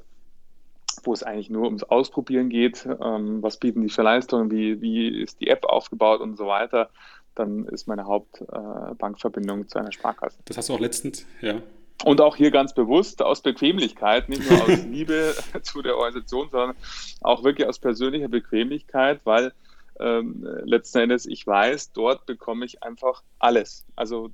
wo 1.04 1.12
es 1.12 1.22
eigentlich 1.22 1.48
nur 1.48 1.66
ums 1.66 1.84
Ausprobieren 1.84 2.48
geht, 2.48 2.84
ähm, 3.00 3.40
was 3.40 3.56
bieten 3.56 3.82
die 3.82 3.88
für 3.88 4.02
Leistungen, 4.02 4.50
wie, 4.50 4.80
wie 4.80 5.22
ist 5.22 5.40
die 5.40 5.46
App 5.46 5.64
aufgebaut 5.64 6.20
und 6.22 6.38
so 6.38 6.48
weiter, 6.48 6.90
dann 7.36 7.66
ist 7.66 7.86
meine 7.86 8.04
Hauptbankverbindung 8.04 9.62
äh, 9.62 9.66
zu 9.68 9.78
einer 9.78 9.92
Sparkasse. 9.92 10.40
Das 10.46 10.56
hast 10.56 10.70
du 10.70 10.74
auch 10.74 10.80
letztens, 10.80 11.24
ja. 11.40 11.62
Und 12.04 12.20
auch 12.20 12.36
hier 12.36 12.50
ganz 12.50 12.74
bewusst 12.74 13.22
aus 13.22 13.42
Bequemlichkeit, 13.42 14.28
nicht 14.28 14.48
nur 14.48 14.62
aus 14.62 14.84
Liebe 14.90 15.34
zu 15.62 15.82
der 15.82 15.96
Organisation, 15.96 16.48
sondern 16.50 16.76
auch 17.20 17.44
wirklich 17.44 17.66
aus 17.68 17.78
persönlicher 17.78 18.28
Bequemlichkeit, 18.28 19.20
weil 19.24 19.52
ähm, 20.00 20.46
letzten 20.64 21.00
Endes 21.00 21.26
ich 21.26 21.46
weiß, 21.46 21.92
dort 21.92 22.24
bekomme 22.24 22.64
ich 22.64 22.82
einfach 22.82 23.22
alles. 23.38 23.84
Also 23.96 24.30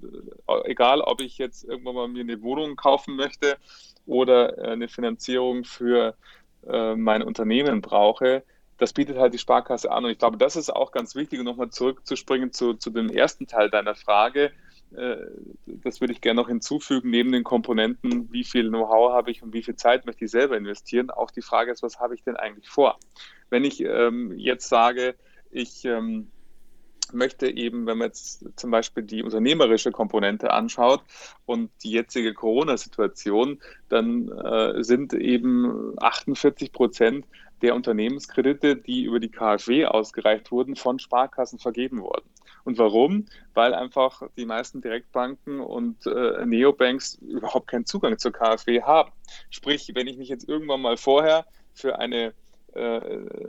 äh, 0.49 0.71
egal, 0.71 1.01
ob 1.01 1.21
ich 1.21 1.39
jetzt 1.39 1.65
irgendwann 1.65 1.97
mal 1.97 2.09
mir 2.09 2.21
eine 2.21 2.41
Wohnung 2.43 2.77
kaufen 2.77 3.17
möchte 3.17 3.57
oder 4.07 4.59
äh, 4.59 4.71
eine 4.73 4.89
Finanzierung 4.89 5.65
für 5.65 6.15
äh, 6.69 6.95
mein 6.95 7.23
Unternehmen 7.23 7.83
brauche, 7.83 8.45
das 8.79 8.93
bietet 8.93 9.19
halt 9.19 9.35
die 9.35 9.39
Sparkasse 9.39 9.91
an. 9.91 10.05
Und 10.05 10.11
ich 10.13 10.19
glaube, 10.19 10.37
das 10.37 10.55
ist 10.55 10.71
auch 10.71 10.93
ganz 10.93 11.17
wichtig, 11.17 11.41
um 11.41 11.45
nochmal 11.45 11.71
zurückzuspringen 11.71 12.53
zu, 12.53 12.75
zu 12.75 12.91
dem 12.91 13.11
ersten 13.11 13.49
Teil 13.49 13.69
deiner 13.71 13.97
Frage 13.97 14.53
das 14.91 16.01
würde 16.01 16.13
ich 16.13 16.21
gerne 16.21 16.41
noch 16.41 16.49
hinzufügen, 16.49 17.11
neben 17.11 17.33
den 17.33 17.45
Komponenten, 17.45 18.33
wie 18.33 18.45
viel 18.45 18.69
Know-how 18.69 19.13
habe 19.13 19.31
ich 19.31 19.43
und 19.43 19.53
wie 19.53 19.63
viel 19.63 19.77
Zeit 19.77 20.07
möchte 20.07 20.25
ich 20.25 20.31
selber 20.31 20.57
investieren, 20.57 21.11
auch 21.11 21.31
die 21.31 21.43
Frage 21.43 21.73
ist, 21.73 21.83
was 21.83 21.99
habe 21.99 22.15
ich 22.15 22.23
denn 22.23 22.37
eigentlich 22.37 22.69
vor? 22.69 22.99
Wenn 23.51 23.65
ich 23.65 23.81
ähm, 23.83 24.33
jetzt 24.37 24.69
sage, 24.69 25.17
ich 25.51 25.85
ähm, 25.85 26.31
möchte 27.13 27.49
eben, 27.49 27.87
wenn 27.87 27.99
man 27.99 28.09
jetzt 28.09 28.45
zum 28.57 28.71
Beispiel 28.71 29.03
die 29.03 29.23
unternehmerische 29.23 29.93
Komponente 29.93 30.53
anschaut 30.53 31.03
und 31.45 31.71
die 31.83 31.93
jetzige 31.93 32.35
Corona-Situation, 32.35 33.61
dann 33.89 34.29
äh, 34.29 34.83
sind 34.83 35.15
eben 35.15 35.95
48 35.99 36.73
Prozent 36.73 37.27
der 37.63 37.75
Unternehmenskredite, 37.75 38.77
die 38.77 39.05
über 39.05 39.21
die 39.21 39.31
KfW 39.31 39.87
ausgereicht 39.87 40.51
wurden, 40.51 40.77
von 40.77 40.99
Sparkassen 40.99 41.59
vergeben 41.59 42.03
worden. 42.03 42.29
Und 42.67 42.79
warum? 42.79 43.27
Weil 43.55 43.75
einfach 43.75 44.23
die 44.37 44.45
meisten 44.45 44.81
Direktbanken 44.81 45.61
und 45.61 46.05
äh, 46.07 46.45
Neobanks 46.45 47.15
überhaupt 47.15 47.69
keinen 47.69 47.87
Zugang 47.87 48.19
zur 48.19 48.33
KfW 48.33 48.83
haben. 48.83 49.13
Sprich, 49.51 49.93
wenn 49.95 50.09
ich 50.09 50.19
mich 50.19 50.29
jetzt 50.29 50.49
irgendwann 50.49 50.83
mal 50.83 50.97
vorher 50.97 51.47
für 51.75 52.01
eine 52.01 52.35
äh, 52.75 53.01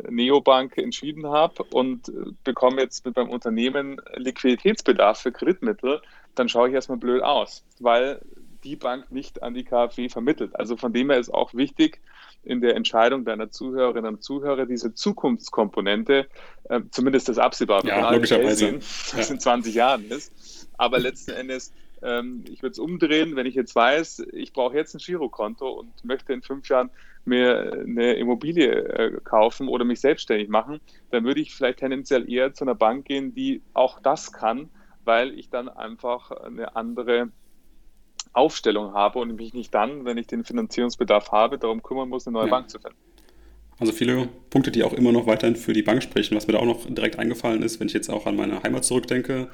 Neobank 0.08 0.78
entschieden 0.78 1.26
habe 1.26 1.64
und 1.64 2.12
bekomme 2.44 2.80
jetzt 2.82 3.06
mit 3.06 3.16
meinem 3.16 3.32
Unternehmen 3.32 4.00
Liquiditätsbedarf 4.14 5.20
für 5.20 5.32
Kreditmittel, 5.32 6.00
dann 6.36 6.48
schaue 6.48 6.68
ich 6.68 6.76
erstmal 6.76 7.00
blöd 7.00 7.24
aus, 7.24 7.66
weil 7.80 8.22
die 8.64 8.76
Bank 8.76 9.12
nicht 9.12 9.42
an 9.42 9.56
die 9.56 9.64
KfW 9.64 10.10
vermittelt. 10.10 10.56
Also 10.56 10.78
von 10.78 10.94
dem 10.94 11.10
her 11.10 11.20
ist 11.20 11.34
auch 11.34 11.56
wichtig, 11.56 12.02
in 12.44 12.62
der 12.62 12.76
Entscheidung 12.76 13.26
deiner 13.26 13.52
Zuhörerinnen 13.52 14.16
und 14.16 14.24
Zuhörer 14.24 14.66
diese 14.66 14.94
Zukunftskomponente, 14.94 16.28
äh, 16.70 16.82
zumindest 16.92 17.30
das 17.30 17.38
absehbar, 17.38 17.86
ja, 17.86 18.12
logischerweise. 18.12 18.76
Was 18.78 19.28
ja. 19.28 19.34
in 19.34 19.40
20 19.40 19.76
Jahren 19.76 20.06
ist. 20.10 20.68
Aber 20.78 21.00
letzten 21.00 21.32
Endes, 21.32 21.74
ähm, 22.02 22.46
ich 22.50 22.62
würde 22.62 22.72
es 22.72 22.80
umdrehen, 22.80 23.36
wenn 23.36 23.46
ich 23.46 23.56
jetzt 23.56 23.76
weiß, 23.76 24.28
ich 24.32 24.54
brauche 24.54 24.76
jetzt 24.76 24.94
ein 24.96 25.00
Girokonto 25.00 25.70
und 25.70 25.92
möchte 26.04 26.34
in 26.34 26.42
fünf 26.42 26.70
Jahren 26.70 26.90
mir 27.26 27.84
eine 27.86 28.14
Immobilie 28.14 28.72
äh, 28.72 29.20
kaufen 29.24 29.68
oder 29.68 29.84
mich 29.84 30.00
selbstständig 30.00 30.48
machen, 30.48 30.80
dann 31.12 31.26
würde 31.26 31.42
ich 31.42 31.54
vielleicht 31.54 31.80
tendenziell 31.80 32.32
eher 32.32 32.54
zu 32.54 32.64
einer 32.64 32.76
Bank 32.76 33.06
gehen, 33.06 33.34
die 33.34 33.62
auch 33.74 34.00
das 34.00 34.32
kann, 34.32 34.70
weil 35.04 35.38
ich 35.38 35.50
dann 35.50 35.68
einfach 35.68 36.32
eine 36.32 36.76
andere 36.76 37.30
Aufstellung 38.38 38.94
habe 38.94 39.20
und 39.20 39.36
mich 39.36 39.54
nicht 39.54 39.74
dann, 39.74 40.06
wenn 40.06 40.18
ich 40.18 40.28
den 40.28 40.44
Finanzierungsbedarf 40.44 41.32
habe, 41.32 41.58
darum 41.58 41.84
kümmern 41.84 42.10
muss, 42.10 42.28
eine 42.28 42.36
neue 42.36 42.46
ja. 42.46 42.52
Bank 42.52 42.70
zu 42.70 42.80
finden. 42.80 42.98
Also 43.80 43.94
viele 43.94 44.28
Punkte, 44.50 44.72
die 44.72 44.84
auch 44.84 44.94
immer 44.94 45.12
noch 45.12 45.28
weiterhin 45.28 45.56
für 45.56 45.74
die 45.74 45.84
Bank 45.84 46.02
sprechen. 46.02 46.36
Was 46.36 46.48
mir 46.48 46.54
da 46.54 46.60
auch 46.60 46.66
noch 46.66 46.86
direkt 46.86 47.20
eingefallen 47.20 47.62
ist, 47.62 47.80
wenn 47.80 47.88
ich 47.88 47.94
jetzt 47.94 48.10
auch 48.10 48.26
an 48.26 48.36
meine 48.36 48.64
Heimat 48.64 48.86
zurückdenke, 48.86 49.50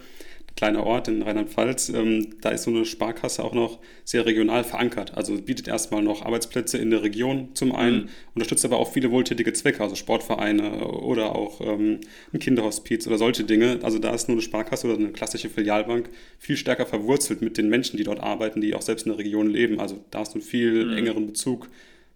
kleiner 0.55 0.85
Ort 0.85 1.07
in 1.07 1.21
Rheinland-Pfalz, 1.21 1.89
ähm, 1.89 2.35
da 2.41 2.49
ist 2.49 2.63
so 2.63 2.71
eine 2.71 2.85
Sparkasse 2.85 3.43
auch 3.43 3.53
noch 3.53 3.79
sehr 4.03 4.25
regional 4.25 4.63
verankert. 4.63 5.15
Also 5.15 5.35
bietet 5.41 5.67
erstmal 5.67 6.03
noch 6.03 6.23
Arbeitsplätze 6.23 6.77
in 6.77 6.91
der 6.91 7.01
Region 7.01 7.49
zum 7.55 7.73
einen, 7.73 8.03
mhm. 8.03 8.09
unterstützt 8.35 8.63
aber 8.63 8.77
auch 8.77 8.91
viele 8.91 9.09
wohltätige 9.11 9.51
Zwecke, 9.53 9.81
also 9.81 9.95
Sportvereine 9.95 10.85
oder 10.87 11.35
auch 11.35 11.59
ähm, 11.61 12.01
ein 12.31 12.39
Kinderhospiz 12.39 13.07
oder 13.07 13.17
solche 13.17 13.43
Dinge. 13.43 13.79
Also 13.81 13.97
da 13.97 14.13
ist 14.13 14.27
nur 14.27 14.35
eine 14.35 14.43
Sparkasse 14.43 14.87
oder 14.87 14.97
eine 14.97 15.11
klassische 15.11 15.49
Filialbank 15.49 16.09
viel 16.37 16.57
stärker 16.57 16.85
verwurzelt 16.85 17.41
mit 17.41 17.57
den 17.57 17.69
Menschen, 17.69 17.97
die 17.97 18.03
dort 18.03 18.19
arbeiten, 18.19 18.61
die 18.61 18.75
auch 18.75 18.81
selbst 18.81 19.05
in 19.05 19.11
der 19.11 19.19
Region 19.19 19.49
leben. 19.49 19.79
Also 19.79 20.03
da 20.11 20.19
hast 20.19 20.33
du 20.33 20.39
einen 20.39 20.47
viel 20.47 20.85
mhm. 20.85 20.97
engeren 20.97 21.27
Bezug 21.27 21.67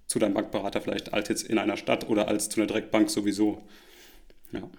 zu 0.05 0.19
deinem 0.19 0.35
Bankberater 0.35 0.79
vielleicht 0.79 1.13
als 1.13 1.27
jetzt 1.29 1.43
in 1.43 1.57
einer 1.57 1.75
Stadt 1.75 2.07
oder 2.07 2.27
als 2.27 2.49
zu 2.49 2.59
einer 2.59 2.67
Direktbank 2.67 3.09
sowieso. 3.09 3.63
Ja. 4.51 4.69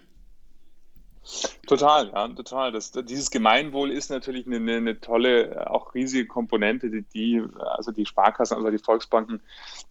Total, 1.67 2.09
ja, 2.09 2.27
total. 2.29 2.71
Das, 2.71 2.91
dieses 2.91 3.29
Gemeinwohl 3.29 3.91
ist 3.91 4.09
natürlich 4.09 4.47
eine, 4.47 4.57
eine, 4.57 4.99
tolle, 4.99 5.69
auch 5.69 5.93
riesige 5.93 6.27
Komponente, 6.27 6.89
die, 6.89 7.03
die, 7.03 7.43
also 7.59 7.91
die 7.91 8.05
Sparkassen, 8.05 8.57
also 8.57 8.71
die 8.71 8.79
Volksbanken 8.79 9.41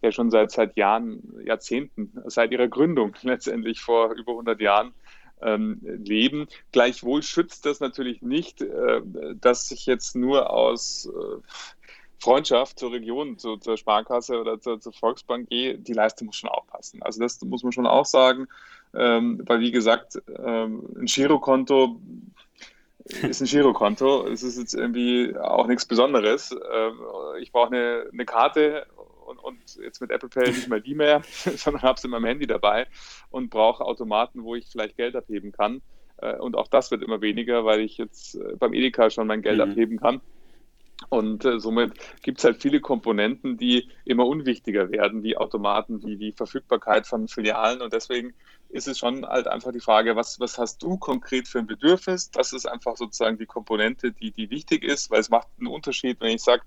ja 0.01 0.11
schon 0.11 0.31
seit, 0.31 0.51
seit 0.51 0.75
Jahren, 0.75 1.21
Jahrzehnten, 1.45 2.11
seit 2.25 2.51
ihrer 2.51 2.67
Gründung 2.67 3.15
letztendlich 3.21 3.81
vor 3.81 4.11
über 4.11 4.31
100 4.33 4.59
Jahren 4.59 4.93
ähm, 5.41 5.79
leben. 5.81 6.47
Gleichwohl 6.71 7.23
schützt 7.23 7.65
das 7.65 7.79
natürlich 7.79 8.21
nicht, 8.21 8.61
äh, 8.61 9.01
dass 9.35 9.69
sich 9.69 9.85
jetzt 9.85 10.15
nur 10.15 10.49
aus 10.49 11.05
äh, 11.07 11.41
Freundschaft 12.19 12.79
zur 12.79 12.91
Region, 12.91 13.37
zu, 13.37 13.55
zur 13.57 13.77
Sparkasse 13.77 14.39
oder 14.39 14.59
zur, 14.59 14.81
zur 14.81 14.91
Volksbank 14.91 15.49
gehe, 15.49 15.77
die 15.77 15.93
Leistung 15.93 16.27
muss 16.27 16.35
schon 16.35 16.49
aufpassen. 16.49 17.01
Also 17.01 17.21
das 17.21 17.41
muss 17.41 17.63
man 17.63 17.71
schon 17.71 17.87
auch 17.87 18.05
sagen, 18.05 18.47
ähm, 18.93 19.41
weil 19.45 19.59
wie 19.59 19.71
gesagt, 19.71 20.21
ähm, 20.43 20.83
ein 20.97 21.05
Girokonto 21.05 21.99
ist 23.23 23.41
ein 23.41 23.47
Girokonto. 23.47 24.27
Es 24.27 24.43
ist 24.43 24.57
jetzt 24.57 24.73
irgendwie 24.73 25.35
auch 25.37 25.67
nichts 25.67 25.85
Besonderes. 25.85 26.51
Ähm, 26.51 26.99
ich 27.41 27.51
brauche 27.51 27.67
eine, 27.67 28.05
eine 28.11 28.25
Karte 28.25 28.85
und, 29.25 29.39
und, 29.39 29.57
jetzt 29.83 30.01
mit 30.01 30.11
Apple 30.11 30.29
Pay 30.29 30.49
nicht 30.49 30.67
mal 30.67 30.81
die 30.81 30.95
mehr, 30.95 31.21
sondern 31.25 31.81
habe 31.81 31.99
sie 31.99 32.07
in 32.07 32.11
meinem 32.11 32.25
Handy 32.25 32.47
dabei 32.47 32.87
und 33.29 33.49
brauche 33.49 33.83
Automaten, 33.83 34.43
wo 34.43 34.55
ich 34.55 34.67
vielleicht 34.67 34.97
Geld 34.97 35.15
abheben 35.15 35.51
kann. 35.51 35.81
Äh, 36.17 36.37
und 36.37 36.55
auch 36.55 36.67
das 36.67 36.91
wird 36.91 37.03
immer 37.03 37.21
weniger, 37.21 37.65
weil 37.65 37.81
ich 37.81 37.97
jetzt 37.97 38.35
äh, 38.35 38.55
beim 38.57 38.73
Edeka 38.73 39.09
schon 39.09 39.27
mein 39.27 39.41
Geld 39.41 39.57
mhm. 39.57 39.71
abheben 39.71 39.99
kann. 39.99 40.21
Und 41.07 41.45
äh, 41.45 41.59
somit 41.59 41.93
gibt 42.23 42.39
es 42.39 42.43
halt 42.43 42.61
viele 42.61 42.81
Komponenten, 42.81 43.57
die 43.57 43.89
immer 44.03 44.27
unwichtiger 44.27 44.91
werden, 44.91 45.23
wie 45.23 45.37
Automaten, 45.37 46.03
wie 46.03 46.17
die 46.17 46.33
Verfügbarkeit 46.33 47.07
von 47.07 47.29
Filialen. 47.29 47.81
Und 47.81 47.93
deswegen 47.93 48.33
ist 48.67 48.87
es 48.87 48.99
schon 48.99 49.25
halt 49.25 49.47
einfach 49.47 49.71
die 49.71 49.79
Frage, 49.79 50.17
was, 50.17 50.39
was 50.41 50.57
hast 50.57 50.83
du 50.83 50.97
konkret 50.97 51.47
für 51.47 51.59
ein 51.59 51.67
Bedürfnis? 51.67 52.31
Das 52.31 52.51
ist 52.51 52.65
einfach 52.65 52.97
sozusagen 52.97 53.37
die 53.37 53.45
Komponente, 53.45 54.11
die, 54.11 54.31
die 54.31 54.49
wichtig 54.49 54.83
ist, 54.83 55.09
weil 55.09 55.21
es 55.21 55.29
macht 55.29 55.47
einen 55.57 55.67
Unterschied, 55.67 56.19
wenn 56.19 56.35
ich 56.35 56.43
sage, 56.43 56.63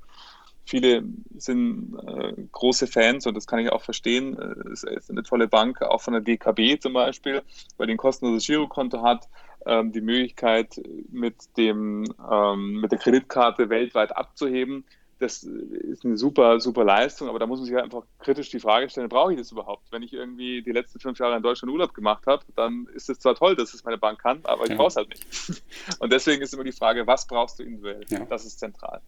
Viele 0.64 1.02
sind 1.36 1.96
äh, 2.06 2.34
große 2.52 2.86
Fans 2.86 3.26
und 3.26 3.36
das 3.36 3.46
kann 3.46 3.58
ich 3.58 3.70
auch 3.70 3.82
verstehen. 3.82 4.38
Es 4.72 4.84
ist 4.84 5.10
eine 5.10 5.22
tolle 5.22 5.48
Bank, 5.48 5.82
auch 5.82 6.00
von 6.00 6.12
der 6.12 6.22
DKB 6.22 6.80
zum 6.80 6.92
Beispiel, 6.92 7.42
weil 7.76 7.88
die 7.88 7.94
ein 7.94 7.98
kostenloses 7.98 8.46
Girokonto 8.46 9.02
hat, 9.02 9.28
ähm, 9.66 9.92
die 9.92 10.00
Möglichkeit 10.00 10.80
mit, 11.10 11.56
dem, 11.56 12.04
ähm, 12.30 12.80
mit 12.80 12.92
der 12.92 12.98
Kreditkarte 12.98 13.68
weltweit 13.70 14.16
abzuheben. 14.16 14.84
Das 15.18 15.44
ist 15.44 16.04
eine 16.04 16.16
super, 16.16 16.58
super 16.58 16.82
Leistung, 16.84 17.28
aber 17.28 17.38
da 17.38 17.46
muss 17.46 17.60
man 17.60 17.66
sich 17.66 17.76
einfach 17.76 18.02
kritisch 18.18 18.50
die 18.50 18.58
Frage 18.58 18.88
stellen, 18.88 19.08
brauche 19.08 19.32
ich 19.32 19.38
das 19.38 19.52
überhaupt? 19.52 19.92
Wenn 19.92 20.02
ich 20.02 20.12
irgendwie 20.12 20.62
die 20.62 20.72
letzten 20.72 20.98
fünf 20.98 21.20
Jahre 21.20 21.36
in 21.36 21.44
Deutschland 21.44 21.72
Urlaub 21.72 21.94
gemacht 21.94 22.26
habe, 22.26 22.44
dann 22.56 22.88
ist 22.94 23.08
es 23.08 23.20
zwar 23.20 23.36
toll, 23.36 23.54
dass 23.54 23.72
es 23.72 23.84
meine 23.84 23.98
Bank 23.98 24.20
kann, 24.20 24.40
aber 24.42 24.64
ich 24.64 24.70
ja. 24.70 24.76
brauche 24.76 24.88
es 24.88 24.96
halt 24.96 25.10
nicht. 25.10 25.24
Und 26.00 26.12
deswegen 26.12 26.42
ist 26.42 26.54
immer 26.54 26.64
die 26.64 26.72
Frage, 26.72 27.06
was 27.06 27.26
brauchst 27.26 27.60
du 27.60 27.62
individuell? 27.62 28.04
Ja. 28.08 28.24
Das 28.24 28.44
ist 28.44 28.58
zentral. 28.58 29.00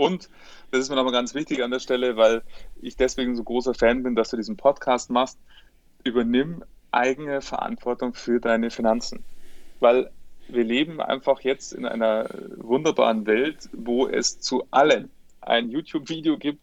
Und 0.00 0.30
das 0.70 0.80
ist 0.80 0.88
mir 0.88 0.96
nochmal 0.96 1.12
ganz 1.12 1.34
wichtig 1.34 1.62
an 1.62 1.70
der 1.70 1.78
Stelle, 1.78 2.16
weil 2.16 2.40
ich 2.80 2.96
deswegen 2.96 3.36
so 3.36 3.44
großer 3.44 3.74
Fan 3.74 4.02
bin, 4.02 4.14
dass 4.14 4.30
du 4.30 4.38
diesen 4.38 4.56
Podcast 4.56 5.10
machst. 5.10 5.38
Übernimm 6.04 6.64
eigene 6.90 7.42
Verantwortung 7.42 8.14
für 8.14 8.40
deine 8.40 8.70
Finanzen. 8.70 9.22
Weil 9.78 10.10
wir 10.48 10.64
leben 10.64 11.02
einfach 11.02 11.40
jetzt 11.42 11.74
in 11.74 11.84
einer 11.84 12.30
wunderbaren 12.56 13.26
Welt, 13.26 13.68
wo 13.74 14.06
es 14.06 14.40
zu 14.40 14.64
allem 14.70 15.10
ein 15.42 15.68
YouTube-Video 15.68 16.38
gibt, 16.38 16.62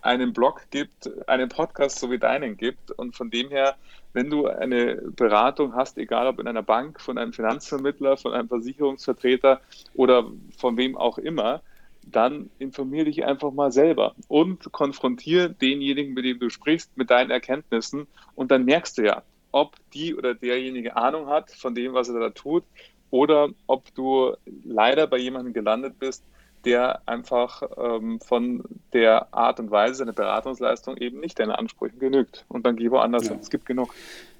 einen 0.00 0.32
Blog 0.32 0.62
gibt, 0.70 1.10
einen 1.28 1.48
Podcast 1.48 1.98
so 1.98 2.08
wie 2.12 2.20
deinen 2.20 2.56
gibt. 2.56 2.92
Und 2.92 3.16
von 3.16 3.30
dem 3.30 3.48
her, 3.48 3.74
wenn 4.12 4.30
du 4.30 4.46
eine 4.46 5.02
Beratung 5.16 5.74
hast, 5.74 5.98
egal 5.98 6.28
ob 6.28 6.38
in 6.38 6.46
einer 6.46 6.62
Bank, 6.62 7.00
von 7.00 7.18
einem 7.18 7.32
Finanzvermittler, 7.32 8.16
von 8.16 8.32
einem 8.32 8.46
Versicherungsvertreter 8.46 9.60
oder 9.94 10.30
von 10.56 10.76
wem 10.76 10.96
auch 10.96 11.18
immer, 11.18 11.62
dann 12.06 12.50
informier 12.58 13.04
dich 13.04 13.24
einfach 13.24 13.52
mal 13.52 13.72
selber 13.72 14.14
und 14.28 14.72
konfrontiere 14.72 15.50
denjenigen, 15.50 16.14
mit 16.14 16.24
dem 16.24 16.38
du 16.38 16.50
sprichst, 16.50 16.96
mit 16.96 17.10
deinen 17.10 17.30
Erkenntnissen 17.30 18.06
und 18.34 18.50
dann 18.50 18.64
merkst 18.64 18.98
du 18.98 19.02
ja, 19.02 19.22
ob 19.52 19.76
die 19.92 20.14
oder 20.14 20.34
derjenige 20.34 20.96
Ahnung 20.96 21.28
hat 21.28 21.50
von 21.50 21.74
dem, 21.74 21.94
was 21.94 22.08
er 22.08 22.20
da 22.20 22.30
tut 22.30 22.64
oder 23.10 23.48
ob 23.66 23.94
du 23.94 24.34
leider 24.64 25.06
bei 25.06 25.18
jemandem 25.18 25.52
gelandet 25.52 25.98
bist, 25.98 26.24
der 26.64 27.00
einfach 27.06 27.62
ähm, 27.76 28.20
von 28.20 28.64
der 28.92 29.32
Art 29.32 29.60
und 29.60 29.70
Weise 29.70 29.94
seiner 29.94 30.12
Beratungsleistung 30.12 30.96
eben 30.96 31.20
nicht 31.20 31.38
deinen 31.38 31.52
Ansprüchen 31.52 32.00
genügt. 32.00 32.44
Und 32.48 32.66
dann 32.66 32.76
geh 32.76 32.90
woanders 32.90 33.24
ja. 33.24 33.30
hin. 33.30 33.40
Es 33.40 33.50
gibt 33.50 33.66
genug. 33.66 33.94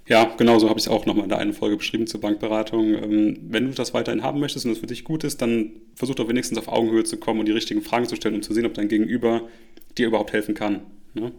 Ja, 0.09 0.25
genau 0.37 0.59
so 0.59 0.69
habe 0.69 0.79
ich 0.79 0.87
es 0.87 0.91
auch 0.91 1.05
nochmal 1.05 1.25
in 1.25 1.31
der 1.31 1.39
einen 1.39 1.53
Folge 1.53 1.77
beschrieben 1.77 2.07
zur 2.07 2.21
Bankberatung. 2.21 2.95
Ähm, 2.95 3.39
wenn 3.43 3.67
du 3.67 3.73
das 3.73 3.93
weiterhin 3.93 4.23
haben 4.23 4.39
möchtest 4.39 4.65
und 4.65 4.73
es 4.73 4.79
für 4.79 4.87
dich 4.87 5.03
gut 5.05 5.25
ist, 5.25 5.43
dann 5.43 5.73
versuch 5.95 6.15
doch 6.15 6.29
wenigstens 6.29 6.59
auf 6.59 6.69
Augenhöhe 6.69 7.03
zu 7.03 7.17
kommen 7.17 7.41
und 7.41 7.47
die 7.47 7.53
richtigen 7.53 7.83
Fragen 7.83 8.07
zu 8.07 8.15
stellen, 8.15 8.37
um 8.37 8.43
zu 8.43 8.55
sehen, 8.55 8.67
ob 8.67 8.75
dein 8.75 8.89
Gegenüber 8.89 9.49
dir 9.99 10.07
überhaupt 10.07 10.33
helfen 10.33 10.55
kann. 10.55 10.83
Ne? 11.15 11.33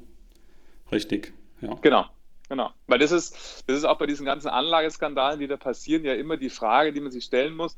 Richtig, 0.92 1.34
ja. 1.62 1.76
Genau. 1.82 2.06
Genau, 2.50 2.72
weil 2.88 3.00
das 3.00 3.12
ist, 3.12 3.64
das 3.68 3.78
ist 3.78 3.84
auch 3.84 3.98
bei 3.98 4.06
diesen 4.06 4.26
ganzen 4.26 4.48
Anlageskandalen, 4.48 5.38
die 5.40 5.48
da 5.48 5.58
passieren, 5.58 6.06
ja 6.06 6.14
immer 6.14 6.38
die 6.38 6.50
Frage, 6.50 6.94
die 6.94 7.02
man 7.02 7.12
sich 7.12 7.26
stellen 7.26 7.56
muss. 7.58 7.76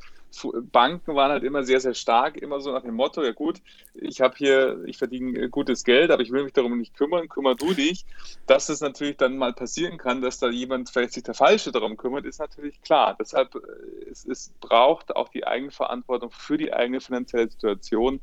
Banken 0.72 1.16
waren 1.16 1.32
halt 1.32 1.44
immer 1.44 1.64
sehr, 1.64 1.80
sehr 1.80 1.96
stark, 1.96 2.38
immer 2.38 2.62
so 2.62 2.72
nach 2.72 2.84
dem 2.84 2.94
Motto, 2.94 3.24
ja 3.24 3.32
gut, 3.32 3.62
ich 3.96 4.22
habe 4.22 4.36
hier, 4.38 4.84
ich 4.86 4.98
verdiene 5.00 5.50
gutes 5.50 5.84
Geld, 5.84 6.12
aber 6.12 6.22
ich 6.22 6.32
will 6.32 6.44
mich 6.44 6.54
darum 6.54 6.78
nicht 6.78 6.94
kümmern, 6.96 7.28
kümmer 7.30 7.56
du 7.56 7.74
dich. 7.74 8.06
Dass 8.46 8.70
es 8.70 8.80
natürlich 8.82 9.18
dann 9.18 9.38
mal 9.38 9.54
passieren 9.54 9.98
kann, 9.98 10.22
dass 10.22 10.38
da 10.38 10.50
jemand 10.50 10.92
vielleicht 10.92 11.14
sich 11.14 11.24
der 11.24 11.34
Falsche 11.34 11.72
darum 11.72 11.98
kümmert, 11.98 12.26
ist 12.26 12.40
natürlich 12.40 12.80
klar. 12.82 13.16
Deshalb, 13.20 13.56
äh, 13.56 14.10
es, 14.12 14.24
es 14.26 14.54
braucht 14.60 15.16
auch 15.16 15.30
die 15.30 15.48
Eigenverantwortung 15.48 16.30
für 16.30 16.60
die 16.60 16.74
eigene 16.74 17.02
finanzielle 17.02 17.50
Situation 17.50 18.22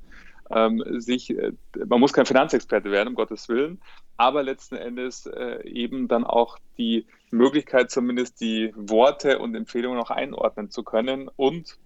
ähm, 0.51 0.82
sich, 1.01 1.31
äh, 1.31 1.52
man 1.86 2.01
muss 2.01 2.12
kein 2.12 2.27
Finanzexperte 2.27 2.90
werden, 2.90 3.09
um 3.09 3.14
Gottes 3.14 3.48
Willen, 3.48 3.81
aber 4.16 4.43
letzten 4.43 4.77
Endes 4.77 5.27
äh, 5.27 5.66
eben 5.68 6.09
dann 6.09 6.24
auch 6.24 6.59
die 6.78 7.06
Möglichkeit, 7.31 7.90
zumindest 7.90 8.40
die 8.40 8.73
Worte 8.77 9.39
und 9.39 9.55
Empfehlungen 9.55 10.01
auch 10.01 10.10
einordnen 10.10 10.70
zu 10.70 10.82
können 10.82 11.28
und 11.36 11.78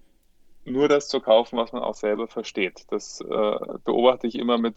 nur 0.65 0.87
das 0.87 1.07
zu 1.07 1.19
kaufen, 1.19 1.57
was 1.57 1.71
man 1.71 1.81
auch 1.81 1.95
selber 1.95 2.27
versteht. 2.27 2.85
Das 2.89 3.21
äh, 3.21 3.57
beobachte 3.83 4.27
ich 4.27 4.37
immer 4.37 4.57
mit 4.57 4.75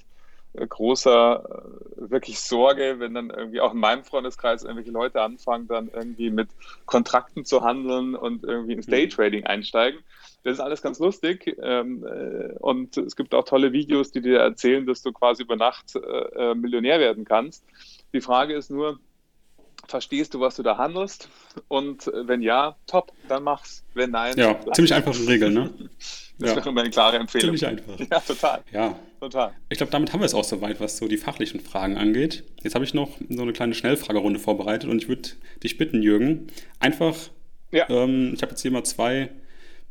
äh, 0.55 0.67
großer 0.67 1.45
äh, 1.45 2.11
wirklich 2.11 2.41
Sorge, 2.41 2.97
wenn 2.99 3.15
dann 3.15 3.31
irgendwie 3.31 3.61
auch 3.61 3.75
in 3.75 3.81
meinem 3.81 4.05
Freundeskreis 4.05 4.63
irgendwelche 4.63 4.93
Leute 4.93 5.21
anfangen, 5.21 5.69
dann 5.69 5.89
irgendwie 5.89 6.31
mit 6.31 6.49
Kontrakten 6.87 7.45
zu 7.45 7.63
handeln 7.63 8.15
und 8.15 8.45
irgendwie 8.45 8.73
ins 8.73 8.87
mhm. 8.87 8.93
Daytrading 8.93 9.45
einsteigen. 9.45 10.01
Das 10.45 10.55
ist 10.55 10.61
alles 10.61 10.83
ganz 10.83 10.99
lustig 10.99 11.57
ähm, 11.63 12.05
äh, 12.05 12.53
und 12.59 12.99
es 12.99 13.17
gibt 13.17 13.35
auch 13.35 13.45
tolle 13.45 13.73
Videos, 13.73 14.13
die 14.13 14.21
dir 14.21 14.41
erzählen, 14.41 14.85
dass 14.85 15.03
du 15.03 15.11
quasi 15.11 15.43
über 15.43 15.57
Nacht 15.57 15.97
äh, 15.97 15.99
äh, 15.99 16.55
Millionär 16.55 17.01
werden 17.01 17.25
kannst. 17.25 17.65
Die 18.13 18.21
Frage 18.21 18.55
ist 18.55 18.71
nur, 18.71 19.01
verstehst 19.89 20.35
du, 20.35 20.41
was 20.41 20.57
du 20.57 20.63
da 20.63 20.77
handelst? 20.77 21.31
Und 21.69 22.11
wenn 22.15 22.43
ja, 22.43 22.77
top, 22.87 23.13
dann 23.27 23.43
mach's. 23.43 23.85
Wenn 23.95 24.11
nein, 24.11 24.37
ja, 24.37 24.59
ziemlich 24.73 24.93
einfache 24.93 25.27
Regeln, 25.27 25.55
ne? 25.55 25.71
Das 26.37 26.51
ja. 26.51 26.57
wäre 26.57 26.73
meine 26.73 26.91
klare 26.91 27.17
Empfehlung. 27.17 27.57
Ziemlich 27.57 27.65
einfach. 27.65 27.97
Ja, 28.11 28.19
total. 28.19 28.63
Ja, 28.73 28.99
total. 29.21 29.53
Ich 29.69 29.79
glaube, 29.79 29.93
damit 29.93 30.13
haben 30.13 30.19
wir 30.19 30.27
es 30.27 30.35
auch 30.35 30.43
soweit, 30.43 30.81
was 30.81 30.97
so 30.97 31.07
die 31.07 31.17
fachlichen 31.17 31.61
Fragen 31.61 31.97
angeht. 31.97 32.43
Jetzt 32.65 32.75
habe 32.75 32.85
ich 32.85 32.93
noch 32.93 33.17
so 33.29 33.43
eine 33.43 33.53
kleine 33.53 33.75
Schnellfragerunde 33.75 34.41
vorbereitet 34.41 34.91
und 34.91 35.01
ich 35.01 35.09
würde 35.09 35.29
dich 35.63 35.79
bitten, 35.79 36.03
Jürgen, 36.03 36.49
einfach, 36.81 37.15
ja. 37.71 37.89
ähm, 37.89 38.33
ich 38.35 38.43
habe 38.43 38.51
jetzt 38.51 38.63
hier 38.63 38.73
mal 38.73 38.83
zwei 38.83 39.31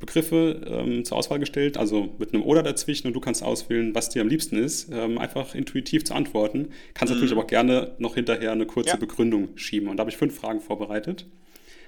Begriffe 0.06 0.62
ähm, 0.68 1.06
zur 1.06 1.18
Auswahl 1.18 1.40
gestellt, 1.40 1.78
also 1.78 2.14
mit 2.18 2.34
einem 2.34 2.44
Oder 2.44 2.62
dazwischen 2.62 3.08
und 3.08 3.14
du 3.14 3.22
kannst 3.22 3.42
auswählen, 3.42 3.96
was 3.96 4.10
dir 4.10 4.22
am 4.22 4.28
liebsten 4.28 4.58
ist, 4.58 4.90
ähm, 4.92 5.18
einfach 5.18 5.56
intuitiv 5.56 6.04
zu 6.04 6.14
antworten. 6.14 6.70
Kannst 6.94 7.12
mhm. 7.12 7.18
natürlich 7.18 7.32
aber 7.32 7.44
auch 7.44 7.48
gerne 7.48 7.96
noch 8.00 8.16
hinterher 8.16 8.52
eine 8.52 8.66
kurze 8.66 8.90
ja. 8.90 8.96
Begründung 8.98 9.58
schieben. 9.58 9.88
Und 9.88 9.98
da 9.98 10.02
habe 10.02 10.12
ich 10.12 10.18
fünf 10.18 10.36
Fragen 10.36 10.60
vorbereitet. 10.60 11.26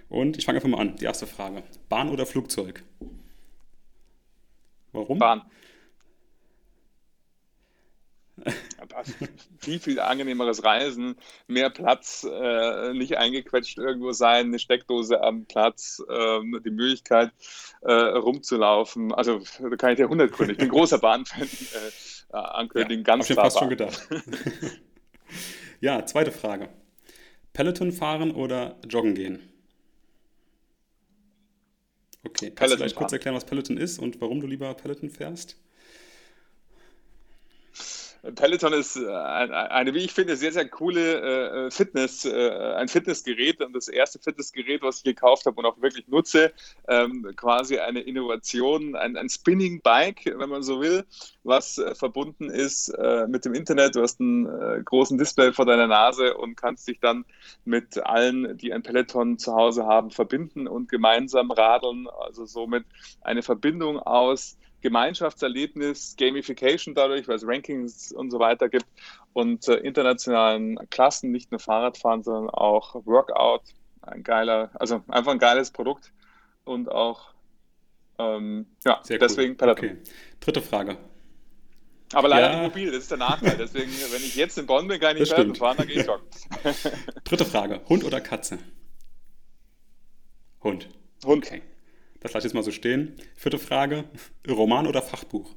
Und 0.07 0.37
ich 0.37 0.45
fange 0.45 0.57
einfach 0.57 0.69
mal 0.69 0.79
an. 0.79 0.95
Die 0.95 1.03
erste 1.03 1.27
Frage. 1.27 1.63
Bahn 1.89 2.09
oder 2.09 2.25
Flugzeug? 2.25 2.83
Warum? 4.93 5.19
Bahn. 5.19 5.41
Viel, 9.59 9.79
viel 9.79 9.99
angenehmeres 9.99 10.63
Reisen, 10.63 11.15
mehr 11.47 11.69
Platz, 11.69 12.25
äh, 12.29 12.93
nicht 12.93 13.17
eingequetscht 13.17 13.77
irgendwo 13.77 14.11
sein, 14.11 14.47
eine 14.47 14.59
Steckdose 14.59 15.21
am 15.21 15.45
Platz, 15.45 16.01
äh, 16.07 16.39
die 16.63 16.71
Möglichkeit 16.71 17.31
äh, 17.81 17.93
rumzulaufen. 17.93 19.13
Also 19.13 19.41
da 19.59 19.75
kann 19.77 19.91
ich 19.91 19.97
dir 19.97 20.05
100 20.05 20.31
Gründe. 20.31 20.53
Ich 20.53 20.59
bin 20.59 20.69
großer 20.69 20.97
Bahnfan, 20.97 21.43
äh, 21.43 22.35
ankündigen, 22.35 23.03
ja, 23.05 23.13
ganz 23.15 23.27
klar. 23.27 23.37
Ich 23.37 23.53
fast 23.53 23.59
schon 23.59 23.69
gedacht. 23.69 24.07
ja, 25.79 26.05
zweite 26.05 26.31
Frage. 26.31 26.69
Peloton 27.53 27.91
fahren 27.93 28.31
oder 28.31 28.77
joggen 28.87 29.15
gehen? 29.15 29.39
Okay, 32.25 32.47
kannst 32.47 32.55
Peloton 32.55 32.69
du 32.69 32.77
vielleicht 32.77 32.95
kurz 32.95 33.13
erklären, 33.13 33.35
was 33.35 33.45
Peloton 33.45 33.77
ist 33.77 33.99
und 33.99 34.19
warum 34.19 34.41
du 34.41 34.47
lieber 34.47 34.73
Peloton 34.73 35.09
fährst? 35.09 35.57
Peloton 38.33 38.73
ist 38.73 38.95
äh, 38.95 39.07
eine, 39.07 39.93
wie 39.93 39.99
ich 39.99 40.13
finde, 40.13 40.35
sehr, 40.35 40.51
sehr 40.51 40.67
coole 40.67 41.67
äh, 41.67 41.71
Fitness, 41.71 42.25
äh, 42.25 42.73
ein 42.75 42.87
Fitnessgerät 42.87 43.61
und 43.61 43.73
das 43.73 43.87
erste 43.87 44.19
Fitnessgerät, 44.19 44.81
was 44.81 44.97
ich 44.97 45.03
gekauft 45.03 45.45
habe 45.45 45.57
und 45.57 45.65
auch 45.65 45.81
wirklich 45.81 46.07
nutze, 46.07 46.51
ähm, 46.87 47.31
quasi 47.35 47.77
eine 47.77 47.99
Innovation, 47.99 48.95
ein, 48.95 49.17
ein 49.17 49.29
Spinning 49.29 49.81
Bike, 49.81 50.33
wenn 50.37 50.49
man 50.49 50.63
so 50.63 50.81
will, 50.81 51.05
was 51.43 51.81
verbunden 51.93 52.49
ist 52.49 52.91
mit 53.27 53.45
dem 53.45 53.53
Internet. 53.53 53.95
Du 53.95 54.01
hast 54.01 54.19
einen 54.19 54.83
großen 54.83 55.17
Display 55.17 55.53
vor 55.53 55.65
deiner 55.65 55.85
Nase 55.85 56.35
und 56.35 56.55
kannst 56.55 56.87
dich 56.87 56.99
dann 56.99 57.23
mit 57.65 58.03
allen, 58.03 58.57
die 58.57 58.73
ein 58.73 58.81
Peloton 58.81 59.37
zu 59.37 59.53
Hause 59.53 59.85
haben, 59.85 60.09
verbinden 60.09 60.67
und 60.67 60.89
gemeinsam 60.89 61.51
radeln. 61.51 62.07
Also 62.07 62.45
somit 62.45 62.85
eine 63.21 63.43
Verbindung 63.43 63.99
aus 63.99 64.57
Gemeinschaftserlebnis, 64.81 66.15
Gamification 66.17 66.93
dadurch, 66.93 67.27
weil 67.27 67.35
es 67.35 67.47
Rankings 67.47 68.11
und 68.11 68.31
so 68.31 68.39
weiter 68.39 68.69
gibt 68.69 68.85
und 69.33 69.67
äh, 69.67 69.75
internationalen 69.77 70.77
Klassen, 70.89 71.31
nicht 71.31 71.51
nur 71.51 71.59
Fahrradfahren, 71.59 72.23
sondern 72.23 72.49
auch 72.49 72.95
Workout. 73.05 73.63
Ein 74.01 74.23
geiler, 74.23 74.69
also 74.75 75.03
einfach 75.07 75.31
ein 75.31 75.39
geiles 75.39 75.71
Produkt 75.71 76.11
und 76.63 76.91
auch, 76.91 77.33
ähm, 78.19 78.67
ja, 78.85 78.99
Sehr 79.03 79.17
deswegen 79.17 79.53
cool. 79.53 79.57
Peloton. 79.57 79.89
Okay. 79.89 79.97
Dritte 80.39 80.61
Frage. 80.61 80.97
Aber 82.13 82.27
leider 82.27 82.51
ja. 82.51 82.61
nicht 82.61 82.69
mobil, 82.69 82.91
das 82.91 83.03
ist 83.03 83.11
der 83.11 83.17
Nachteil. 83.17 83.57
Deswegen, 83.57 83.91
wenn 84.11 84.21
ich 84.21 84.35
jetzt 84.35 84.57
in 84.57 84.67
Bonn 84.67 84.87
bin, 84.87 84.99
kann 84.99 85.15
ich 85.15 85.21
nicht 85.21 85.33
Peloton 85.33 85.55
fahren, 85.55 85.77
dann 85.77 85.87
gehe 85.87 86.01
ich 86.01 86.07
joggen. 86.07 86.27
Dritte 87.23 87.45
Frage: 87.45 87.81
Hund 87.89 88.03
oder 88.03 88.21
Katze? 88.21 88.59
Hund. 90.61 90.87
Hund. 91.25 91.45
Okay. 91.47 91.61
Das 92.25 92.33
lasse 92.33 92.47
ich 92.47 92.53
jetzt 92.53 92.55
mal 92.55 92.63
so 92.63 92.71
stehen. 92.71 93.15
Vierte 93.35 93.59
Frage: 93.59 94.05
Roman 94.49 94.87
oder 94.87 95.03
Fachbuch? 95.03 95.53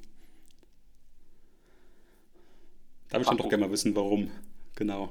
Da 3.09 3.15
würde 3.15 3.23
ich 3.23 3.29
dann 3.29 3.39
doch 3.39 3.49
gerne 3.49 3.65
mal 3.65 3.73
wissen, 3.73 3.97
warum. 3.97 4.31
Genau. 4.77 5.09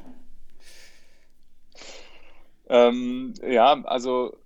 Ähm, 2.70 3.34
ja, 3.42 3.84
also 3.86 4.38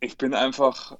ich 0.00 0.18
bin 0.18 0.34
einfach 0.34 0.98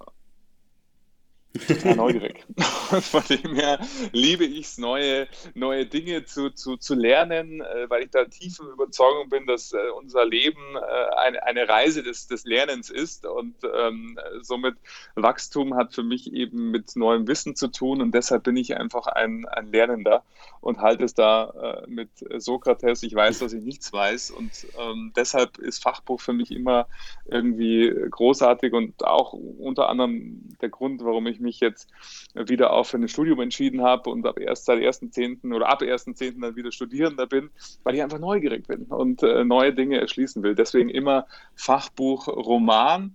total 1.66 1.96
neugierig. 1.96 2.44
Von 2.56 3.22
dem 3.28 3.54
her 3.54 3.78
liebe 4.12 4.44
ich 4.44 4.66
es, 4.66 4.78
neue, 4.78 5.28
neue 5.54 5.86
Dinge 5.86 6.24
zu, 6.24 6.50
zu, 6.50 6.76
zu 6.76 6.94
lernen, 6.94 7.60
äh, 7.60 7.88
weil 7.88 8.04
ich 8.04 8.10
da 8.10 8.24
tiefe 8.24 8.64
Überzeugung 8.64 9.28
bin, 9.28 9.46
dass 9.46 9.72
äh, 9.72 9.78
unser 9.96 10.24
Leben 10.26 10.76
äh, 10.76 11.16
eine, 11.16 11.42
eine 11.44 11.68
Reise 11.68 12.02
des, 12.02 12.26
des 12.26 12.44
Lernens 12.44 12.90
ist. 12.90 13.26
Und 13.26 13.56
ähm, 13.74 14.18
somit 14.42 14.76
Wachstum 15.14 15.74
hat 15.74 15.94
für 15.94 16.02
mich 16.02 16.32
eben 16.32 16.70
mit 16.70 16.96
neuem 16.96 17.26
Wissen 17.26 17.56
zu 17.56 17.68
tun. 17.68 18.00
Und 18.00 18.14
deshalb 18.14 18.44
bin 18.44 18.56
ich 18.56 18.76
einfach 18.76 19.06
ein, 19.06 19.46
ein 19.46 19.72
Lernender 19.72 20.22
und 20.60 20.80
halte 20.80 21.04
es 21.04 21.14
da 21.14 21.50
äh, 21.50 21.86
mit 21.88 22.10
Sokrates, 22.36 23.02
ich 23.02 23.14
weiß, 23.14 23.38
dass 23.40 23.52
ich 23.52 23.62
nichts 23.62 23.92
weiß. 23.92 24.30
Und 24.30 24.50
ähm, 24.78 25.12
deshalb 25.16 25.58
ist 25.58 25.82
Fachbuch 25.82 26.20
für 26.20 26.32
mich 26.32 26.50
immer 26.50 26.86
irgendwie 27.26 27.94
großartig 28.10 28.72
und 28.72 29.04
auch 29.04 29.32
unter 29.32 29.88
anderem 29.88 30.56
der 30.60 30.68
Grund, 30.68 31.04
warum 31.04 31.26
ich 31.26 31.40
mich 31.40 31.47
jetzt 31.60 31.88
wieder 32.34 32.72
auch 32.72 32.84
für 32.84 32.98
ein 32.98 33.08
Studium 33.08 33.40
entschieden 33.40 33.82
habe 33.82 34.10
und 34.10 34.26
ab 34.26 34.38
erst 34.38 34.66
seit 34.66 34.78
1.10. 34.78 35.54
oder 35.54 35.68
ab 35.68 35.82
1.10. 35.82 36.40
dann 36.40 36.56
wieder 36.56 36.72
Studierender 36.72 37.26
bin, 37.26 37.50
weil 37.82 37.94
ich 37.94 38.02
einfach 38.02 38.18
neugierig 38.18 38.66
bin 38.66 38.84
und 38.84 39.22
äh, 39.22 39.44
neue 39.44 39.72
Dinge 39.72 40.00
erschließen 40.00 40.42
will. 40.42 40.54
Deswegen 40.54 40.88
immer 40.88 41.26
Fachbuch, 41.54 42.28
Roman 42.28 43.14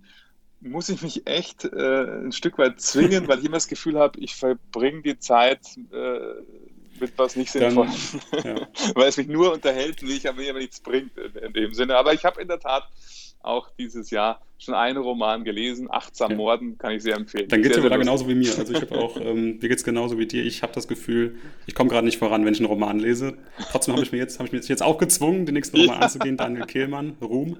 muss 0.60 0.88
ich 0.88 1.02
mich 1.02 1.26
echt 1.26 1.64
äh, 1.64 2.24
ein 2.24 2.32
Stück 2.32 2.58
weit 2.58 2.80
zwingen, 2.80 3.28
weil 3.28 3.38
ich 3.38 3.44
immer 3.44 3.56
das 3.56 3.68
Gefühl 3.68 3.98
habe, 3.98 4.18
ich 4.20 4.34
verbringe 4.34 5.02
die 5.02 5.18
Zeit 5.18 5.60
äh, 5.92 6.18
mit 7.00 7.18
was 7.18 7.36
nicht 7.36 7.50
sinnvoll, 7.50 7.88
ja. 8.44 8.68
weil 8.94 9.08
es 9.08 9.16
mich 9.16 9.28
nur 9.28 9.52
unterhält 9.52 10.02
und 10.02 10.10
ich 10.10 10.28
aber 10.28 10.40
nichts 10.40 10.80
bringt 10.80 11.16
in, 11.18 11.34
in 11.34 11.52
dem 11.52 11.74
Sinne. 11.74 11.96
Aber 11.96 12.14
ich 12.14 12.24
habe 12.24 12.40
in 12.40 12.48
der 12.48 12.60
Tat 12.60 12.88
auch 13.44 13.70
dieses 13.78 14.10
Jahr 14.10 14.40
schon 14.58 14.74
einen 14.74 14.98
Roman 14.98 15.44
gelesen, 15.44 15.88
Achtsam 15.90 16.32
ja. 16.32 16.36
Morden, 16.36 16.78
kann 16.78 16.92
ich 16.92 17.02
sehr 17.02 17.16
empfehlen. 17.16 17.48
Dann 17.48 17.62
geht 17.62 17.76
es 17.76 17.82
dir 17.82 17.88
genauso 17.90 18.28
wie 18.28 18.34
mir. 18.34 18.56
Also 18.56 18.72
ich 18.72 18.80
habe 18.80 18.98
auch, 18.98 19.20
ähm, 19.20 19.58
mir 19.60 19.68
geht 19.68 19.78
es 19.78 19.84
genauso 19.84 20.18
wie 20.18 20.26
dir. 20.26 20.44
Ich 20.44 20.62
habe 20.62 20.72
das 20.72 20.88
Gefühl, 20.88 21.36
ich 21.66 21.74
komme 21.74 21.90
gerade 21.90 22.06
nicht 22.06 22.18
voran, 22.18 22.44
wenn 22.44 22.54
ich 22.54 22.60
einen 22.60 22.68
Roman 22.68 22.98
lese. 22.98 23.36
Trotzdem 23.70 23.94
habe 23.94 24.04
ich 24.04 24.12
mir 24.12 24.18
jetzt, 24.18 24.38
habe 24.38 24.46
ich 24.46 24.52
mich 24.52 24.68
jetzt 24.68 24.82
auch 24.82 24.98
gezwungen, 24.98 25.46
den 25.46 25.54
nächsten 25.54 25.76
Roman 25.76 25.96
ja. 25.96 26.02
anzugehen, 26.02 26.36
Daniel 26.36 26.66
Kehlmann, 26.66 27.16
Ruhm. 27.20 27.58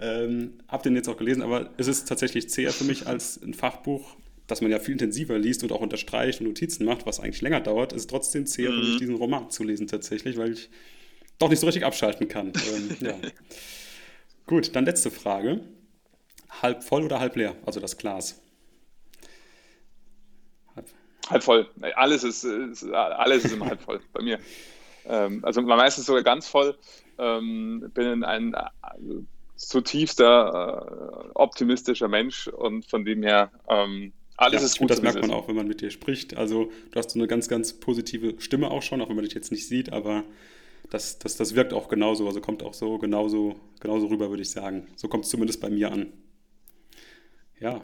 Ähm, 0.00 0.54
habe 0.68 0.82
den 0.82 0.94
jetzt 0.94 1.08
auch 1.08 1.16
gelesen, 1.16 1.42
aber 1.42 1.70
es 1.76 1.88
ist 1.88 2.08
tatsächlich 2.08 2.48
zäher 2.48 2.70
für 2.70 2.84
mich 2.84 3.06
als 3.06 3.40
ein 3.42 3.54
Fachbuch, 3.54 4.16
das 4.46 4.60
man 4.62 4.70
ja 4.70 4.78
viel 4.78 4.92
intensiver 4.92 5.38
liest 5.38 5.62
und 5.62 5.72
auch 5.72 5.80
unterstreicht 5.80 6.40
und 6.40 6.46
Notizen 6.46 6.84
macht, 6.84 7.04
was 7.04 7.20
eigentlich 7.20 7.42
länger 7.42 7.60
dauert, 7.60 7.92
ist 7.92 8.08
trotzdem 8.08 8.46
zäher 8.46 8.70
mhm. 8.70 8.74
für 8.74 8.88
mich, 8.88 8.98
diesen 8.98 9.16
Roman 9.16 9.50
zu 9.50 9.64
lesen 9.64 9.86
tatsächlich, 9.86 10.38
weil 10.38 10.52
ich 10.52 10.70
doch 11.38 11.50
nicht 11.50 11.60
so 11.60 11.66
richtig 11.66 11.84
abschalten 11.84 12.28
kann. 12.28 12.52
ähm, 12.74 12.96
ja. 13.00 13.14
Gut, 14.48 14.74
dann 14.74 14.86
letzte 14.86 15.10
Frage. 15.10 15.60
Halb 16.62 16.82
voll 16.82 17.04
oder 17.04 17.20
halb 17.20 17.36
leer? 17.36 17.54
Also 17.66 17.80
das 17.80 17.98
Glas. 17.98 18.42
Halb, 20.74 20.88
halb 21.28 21.42
voll. 21.44 21.70
Alles 21.94 22.24
ist, 22.24 22.44
ist, 22.44 22.84
alles 22.90 23.44
ist 23.44 23.52
immer 23.52 23.66
halb 23.66 23.82
voll 23.82 24.00
bei 24.12 24.22
mir. 24.22 24.40
Ähm, 25.04 25.44
also 25.44 25.60
meistens 25.60 26.06
sogar 26.06 26.22
ganz 26.22 26.48
voll. 26.48 26.76
Ähm, 27.18 27.90
bin 27.92 28.24
ein 28.24 28.56
zutiefster 29.56 31.26
äh, 31.26 31.30
optimistischer 31.34 32.08
Mensch 32.08 32.48
und 32.48 32.86
von 32.86 33.04
dem 33.04 33.22
her 33.22 33.50
ähm, 33.68 34.14
alles 34.38 34.62
ja, 34.62 34.66
ist 34.66 34.78
gut. 34.78 34.88
Das 34.88 35.02
merkt 35.02 35.20
man 35.20 35.32
auch, 35.32 35.48
wenn 35.48 35.56
man 35.56 35.68
mit 35.68 35.82
dir 35.82 35.90
spricht. 35.90 36.38
Also 36.38 36.70
du 36.90 36.98
hast 36.98 37.10
so 37.10 37.18
eine 37.18 37.28
ganz, 37.28 37.48
ganz 37.48 37.74
positive 37.74 38.40
Stimme 38.40 38.70
auch 38.70 38.82
schon, 38.82 39.02
auch 39.02 39.10
wenn 39.10 39.16
man 39.16 39.26
dich 39.26 39.34
jetzt 39.34 39.52
nicht 39.52 39.68
sieht, 39.68 39.92
aber 39.92 40.24
das, 40.90 41.18
das, 41.18 41.36
das 41.36 41.54
wirkt 41.54 41.72
auch 41.72 41.88
genauso, 41.88 42.26
also 42.26 42.40
kommt 42.40 42.62
auch 42.62 42.74
so 42.74 42.98
genauso, 42.98 43.56
genauso 43.80 44.06
rüber, 44.06 44.30
würde 44.30 44.42
ich 44.42 44.50
sagen. 44.50 44.86
So 44.96 45.08
kommt 45.08 45.24
es 45.24 45.30
zumindest 45.30 45.60
bei 45.60 45.70
mir 45.70 45.92
an. 45.92 46.12
Ja, 47.60 47.82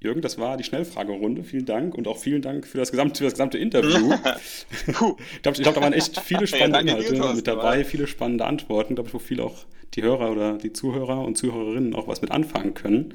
Jürgen, 0.00 0.20
das 0.20 0.38
war 0.38 0.56
die 0.56 0.64
Schnellfragerunde. 0.64 1.42
Vielen 1.42 1.64
Dank 1.64 1.94
und 1.94 2.06
auch 2.06 2.18
vielen 2.18 2.42
Dank 2.42 2.66
für 2.66 2.78
das 2.78 2.90
gesamte, 2.90 3.18
für 3.18 3.24
das 3.24 3.32
gesamte 3.32 3.58
Interview. 3.58 4.12
ich 4.86 4.94
glaube, 4.94 5.16
glaub, 5.42 5.74
da 5.74 5.80
waren 5.80 5.92
echt 5.94 6.20
viele 6.20 6.46
spannende 6.46 6.78
ja, 6.78 6.98
Inhalte 6.98 7.14
dir, 7.14 7.34
mit 7.34 7.46
dabei, 7.46 7.84
viele 7.84 8.06
spannende 8.06 8.44
Antworten, 8.44 8.94
glaube 8.94 9.08
ich, 9.08 9.14
wo 9.14 9.18
viel 9.18 9.40
auch 9.40 9.64
die 9.94 10.02
Hörer 10.02 10.30
oder 10.30 10.58
die 10.58 10.72
Zuhörer 10.72 11.24
und 11.24 11.38
Zuhörerinnen 11.38 11.94
auch 11.94 12.08
was 12.08 12.20
mit 12.20 12.30
anfangen 12.30 12.74
können. 12.74 13.14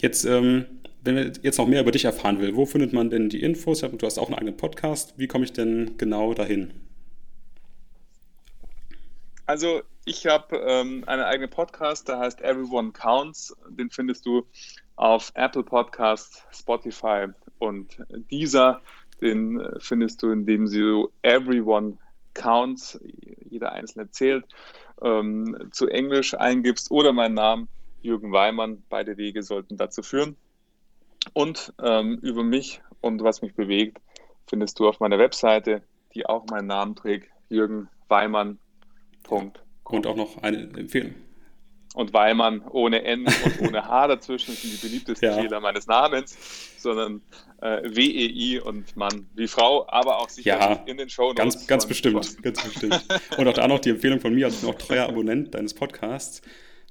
Jetzt, 0.00 0.24
ähm, 0.24 0.64
wenn 1.04 1.14
man 1.14 1.32
jetzt 1.42 1.58
noch 1.58 1.68
mehr 1.68 1.82
über 1.82 1.92
dich 1.92 2.06
erfahren 2.06 2.40
will, 2.40 2.56
wo 2.56 2.64
findet 2.64 2.92
man 2.92 3.10
denn 3.10 3.28
die 3.28 3.42
Infos? 3.42 3.80
Du 3.80 4.06
hast 4.06 4.18
auch 4.18 4.28
einen 4.28 4.36
eigenen 4.36 4.56
Podcast. 4.56 5.14
Wie 5.18 5.26
komme 5.26 5.44
ich 5.44 5.52
denn 5.52 5.92
genau 5.98 6.32
dahin? 6.32 6.72
Also 9.46 9.82
ich 10.04 10.26
habe 10.26 10.56
ähm, 10.56 11.04
einen 11.06 11.22
eigenen 11.22 11.50
Podcast, 11.50 12.08
der 12.08 12.18
heißt 12.18 12.40
Everyone 12.40 12.90
Counts. 12.90 13.56
Den 13.68 13.90
findest 13.90 14.26
du 14.26 14.44
auf 14.96 15.30
Apple 15.34 15.62
Podcast, 15.62 16.44
Spotify 16.50 17.26
und 17.58 17.96
dieser. 18.30 18.80
Den 19.20 19.60
äh, 19.60 19.78
findest 19.78 20.22
du, 20.22 20.30
indem 20.30 20.68
du 20.68 21.12
Everyone 21.22 21.96
Counts, 22.34 23.00
jeder 23.48 23.72
einzelne 23.72 24.10
zählt, 24.10 24.44
ähm, 25.00 25.68
zu 25.70 25.86
Englisch 25.88 26.34
eingibst 26.34 26.90
oder 26.90 27.12
meinen 27.12 27.34
Namen 27.34 27.68
Jürgen 28.02 28.32
Weimann. 28.32 28.82
Beide 28.88 29.16
Wege 29.16 29.44
sollten 29.44 29.76
dazu 29.76 30.02
führen. 30.02 30.36
Und 31.34 31.72
ähm, 31.80 32.18
über 32.20 32.42
mich 32.42 32.82
und 33.00 33.22
was 33.22 33.42
mich 33.42 33.54
bewegt, 33.54 33.98
findest 34.48 34.78
du 34.80 34.88
auf 34.88 34.98
meiner 35.00 35.18
Webseite, 35.18 35.82
die 36.14 36.26
auch 36.26 36.46
meinen 36.46 36.66
Namen 36.66 36.96
trägt, 36.96 37.30
Jürgen 37.48 37.88
Weimann 38.08 38.58
Punkt. 39.26 39.60
Und 39.84 40.06
auch 40.06 40.16
noch 40.16 40.42
eine 40.42 40.58
Empfehlung. 40.76 41.14
Und 41.94 42.12
Weimann 42.12 42.62
ohne 42.70 43.04
N 43.04 43.24
und 43.24 43.60
ohne 43.68 43.86
H 43.88 44.08
dazwischen 44.08 44.54
sind 44.54 44.74
die 44.74 44.86
beliebtesten 44.86 45.30
ja. 45.30 45.40
Fehler 45.40 45.60
meines 45.60 45.86
Namens, 45.86 46.36
sondern 46.78 47.22
äh, 47.62 47.82
W-E-I 47.84 48.60
und 48.60 48.96
Mann 48.96 49.26
wie 49.34 49.48
Frau, 49.48 49.86
aber 49.88 50.18
auch 50.18 50.28
sicher 50.28 50.58
ja, 50.58 50.72
in 50.84 50.98
den 50.98 51.08
Show 51.08 51.32
Ganz, 51.34 51.66
ganz 51.66 51.86
bestimmt, 51.86 52.42
ganz 52.42 52.62
bestimmt. 52.62 53.02
Und 53.38 53.48
auch 53.48 53.54
da 53.54 53.66
noch 53.66 53.78
die 53.78 53.90
Empfehlung 53.90 54.20
von 54.20 54.34
mir, 54.34 54.46
also 54.46 54.56
ich 54.56 54.60
bin 54.62 54.70
auch 54.70 54.78
treuer 54.78 55.08
Abonnent 55.08 55.54
deines 55.54 55.72
Podcasts. 55.72 56.42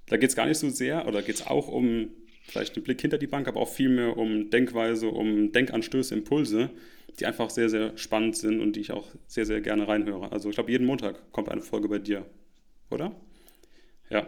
Da 0.08 0.18
geht 0.18 0.30
es 0.30 0.36
gar 0.36 0.48
nicht 0.48 0.58
so 0.58 0.70
sehr, 0.70 1.08
oder 1.08 1.22
geht 1.22 1.36
es 1.36 1.46
auch 1.46 1.68
um 1.68 2.10
vielleicht 2.48 2.76
einen 2.76 2.84
Blick 2.84 3.00
hinter 3.00 3.20
die 3.20 3.28
Bank, 3.28 3.48
aber 3.48 3.60
auch 3.60 3.70
viel 3.70 3.90
mehr 3.90 4.18
um 4.18 4.50
Denkweise, 4.50 5.10
um 5.10 5.52
Denkanstöße, 5.52 6.16
Impulse, 6.16 6.72
die 7.20 7.26
einfach 7.26 7.50
sehr, 7.50 7.70
sehr 7.70 7.98
spannend 7.98 8.38
sind 8.38 8.62
und 8.62 8.76
die 8.76 8.82
ich 8.82 8.92
auch 8.92 9.08
sehr, 9.28 9.46
sehr 9.46 9.62
gerne 9.62 9.88
reinhöre. 9.88 10.32
Also 10.32 10.50
ich 10.50 10.56
glaube, 10.56 10.72
jeden 10.72 10.86
Montag 10.86 11.32
kommt 11.32 11.50
eine 11.50 11.62
Folge 11.62 11.88
bei 11.88 12.00
dir, 12.00 12.26
oder? 12.90 13.12
Ja. 14.10 14.28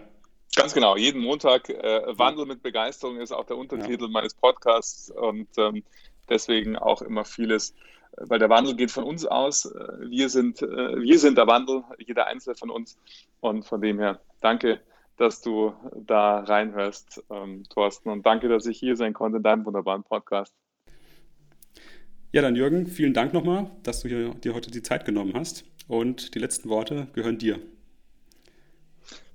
Ganz 0.55 0.73
genau, 0.73 0.95
jeden 0.95 1.21
Montag 1.21 1.69
äh, 1.69 2.17
Wandel 2.17 2.45
mit 2.45 2.63
Begeisterung 2.63 3.19
ist 3.19 3.31
auch 3.31 3.45
der 3.45 3.57
Untertitel 3.57 4.05
ja. 4.05 4.09
meines 4.09 4.33
Podcasts 4.33 5.11
und 5.11 5.47
ähm, 5.57 5.83
deswegen 6.29 6.75
auch 6.75 7.01
immer 7.01 7.25
vieles, 7.25 7.75
weil 8.15 8.39
der 8.39 8.49
Wandel 8.49 8.75
geht 8.75 8.89
von 8.89 9.03
uns 9.03 9.25
aus. 9.25 9.65
Äh, 9.65 10.09
wir 10.09 10.29
sind, 10.29 10.61
äh, 10.63 10.65
wir 10.99 11.19
sind 11.19 11.37
der 11.37 11.45
Wandel, 11.45 11.83
jeder 11.99 12.27
Einzelne 12.27 12.55
von 12.55 12.71
uns 12.71 12.97
und 13.39 13.65
von 13.65 13.81
dem 13.81 13.99
her 13.99 14.19
danke 14.41 14.79
dass 15.17 15.41
du 15.41 15.73
da 15.95 16.39
reinhörst, 16.39 17.23
ähm, 17.29 17.63
Thorsten. 17.69 18.09
Und 18.09 18.25
danke, 18.25 18.47
dass 18.47 18.65
ich 18.65 18.79
hier 18.79 18.95
sein 18.95 19.13
konnte 19.13 19.37
in 19.37 19.43
deinem 19.43 19.65
wunderbaren 19.65 20.03
Podcast. 20.03 20.53
Ja, 22.33 22.41
dann 22.41 22.57
Jürgen, 22.57 22.87
vielen 22.87 23.13
Dank 23.13 23.33
nochmal, 23.33 23.71
dass 23.83 24.01
du 24.01 24.09
hier, 24.09 24.33
dir 24.33 24.53
heute 24.53 24.69
die 24.69 24.81
Zeit 24.83 25.05
genommen 25.05 25.33
hast. 25.33 25.63
Und 25.87 26.35
die 26.35 26.39
letzten 26.39 26.67
Worte 26.67 27.07
gehören 27.13 27.37
dir. 27.37 27.59